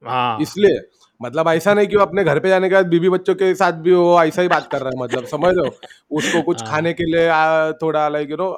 हाँ। 0.05 0.39
इसलिए। 0.41 0.79
मतलब 1.21 1.47
ऐसा 1.47 1.73
नहीं 1.73 1.87
कि 1.87 1.95
वो 1.95 2.01
अपने 2.01 2.23
घर 2.23 2.39
पे 2.39 2.49
जाने 2.49 2.69
के 2.69 2.75
बाद 2.75 2.87
बीबी 2.87 3.09
बच्चों 3.09 3.35
के 3.35 3.53
साथ 3.55 3.73
भी 3.83 3.91
वो 3.93 4.23
ऐसा 4.23 4.41
ही 4.41 4.47
बात 4.47 4.67
कर 4.71 4.79
रहा 4.79 4.89
है 4.89 4.99
मतलब 4.99 5.25
समझ 5.25 5.53
हो? 5.57 5.65
उसको 6.11 6.41
कुछ 6.41 6.61
हाँ। 6.61 6.69
खाने 6.71 6.93
के 6.93 7.03
लिए 7.03 7.27
आ, 7.27 7.71
थोड़ा 7.71 8.07
like 8.09 8.29
you 8.29 8.37
know 8.37 8.49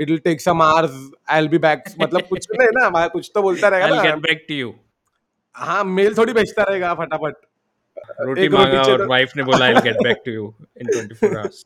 it 0.00 0.08
will 0.10 0.18
take 0.18 0.40
some 0.40 0.62
hours 0.62 1.10
I 1.30 1.40
will 1.40 1.48
be 1.48 1.58
back 1.58 1.84
मतलब 2.00 2.22
कुछ 2.30 2.46
नहीं 2.50 2.68
ना 2.74 2.88
मैं 2.90 3.08
कुछ 3.10 3.30
तो 3.34 3.42
बोलता 3.42 3.68
आई 3.68 3.80
रहेगा 3.80 4.02
गेट 4.02 4.22
बैक 4.22 4.44
टू 4.48 4.54
यू 4.54 4.74
हाँ 5.56 5.84
मेल 5.84 6.14
थोड़ी 6.18 6.32
भेजता 6.32 6.62
रहेगा 6.62 6.94
फटाफट। 6.94 7.34
रोटी 8.20 8.48
मांगा 8.48 8.82
और 8.82 9.06
वाइफ 9.06 9.32
ने 9.36 9.42
बोला 9.42 9.64
I 9.64 9.72
will 9.72 9.82
get 9.82 9.96
back 10.04 10.22
to 10.26 10.32
you 10.32 10.54
in 10.80 10.86
24 10.92 11.36
hours 11.36 11.64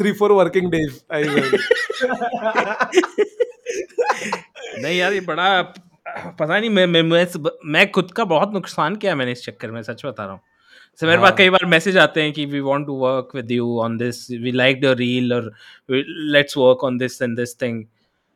three 0.00 0.12
four 0.12 0.32
working 0.32 0.70
days 0.70 0.98
I 1.12 1.24
नहीं 4.82 4.98
यार 4.98 5.12
ये 5.12 5.20
बड़ा 5.20 5.48
पता 6.06 6.58
नहीं 6.58 6.70
मैं 6.70 6.86
मैं 6.86 7.02
मैं, 7.02 7.26
मैं 7.64 7.90
खुद 7.90 8.12
का 8.12 8.24
बहुत 8.24 8.52
नुकसान 8.52 8.96
किया 8.96 9.14
मैंने 9.16 9.32
इस 9.32 9.44
चक्कर 9.44 9.70
में 9.70 9.82
सच 9.82 10.04
बता 10.06 10.24
रहा 10.24 10.32
हूँ 10.32 10.40
से 10.96 11.06
मेरे 11.06 11.18
पास 11.18 11.28
हाँ। 11.28 11.36
कई 11.36 11.50
बार 11.50 11.66
मैसेज 11.66 11.96
आते 11.96 12.22
हैं 12.22 12.32
कि 12.32 12.46
we 12.46 12.60
want 12.60 12.86
to 12.86 12.94
work 12.94 13.28
with 13.34 13.50
you 13.50 13.78
on 13.80 13.96
this 13.96 14.30
we 14.30 14.52
like 14.52 14.84
your 14.84 14.96
reel 14.96 15.32
और 15.34 15.52
let's 15.90 16.56
work 16.56 16.84
on 16.84 16.98
this 16.98 17.22
and 17.22 17.36
this 17.36 17.62
thing 17.62 17.84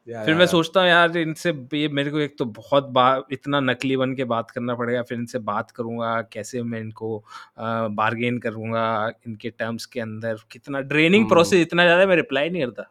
फिर 0.09 0.35
मैं 0.35 0.47
सोचता 0.47 0.81
हूँ 0.81 0.89
यार 0.89 1.17
इनसे 1.17 1.51
ये 1.75 1.89
मेरे 1.89 2.11
को 2.11 2.19
एक 2.19 2.39
तो 2.39 2.45
बहुत 2.45 2.85
बार 2.89 3.23
इतना 3.33 3.61
नकली 3.61 3.97
बन 3.97 4.14
के 4.14 4.25
बात 4.25 4.51
करना 4.51 4.75
पड़ेगा 4.75 5.03
फिर 5.03 5.19
इनसे 5.19 5.39
बात 5.39 5.71
करूँगा 5.71 6.21
कैसे 6.33 6.62
मैं 6.62 6.81
इनको 6.81 7.25
बार्गेन 7.59 8.39
करूँगा 8.39 9.12
इनके 9.27 9.51
टर्म्स 9.51 9.87
के 9.87 10.01
अंदर 10.01 10.37
कितना 10.51 10.81
ड्रेनिंग। 10.81 11.29
प्रोसेस 11.29 11.61
इतना 11.61 11.85
ज़्यादा 11.85 12.07
मैं 12.07 12.17
रिप्लाई 12.17 12.51
नहीं 12.51 12.64
करता 12.64 12.91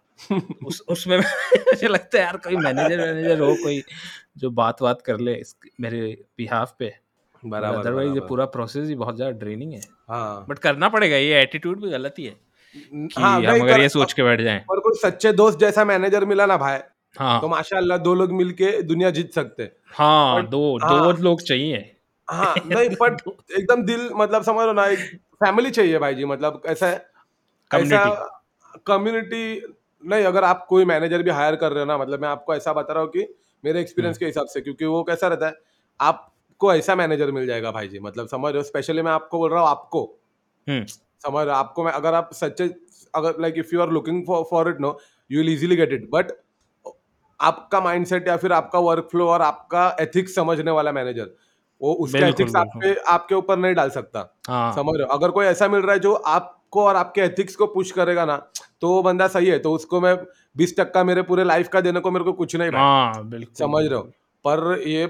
उस 0.66 0.82
उसमें 0.90 1.18
मुझे 1.18 1.88
लगता 1.88 2.18
है 2.18 2.24
यार 2.24 2.38
कोई 2.38 2.56
मैनेजर 2.56 2.98
मैनेजर 2.98 3.40
हो 3.40 3.54
कोई 3.64 3.84
जो 4.38 4.50
बात 4.50 4.82
बात 4.82 5.02
कर 5.02 5.20
ले 5.20 5.34
इस 5.36 5.56
मेरे 5.82 6.00
बिहाफ 6.38 6.76
पे। 6.80 6.94
बराबर 7.44 7.78
अदरवाइज़ 7.78 8.14
ये 8.14 8.20
पूरा 8.20 8.46
प्रोसेस 8.46 8.88
ही 8.88 8.96
बहुत 8.96 9.16
ज़्यादा 9.16 9.38
ड्रेनिंग 9.40 9.74
है। 9.74 9.82
हाँ। 10.10 10.46
बट 10.50 10.60
करना 10.60 10.90
पड़ेगा 10.90 11.16
ये 11.16 11.42
एटीट्यूड 11.42 11.82
भी 11.82 11.90
गलत 11.90 12.16
ही 12.20 12.26
है 12.26 12.36
कि 12.76 13.22
हाँ, 13.22 13.42
हम 13.42 13.62
अगर 13.62 13.80
ये 13.80 13.90
सोच 13.90 14.14
के 14.14 14.24
बैठ 14.24 14.42
जाएँ। 14.42 14.64
और 14.70 14.80
कोई 14.80 15.00
सच्चे 15.00 15.32
दोस्त 15.34 15.60
जैसा 15.60 15.86
मैनेजर 15.86 16.26
मिला 16.26 16.46
ना 16.46 16.58
भाई 16.58 16.80
हाँ। 17.16 17.42
तो 17.42 17.48
माशाल्लाह 17.48 17.98
दो 17.98 18.14
लोग 18.14 18.32
मिलके 18.32 18.82
दुनिया 18.82 19.10
जीत 19.10 19.34
सकते। 19.34 19.72
हाँ 19.94 20.40
but- 20.42 20.52
दो 20.52 20.78
हाँ। 20.78 21.14
दो 21.14 21.22
लोग 21.24 21.42
चाहिए। 21.42 21.92
हाँ 22.28 22.56
नहीं 22.66 22.90
बट 23.02 23.22
एकदम 23.60 23.84
दिल 23.84 24.10
मतलब 24.16 24.44
समझ 24.44 24.66
लो 24.66 24.74
ना 24.74 24.86
एक 24.86 25.00
फैमिली 25.44 25.72
चाहिए 25.72 26.00
भाई 26.00 26.16
जी 26.16 26.26
मतलब 26.26 26.62
ऐसा 26.66 26.88
ऐसा 27.72 28.04
कम्युनिटी 28.88 29.44
नहीं 30.06 30.24
अगर 30.26 30.44
आप 30.44 30.66
कोई 30.70 30.86
मैनेजर 30.86 31.24
भी 31.24 31.30
हायर 31.32 31.56
कर 31.56 31.72
रहे 31.72 31.80
हो 31.80 31.86
ना 31.86 31.98
मतलब 31.98 32.22
मैं 32.22 32.30
आपको 32.30 32.56
ऐसा 32.56 32.74
बता 32.74 32.94
रहा 32.94 33.04
हूँ 33.04 33.10
कि 33.12 33.28
मेरे 33.64 33.82
एक्सपीरियंस 33.82 34.18
के 34.18 34.26
हिसाब 34.26 34.48
से 34.48 34.62
क्योंकि 34.62 34.86
वो 34.86 35.04
कैसा 35.04 35.28
रहता 35.28 35.48
है 35.48 35.54
आपको 36.00 36.74
ऐसा 36.74 36.96
मैनेजर 36.96 37.32
मिल 37.32 37.46
जाएगा 37.48 37.72
भाई 37.72 37.88
जी 37.88 38.00
मतलब 38.00 38.28
समझ 38.28 38.52
रहे 38.52 38.58
हो? 38.58 38.64
स्पेशली 38.64 39.02
मैं 39.02 39.12
आपको 39.12 39.38
बोल 39.38 39.52
रहा 39.52 39.62
हूँ 39.62 39.70
आपको। 39.70 40.04
हम्म। 40.68 40.86
समझ 40.86 41.46
रहे 41.46 41.46
हो? 41.46 41.60
आपको 41.60 41.84
मैं 41.84 41.92
अगर 41.92 42.14
आप 42.14 42.30
सच्चे 42.34 42.70
अगर 43.16 43.40
like 43.42 43.56
if 43.58 43.76
you 43.76 43.82
are 43.82 43.90
looking 43.90 44.24
for 44.28 44.44
for 44.52 44.70
it 44.70 44.82
no 44.82 44.98
you 45.30 45.42
will 45.42 45.54
easily 45.54 45.76
get 45.76 45.94
it 45.94 46.10
but 46.12 46.32
आपका 47.40 47.80
माइंडसेट 47.82 48.28
या 48.28 48.38
फिर 48.38 48.54
आपका 48.54 48.80
वर्क 48.80 49.08
फ्लो 49.12 49.28
और 49.30 49.42
आपका 49.42 49.88
एथिक्स 50.02 50.36
समझने 50.36 50.72
वाला 50.72 50.92
मैनेजर 50.92 51.36
वो 51.82 51.94
उसका 51.94 52.20
बिल्कुल, 52.20 52.34
एथिक्स 52.34 52.56
आप 52.56 52.68
पे 52.82 52.94
आपके 53.08 53.36
ऊपर 53.36 53.58
नहीं 53.58 53.74
डाल 53.76 53.90
सकता। 53.90 54.20
हाँ। 54.48 54.74
समझ 54.76 54.96
रहे 54.98 55.08
हो? 55.08 55.14
अगर 55.14 55.32
कोई 55.32 55.46
ऐसा 55.46 55.68
मिल 55.68 55.82
रहा 55.82 55.94
है 55.94 56.00
जो 56.00 56.14
आपको 56.66 56.84
और 56.84 56.96
आपके 56.96 57.22
एथिक्स 57.22 57.56
को 57.56 57.66
पुश 57.68 57.92
करेगा 57.92 58.26
ना 58.26 58.36
तो 58.82 58.90
वो 58.90 59.02
बंदा 59.04 59.28
सही 59.28 59.48
है 59.48 59.60
तो 59.60 59.72
उसको 59.72 60.02
मैं 60.02 60.16
बीस 60.58 60.76
टक्का 60.78 61.04
मेरे 61.04 61.22
पूरे 61.22 61.44
लाइफ 61.44 61.68
का 61.68 61.82
देने 61.82 62.00
को 62.00 62.12
मेरे 62.12 62.26
को 62.26 62.34
कुछ 62.34 62.56
नहीं 62.56 62.72
हाँ 62.72 63.24
बिल्कुल 63.30 63.56
समझ 63.56 63.86
रहे 63.86 63.96
हो? 63.96 64.02
पर 64.46 64.82
ये 64.88 65.06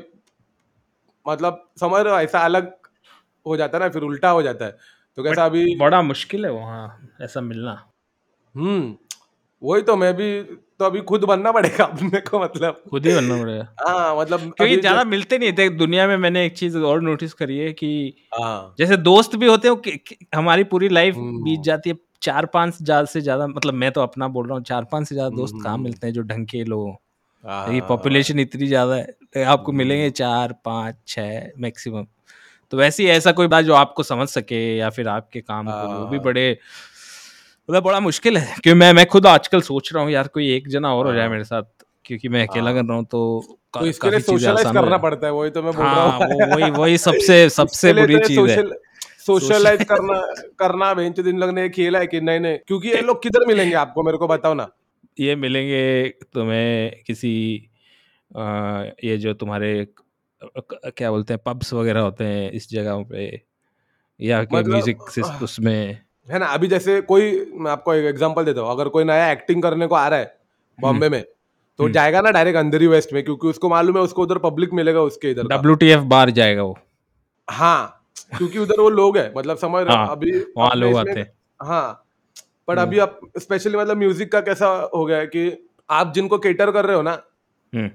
मतलब 1.26 1.64
समझ 1.80 2.02
रहे 2.02 2.14
हो 2.14 2.20
ऐसा 2.20 2.40
अलग 2.40 2.72
हो 3.46 3.58
जाता 3.58 3.78
है 3.78 3.84
ना 3.84 3.90
फिर 3.90 4.02
उल्टा 4.02 4.30
हो 4.30 4.42
जाता 4.42 4.66
है। 4.66 4.78
तो 5.18 5.24
कैसा 5.24 5.46
अभी 5.46 5.76
बड़ा 5.76 6.02
मुश्किल 6.02 6.46
है 6.46 6.52
वहाँ 6.52 7.10
ऐसा 7.22 7.42
मिलना। 7.42 7.74
हम्म 8.56 8.96
वही 9.64 9.82
तो 9.82 9.96
मैं 9.96 10.14
भी 10.14 10.30
तो 10.80 10.86
अभी 10.86 11.02
खुद 11.02 11.24
बनना 11.24 11.52
पड़ेगा 11.52 11.84
अपने 11.86 12.20
को 12.22 12.40
मतलब 12.40 12.82
खुद 12.90 13.06
ही 13.06 13.14
बनना 13.16 13.38
पड़ेगा 13.38 13.68
हाँ 13.82 14.18
मतलब 14.18 14.40
क्योंकि 14.52 14.78
ज़्यादा 14.78 15.04
मिलते 15.04 15.38
नहीं 15.38 15.54
थे 15.54 15.70
दुनिया 15.76 16.08
में 16.08 16.16
मैंने 16.18 16.46
एक 16.46 16.58
चीज़ 16.58 16.78
और 16.78 17.02
नोटिस 17.02 17.34
करी 17.34 17.58
है 17.58 17.72
कि 17.74 17.92
हाँ 18.34 18.76
जैसे 18.80 18.98
दोस्त 19.04 19.36
भी 19.36 19.48
होते 19.48 19.68
हो 19.68 19.82
हमारी 20.36 20.64
पूरी 20.64 20.90
लाइफ 20.90 21.16
हम्म। 21.16 21.44
बीत 21.44 21.62
जाती 21.62 21.90
है 21.90 21.98
चार 22.22 22.46
पाँच 22.46 22.78
ज़्यादा 22.82 23.06
से 23.06 23.22
ज़्यादा 23.22 23.48
मतलब 23.48 23.74
मैं 23.74 23.92
तो 23.92 24.02
अपना 24.02 24.28
बोल 24.28 24.48
रहा 24.48 24.58
हूँ 24.58 24.64
चार 24.64 24.84
पाँच 24.92 25.08
से 25.08 25.16
ज़्यादा 25.16 25.36
दोस्त 25.36 25.56
कहाँ 25.64 25.74
हम्म। 25.74 25.84
मिलते 25.84 26.08
हैं 26.08 26.14
जो 26.14 26.22
ढंग 26.24 26.48
के 26.48 26.64
लोग 26.64 26.94
हाँ, 27.44 27.74
ये 27.74 27.82
पॉपुलेशन 27.82 28.40
इतनी 28.40 28.68
ज़्यादा 28.68 28.96
है 28.96 29.04
तो 29.04 29.44
आपको 29.46 29.72
हम्म। 29.72 29.78
मिलेंगे 29.78 30.10
चार 30.12 30.54
पाँच 30.66 30.96
छः 31.08 31.52
मैक्सिमम 31.58 32.06
तो 32.74 32.78
वैसे 32.78 33.04
ही 33.04 33.10
ऐसा 33.10 33.32
कोई 33.32 33.48
बात 33.48 33.66
जो 33.66 33.74
आपको 33.74 34.04
समझ 34.04 34.28
सके 34.28 34.62
या 34.78 34.90
फिर 34.90 35.08
आपके 35.08 35.42
काम 35.42 35.66
को 35.66 35.88
वो 35.90 36.06
भी 36.08 36.16
हाँ। 36.16 36.24
बड़े 36.26 36.58
मतलब 37.70 37.84
बड़ा 37.84 38.00
मुश्किल 38.00 38.38
है 38.38 38.46
क्योंकि 38.54 38.74
मैं 38.74 38.92
मैं 38.94 39.06
खुद 39.06 39.28
आजकल 39.28 39.62
सोच 39.62 39.94
रहा 39.94 40.04
हूँ 40.04 40.12
यार 40.12 40.28
कोई 40.28 40.52
एक 40.54 40.68
जना 40.68 40.94
और 40.96 41.08
हो 41.08 41.14
जाए 41.14 41.22
हाँ। 41.22 41.30
मेरे 41.32 41.44
साथ 41.44 41.64
क्योंकि 42.06 42.30
मैं 42.30 42.48
अकेला 42.48 42.66
हाँ। 42.66 42.74
कर 42.74 42.86
रहा 42.86 42.98
हूँ 42.98 43.06
तो 43.06 43.40
का- 43.74 43.82
तो 43.84 43.88
इसके 43.90 44.10
लिए 44.10 44.20
सोशलाइज 44.20 44.68
करना 44.74 44.98
पड़ता 44.98 45.28
है 45.28 45.34
वही 45.34 45.50
तो 45.50 45.64
मैं 45.64 45.74
बोल 45.74 45.86
रहा 45.86 46.04
हाँ 46.04 46.20
वही 46.56 46.70
वही 46.72 46.98
सबसे 46.98 47.50
सबसे 47.60 47.94
बुरी 47.94 48.20
चीज़ 48.20 48.50
है। 48.50 48.64
सोशलाइज 49.26 49.84
करना 49.84 50.20
करना 50.60 50.94
बेंच 50.94 51.20
दिन 51.20 51.38
लगने 51.40 51.70
खेला 51.70 52.00
है 52.00 52.08
कि 52.08 52.22
नहीं 52.22 52.40
नहीं 52.40 52.58
क्योंकि 52.68 52.90
ये 52.90 53.02
लोग 53.02 53.22
किधर 53.24 53.46
मिलेंगे 53.48 53.76
आपको 53.76 54.04
मेरे 54.04 54.18
को 54.18 54.28
बताओ 54.28 54.54
ना। 54.54 54.68
ये 55.20 55.36
मिलेंगे 55.36 56.10
तुम्हें 56.34 57.04
किसी 57.08 57.34
अ, 58.36 58.42
ये 59.04 59.18
जो 59.18 59.34
तुम्हारे 59.34 59.88
क्या 60.42 61.12
बोलते 61.12 61.34
हैं 61.34 61.42
पब्स 61.46 61.74
वगैरह 61.74 62.00
होते 62.00 62.24
हैं 62.24 62.52
इस 62.52 62.70
जगह 62.70 63.04
पे 63.04 63.26
या 64.20 64.42
मतलब, 64.42 64.68
म्यूज़िक 64.68 65.02
उसमें। 65.42 66.05
है 66.28 66.40
ना? 66.40 66.46
अभी 66.48 66.68
जैसे 66.68 67.00
कोई 67.04 67.32
मैं 67.56 67.72
आपको 67.72 67.94
एक 67.94 68.06
एग्जांपल 68.06 68.46
देता 68.46 68.62
हूँ। 68.62 68.70
अगर 68.72 68.90
कोई 68.90 69.04
नया 69.04 69.32
एक्टिंग 69.32 69.62
करने 69.64 69.88
को 69.88 69.96
आ 69.96 70.08
रहा 70.08 70.20
है 70.20 70.36
बॉम्बे 70.80 71.10
में 71.10 71.22
तो 71.22 71.84
हम्म। 71.84 71.94
जाएगा 71.94 72.22
ना 72.22 72.32
डायरेक्ट 72.32 72.58
अंधेरी 72.58 72.88
वेस्ट 72.88 73.14
में 73.14 73.24
क्योंकि 73.24 73.48
उसको 73.48 73.70
मालूम 73.70 73.98
है 73.98 74.04
उसको 74.04 74.24
उधर 74.24 74.38
पब्लिक 74.40 74.74
मिलेगा 74.74 75.02
उसके 75.04 75.32
इधर 75.32 75.48
डब्ल्यू 75.48 75.76
टी 75.76 75.96
बार 76.08 76.30
जाएगा 76.32 76.64
वो। 76.64 76.78
हाँ 77.48 78.02
क्योंकि 78.38 78.60
उधर 78.60 78.82
वो 78.82 78.90
लोग 78.90 79.18
है 79.18 79.32
मतलब 79.38 79.58
समझ 79.58 79.84
रहे 79.84 79.96
हाँ, 79.96 80.12
अभी 80.12 80.32
वहाँ 80.58 80.76
लोग 80.76 80.98
आते 80.98 81.20
हैं। 81.20 81.32
हाँ 81.60 82.02
पर 82.68 82.78
अभी 82.78 83.00
आप 83.00 83.20
स्पेशली 83.38 83.78
मतलब 83.78 83.98
म्यूज़िक 83.98 84.32
का 84.32 84.42
कैसा 84.42 84.68
हो 84.96 85.06
गया 85.06 85.18
है 85.18 85.28
कि 85.28 85.70
आप 85.90 86.14
जिनको 86.14 86.38
केटर 86.38 86.72
कर 86.72 86.86
रहे 86.86 86.96
हो 86.96 87.02
ना 87.02 87.12
हम्म, 87.74 87.90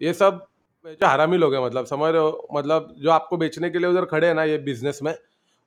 ये 0.00 0.12
सब 0.12 0.46
जो 0.84 1.06
हरामी 1.06 1.36
लोग 1.36 1.54
हैं 1.54 1.64
मतलब 1.64 1.86
समझ 1.86 2.12
रहे 2.12 2.22
हो 2.22 2.48
मतलब 2.54 2.94
जो 2.98 3.10
आपको 3.10 3.36
बेचने 3.36 3.70
के 3.70 3.78
लिए 3.78 3.90
उधर 3.90 4.04
खड़े 4.04 4.26
हैं 4.26 4.34
ना 4.34 4.44
ये 4.44 4.58
बिज़नेस 4.60 4.98
में 5.02 5.14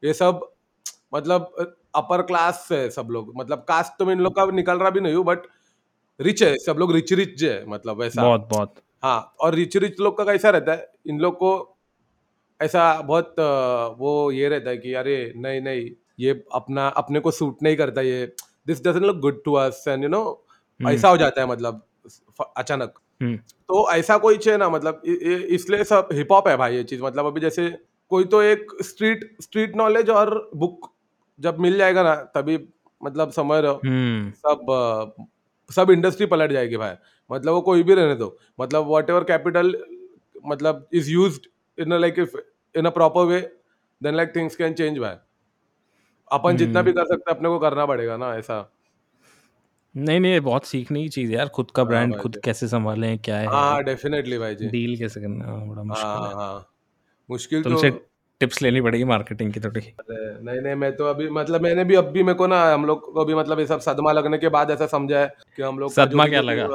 ये 0.04 0.14
सब 0.14 0.48
मतलब 1.16 1.76
अपर 1.98 2.22
क्लास 2.22 2.66
से 2.70 2.78
है 2.78 2.90
सब 2.90 3.08
लोग। 3.12 3.34
मतलब 3.38 3.58
कास्ट 3.58 3.94
तो 4.00 4.06
मैं 4.06 4.14
इन 4.14 4.20
लोग 4.20 4.36
का 4.36 4.46
निकल 4.46 4.78
रहा 4.78 4.90
भी 4.90 5.00
नहीं 5.00 5.16
हूँ 5.16 5.26
बट 5.26 5.40
रिच 6.22 6.44
है 6.44 6.58
सब 6.58 6.76
लोग 6.80 6.94
रिच 6.94 7.14
रिच 7.14 7.44
है 7.44 7.66
मतलब 7.68 7.98
वैसा 7.98 8.24
बहुत 8.24 8.48
बहुत। 8.52 8.76
हाँ 9.04 9.36
और 9.40 9.54
रिच 9.54 9.78
रिच 9.78 10.00
लोग 10.00 10.18
का 10.18 10.24
कैसा 10.24 10.50
रहता 10.50 10.72
है? 10.72 10.90
इन 11.08 11.20
लोग 11.20 11.36
को 11.36 11.78
ऐसा 12.62 13.02
बहुत 13.02 13.40
अ, 13.40 13.88
वो 13.98 14.32
ये 14.32 14.50
रहता 14.50 14.70
है 14.70 14.78
कि 14.78 14.94
अरे 14.94 15.34
नहीं 15.36 15.62
नहीं 15.62 15.90
ये 16.20 16.44
अपना 16.54 16.88
अपने 16.88 17.20
को 17.20 17.32
सूट 17.32 17.58
नहीं 17.64 17.78
करता 17.78 18.02
ये। 18.02 18.34
This 18.68 18.82
doesn't 18.82 19.04
look 19.04 19.18
good 19.18 19.44
to 19.46 19.54
us 19.54 19.84
and 19.88 20.04
you 20.04 20.10
know 20.10 20.46
ऐसा 20.88 21.10
हो 21.10 21.18
जाता 21.18 21.42
है 21.42 21.48
मतलब 21.48 21.84
फ- 22.08 22.54
अचानक। 22.58 22.94
हम्म, 23.22 23.38
तो 23.38 23.92
ऐसा 23.92 24.18
कोई 24.18 24.38
चाहिए 24.38 24.58
ना 24.58 24.70
मतलब 24.70 25.02
इ- 25.06 25.12
इ- 25.12 25.48
इसलिए 25.56 25.84
सब 25.84 26.10
हिप 26.14 26.32
हॉप 26.32 26.48
है 26.48 26.58
भाई 26.58 26.76
ये 26.76 26.84
चीज़। 26.84 27.02
मतलब 27.04 27.26
अभी 27.26 27.42
जैसे 27.42 27.78
कोई 28.10 28.24
तो 28.24 28.42
एक 28.42 28.68
स्ट्रीट 28.82 29.38
स्ट्रीट 29.42 29.76
नॉलेज 29.76 30.10
और 30.10 30.50
बुक 30.56 30.92
जब 31.40 31.60
मिल 31.60 31.78
जाएगा 31.78 32.04
ना 32.04 32.16
तभी 32.16 32.60
मतलब 33.04 33.32
समझ 33.32 33.62
रहे 33.62 33.72
हो। 33.72 33.82
हम्म, 33.86 34.32
सब 34.32 34.72
अ, 34.72 35.74
सब 35.74 35.92
इंडस्ट्री 35.92 36.26
पलट 36.26 36.52
जाएगी 36.52 36.78
भाई। 36.78 36.96
मतलब 37.32 37.54
वो 37.54 37.62
कोई 37.62 37.84
भी 37.84 37.94
रहने 37.94 38.16
दो। 38.16 38.38
मतलब 38.62 38.86
वॉट 38.86 39.10
एवर 39.10 39.24
कैपिटल 39.24 39.76
मतलब 40.48 40.88
is 40.94 41.12
use 41.12 41.40
in 41.78 41.94
like 41.94 42.20
if 42.20 42.38
in 42.76 42.86
a 42.86 42.90
proper 42.90 43.26
way 43.26 43.40
then 44.04 44.16
like 44.16 44.36
things 44.36 44.56
can 44.56 44.74
change 44.74 44.98
भाई। 45.00 45.16
अपन 46.32 46.58
जितना 46.58 46.82
भी 46.82 46.92
कर 46.94 47.06
सकते 47.06 47.32
हैं 47.32 47.38
अपने 47.38 47.50
को 47.50 47.60
करना 47.60 47.86
पड़ेगा 47.86 48.18
ना 48.18 48.36
ऐसा। 48.36 48.72
नहीं 49.96 50.20
नहीं 50.20 50.32
ये 50.32 50.40
बहुत 50.40 50.66
सीखने 50.66 51.02
की 51.04 51.10
चीज़ 51.10 51.32
है 51.32 51.38
यार। 51.38 51.48
खुद 51.50 51.72
का 51.72 51.84
हाँ 51.84 51.90
ब्रांड 51.90 52.12
भाई 52.12 52.22
खुद 52.22 52.36
जी। 52.36 52.42
कैसे 52.44 52.68
संभालें 52.68 53.18
क्या 53.20 53.38
है? 53.40 53.48
हाँ 53.48 53.84
डेफिनेटली 53.84 54.38
भाई 54.38 54.56
जी। 54.56 54.68
डील 54.68 54.98
कैसे 54.98 55.22
करना 55.22 55.46
हाँ, 55.46 55.68
बड़ा 55.68 55.84
मुश्किल 55.84 56.22
हाँ 56.22 56.28
है। 56.28 56.36
हाँ। 56.36 56.68
मुश्किल 57.30 57.64
तो 57.64 57.70
तुमसे 57.70 57.92
टिप्स 58.42 58.62
लेनी 58.62 58.82
पड़ेगी 58.82 59.04
मार्केटिंग 59.04 59.54
की 59.54 59.60
थोड़ी 59.60 59.82
नहीं 60.10 60.60
नहीं 60.62 60.76
मैं 60.76 60.96
तो 60.96 61.06
अभी 61.06 61.30
मतलब 61.30 61.62
मैंने 61.62 61.84
भी 61.84 61.96
अब 61.96 62.12
भी 62.12 62.24
मेरे 62.24 62.38
को 62.38 62.48
ना 62.48 62.62
हम 62.74 62.86
लोग 62.86 63.14
को 63.14 63.26
भी 63.26 63.36
मतलब 63.36 63.60
ये 63.60 63.66
सब 63.68 63.80
सदमा 63.80 64.12
लगने 64.12 64.38
के 64.38 64.50
बाद 64.50 64.72
ऐसा 64.72 64.88
समझा 64.88 65.20
है 65.20 65.34
कि 65.58 65.64
हम 65.64 65.80
लोग 65.80 65.92
सदमा 65.92 66.28
क्या 66.28 66.42
लगा? 66.42 66.68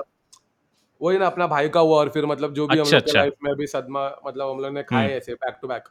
वही 1.01 1.19
ना 1.19 1.27
अपना 1.27 1.47
भाई 1.47 1.69
का 1.69 1.81
हुआ 1.81 1.97
और 1.97 2.09
फिर 2.09 2.27
मतलब 2.27 2.55
जो 2.55 2.67
भी 2.67 2.79
हम 2.79 2.81
अच्छा, 2.81 2.97
लोग 2.97 3.05
के 3.05 3.11
अच्छा। 3.11 3.21
लाइफ 3.21 3.35
में 3.45 3.55
भी 3.57 3.67
सदमा 3.67 4.07
मतलब 4.27 4.51
हम 4.51 4.61
लोग 4.61 4.75
ने 4.75 4.83
खाए 4.83 5.05
हम्म। 5.05 5.17
ऐसे 5.17 5.35
बैक 5.35 5.59
टू 5.63 5.69
बैक 5.69 5.89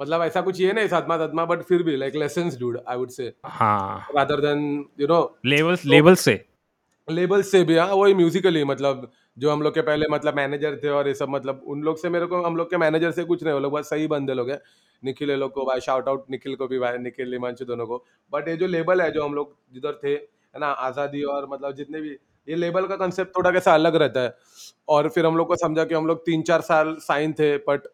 मतलब 0.00 0.22
ऐसा 0.22 0.40
कुछ 0.40 0.60
ये 0.60 0.72
नहीं 0.72 0.88
सदमा 0.88 1.16
सदमा 1.18 1.44
बट 1.44 1.62
फिर 1.62 1.82
भी 1.82 1.96
like 1.96 2.16
lessons 2.16 2.58
dude 2.60 2.80
I 2.88 2.96
would 2.96 3.10
say 3.10 3.32
हाँ 3.44 4.08
rather 4.16 4.40
than 4.40 4.84
you 5.00 5.06
know 5.06 5.20
levels 5.46 5.84
levels 5.84 6.20
से 6.20 6.44
लेबल 7.08 7.42
से 7.42 7.62
भी 7.64 7.76
हाँ 7.76 7.86
वही 7.88 8.14
म्यूजिकली 8.14 8.64
मतलब 8.64 9.10
जो 9.38 9.50
हम 9.50 9.62
लोग 9.62 9.74
के 9.74 9.80
पहले 9.80 10.06
मतलब 10.10 10.36
मैनेजर 10.36 10.80
थे 10.84 10.88
और 10.88 11.08
ये 11.08 11.14
सब 11.14 11.28
मतलब 11.28 11.62
उन 11.66 11.82
लोग 11.82 11.98
से 11.98 12.08
मेरे 12.08 12.26
को 12.26 12.42
हम 12.42 12.56
लोग 12.56 12.70
के 12.70 12.76
मैनेजर 12.76 13.10
से 13.10 13.24
कुछ 13.24 13.42
नहीं 13.42 13.54
वो 13.54 13.60
लोग 13.60 13.72
बहुत 13.72 13.88
सही 13.88 14.06
बंदे 14.06 14.34
लोग 14.34 14.50
हैं 14.50 14.60
निखिल 15.02 15.30
ये 15.30 15.36
लोग 15.36 15.52
को 15.52 15.64
भाई 15.64 15.80
शाउट 15.80 16.08
आउट 16.08 16.24
निखिल 16.30 16.54
को 16.56 16.66
भी 16.68 16.78
भाई 16.78 16.98
निखिल 16.98 17.32
हिमांशु 17.32 17.64
दोनों 17.64 17.86
को। 17.86 18.04
बट 18.32 18.48
ये 18.48 18.56
जो 18.56 18.66
लेबल 18.68 19.02
है 19.02 19.10
जो 19.12 19.24
हम 19.24 19.34
लोग 19.34 19.54
जिधर 19.74 19.98
थे 20.04 20.12
है 20.12 20.60
ना 20.60 20.66
आज़ादी 20.66 21.22
और 21.24 21.48
मतलब 21.50 21.74
जितने 21.76 22.00
भी 22.00 22.10
ये 22.48 22.56
लेबल 22.56 22.86
का 22.86 22.96
कंसेप्ट 22.96 23.36
थोड़ा 23.36 23.50
कैसा 23.50 23.74
अलग 23.74 23.96
रहता 23.96 24.20
है। 24.20 24.36
और 24.88 25.08
फिर 25.08 25.26
हम 25.26 25.36
लोग 25.36 25.48
को 25.48 25.56
समझा 25.56 25.84
कि 25.84 25.94
हम 25.94 26.06
लोग 26.06 26.24
तीन 26.26 26.42
चार 26.42 26.60
साल 26.62 26.94
साइन 27.02 27.32
थे 27.38 27.56
बट 27.60 27.88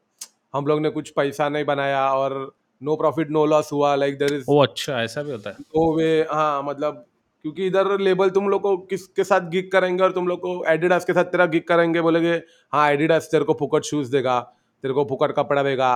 हम 0.54 0.66
लोग 0.66 0.80
ने 0.80 0.90
कुछ 0.90 1.10
पैसा 1.12 1.48
नहीं 1.48 1.64
बनाया 1.64 2.08
और 2.10 2.34
नो 2.82 2.96
प्रॉफिट 2.96 3.30
नो 3.30 3.44
लॉस 3.46 3.72
हुआ। 3.72 3.94
लाइक 3.96 4.18
देर 4.18 4.34
इज़ 4.34 4.44
ओ 4.48 4.58
अच्छा 4.62 5.02
ऐसा 5.02 5.22
भी 5.22 5.30
होता 5.30 5.50
है। 5.50 5.56
नो 5.56 5.94
वे 5.96 6.20
हाँ 6.30 6.62
मतलब 6.62 7.04
क्योंकि 7.44 7.66
इधर 7.66 7.98
लेबल 8.00 8.30
तुम 8.30 8.48
लोग 8.48 8.62
को 8.62 8.76
किसके 8.86 9.24
साथ 9.24 9.48
गिग 9.50 9.70
करेंगे 9.72 10.02
और 10.04 10.12
तुम 10.12 10.28
लोग 10.28 10.40
को 10.40 10.64
एडिडास 10.72 11.04
के 11.04 11.12
साथ 11.12 11.24
तेरा 11.26 11.46
गिग 11.46 11.62
करेंगे 11.68 12.00
बोलेगे 12.02 12.34
हाँ 12.72 12.90
एडिडास 12.90 13.28
तेरे 13.30 13.44
को 13.44 13.52
फुकट 13.54 13.84
शूज़ 13.84 14.12
देगा। 14.12 14.38
तेरे 14.82 14.94
को 14.94 15.04
फुकट 15.04 15.32
कपड़ा 15.36 15.62
देगा 15.62 15.90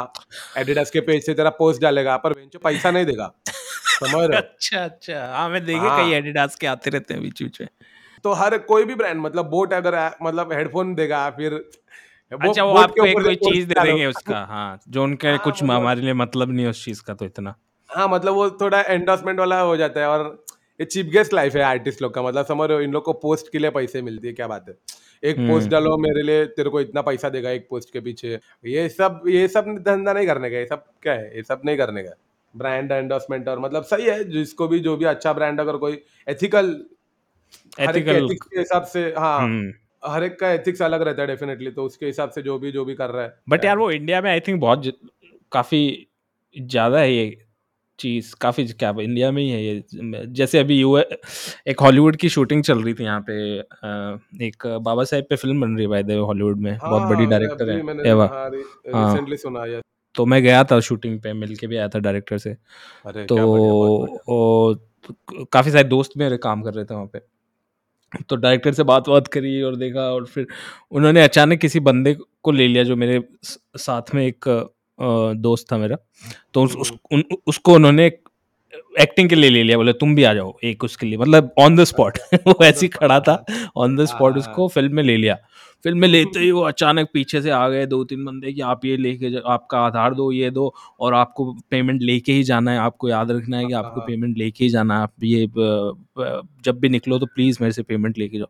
एडिडास 0.58 0.90
के 0.90 1.00
पेज 1.00 1.24
से 1.26 1.34
तेरा 1.34 1.50
पोस्ट 1.50 1.80
डालेगा 1.82 2.16
पर 2.16 2.32
बेंचो 2.32 2.58
पैसा 2.58 2.90
नहीं 2.90 3.06
देगा। 3.06 3.32
समझ 3.46 4.24
रहे 4.30 4.36
अच्छा 4.38 4.84
अच्छा। 4.84 5.24
हाँ 5.36 5.48
मैं 5.48 5.64
देखे 5.64 5.78
हाँ। 5.78 5.98
कई 5.98 6.12
एडिडास 6.14 6.54
के 6.56 6.66
आते 6.66 6.90
रहते 6.90 7.14
हैं 7.14 7.22
बीच 7.22 7.42
बीच 7.42 7.60
में। 7.60 7.68
तो 8.24 8.32
हर 8.32 8.58
कोई 8.58 8.84
भी 8.84 8.94
ब्रांड 8.94 9.20
मतलब 9.20 9.48
बोट 9.50 9.72
अगर 9.72 9.96
मतलब 10.22 10.52
हेडफोन 10.52 10.94
देगा 10.94 11.28
फिर 11.30 11.54
वो 12.32 12.48
अच्छा 12.48 12.62
वो 12.64 12.74
आपको 12.76 13.04
एक 13.06 13.18
कोई 13.22 13.34
चीज़ 13.34 13.66
दे 13.68 13.74
देंगे 13.82 14.06
उसका 14.06 14.38
हाँ 14.48 14.80
जो 14.88 15.02
उनके 15.02 15.28
हाँ, 15.28 15.38
कुछ 15.38 15.62
मतलब- 15.62 15.80
हमारे 15.80 16.00
लिए 16.00 16.12
मतलब 16.14 16.52
नहीं 16.52 16.66
उस 16.66 16.84
चीज़ 16.84 17.02
का 17.02 17.14
तो 17.14 17.24
इतना। 17.24 17.54
हाँ 17.90 18.08
मतलब 18.08 18.34
वो 18.34 18.50
थोड़ा 18.50 18.80
एंडोर्समेंट 18.80 19.38
वाला 19.38 19.60
हो 19.60 19.76
जाता 19.76 20.00
है 20.00 20.08
और 20.08 20.44
ये 20.80 20.84
चीप 20.84 21.06
गेस्ट 21.06 21.32
लाइफ 21.32 21.54
है 21.56 21.62
आर्टिस्ट 21.62 22.02
लोग 22.02 22.14
का 22.14 22.22
मतलब 22.22 22.44
समझ 22.46 22.68
रहे 22.68 22.76
हो? 22.78 22.82
इन 22.84 22.92
लोग 22.92 23.04
को 23.04 23.12
पोस्ट 23.12 23.52
के 23.52 23.58
लिए 23.58 23.70
पैसे 23.70 24.02
मिलती 24.02 24.26
है 24.28 24.32
क्या 24.32 24.46
बात 24.46 24.64
है? 24.68 24.74
एक 25.22 25.38
हम्म। 25.38 25.50
पोस्ट 25.50 25.68
डालो 25.68 25.96
मेरे 25.98 26.22
लिए 26.22 26.44
तेरे 26.46 26.70
को 26.70 26.80
इतना 26.80 27.02
पैसा 27.02 27.28
देगा 27.28 27.50
एक 27.50 27.66
पोस्ट 27.70 27.92
के 27.92 28.00
पीछे। 28.00 28.38
ये 28.64 28.88
सब 28.88 29.22
ये 29.28 29.46
सब 29.48 29.74
धंधा 29.78 30.12
नहीं 30.12 30.26
करने 30.26 30.50
का 30.50 30.58
ये 30.58 30.66
सब 30.66 30.84
क्या 31.02 31.12
है? 31.12 31.36
ये 31.36 31.42
सब 31.42 31.60
नहीं 31.64 31.76
करने 31.76 32.02
का। 32.02 32.14
ब्रांड 32.54 32.92
एंडोर्समेंट 32.92 33.48
और 33.48 33.58
मतलब 33.58 33.82
सही 33.84 34.06
है 34.06 34.22
जिसको 34.24 34.68
भी 34.68 34.78
जो 34.80 34.96
भी 34.96 35.04
अच्छा 35.04 35.32
ब्रांड 35.32 35.60
अगर 35.60 35.76
कोई 35.76 36.02
एथिकल 36.28 36.72
के 37.80 37.86
ethics 37.86 38.46
के 38.46 38.58
हिसाब 38.58 38.84
से 38.84 39.02
हाँ 39.18 39.38
हम्म। 39.40 39.72
हर 40.04 40.24
एक 40.24 40.38
का 40.40 40.50
एथिक्स 40.52 40.82
अलग 40.82 41.02
रहता 41.02 41.22
है 41.22 41.28
डेफिनेटली 41.28 41.70
तो 41.70 41.84
उसके 41.84 42.06
हिसाब 42.06 42.30
से 42.30 42.42
जो 42.42 42.58
भी 42.58 42.72
जो 42.72 42.84
भी 42.84 42.94
कर 42.94 43.10
रहा 43.10 43.24
है 43.24 43.34
बट 43.48 43.64
यार 43.64 43.78
वो 43.78 43.90
इंडिया 43.90 44.20
में 44.20 44.30
आई 44.30 44.40
थिंक 44.40 44.60
बहुत 44.60 44.98
काफ़ी 45.52 46.08
ज़्यादा 46.56 46.98
है 46.98 47.12
ये 47.12 47.45
चीज़ 47.98 48.34
काफ़ी 48.40 48.66
क्या 48.66 48.94
इंडिया 49.00 49.30
में 49.30 49.42
ही 49.42 49.48
है 49.50 49.62
ये 49.64 50.26
जैसे 50.26 50.58
अभी 50.58 50.78
यूए 50.80 51.02
एक 51.66 51.80
हॉलीवुड 51.80 52.16
की 52.16 52.28
शूटिंग 52.28 52.62
चल 52.64 52.82
रही 52.82 52.94
थी 52.94 53.04
यहाँ 53.04 53.20
पे 53.20 53.58
अ, 53.58 54.18
एक 54.42 54.66
बाबा 54.82 55.04
साहेब 55.04 55.24
पे 55.30 55.36
फ़िल्म 55.36 55.60
बन 55.60 55.74
रही 55.74 55.82
है 55.82 55.88
बाय 55.88 56.02
द 56.02 56.10
वे 56.10 56.16
हॉलीवुड 56.16 56.60
में 56.60 56.78
बहुत 56.78 57.02
बड़ी 57.02 57.22
हाँ, 57.22 57.30
डायरेक्टर 57.30 57.62
अभी 57.62 57.72
है 57.72 57.82
मैंने 57.82 58.08
एवा 58.10 58.26
हाँ 58.26 58.50
हाँ। 58.94 59.08
रिसेंटली 59.08 59.36
सुना 59.36 59.62
है 59.64 59.80
तो 60.14 60.26
मैं 60.26 60.42
गया 60.42 60.64
था 60.64 60.80
शूटिंग 60.80 61.20
पे 61.20 61.32
मिल 61.32 61.56
के 61.56 61.66
भी 61.66 61.76
आया 61.76 61.88
था 61.88 61.98
डायरेक्टर 61.98 62.38
से। 62.38 62.50
अरे 63.06 63.24
तो 63.26 63.34
क्या 63.34 63.46
बढ़िया 63.46 63.72
बहुत 63.72 64.00
बढ़िया। 64.00 64.34
ओ, 64.34 64.74
तो 64.74 65.44
काफ़ी 65.44 65.70
सारे 65.70 65.84
दोस्त 65.84 66.10
मेरे 66.16 66.36
काम 66.36 66.62
कर 66.62 66.74
रहे 66.74 66.84
थे 66.84 66.94
वहाँ 66.94 67.06
पे। 67.06 67.20
तो 68.28 68.36
डायरेक्टर 68.36 68.72
से 68.72 68.82
बात 68.82 69.08
बात 69.08 69.28
करी 69.28 69.62
और 69.62 69.76
देखा 69.76 70.00
और 70.00 70.26
फिर 70.26 70.46
उन्होंने 70.90 71.22
अचानक 71.22 71.58
किसी 71.58 71.80
बंदे 71.80 72.16
को 72.42 72.50
ले 72.50 72.68
लिया 72.68 72.84
जो 72.84 72.96
मेरे 72.96 73.24
स- 73.42 73.58
साथ 73.76 74.14
में 74.14 74.26
एक 74.26 74.44
दोस्त 75.34 75.72
था 75.72 75.78
मेरा। 75.78 75.96
तो 76.54 76.62
उस, 76.62 76.76
उस, 76.76 76.92
उन, 77.12 77.24
उसको 77.46 77.74
उन्होंने 77.74 78.06
एक्टिंग 79.00 79.28
के 79.28 79.34
लिए 79.34 79.50
ले 79.50 79.62
लिया। 79.62 79.76
बोले 79.76 79.92
तुम 79.92 80.14
भी 80.14 80.24
आ 80.24 80.34
जाओ 80.34 80.56
एक 80.64 80.84
उसके 80.84 81.06
लिए। 81.06 81.18
मतलब 81.18 81.54
ऑन 81.58 81.76
द 81.76 81.84
स्पॉट 81.84 82.18
वो 82.34 82.64
ऐसे 82.64 82.86
ही 82.86 82.88
खड़ा 82.88 83.20
था। 83.20 83.44
ऑन 83.76 83.96
द 83.96 84.04
स्पॉट 84.04 84.36
उसको 84.36 84.68
फ़िल्म 84.68 84.94
में 84.94 85.02
ले 85.02 85.16
लिया। 85.16 85.38
फ़िल्म 85.84 85.98
में 85.98 86.08
लेते 86.08 86.40
ही 86.40 86.50
वो 86.50 86.60
अचानक 86.60 87.08
पीछे 87.12 87.42
से 87.42 87.50
आ 87.50 87.68
गए 87.68 87.86
दो 87.86 88.04
तीन 88.04 88.24
बंदे 88.24 88.52
कि 88.52 88.60
आप 88.60 88.84
ये 88.84 88.96
लेके 88.96 89.30
जा- 89.30 89.42
आपका 89.46 89.78
आधार 89.78 90.14
दो 90.14 90.32
ये 90.32 90.50
दो 90.50 90.74
और 91.00 91.14
आपको 91.14 91.56
पेमेंट 91.70 92.02
लेके 92.02 92.32
ही 92.32 92.42
जाना 92.42 92.70
है। 92.70 92.78
आपको 92.78 93.08
याद 93.08 93.30
रखना 93.30 93.58
है 93.58 93.66
कि 93.66 93.72
आपको 93.72 94.00
हाँ। 94.00 94.06
पेमेंट 94.06 94.38
लेके 94.38 94.64
ही 94.64 94.70
जाना 94.70 94.96
है। 94.96 95.02
आप 95.02 95.12
ये 95.22 95.46
ब- 95.46 96.04
ब- 96.18 96.48
जब 96.64 96.78
भी 96.78 96.88
निकलो 96.88 97.18
तो 97.18 97.26
प्लीज़ 97.26 97.58
मेरे 97.60 97.72
से 97.72 97.82
पेमेंट 97.82 98.18
लेके 98.18 98.38
जाओ। 98.38 98.46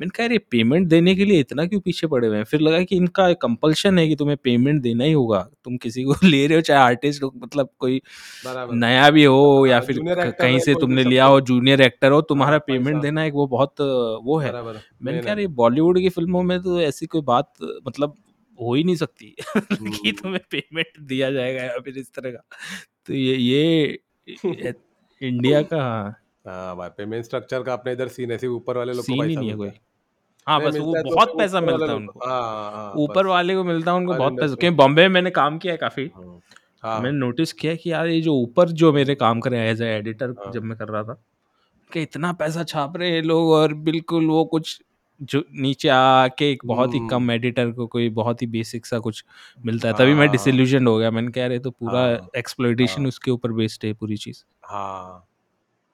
मैंने 0.00 0.10
कहा 0.10 0.26
अरे 0.26 0.38
पेमेंट 0.38 0.88
देने 0.88 1.14
के 1.14 1.24
लिए 1.24 1.40
इतना 1.40 1.66
क्यों 1.66 1.80
पीछे 1.80 2.06
पड़े 2.06 2.28
हुए 2.28 2.36
हैं? 2.36 2.44
फिर 2.44 2.60
लगा 2.60 2.82
कि 2.82 2.96
इनका 2.96 3.32
कंपल्शन 3.32 3.98
है 3.98 4.08
कि 4.08 4.16
तुम्हें 4.16 4.36
पेमेंट 4.44 4.82
देना 4.82 5.04
ही 5.04 5.12
होगा। 5.12 5.48
तुम 5.64 5.76
किसी 5.76 6.02
को 6.04 6.12
ले 6.24 6.46
रहे 6.46 6.56
हो 6.56 6.60
चाहे 6.62 6.80
आर्टिस्ट 6.80 7.22
हो 7.22 7.32
मतलब 7.36 7.68
कोई 7.78 8.02
बराबर। 8.46 8.74
नया 8.74 9.10
भी 9.10 9.24
हो 9.24 9.66
या 9.66 9.76
हाँ, 9.76 9.82
फिर 9.82 9.98
क- 9.98 10.36
कहीं 10.40 10.52
है, 10.52 10.60
से 10.60 10.74
कोई 10.74 10.74
भी 10.74 10.80
तुमने 10.80 11.04
लिया। 11.04 11.24
हो 11.24 11.40
जूनियर 11.40 11.80
एक्टर 11.80 12.10
हो 12.12 12.20
तुम्हारा 12.22 12.52
हाँ, 12.52 12.60
पेमेंट 12.60 12.86
पैसा। 12.86 13.00
देना 13.00 13.24
एक 13.24 13.34
वो 13.34 13.46
बहुत 13.46 13.74
वो 14.24 14.38
है। 14.38 14.52
बराबर 14.52 14.76
मैंने 15.00 15.20
कहा 15.20 15.28
है। 15.28 15.34
अरे 15.34 15.46
बॉलीवुड 15.56 15.98
की 15.98 16.08
फ़िल्मों 16.08 16.42
में 16.42 16.60
तो 16.62 16.80
ऐसी 16.80 17.06
कोई 17.06 17.20
बात 17.24 17.52
मतलब 17.86 18.16
हो 18.58 18.74
ही 18.74 18.84
नहीं 18.84 18.96
सकती 18.96 19.34
कि 19.56 19.74
हम्म। 19.74 20.10
तुम्हें 20.12 20.40
पेमेंट 20.50 20.98
दिया 21.02 21.30
जाएगा 21.30 21.62
या 21.62 21.78
फिर 21.78 21.98
इस 21.98 22.12
तरह 22.14 22.30
का 22.30 22.42
तो 23.06 23.14
ये 23.14 23.36
ये 23.36 24.72
इंडिया 25.20 25.62
का 25.64 25.82
हाँ 26.46 26.76
भाई 26.76 26.88
पेमेंट 26.88 27.24
स्ट्रक्चर 27.24 27.62
का 27.62 27.72
अपने 27.72 27.92
इधर 27.92 28.08
सीन 28.08 28.30
ऐसे 28.32 28.46
ऊपर 28.48 28.76
वाले 28.76 28.92
लोग 28.92 28.98
को 28.98 29.12
सीन 29.12 29.22
ही 29.22 29.28
पैसा 29.28 29.40
नहीं 29.40 29.50
है 29.50 29.56
मिलता 29.56 29.70
कोई 29.70 29.80
हाँ 30.46 30.58
नहीं, 30.58 30.68
बस 30.68 30.76
वो 30.76 30.84
मिलता 30.84 30.98
है 30.98 31.04
तो 31.04 31.14
बहुत 31.14 31.36
पैसा 31.38 31.58
ऊपर 31.58 31.70
वाले 31.70 31.76
मिलता 31.78 31.92
है 31.92 31.98
लोग 31.98 32.06
को। 32.06 32.12
उनको 32.12 32.28
हाँ 32.28 32.72
हाँ 32.72 32.92
ऊपर 32.94 33.22
बस। 33.24 33.28
वाले 33.28 33.54
को 33.54 33.64
मिलता 33.64 33.90
है 33.90 33.96
उनको 33.96 34.12
हर 34.12 34.18
बहुत 34.18 34.32
पैसा 34.32 34.54
क्योंकि 34.54 34.76
बॉम्बे 34.76 35.02
में 35.02 35.08
मैंने 35.08 35.30
काम 35.30 35.58
किया 35.58 35.72
है 35.72 35.78
काफ़ी 35.78 36.10
हाँ, 36.16 36.40
हाँ 36.82 37.00
मैंने 37.00 37.18
नोटिस 37.18 37.52
किया 37.52 37.74
कि 37.74 37.92
यार 37.92 38.06
ये 38.06 38.20
जो 38.20 38.34
ऊपर 38.34 38.68
जो 38.82 38.92
मेरे 38.92 39.14
काम 39.14 39.40
कर 39.40 39.50
रहे 39.50 39.60
हैं 39.60 39.70
एज 39.72 39.82
ए 39.82 39.88
एडिटर 39.88 40.30
हाँ। 40.38 40.52
जब 40.52 40.62
मैं 40.62 40.78
कर 40.78 40.88
रहा 40.88 41.02
था 41.02 41.20
कि 41.90 42.02
इतना 42.02 42.32
पैसा 42.32 42.64
छाप 42.64 42.96
रहे 42.96 43.08
हैं 43.08 43.14
ये 43.14 43.22
लोग 43.22 43.50
और 43.50 43.74
बिल्कुल 43.84 44.26
वो 44.26 44.44
कुछ 44.44 44.80
जो 45.22 45.42
नीचे 45.52 45.88
आके 45.88 46.50
एक 46.50 46.64
बहुत 46.66 46.94
ही 46.94 46.98
हम्म। 46.98 47.08
कम 47.08 47.30
एडिटर 47.30 47.70
को 47.70 47.86
कोई 47.86 48.08
बहुत 48.10 48.42
ही 48.42 48.46
बेसिक 48.48 48.86
सा 48.86 48.98
कुछ 48.98 49.24
मिलता 49.64 49.88
है 49.88 49.94
तभी 49.94 50.14
मैं 50.14 50.26
हाँ। 50.26 50.32
डिसल्यूजन 50.32 50.86
हो 50.86 50.96
गया 50.98 51.10
मैंने 51.10 51.30
कह 51.30 51.46
रहे 51.46 51.58
तो 51.58 51.70
पूरा 51.72 52.00
हाँ, 52.00 52.28
एक्सप्लोइटेशन 52.36 53.00
हाँ। 53.00 53.08
उसके 53.08 53.30
ऊपर 53.30 53.52
बेस्ड 53.52 53.84
है 53.84 53.92
पूरी 53.94 54.16
चीज़ 54.16 54.42
हाँ 54.64 55.26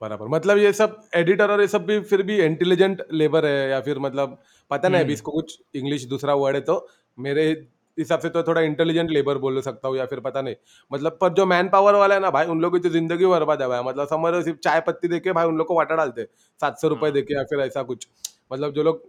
बराबर 0.03 0.29
मतलब 0.29 0.59
ये 0.59 0.73
सब 0.73 1.01
एडिटर 1.15 1.51
और 1.51 1.61
ये 1.61 1.67
सब 1.69 1.87
भी 1.87 2.01
फिर 2.01 2.23
भी 2.23 2.37
इंटेलिजेंट 2.37 3.03
लेबर 3.13 3.47
है 3.47 3.71
या 3.71 3.81
फिर 3.81 3.99
मतलब 3.99 4.39
पता 4.71 4.89
नहीं 4.89 5.01
अभी 5.01 5.05
हम्म। 5.05 5.15
इसको 5.15 5.33
कुछ 5.33 5.59
इंग्लिश 5.75 6.05
दूसरा 6.05 6.35
वर्ड 6.35 6.57
है 6.57 6.61
तो 6.63 6.87
मेरे 7.19 7.51
हिसाब 7.99 8.21
से 8.21 8.29
तो 8.29 8.43
थोड़ा 8.43 8.61
इंटेलिजेंट 8.61 9.11
लेबर 9.11 9.39
बोल 9.39 9.61
सकता 9.61 9.89
हूँ 9.89 9.97
या 9.97 10.07
फिर 10.07 10.21
पता 10.21 10.41
नहीं 10.43 10.55
मतलब 10.91 11.19
पर 11.21 11.33
जो 11.33 11.47
मैन 11.47 11.69
पावर 11.69 11.95
वाला 11.95 12.15
है 12.15 12.21
ना 12.21 12.31
भाई 12.31 12.47
उन 12.47 12.61
लोगों 12.61 12.79
की 12.79 12.89
तो 12.89 12.93
ज़िंदगी 12.93 13.27
बर्बाद 13.27 13.63
है 13.63 13.69
भाई 13.69 13.83
मतलब 13.83 14.07
समझ 14.07 14.31
रहे 14.31 14.37
हो, 14.37 14.43
सिर्फ़ 14.43 14.59
चाय 14.59 14.81
पत्ती 14.81 15.09
देके 15.09 15.33
भाई 15.33 15.47
उन 15.47 15.57
लोग 15.57 15.67
को 15.67 15.75
वाटा 15.75 15.97
डालते 15.97 16.25
सात 16.61 16.79
सौ 16.79 16.89
रुपए 16.89 17.07
हाँ। 17.07 17.13
देके 17.13 17.35
या 17.35 17.45
फिर 17.45 17.61
ऐसा 17.61 17.83
कुछ 17.83 18.07
मतलब 18.53 18.73
जो 18.73 18.83
लोग 18.83 19.03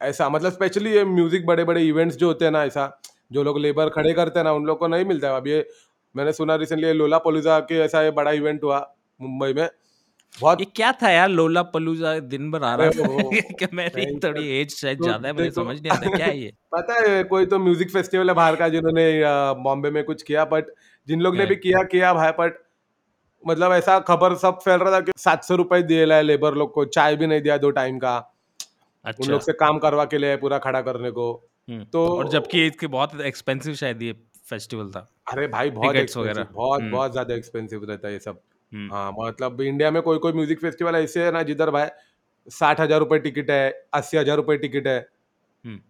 ऐसा 0.00 0.28
मतलब 0.28 0.52
स्पेशली 0.52 0.92
ये 0.92 1.04
म्यूज़िक 1.04 1.46
बड़े 1.46 1.64
बड़े 1.64 1.82
इवेंट्स 1.82 2.16
जो 2.16 2.26
होते 2.26 2.44
हैं 2.44 2.52
ना 2.52 2.64
ऐसा 2.64 2.90
जो 3.32 3.42
लोग 3.42 3.58
लेबर 3.58 3.88
खड़े 3.88 4.12
करते 4.12 4.38
हैं 4.38 4.44
ना 4.44 4.52
उन 4.52 4.64
लोग 4.66 4.78
को 4.78 4.86
नहीं 4.86 5.04
मिलता 5.04 5.28
है। 5.28 5.36
अब 5.36 5.46
ये 5.46 5.66
मैंने 6.14 6.32
सुना 6.32 6.54
रिसेंटली 6.56 6.92
लोला 6.92 7.18
पलूजा 7.18 7.58
के 7.60 7.78
ऐसा 7.78 8.02
ये 8.02 8.10
बड़ा 8.10 8.30
इवेंट 8.32 8.64
हुआ 8.64 8.78
मुंबई 9.20 9.52
में। 9.52 9.68
बहुत 10.40 10.60
ये 10.60 10.66
क्या 10.76 10.92
था 10.92 11.10
यार? 11.10 11.28
लोला 11.28 11.62
पलूजा 11.62 12.18
दिन 12.18 12.50
भर 12.50 12.62
आ 12.62 12.74
रहा 12.74 12.86
अरे 12.86 13.02
वो- 13.02 13.20
था 13.34 13.40
कि 13.58 13.66
मेरी 13.76 14.04
नहीं, 14.06 14.18
थोड़ी 14.18 14.48
एज 14.60 14.74
शायद 14.76 14.98
तो 14.98 15.04
ज़्यादा 15.04 15.28
है 15.28 15.34
मुझे 15.34 15.44
देखो- 15.44 15.64
समझ 15.64 15.80
नहीं 15.82 15.92
आता 15.92 16.16
क्या 16.16 16.26
है 16.26 16.38
ये। 16.38 16.52
पता 16.72 16.94
है 17.10 17.22
कोई 17.24 17.46
तो 17.46 17.58
म्यूज़िक 17.58 17.90
फेस्टिवल 17.90 18.28
है 18.28 18.34
बाहर 18.34 18.56
का 18.56 18.68
जिन्होंने 18.68 19.06
अ, 19.22 19.52
बॉम्बे 19.52 19.90
में 19.90 20.02
कुछ 20.04 20.22
किया 20.22 20.44
बट 20.44 20.66
जिन 21.08 21.20
लोग 21.20 21.34
ने 21.36 21.42
है। 21.42 21.46
भी 21.48 21.56
किया 21.56 21.82
किया 21.82 22.12
भाई 22.14 22.30
बट 22.38 22.58
मतलब 23.46 23.72
ऐसा 23.72 23.98
खबर 24.00 24.34
सब 24.34 24.58
फैल 24.64 24.80
रहा 24.80 24.92
था 24.92 25.00
कि 25.00 25.12
सात 25.16 25.44
सौ 25.44 25.54
रुपए 25.56 25.82
दिए 25.82 26.06
है 26.14 26.22
लेबर 26.22 26.54
लोग 26.54 26.72
को 26.74 26.84
चाय 26.84 27.16
भी 27.16 27.26
नहीं 27.26 27.40
दिया 27.40 27.56
दो 27.56 27.70
टाइम 27.70 27.98
का। 27.98 28.16
उन 29.08 29.12
अच्छा 29.12 29.32
लोग 29.32 29.40
से 29.40 29.52
काम 29.52 29.78
करवा 29.78 30.04
के 30.04 30.18
लिए 30.18 30.36
पूरा 30.36 30.58
खड़ा 30.58 30.80
करने 30.80 31.10
को। 31.10 31.32
हम्म, 31.68 31.84
तो- 31.84 32.08
और 32.10 32.28
जबकि 32.28 32.66
इसके 32.66 32.86
बहुत 32.86 33.20
एक्सपेंसिव 33.20 33.74
शायद 33.74 34.02
ये 34.02 34.12
फेस्टिवल 34.50 34.90
था। 34.90 35.06
अरे 35.32 35.46
भाई 35.46 35.70
बहुत। 35.70 35.96
बहुत 36.52 36.80
हम्म। 36.80 36.90
बहुत 36.90 37.12
ज़्यादा 37.12 37.34
एक्सपेंसिव 37.34 37.84
रहता 37.84 38.08
है 38.08 38.14
ये 38.14 38.20
सब। 38.20 38.40
हम्म, 38.72 38.92
हाँ 38.92 39.12
मतलब 39.20 39.60
इंडिया 39.60 39.90
में 39.90 40.02
कोई 40.02 40.18
कोई 40.18 40.32
म्यूज़िक 40.32 40.60
फेस्टिवल 40.60 40.96
ऐसे 40.96 41.24
है 41.24 41.32
ना 41.32 41.42
जिधर 41.42 41.70
भाई 41.70 41.86
साठ 42.50 42.80
हज़ार 42.80 42.98
रुपए 42.98 43.18
टिकट 43.18 43.50
है 43.50 43.86
अस्सी 43.94 44.16
हज़ार 44.16 44.36
रुपए 44.36 44.56
टिकट 44.56 44.86
है। 44.86 44.98
हम्म। 45.64 45.80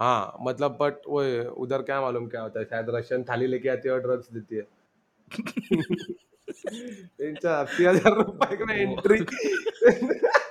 हाँ 0.00 0.36
मतलब 0.42 0.78
बट 0.80 0.94
वो 1.08 1.22
उधर 1.52 1.82
क्या 1.82 2.00
मालूम 2.00 2.26
क्या 2.26 2.40
होता 2.42 2.60
है 2.60 2.66
शायद 2.66 2.90
रशियन 2.90 3.24
थाली 3.24 3.46
लेके 3.46 3.68
आती 3.68 3.88
है 3.88 3.94
और 3.94 4.00
ड्रग्स 4.00 4.32
देती 4.32 4.56
है। 4.56 4.66
अस्सी 7.46 7.84
हज़ार 7.84 8.14
रुपए 8.14 8.64
में 8.64 8.74
एंट्री 8.76 9.18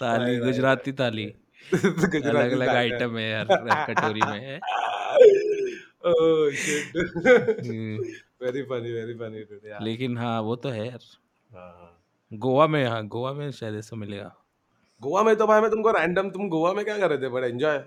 right, 0.00 0.44
गुजराती 0.44 0.92
ताली। 0.92 1.24
अलग 1.72 2.52
अलग 2.52 2.68
आइटम 2.68 3.16
है 3.18 3.30
यार 3.30 3.46
कटोरी 3.90 4.20
में। 4.20 4.60
वेरी 8.42 8.62
फनी 8.62 8.92
वेरी 8.92 9.14
फनी 9.14 9.84
लेकिन 9.84 10.18
हाँ 10.18 10.40
वो 10.42 10.56
तो 10.56 10.68
है 10.68 10.86
यार। 10.86 11.00
हाँ, 11.52 11.70
हाँ। 11.80 11.92
गोवा 12.32 12.66
में 12.66 12.84
हाँ 12.86 13.06
गोवा 13.06 13.32
में 13.32 13.50
शायद 13.50 13.74
ऐसा 13.74 13.96
मिलेगा। 13.96 14.34
गोवा 15.02 15.22
में 15.22 15.36
तो 15.36 15.46
भाई 15.46 15.60
मैं 15.60 15.70
तुमको 15.70 15.90
रैंडम 15.90 16.30
तुम 16.30 16.48
गोवा 16.48 16.72
में 16.72 16.84
क्या 16.84 16.98
कर 16.98 17.08
रहे 17.10 17.18
थे? 17.18 17.28
बड़ा 17.28 17.46
एंजॉय 17.46 17.78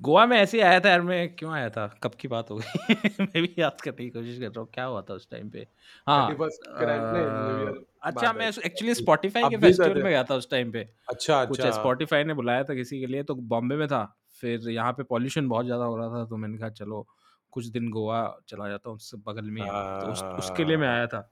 गोवा 0.00 0.26
में 0.26 0.36
ऐसे 0.38 0.56
ही 0.56 0.62
आया 0.62 0.80
था 0.80 0.88
यार 0.88 1.00
मैं 1.00 1.36
क्यों 1.36 1.52
आया 1.52 1.70
था? 1.70 1.86
कब 2.02 2.14
की 2.14 2.28
बात 2.28 2.50
हो 2.50 2.56
गई? 2.56 2.94
मैं 3.20 3.42
भी 3.42 3.54
याद 3.58 3.80
करने 3.80 4.04
की 4.04 4.10
कोशिश 4.10 4.38
कर 4.38 4.46
रहा 4.46 4.60
हूँ 4.60 4.68
क्या 4.74 4.84
हुआ 4.84 5.02
था 5.02 5.14
उस 5.14 5.30
टाइम 5.30 5.50
पे? 5.50 5.66
हाँ 6.06 6.30
31st 6.30 6.58
के 6.78 6.86
टाइम 6.86 7.02
नहीं, 7.02 7.24
New 7.24 7.66
Year 7.66 7.84
अच्छा 8.02 8.32
मैं 8.32 8.48
एक्चुअली 8.66 8.94
स्पॉटिफाई 8.94 9.42
के 9.42 9.56
फेस्टिवल 9.56 10.02
में 10.02 10.12
गया 10.12 10.24
था 10.24 10.34
उस 10.34 10.50
टाइम 10.50 10.72
पे। 10.72 10.88
अच्छा 11.08 11.44
कुछ 11.44 11.60
अच्छा। 11.60 11.70
स्पॉटिफाई 11.70 12.24
ने 12.24 12.34
बुलाया 12.34 12.64
था 12.64 12.74
किसी 12.74 13.00
के 13.00 13.06
लिए 13.06 13.22
तो 13.22 13.34
बॉम्बे 13.34 13.76
में 13.76 13.88
था। 13.88 14.16
फिर 14.40 14.68
यहाँ 14.70 14.92
पे 14.92 15.02
पॉल्यूशन 15.02 15.48
बहुत 15.48 15.66
ज़्यादा 15.66 15.84
हो 15.84 15.96
रहा 15.96 16.08
था 16.08 16.24
तो 16.24 16.36
मैंने 16.36 16.58
कहा 16.58 16.68
चलो 16.68 17.06
कुछ 17.52 17.66
दिन 17.66 17.90
गोवा 17.90 18.38
चला 18.48 18.68
जाता 18.68 18.90
हूँ 18.90 18.96
उससे 18.96 19.16
बगल 19.16 19.50
में 19.50 19.64
तो 20.00 20.10
उस, 20.12 20.22
उसके 20.38 20.64
लिए 20.64 20.76
मैं 20.76 20.88
आया 20.88 21.06
था। 21.06 21.30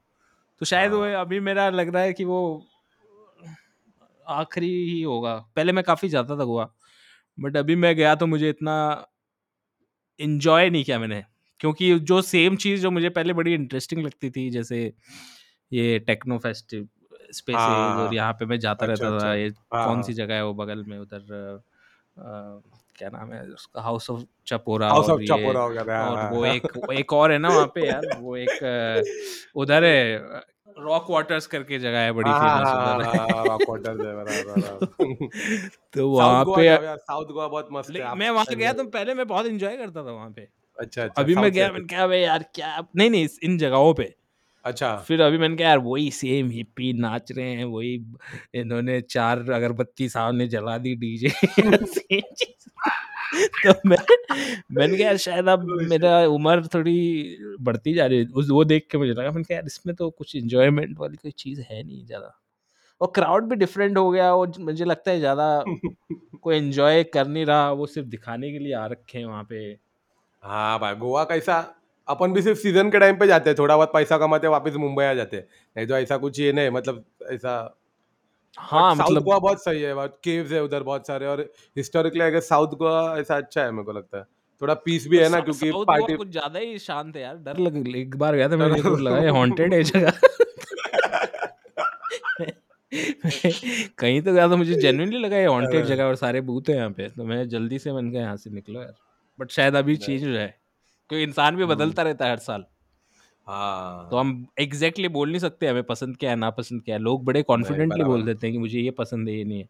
तो 0.60 0.66
शायद 0.66 0.92
वो 0.92 1.02
हाँ। 1.02 1.14
अभी 1.14 1.40
मेरा 1.40 1.70
लग 1.70 1.88
रहा 1.88 2.02
है 2.02 2.12
कि 2.12 2.24
वो 2.24 2.66
आखिरी 4.26 4.68
ही 4.90 5.02
होगा। 5.02 5.36
पहले 5.56 5.72
मैं 5.72 5.84
काफ़ी 5.84 6.08
जाता 6.08 6.38
था 6.38 6.44
गोवा। 6.44 6.64
बट 7.38 7.56
अभी 7.56 7.76
मैं 7.76 7.94
गया 7.96 8.14
तो 8.14 8.26
मुझे 8.26 8.48
इतना 8.48 8.76
इंजॉय 10.20 10.70
नहीं 10.70 10.84
किया 10.84 10.98
मैंने 10.98 11.24
क्योंकि 11.60 11.98
जो 12.00 12.20
सेम 12.22 12.56
चीज़ 12.56 12.82
जो 12.82 12.90
मुझे 12.90 13.08
पहले 13.08 13.32
बड़ी 13.32 13.54
इंटरेस्टिंग 13.54 14.04
लगती 14.04 14.30
थी 14.30 14.50
जैसे 14.50 14.92
ये 15.72 15.98
टेक्नो 15.98 16.38
फेस्टिव 16.38 16.88
स्पेसेस 17.32 17.60
हाँ, 17.60 17.96
और 17.96 18.14
यहाँ 18.14 18.32
पे 18.32 18.46
मैं 18.46 18.58
जाता 18.58 18.86
अच्छा, 18.86 19.04
रहता 19.04 19.10
था 19.10 19.16
अच्छा। 19.16 19.34
ये 19.34 19.48
हाँ, 19.48 19.84
कौन 19.84 19.94
हाँ। 19.94 20.02
सी 20.02 20.12
जगह 20.12 20.34
है 20.34 20.44
वो 20.44 20.54
बगल 20.54 20.84
में 20.84 20.98
उधर 20.98 21.26
क्या 22.96 23.08
नाम 23.08 23.32
है 23.32 23.42
उसका 23.42 23.82
हाउस 23.82 24.10
ऑफ़ 24.10 24.22
चपोरा 24.46 24.88
हाउस 24.88 25.04
और 25.04 25.12
ऑफ़ 25.12 25.20
ये 25.20 25.26
चपोरा 25.26 25.62
और 25.62 25.90
हाँ, 25.90 26.30
वो 26.30 26.44
हाँ। 26.44 26.54
एक 26.54 26.66
एक 26.92 27.12
और 27.12 27.32
है 27.32 27.38
ना 27.38 27.48
वहाँ 27.48 27.66
पे 27.74 27.86
यार 27.86 28.18
वो 28.20 28.36
एक 28.36 29.52
उधर 29.56 29.84
है 29.84 30.18
रॉक 30.78 31.06
वाटर्स 31.10 31.46
करके 31.46 31.78
जगह 31.78 31.98
है 31.98 32.12
बड़ी 32.12 32.30
हाँ, 32.30 32.40
हाँ, 32.40 32.58
फ़ेमस 32.58 32.68
हाँ, 32.68 32.96
उधर। 32.96 33.04
हाँ, 33.04 33.28
हाँ, 33.28 33.58
है, 33.86 34.14
बराबर। 34.16 34.86
तो 35.94 36.10
वहाँ 36.10 36.44
पे 36.44 36.96
साउथ 36.96 37.24
गोवा 37.26 37.48
बहुत 37.48 37.68
मस्त 37.72 37.96
है 37.96 38.14
मैं 38.14 38.30
वहाँ 38.30 38.44
गया 38.54 38.72
तो 38.72 38.84
पहले 38.84 39.14
मैं 39.14 39.26
बहुत 39.26 39.46
एंजॉय 39.46 39.76
करता 39.76 40.04
था 40.04 40.10
वहाँ 40.10 40.30
पे। 40.30 40.48
अच्छा 40.78 41.04
अच्छा 41.04 41.22
अभी 41.22 41.34
मैं 41.34 41.52
गया 41.52 41.72
मैंने 41.72 41.86
कहा 41.86 42.02
"अबे 42.02 42.18
यार 42.18 42.42
क्या 42.54 42.86
नहीं 42.96 43.10
नहीं 43.10 43.28
इन 43.42 43.58
जगहों 43.58 43.94
पे। 43.94 44.14
अच्छा। 44.64 44.96
फिर 44.96 45.20
अभी 45.20 45.38
मैंने 45.38 45.56
कहा 45.56 45.68
यार 45.68 45.78
वही 45.78 46.10
सेम 46.10 46.50
हिप्पी 46.50 46.92
नाच 46.92 47.32
रहे 47.32 47.50
हैं 47.50 47.64
वही 47.64 48.06
इन्होंने 48.54 49.00
चार 49.00 49.38
अगरबत्ती 49.50 50.08
सामने 50.08 50.48
जला 50.48 50.78
दी 50.78 50.94
डीजे 50.94 51.28
तो 53.66 53.72
मैं 53.86 53.96
मैंने 54.72 54.96
कहा 54.96 55.06
यार 55.06 55.16
शायद 55.18 55.48
अब 55.48 55.64
मेरा 55.84 56.18
उम्र 56.28 56.66
थोड़ी 56.74 56.94
बढ़ती 57.60 57.94
जा 57.94 58.06
रही 58.06 58.18
है। 58.18 58.26
उस 58.34 58.50
वो 58.50 58.64
देख 58.64 58.86
के 58.90 58.98
मुझे 58.98 59.12
लगा 59.12 59.30
मैंने 59.30 59.44
कहा 59.44 59.54
यार 59.54 59.66
इसमें 59.66 59.94
तो 59.96 60.10
कुछ 60.12 60.34
इंजॉयमेंट 60.36 60.98
वाली 60.98 61.16
कोई 61.16 61.30
चीज़ 61.36 61.60
है 61.62 61.82
नहीं 61.84 62.04
ज़्यादा। 62.06 62.34
और 63.00 63.12
क्राउड 63.14 63.48
भी 63.50 63.56
डिफरेंट 63.56 63.96
हो 63.98 64.10
गया 64.10 64.34
और 64.34 64.52
मुझे 64.60 64.84
लगता 64.84 65.10
है 65.10 65.18
ज़्यादा 65.20 65.48
कोई 66.42 66.56
एंजॉय 66.56 67.04
कर 67.06 67.26
नहीं 67.28 67.46
रहा 67.46 67.70
वो 67.72 67.86
सिर्फ़ 67.88 68.08
दिखाने 68.08 68.52
के 68.52 68.58
लिए 68.58 68.72
आ 68.74 68.86
रखे 68.88 69.18
हैं 69.18 69.26
वहाँ 69.26 69.44
पे। 69.44 69.60
हाँ 70.42 70.78
भाई 70.80 70.94
गोवा 70.96 71.24
कैसा 71.24 71.58
अपन 72.08 72.32
भी 72.32 72.42
सिर्फ़ 72.42 72.58
सीज़न 72.60 72.90
के 72.90 72.98
टाइम 73.00 73.18
पे 73.18 73.26
जाते 73.26 73.50
हैं 73.50 73.58
थोड़ा 73.58 73.76
बहुत 73.76 73.92
पैसा 73.94 74.18
कमाते 74.18 74.46
हैं 74.46 74.52
वापस 74.52 74.74
मुंबई 74.78 75.04
आ 75.04 75.12
जाते 75.14 75.36
हैं। 75.36 75.48
नहीं 75.76 75.86
तो 75.86 75.96
ऐसा 75.96 76.16
कुछ 76.18 76.40
ये 76.40 76.52
नहीं 76.52 76.70
मतलब 76.72 77.04
ऐसा 77.32 77.56
हाँ 78.56 78.94
साउथ 78.94 79.10
मतलब 79.10 79.22
गोवा 79.24 79.38
बहुत 79.38 79.62
सही 79.64 79.82
है 79.82 79.94
बहुत 79.94 80.18
केव्स 80.24 80.52
है 80.52 80.62
उधर 80.62 80.82
बहुत 80.82 81.06
सारे 81.06 81.26
और 81.26 81.40
हिस्टोरिकली 81.76 82.20
अगर 82.20 82.40
साउथ 82.40 82.68
गोवा 82.68 83.18
ऐसा 83.18 83.36
अच्छा 83.36 83.62
है 83.64 83.70
मेरे 83.70 83.84
को 83.84 83.92
लगता 83.92 84.18
है। 84.18 84.24
थोड़ा 84.62 84.74
पीस 84.74 85.06
भी 85.06 85.18
है 85.18 85.22
ना 85.22 85.28
सा- 85.28 85.44
क्योंकि 85.44 85.58
साउथ 85.58 85.72
गोवा 85.72 85.84
पार्टी 85.84 86.16
कुछ 86.16 86.28
ज़्यादा 86.28 86.58
ही 86.58 86.78
शांत 86.78 87.16
है 87.16 87.22
यार 87.22 87.36
डर 87.36 87.58
लग 87.58 87.96
एक 87.96 88.16
बार 88.16 88.36
गया 88.36 88.48
था 88.48 88.56
मुझे 88.56 88.82
तो 88.82 88.96
लगा 88.96 89.18
ये 89.18 89.28
हॉन्टेड 89.28 89.74
है 89.74 89.82
जगह। 89.82 90.12
कहीं 93.98 94.22
तो 94.22 94.32
गया 94.32 94.48
तो 94.48 94.56
मुझे 94.56 94.74
जेन्युइनली 94.74 95.18
लगा 95.18 95.36
ये 95.36 95.46
हॉन्टेड 95.46 95.84
जगह 95.86 96.04
और 96.04 96.14
सारे 96.16 96.40
भूत 96.40 96.68
है 96.68 96.76
यहाँ 96.76 96.90
पे 96.90 97.08
तो 97.08 97.24
मैं 97.24 97.48
जल्दी 97.48 97.78
से 97.78 97.92
मैंने 97.92 98.10
कहा 98.12 98.20
यहाँ 98.20 98.36
से 98.36 98.50
निकलो 98.50 98.80
यार। 98.80 98.94
बट 99.38 99.50
शायद 99.50 99.76
अभी 99.76 99.96
चेंज 99.96 100.24
हो 100.24 100.32
जाए 100.32 100.54
क्योंकि 101.10 101.22
इंसान 101.22 101.56
भी 101.56 101.64
बदलता 101.64 102.02
रहता 102.02 102.24
है 102.24 102.30
हर 102.30 102.38
साल। 102.38 102.64
हाँ। 103.48 104.08
तो 104.10 104.16
हम 104.16 104.46
एग्जैक्टली 104.58 105.08
बोल 105.08 105.28
नहीं 105.28 105.38
सकते 105.38 105.66
हमें 105.66 105.82
पसंद 105.82 106.16
क्या 106.16 106.30
है 106.30 106.36
नापसंद 106.36 106.82
क्या 106.82 106.94
है। 106.94 107.00
लोग 107.02 107.24
बड़े 107.24 107.42
कॉन्फिडेंटली 107.42 108.04
बोल 108.04 108.18
बराबर। 108.18 108.32
देते 108.32 108.46
हैं 108.46 108.52
कि 108.52 108.58
मुझे 108.58 108.80
ये 108.80 108.90
पसंद 108.90 109.28
है 109.28 109.34
ये 109.34 109.44
नहीं 109.44 109.58
है। 109.58 109.68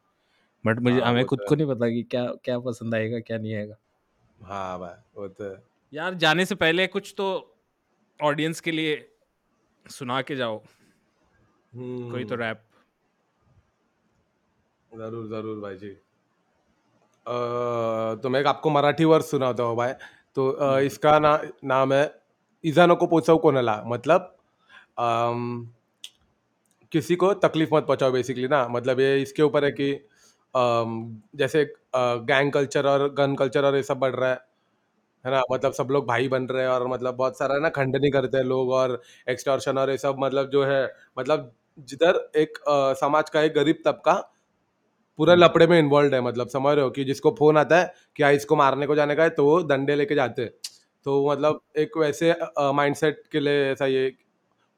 बट 0.66 0.78
मुझे 0.78 1.00
हाँ, 1.00 1.10
हमें 1.10 1.22
वो 1.22 1.28
खुद 1.28 1.38
तो 1.38 1.44
को 1.44 1.54
है। 1.54 1.56
नहीं 1.56 1.68
पता 1.68 1.88
कि 1.88 2.02
क्या 2.02 2.24
क्या 2.44 2.58
पसंद 2.58 2.94
आएगा 2.94 3.20
क्या 3.20 3.38
नहीं 3.38 3.54
आएगा। 3.54 3.74
हाँ 4.42 4.78
भाई 4.78 4.94
वो 5.16 5.28
तो 5.28 5.44
है। 5.44 5.62
यार 5.94 6.14
जाने 6.14 6.44
से 6.44 6.54
पहले 6.54 6.86
कुछ 6.86 7.14
तो 7.16 7.56
ऑडियंस 8.22 8.60
के 8.60 8.70
लिए 8.70 9.10
सुना 9.90 10.22
के 10.22 10.36
जाओ। 10.36 10.58
कोई 11.72 12.24
तो 12.24 12.34
हम्म, 12.34 12.42
रैप 12.42 12.62
ज़रूर 14.94 15.26
ज़रूर 15.26 15.60
भाई 15.60 15.76
जी। 15.76 15.88
अ, 15.88 15.96
तो 18.22 18.28
मैं 18.28 18.40
एक 18.40 18.46
आपको 18.46 18.70
मराठी 18.70 19.04
वर्ड 19.04 19.22
सुनाता 19.24 19.62
हूँ 19.62 19.76
भाई। 19.76 19.92
तो 20.34 20.50
अ, 20.50 20.78
इसका 20.80 21.18
ना 21.18 21.42
नाम 21.64 21.92
है 21.92 22.17
इजा 22.64 22.86
नको 22.86 23.06
पोचव 23.06 23.36
कोणाला. 23.38 23.82
मतलब 23.86 24.34
अम, 24.98 25.40
किसी 26.92 27.16
को 27.16 27.32
तकलीफ़ 27.36 27.74
मत 27.74 27.86
पहुंचाओ 27.86 28.12
बेसिकली 28.12 28.48
ना. 28.48 28.66
मतलब 28.68 29.00
ये 29.00 29.20
इसके 29.22 29.42
ऊपर 29.42 29.64
है 29.64 29.70
कि 29.72 29.92
अम, 30.54 30.92
जैसे 31.36 31.64
गैंग 31.96 32.52
कल्चर 32.52 32.86
और 32.86 33.08
गन 33.14 33.34
कल्चर 33.36 33.64
और 33.64 33.76
ये 33.76 33.82
सब 33.84 33.98
बढ़ 33.98 34.14
रहा 34.14 34.30
है. 34.30 34.36
है 35.24 35.32
ना? 35.32 35.42
मतलब 35.52 35.72
सब 35.74 35.88
लोग 35.90 36.06
भाई 36.08 36.28
बन 36.28 36.46
रहे 36.48 36.62
हैं 36.62 36.70
और 36.70 36.86
मतलब 36.88 37.16
बहुत 37.16 37.38
सारा 37.38 37.58
ना 37.60 37.68
खंडनी 37.70 38.10
करते 38.10 38.38
हैं 38.38 38.44
लोग 38.46 38.70
और 38.72 39.00
एक्सटॉर्शन 39.28 39.78
और 39.78 39.90
ये 39.90 39.98
सब 39.98 40.16
मतलब 40.20 40.50
जो 40.50 40.64
है 40.64 40.82
मतलब 41.18 41.52
जिधर 41.88 42.20
एक 42.36 42.58
अ, 42.60 42.94
समाज 42.96 43.30
का 43.30 43.42
एक 43.42 43.54
गरीब 43.54 43.82
तबका 43.86 44.14
पूरा 45.18 45.34
लपड़े 45.36 45.66
में 45.66 45.78
इन्वॉल्व 45.78 46.14
है. 46.14 46.20
मतलब 46.22 46.48
समझ 46.50 46.74
रहे 46.74 46.84
हो 46.84 46.90
कि 46.92 47.04
जिसको 47.04 47.30
फ़ोन 47.40 47.58
आता 47.58 47.78
है 47.80 47.92
कि 48.16 48.22
हाँ 48.22 48.32
इसको 48.34 48.56
मारने 48.56 48.86
को 48.86 48.94
जाने 48.96 49.14
का 49.16 49.22
है 49.24 49.30
तो 49.32 49.44
वो 49.46 49.58
डंडे 49.66 49.94
लेके 49.96 50.14
जाते 50.16 50.42
हैं. 50.42 50.50
तो 51.08 51.30
मतलब 51.30 51.60
एक 51.78 51.96
वैसे 51.98 52.34
माइंडसेट 52.72 53.22
के 53.32 53.40
लिए 53.40 53.70
ऐसा 53.72 53.86
ये 53.86 54.12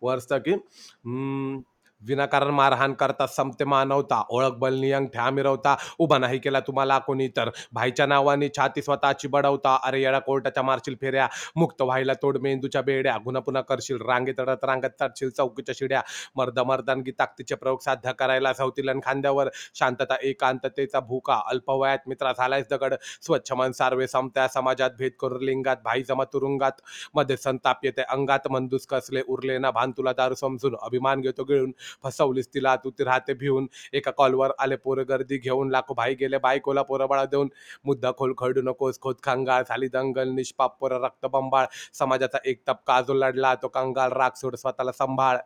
वर्ष 0.02 0.26
था 0.32 0.38
कि 0.38 0.52
हम्म, 0.52 1.62
विनाकारण 2.02 2.50
मारहाण 2.50 2.92
करता 2.92 3.26
संपते 3.26 3.64
मानवता 3.64 4.22
ओळख 4.30 4.56
बलनी 4.58 4.92
अंगठ्या 4.92 5.28
मिरवता 5.30 5.76
उभा 5.98 6.18
नाही 6.18 6.38
केला 6.38 6.60
तुम्हाला 6.60 6.98
कोणी 6.98 7.28
तर. 7.36 7.50
भाईच्या 7.72 8.06
नावाने 8.06 8.48
छाती 8.56 8.82
स्वतःची 8.82 9.28
बडवता 9.28 9.76
अरे 9.84 10.00
येडा 10.02 10.18
कोर्टाच्या 10.18 10.62
मारशील 10.62 10.94
फेऱ्या 11.00 11.26
मुक्त 11.56 11.82
व्हायला 11.82 12.12
तोड 12.22 12.38
मेंदूच्या 12.42 12.82
बेड्या 12.82 13.16
गुन्हा 13.24 13.42
पुन्हा 13.42 13.62
करशील 13.62 14.00
रांगेत 14.06 14.40
रडत 14.40 14.64
रांगत 14.64 15.00
चढशील 15.00 15.30
चौकीच्या 15.30 15.74
शिड्या. 15.78 16.00
मर्द 16.36 16.58
मर्दानगी 16.58 17.10
ताकदीचे 17.18 17.54
प्रयोग 17.54 17.78
साध्य 17.80 18.12
करायला 18.18 18.52
सवतीलन 18.52 19.00
खांद्यावर. 19.04 19.48
शांतता 19.74 20.16
एकांततेचा 20.22 21.00
भूका 21.00 21.40
अल्पवयात 21.50 22.08
मित्रा 22.08 22.32
झालायच 22.32 22.66
दगड. 22.70 22.94
स्वच्छ 23.22 23.52
मन 23.52 23.72
सार्वे 23.72 24.06
समत्या 24.06 24.46
समाजात 24.48 24.90
भेद 24.98 25.12
करू 25.20 25.38
लिंगात 25.38 25.76
भाई 25.84 26.02
जमा 26.02 26.24
तुरुंगात. 26.24 26.72
मध्ये 27.14 27.36
संताप 27.36 27.84
येते 27.84 28.02
अंगात 28.02 28.48
मंदूस 28.50 28.86
कसले 28.86 29.22
उरले 29.28 29.58
ना 29.58 29.70
भान 29.70 29.90
तुला 29.90 30.12
दारू 30.12 30.34
समजून. 30.34 30.76
अभिमान 30.82 31.20
घेतो 31.20 31.44
गिळून. 31.44 31.72
फसवलीस 32.04 32.54
तिला 32.54 32.76
तू 32.76 32.90
ती 32.90 33.04
राहते 33.04 33.34
भिवून 33.34 33.66
एका 33.92 34.10
कॉलवर 34.10 34.50
आले 34.58 34.76
पोरं 34.76 35.04
गर्दी 35.08 35.38
घेऊन 35.38 35.70
लाखो 35.70 35.94
भाई 35.94 36.14
गेले 36.14 36.38
बायकोला 36.38 36.82
पोरं 36.82 37.08
बाळा 37.08 37.24
देऊन. 37.24 37.48
मुद्दा 37.84 38.12
खोल 38.12 38.34
खरडू 38.38 38.62
नकोस 38.62 39.00
खोत 39.00 39.14
खांगाळ 39.22 39.62
झाली 39.68 39.88
दंगल 39.88 40.28
निष्पाप 40.28 40.80
पोरं 40.80 41.04
रक्त 41.04 41.26
बंबाळ. 41.26 41.66
समाजाचा 41.92 42.38
एक 42.46 42.62
तबका 42.68 43.00
जो 43.00 43.14
लढला 43.14 43.54
तो 43.54 43.68
कंगाल 43.68 44.12
राग 44.12 44.30
सोड 44.36 44.56
स्वतःला 44.56 44.92
संभाळ. 44.92 45.36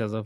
गजब. 0.00 0.22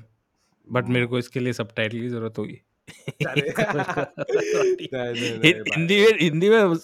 बट 0.73 0.85
मेरे 0.85 1.07
को 1.07 1.19
इसके 1.19 1.41
लिए 1.41 1.53
सबटाइटल 1.53 1.99
की 1.99 2.09
जरूरत 2.09 2.39
होगी। 2.39 2.63
हिंदी 5.77 6.01
में 6.01 6.19
हिंदी 6.21 6.49
में 6.49 6.75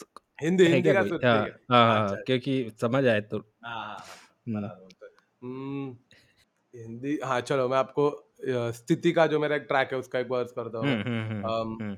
हिंदी 0.42 0.64
हिंदी 0.64 0.92
का 0.92 1.00
हाँ? 1.00 1.60
हाँ, 1.70 1.70
हाँ, 1.70 2.16
क्योंकि 2.26 2.72
समझ 2.80 3.06
आए 3.06 3.20
तो। 3.20 3.38
हिंदी 6.76 7.18
हाँ 7.24 7.40
चलो 7.40 7.68
मैं 7.68 7.78
आपको 7.78 8.08
अ, 8.08 8.70
स्थिति 8.70 9.12
का 9.12 9.26
जो 9.26 9.38
मेरा 9.40 9.56
एक 9.56 9.62
ट्रैक 9.62 9.92
है 9.92 9.98
उसका 9.98 10.18
एक 10.18 10.30
वर्स 10.30 10.52
करता 10.52 10.78
हूँ 10.78 10.86
हम्म, 10.86 11.02
हम्म, 11.02 11.42
अम, 11.42 11.76
हम्म। 11.82 11.96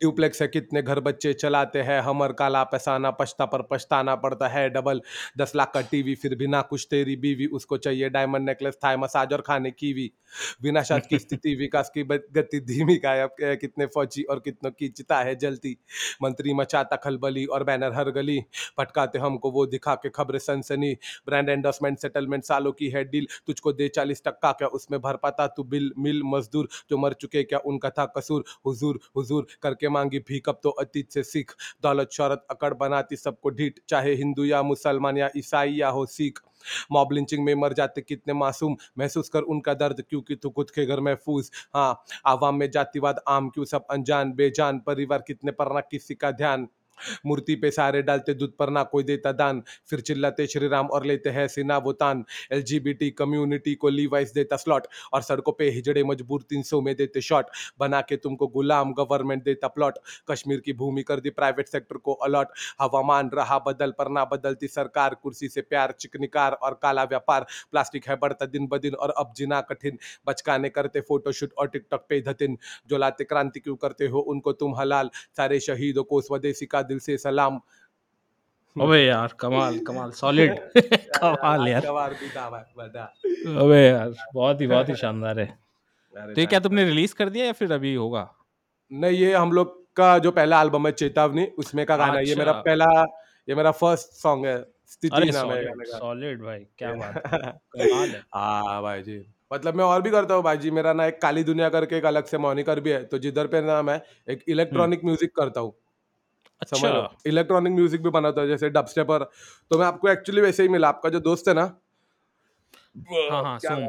ड्यूप्लेक्स 0.00 0.40
है 0.42 0.46
कितने 0.48 0.80
घर 0.82 0.98
बच्चे 1.00 1.32
चलाते 1.34 1.80
हैं 1.82 2.00
हमर 2.00 2.32
काला 2.32 2.62
पैसाना 2.64 3.10
पछता 3.10 3.44
पर 3.44 3.62
पछताना 3.62 4.14
पड़ता 4.16 4.48
है 4.48 4.68
डबल 4.70 5.00
दस 5.38 5.52
लाख 5.56 5.70
का 5.74 5.80
टीवी 5.90 6.14
फिर 6.14 6.34
भी 6.34 6.46
ना 6.46 6.60
कुछ 6.62 6.86
तेरी 6.90 7.16
बीवी 7.16 7.46
उसको 7.52 7.76
चाहिए 7.78 8.08
डायमंड 8.08 8.46
नेकलेस 8.46 8.78
थाई 8.84 8.96
मसाज 8.96 9.32
और 9.32 9.40
खाने 9.40 9.70
की 9.70 9.92
भी। 9.94 10.10
विनाशात 10.62 11.06
की 11.06 11.18
स्थिति 11.18 11.54
विकास 11.60 11.90
की 11.94 12.02
गति 12.04 12.60
धीमी 12.60 12.96
गायब 13.04 13.30
कितने 13.60 13.86
फौजी 13.86 14.22
और 14.22 14.40
कितनों 14.40 14.70
की 14.70 14.88
चिता 14.90 15.18
है 15.20 15.34
जलती। 15.36 15.76
मंत्री 16.22 16.54
मचाता 16.54 16.96
खलबली 16.96 17.44
और 17.46 17.64
बैनर 17.64 17.92
हर 17.94 18.10
गली। 18.10 18.38
पटकाते 18.78 19.18
हमको 19.18 19.50
वो 19.50 19.66
दिखा 19.66 19.94
के 19.94 20.08
खबर 20.10 20.38
सनसनी। 20.38 20.92
ब्रांड 21.26 21.48
एंडोर्समेंट 21.48 21.98
सेटलमेंट 21.98 22.44
सालों 22.44 22.72
की 22.72 22.88
है 22.88 23.04
डील 23.04 23.26
तुझको 23.46 23.72
दे 23.72 23.88
चालीस 23.88 24.22
टक्का 24.24 24.52
क्या 24.52 24.68
उसमें 24.70 25.00
भर 25.00 25.16
पाता 25.16 25.46
तू 25.46 25.64
बिल 25.66 25.92
मिल 25.98 26.22
मजदूर? 26.26 26.68
जो 26.90 26.98
मर 26.98 27.12
चुके 27.20 27.42
क्या 27.44 27.58
उनका 27.66 27.90
था 27.90 28.06
कसूर? 28.16 28.44
हुजूर 28.66 29.00
हुजूर 29.16 29.46
करके 29.62 29.87
मांगी 29.88 30.18
भीख 30.18 30.48
अब 30.48 30.60
तो 30.62 30.70
अतीत 30.70 31.12
से 31.12 31.22
सीख। 31.22 31.54
दौलत 31.82 32.10
शौरत 32.12 32.46
अकड़ 32.50 32.72
बनाती 32.74 33.16
सबको 33.16 33.50
ढीठ, 33.50 33.78
चाहे 33.88 34.14
हिंदू 34.14 34.44
या 34.44 34.62
मुसलमान 34.64 35.18
या 35.18 35.30
ईसाई 35.36 35.74
या 35.74 35.88
हो 35.88 36.06
सिख। 36.08 36.38
मॉब 36.92 37.12
लिंचिंग 37.12 37.44
में 37.44 37.54
मर 37.54 37.72
जाते 37.72 38.00
कितने 38.00 38.34
मासूम, 38.34 38.76
महसूस 38.98 39.28
कर 39.28 39.42
उनका 39.42 39.74
दर्द, 39.74 40.02
क्योंकि 40.10 40.36
तू 40.36 40.50
खुद 40.50 40.70
के 40.70 40.86
घर 40.86 41.00
महफूज। 41.00 41.50
हाँ 41.74 42.04
आवाम 42.26 42.56
में 42.56 42.70
जातिवाद, 42.70 43.20
आम 43.28 43.48
क्यों 43.48 43.64
सब 43.64 43.86
अनजान, 43.90 44.32
बेजान, 44.32 44.78
परिवार 44.78 45.24
कितने 45.26 45.52
पर 45.52 45.72
ना 45.74 45.80
किसी 45.80 46.14
का 46.14 46.30
ध्यान। 46.32 46.68
मूर्ति 47.26 47.54
पे 47.54 47.70
सारे 47.70 48.02
डालते, 48.02 48.34
दूध 48.34 48.56
पर 48.58 48.70
ना 48.70 48.82
कोई 48.82 49.02
देता 49.02 49.32
दान। 49.32 49.62
फिर 49.90 50.00
चिल्लाते 50.00 50.46
श्री 50.46 50.68
राम 50.68 50.86
और 50.86 51.04
लेते 51.06 51.30
हैं 51.30 51.46
सिना 51.48 51.78
वो 51.78 51.92
तान। 51.92 52.24
एल 52.52 53.10
कम्युनिटी 53.18 53.74
को 53.74 53.88
लीवाइस 53.88 54.32
देता 54.34 54.56
स्लॉट, 54.56 54.86
और 55.12 55.22
सड़कों 55.22 55.52
पे 55.52 55.70
हिजड़े 55.70 56.04
मजबूर 56.04 56.42
तीन 56.42 56.62
सौ 56.62 56.80
में 56.80 56.94
देते 56.96 57.20
शॉट। 57.20 57.46
बना 57.80 58.00
के 58.00 58.16
तुमको 58.16 58.46
गुलाम 58.46 58.92
गवर्नमेंट 58.92 59.44
देता 59.44 59.68
प्लॉट। 59.68 59.98
कश्मीर 60.30 60.60
की 60.60 60.72
भूमि 60.72 61.02
कर 61.02 61.20
दी 61.20 61.30
प्राइवेट 61.30 61.68
सेक्टर 61.68 61.96
को 61.96 62.12
अलॉट। 62.12 62.48
हवामान 62.80 63.30
रहा 63.34 63.58
बदल 63.58 63.90
पर 63.90 64.08
ना 64.08 64.24
बदलती 64.24 64.68
सरकार, 64.68 65.14
कुर्सी 65.14 65.48
से 65.48 65.60
प्यार, 65.60 65.94
चिकनिकार 66.00 66.52
और 66.52 66.78
काला 66.82 67.04
व्यापार। 67.04 67.46
प्लास्टिक 67.70 68.08
है 68.08 68.16
बढ़ता 68.16 68.46
दिन 68.46 68.66
ब 68.66 68.78
दिन, 68.78 68.94
और 68.94 69.10
अब 69.10 69.32
जीना 69.36 69.60
कठिन। 69.60 69.98
बचकाने 70.26 70.68
करते 70.68 71.00
फोटोशूट 71.00 71.52
और 71.58 71.68
टिकटॉक 71.68 72.06
पे 72.08 72.20
धतिन। 72.20 72.56
जो 72.88 72.98
लाते 72.98 73.24
क्रांति 73.24 73.60
क्यों 73.60 73.76
करते 73.76 74.06
हो 74.06 74.20
उनको 74.20 74.52
तुम 74.52 74.74
हलाल? 74.76 75.10
सारे 75.36 75.60
शहीदों 75.60 76.04
को 76.04 76.20
स्वदेशी 76.20 76.66
का 76.66 76.82
दिल 76.88 76.98
से 76.98 77.16
सलाम। 77.18 77.60
अबे 78.76 78.98
यार 79.04 79.32
कमाल 79.40 79.78
कमाल 79.86 80.10
सॉलिड 80.12 80.58
कमाल 81.16 81.66
यार। 81.68 81.80
कमाल 81.82 82.10
भी 82.14 82.28
था 82.28 82.48
बता। 82.50 83.04
अबे 83.62 83.80
यार 83.86 84.12
बहुत 84.34 84.60
ही 84.60 84.66
बहुत 84.66 84.88
ही 84.88 84.94
शानदार 85.04 85.40
है। 85.40 85.46
तो 86.14 86.40
ये 86.40 86.46
क्या 86.46 86.60
तुमने 86.60 86.84
रिलीज़ 86.84 87.14
कर 87.14 87.28
दिया 87.28 87.46
या 87.46 87.52
फिर 87.52 87.72
अभी 87.72 87.94
होगा? 87.94 88.28
नहीं 88.90 89.18
ये 89.18 89.32
हम 89.34 89.52
लोग 89.52 89.76
का 89.96 90.18
जो 90.18 90.30
पहला 90.30 90.60
एल्बम 90.62 90.86
है 90.86 90.92
चेतावनी 90.92 91.44
उसमें 91.58 91.84
का 91.86 91.96
गाना 91.96 92.20
ये 92.20 92.34
मेरा 92.34 92.52
अच्छा। 92.52 92.62
पहला 92.62 92.86
ये 93.48 93.54
मेरा 93.54 93.70
फ़र्स्ट 93.72 94.12
सॉन्ग 94.12 94.46
है 94.46 94.56
स्थिति 94.86 95.30
नाम 95.30 95.50
है 95.52 95.84
सॉलिड 95.86 96.42
भाई 96.42 96.58
क्या 96.78 96.92
बात 96.92 97.22
है। 97.26 97.40
कमाल 97.76 98.08
है। 98.10 98.20
हाँ 98.34 98.82
भाई 98.82 99.02
जी 99.02 99.18
मतलब 99.52 99.74
मैं 99.74 99.84
और 99.84 100.02
भी 100.02 100.10
करता 100.10 100.34
हूँ 100.34 100.42
भाई 100.42 100.56
जी 100.56 100.70
मेरा 100.70 100.92
ना 100.92 101.06
एक 101.06 101.20
काली 101.22 101.44
दुनिया 101.44 101.68
करके 101.68 101.96
एक 101.96 102.04
अलग 102.04 102.24
से 102.24 102.38
मोनिकर 102.38 102.80
भी 102.80 102.90
है 102.90 103.02
तो 103.04 103.18
जिधर 103.18 103.46
पे 103.46 103.60
नाम 103.62 103.90
है 103.90 104.02
एक 104.28 104.44
इलेक्ट्रॉनिक 104.48 105.04
म्यूज़िक 105.04 105.34
करता 105.36 105.60
हूँ। 105.60 105.72
अच्छा। 106.62 107.08
इलेक्ट्रॉनिक 107.26 107.72
म्यूज़िक 107.72 108.02
भी 108.02 108.10
बनाता 108.10 108.40
हूँ 108.40 108.48
जैसे 108.48 108.70
डबस्टेपर 108.70 109.24
तो 109.70 109.78
मैं 109.78 109.86
आपको 109.86 110.08
एक्चुअली 110.08 110.40
वैसे 110.40 110.62
ही 110.62 110.68
मिला 110.68 110.88
आपका 110.88 111.08
जो 111.08 111.20
दोस्त 111.20 111.48
है 111.48 111.54
ना? 111.54 111.70
हाँ 113.30 113.42
हाँ 113.44 113.58
सोम? 113.58 113.86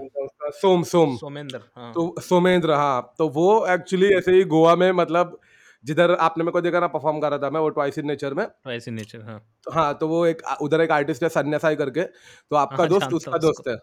सोम 0.51 0.84
सोम। 0.84 1.15
सोमेंद्र 1.17 1.59
हाँ। 1.76 1.91
तो 1.93 2.15
सोमेंद्र 2.22 2.74
हाँ। 2.74 3.13
तो 3.17 3.28
वो 3.30 3.65
एक्चुअली 3.67 4.07
ऐसे 4.13 4.32
ही 4.32 4.43
गोवा 4.45 4.76
में 4.76 4.91
मतलब 4.91 5.39
जिधर 5.86 6.11
आपने 6.15 6.43
मेरे 6.43 6.51
को 6.51 6.61
देखा 6.61 6.80
ना 6.80 6.88
परफॉर्म 6.88 7.20
कर 7.20 7.30
रहा 7.30 7.39
था 7.39 7.49
मैं 7.49 7.59
वो 7.61 7.70
ट्वाइस 7.70 7.97
इन 7.97 8.07
नेचर 8.07 8.34
में। 8.34 8.45
वैसे 8.67 8.91
नेचर 8.91 9.22
हाँ। 9.22 9.39
तो 9.65 9.72
हाँ 9.72 9.93
तो 9.93 10.07
वो 10.07 10.26
एक 10.26 10.41
उधर 10.61 10.82
एक 10.82 10.91
आर्टिस्ट 10.91 11.24
है 11.24 11.30
सन्यासाई 11.30 11.76
करके। 11.76 12.03
तो 12.03 12.55
आपका 12.55 12.78
हाँ, 12.78 12.88
दोस्त 12.89 13.13
उसका। 13.13 13.38
दोस्त 13.38 13.67
है। 13.67 13.76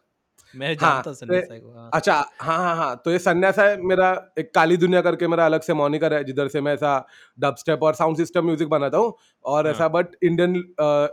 मैं 0.57 0.68
हाँ, 0.68 0.76
जानता 0.76 1.02
तो 1.02 1.14
सन्यासाई 1.14 1.59
को 1.61 1.70
हाँ 1.70 1.90
अच्छा 1.94 2.14
हाँ 2.40 2.57
हाँ 2.59 2.74
हाँ 2.76 2.96
तो 3.04 3.11
ये 3.11 3.18
सन्यासा 3.18 3.62
है 3.62 3.76
मेरा 3.82 4.11
एक 4.38 4.50
काली 4.54 4.76
दुनिया 4.76 5.00
करके 5.02 5.28
मेरा 5.28 5.46
अलग 5.46 5.61
से 5.61 5.74
मॉनिकर 5.74 6.14
है 6.14 6.22
जिधर 6.24 6.48
से 6.48 6.61
मैं 6.61 6.74
ऐसा 6.74 6.92
डब 7.38 7.57
स्टेप 7.57 7.82
और 7.82 7.94
साउंड 7.94 8.16
सिस्टम 8.16 8.44
म्यूज़िक 8.44 8.68
बनाता 8.68 8.98
हूँ 8.98 9.12
और 9.44 9.66
हाँ। 9.66 9.74
ऐसा 9.74 9.88
बट 9.88 10.16
इंडियन 10.22 10.57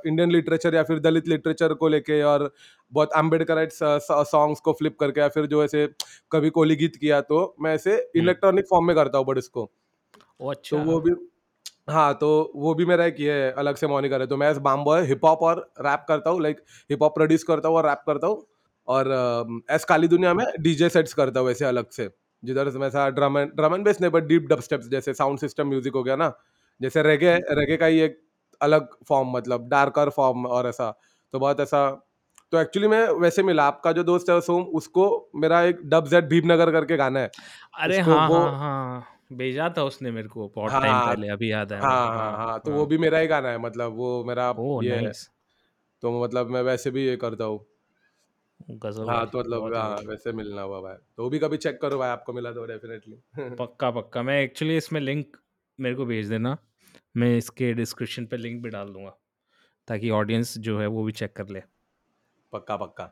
इंडियन 0.07 0.31
लिटरेचर 0.31 0.75
या 0.75 0.83
फिर 0.83 0.99
दलित 0.99 1.27
लिटरेचर 1.27 1.73
को 1.73 1.87
लेके 1.87 2.21
और 2.23 2.51
बहुत 2.91 3.13
अंबेडकर 3.13 3.67
सॉन्ग्स 3.71 4.59
को 4.59 4.73
फ्लिप 4.73 4.97
करके 4.99 5.21
या 5.21 5.27
फिर 5.27 5.45
जो 5.45 5.63
ऐसे 5.63 5.87
कभी 6.31 6.49
कोली 6.49 6.75
गीत 6.75 6.95
किया 6.95 7.21
तो 7.21 7.55
मैं 7.61 7.73
ऐसे 7.75 7.97
इलेक्ट्रॉनिक 8.15 8.65
फॉर्म 8.69 8.85
में 8.87 8.95
करता 8.95 9.17
हूँ 9.17 9.25
बट 9.27 9.37
इसको। 9.37 9.71
अच्छा। 10.49 10.77
तो 10.77 10.83
वो 10.83 10.99
भी 11.01 11.11
हाँ 11.89 12.13
तो 12.13 12.27
वो 12.55 12.73
भी 12.73 12.85
मेरा 12.85 13.05
एक 13.05 13.15
ये 13.19 13.33
अलग 13.51 13.75
से 13.75 13.87
मॉनिकर 13.87 14.21
है 14.21 14.27
तो 14.27 14.37
मैं 14.37 14.53
बाम 14.63 14.83
बॉय 14.83 15.05
हिप 15.07 15.25
हॉप 15.25 15.41
और 15.41 15.59
रैप 15.81 16.05
करता 16.07 16.29
हूँ 16.29 16.41
लाइक 16.41 16.59
हिप 16.89 17.01
हॉप 17.03 17.15
प्रोड्यूस 17.15 17.43
करता 17.43 17.69
हूँ 17.69 17.77
और 17.77 17.85
रैप 17.87 18.03
करता 18.07 18.27
हूँ। 18.27 18.41
और 18.87 19.63
एस 19.71 19.85
काली 19.85 20.07
दुनिया 20.07 20.33
में 20.33 20.45
डीजे 20.59 20.89
सेट्स 20.89 21.13
करता 21.13 21.39
हूँ 21.39 21.47
वैसे 21.47 21.65
अलग 21.65 21.89
से। 21.89 22.09
जिधर 22.43 22.69
से 22.69 22.79
ऐसा 22.79 23.09
drum 23.09 23.37
and 23.37 23.51
drum 23.51 23.75
and 23.75 23.85
bass 23.85 24.01
नहीं 24.01 24.11
बट 24.11 24.23
डीप 24.23 24.47
डब 24.49 24.59
स्टेप्स 24.59 24.87
जैसे 24.87 25.13
साउंड 25.13 25.39
सिस्टम 25.39 25.67
म्यूज़िक 25.67 25.93
हो 25.93 26.03
गया 26.03 26.15
ना 26.15 26.31
जैसे 26.81 27.03
रेगे 27.03 27.35
रेगे 27.51 27.77
का 27.77 27.85
ही 27.85 27.99
एक 27.99 28.19
अलग 28.61 28.87
फॉर्म 29.07 29.29
मतलब 29.37 29.67
डार्कर 29.69 30.09
फॉर्म 30.09 30.45
और 30.45 30.67
ऐसा। 30.67 30.89
तो 31.33 31.39
बहुत 31.39 31.59
ऐसा 31.59 31.89
तो 32.51 32.59
एक्चुअली 32.59 32.87
मैं 32.87 33.07
वैसे 33.09 33.43
मिला। 33.43 33.63
आपका 33.63 33.91
जो 33.91 34.03
दोस्त 34.03 34.29
है 34.29 34.41
सोम 34.41 34.63
उसको 34.63 35.31
मेरा 35.35 35.61
एक 35.61 35.79
डब 35.85 36.07
जेड 36.07 36.27
भीमनगर 36.27 36.71
करके 36.71 36.97
गाना 36.97 37.19
है। 37.19 37.31
अरे 37.79 37.99
उसको 37.99 38.11
हाँ 38.11 38.29
वो- 38.29 38.39
हाँ 38.39 38.55
हाँ 38.59 39.05
भेजा 39.33 39.69
था 39.77 39.83
उसने 39.83 40.11
मेरे 40.11 40.27
को 40.27 40.51
बहुत 40.55 40.71
हाँ, 40.71 40.81
टाइम 40.81 40.93
हाँ, 40.93 41.15
पहले 41.15 41.27
अभी 41.27 41.51
याद 41.51 41.73
आया 41.73 41.81
हाँ 41.81 42.05
मुझे, 42.05 42.17
हाँ 42.17 42.37
हाँ 42.37 42.59
तो 42.59 42.71
वो 42.71 42.85
भी 42.85 42.97
मेरा 42.97 43.17
ही 43.17 43.27
गाना 43.27 43.49
है 43.49 43.57
मतलब 43.57 43.95
वो 43.95 44.23
मेरा 44.23 44.49
ओ 44.51 44.81
ये 44.81 44.95
है। 44.95 45.11
तो 46.01 46.23
मतलब 46.23 46.49
मैं 46.49 46.61
वैसे 46.61 46.91
भी 46.91 47.05
ये 47.05 47.15
करता 47.15 47.43
हूँ। 47.43 47.65
गजब 48.69 49.09
हाँ 49.09 49.25
भाई, 49.25 49.25
तो 49.27 49.39
मतलब 49.39 49.59
बहुत 49.59 49.73
हाँ 49.75 49.95
बढ़िया। 49.95 50.03
वैसे 50.03 50.31
मिलना 50.31 50.61
हुआ 50.61 50.79
भाई। 50.81 50.95
तो 51.17 51.23
वो 51.23 51.29
भी 51.29 51.39
कभी 51.39 51.57
चेक 51.57 51.81
करो 51.81 51.97
भाई 51.97 52.09
आपको 52.09 52.33
मिला 52.33 52.51
तो 52.51 52.65
डेफिनेटली 52.65 53.21
पक्का 53.57 53.89
पक्का। 53.91 54.21
मैं 54.23 54.39
एक्चुअली 54.41 54.77
इसमें 54.77 54.99
लिंक 55.01 55.37
मेरे 55.79 55.95
को 55.95 56.05
भेज 56.05 56.29
देना। 56.29 56.57
मैं 57.17 57.35
इसके 57.37 57.73
डिस्क्रिप्शन 57.73 58.25
पे 58.25 58.37
लिंक 58.37 58.63
भी 58.63 58.69
डाल 58.69 58.93
दूँगा 58.93 59.17
ताकि 59.87 60.09
ऑडियंस 60.11 60.57
जो 60.59 60.79
है 60.79 60.87
वो 60.87 61.03
भी 61.03 61.11
चेक 61.13 61.33
कर 61.33 61.49
ले। 61.49 61.61
पक्का 62.53 62.77
पक्का। 62.77 63.11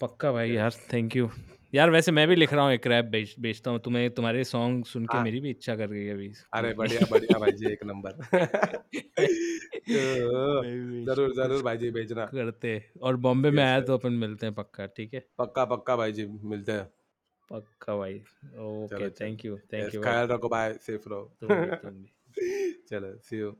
पक्का 0.00 0.32
भाई 0.32 0.50
यार 0.50 0.72
थैंक 0.92 1.16
यू 1.16 1.28
यार 1.72 1.90
वैसे 1.90 2.12
मैं 2.12 2.26
भी 2.28 2.36
लिख 2.36 2.52
रहा 2.52 2.64
हूँ 2.64 2.72
एक 2.72 2.86
रैप 2.86 3.04
बेच 3.04 3.34
बेचता 3.40 3.70
हूँ। 3.70 3.78
तुम्हें 3.80 4.10
तुम्हारे 4.10 4.44
सॉन्ग 4.44 4.84
सुन 4.84 5.06
के 5.06 5.16
हाँ। 5.16 5.24
मेरी 5.24 5.40
भी 5.40 5.50
इच्छा 5.50 5.76
कर 5.76 5.86
गई 5.86 6.08
अभी। 6.08 6.32
अरे 6.54 6.72
बढ़िया 6.74 7.06
बढ़िया 7.10 7.38
भाई 7.38 7.52
जी 7.52 7.72
एक 7.72 7.84
नंबर। 7.84 8.18
ज़रूर 11.06 11.32
ज़रूर 11.34 11.62
भाई 11.62 11.76
जी 11.76 11.90
भेजना। 11.90 12.24
करते 12.26 12.82
और 13.02 13.16
बॉम्बे 13.16 13.50
में 13.50 13.62
आया. 13.62 13.80
तो 13.80 13.94
अपन 13.94 14.12
मिलते 14.14 14.46
हैं 14.46 14.54
पक्का 14.54 14.86
ठीक 14.86 15.14
है? 15.14 15.24
पक्का 15.38 15.64
पक्का 15.64 15.96
भाई 15.96 16.12
जी 16.12 16.26
मिलते 16.44 16.72
हैं। 16.72 16.88
पक्का 17.50 17.96
भाई। 17.96 18.14
ओके 18.14 18.86
चलो, 18.88 19.10
थैंक 19.20 19.44
यू 19.44 19.56
थैंक 19.72 19.94
यू 19.94 20.02
ख्याल 20.02 20.26
रखो 20.26 20.48
भाई 20.48 20.72
सेफ़ 20.80 21.08
रहो। 21.08 21.22
तुम 21.40 21.48
भी 21.48 21.70
तुम 21.76 21.90
भी। 21.90 22.12
चलो 22.88 23.16
see 23.20 23.38
you 23.38 23.50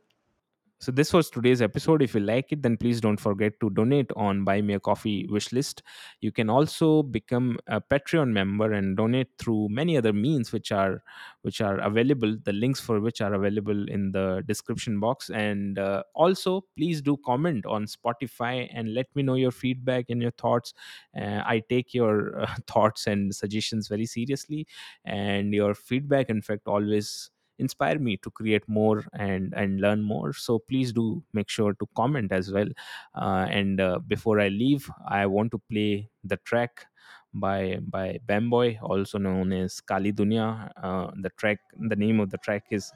So 0.82 0.90
this 0.90 1.12
was 1.12 1.28
today's 1.28 1.60
episode. 1.60 2.00
If 2.00 2.14
you 2.14 2.22
like 2.22 2.52
it, 2.52 2.62
then 2.62 2.78
please 2.78 3.02
don't 3.02 3.20
forget 3.20 3.60
to 3.60 3.68
donate 3.68 4.10
on 4.16 4.44
Buy 4.44 4.62
Me 4.62 4.72
a 4.72 4.80
Coffee 4.80 5.26
wish 5.26 5.52
list. 5.52 5.82
You 6.22 6.32
can 6.32 6.48
also 6.48 7.02
become 7.02 7.58
a 7.66 7.82
Patreon 7.82 8.28
member 8.30 8.72
and 8.72 8.96
donate 8.96 9.28
through 9.38 9.68
many 9.68 9.98
other 9.98 10.14
means 10.14 10.52
which 10.52 10.72
are 10.72 11.02
which 11.42 11.60
are 11.60 11.80
available. 11.80 12.34
The 12.44 12.54
links 12.54 12.80
for 12.80 12.98
which 12.98 13.20
are 13.20 13.34
available 13.34 13.90
in 13.90 14.12
the 14.12 14.42
description 14.46 14.98
box. 15.00 15.28
And 15.28 15.78
uh, 15.78 16.04
also, 16.14 16.64
please 16.78 17.02
do 17.02 17.18
comment 17.26 17.66
on 17.66 17.84
Spotify 17.84 18.66
and 18.72 18.94
let 18.94 19.14
me 19.14 19.22
know 19.22 19.34
your 19.34 19.50
feedback 19.50 20.06
and 20.08 20.22
your 20.22 20.30
thoughts. 20.30 20.72
Uh, 21.14 21.42
I 21.44 21.62
take 21.68 21.92
your 21.92 22.40
uh, 22.40 22.54
thoughts 22.66 23.06
and 23.06 23.34
suggestions 23.34 23.88
very 23.88 24.06
seriously, 24.06 24.66
and 25.04 25.52
your 25.52 25.74
feedback, 25.74 26.30
in 26.30 26.40
fact, 26.40 26.62
always 26.66 27.30
inspire 27.60 27.98
me 27.98 28.16
to 28.18 28.30
create 28.30 28.66
more 28.68 29.04
and 29.14 29.54
and 29.54 29.80
learn 29.80 30.02
more. 30.02 30.32
So 30.32 30.58
please 30.58 30.92
do 30.92 31.22
make 31.32 31.48
sure 31.48 31.74
to 31.74 31.86
comment 31.96 32.32
as 32.32 32.50
well. 32.52 32.68
Uh, 33.14 33.46
and 33.50 33.80
uh, 33.80 33.98
before 34.06 34.40
i 34.40 34.48
leave 34.48 34.90
i 35.08 35.26
want 35.26 35.50
to 35.50 35.58
play 35.70 36.08
the 36.24 36.36
track 36.38 36.86
by 37.34 37.78
by 37.88 38.18
bamboy 38.26 38.76
also 38.82 39.18
known 39.18 39.52
as 39.52 39.80
kali 39.80 40.12
dunya. 40.12 40.70
Uh, 40.82 41.10
the 41.22 41.30
track 41.30 41.58
the 41.78 41.96
name 41.96 42.20
of 42.20 42.30
the 42.30 42.38
track 42.38 42.64
is 42.70 42.92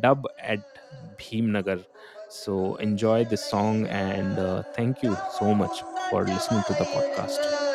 dub 0.00 0.26
at 0.42 0.60
bhimnagar. 1.18 1.84
So 2.28 2.74
enjoy 2.76 3.24
this 3.24 3.44
song 3.44 3.86
and 3.86 4.38
uh, 4.38 4.62
thank 4.74 5.02
you 5.02 5.16
so 5.38 5.54
much 5.54 5.82
for 6.10 6.24
listening 6.24 6.64
to 6.66 6.74
the 6.74 6.86
podcast 6.86 7.65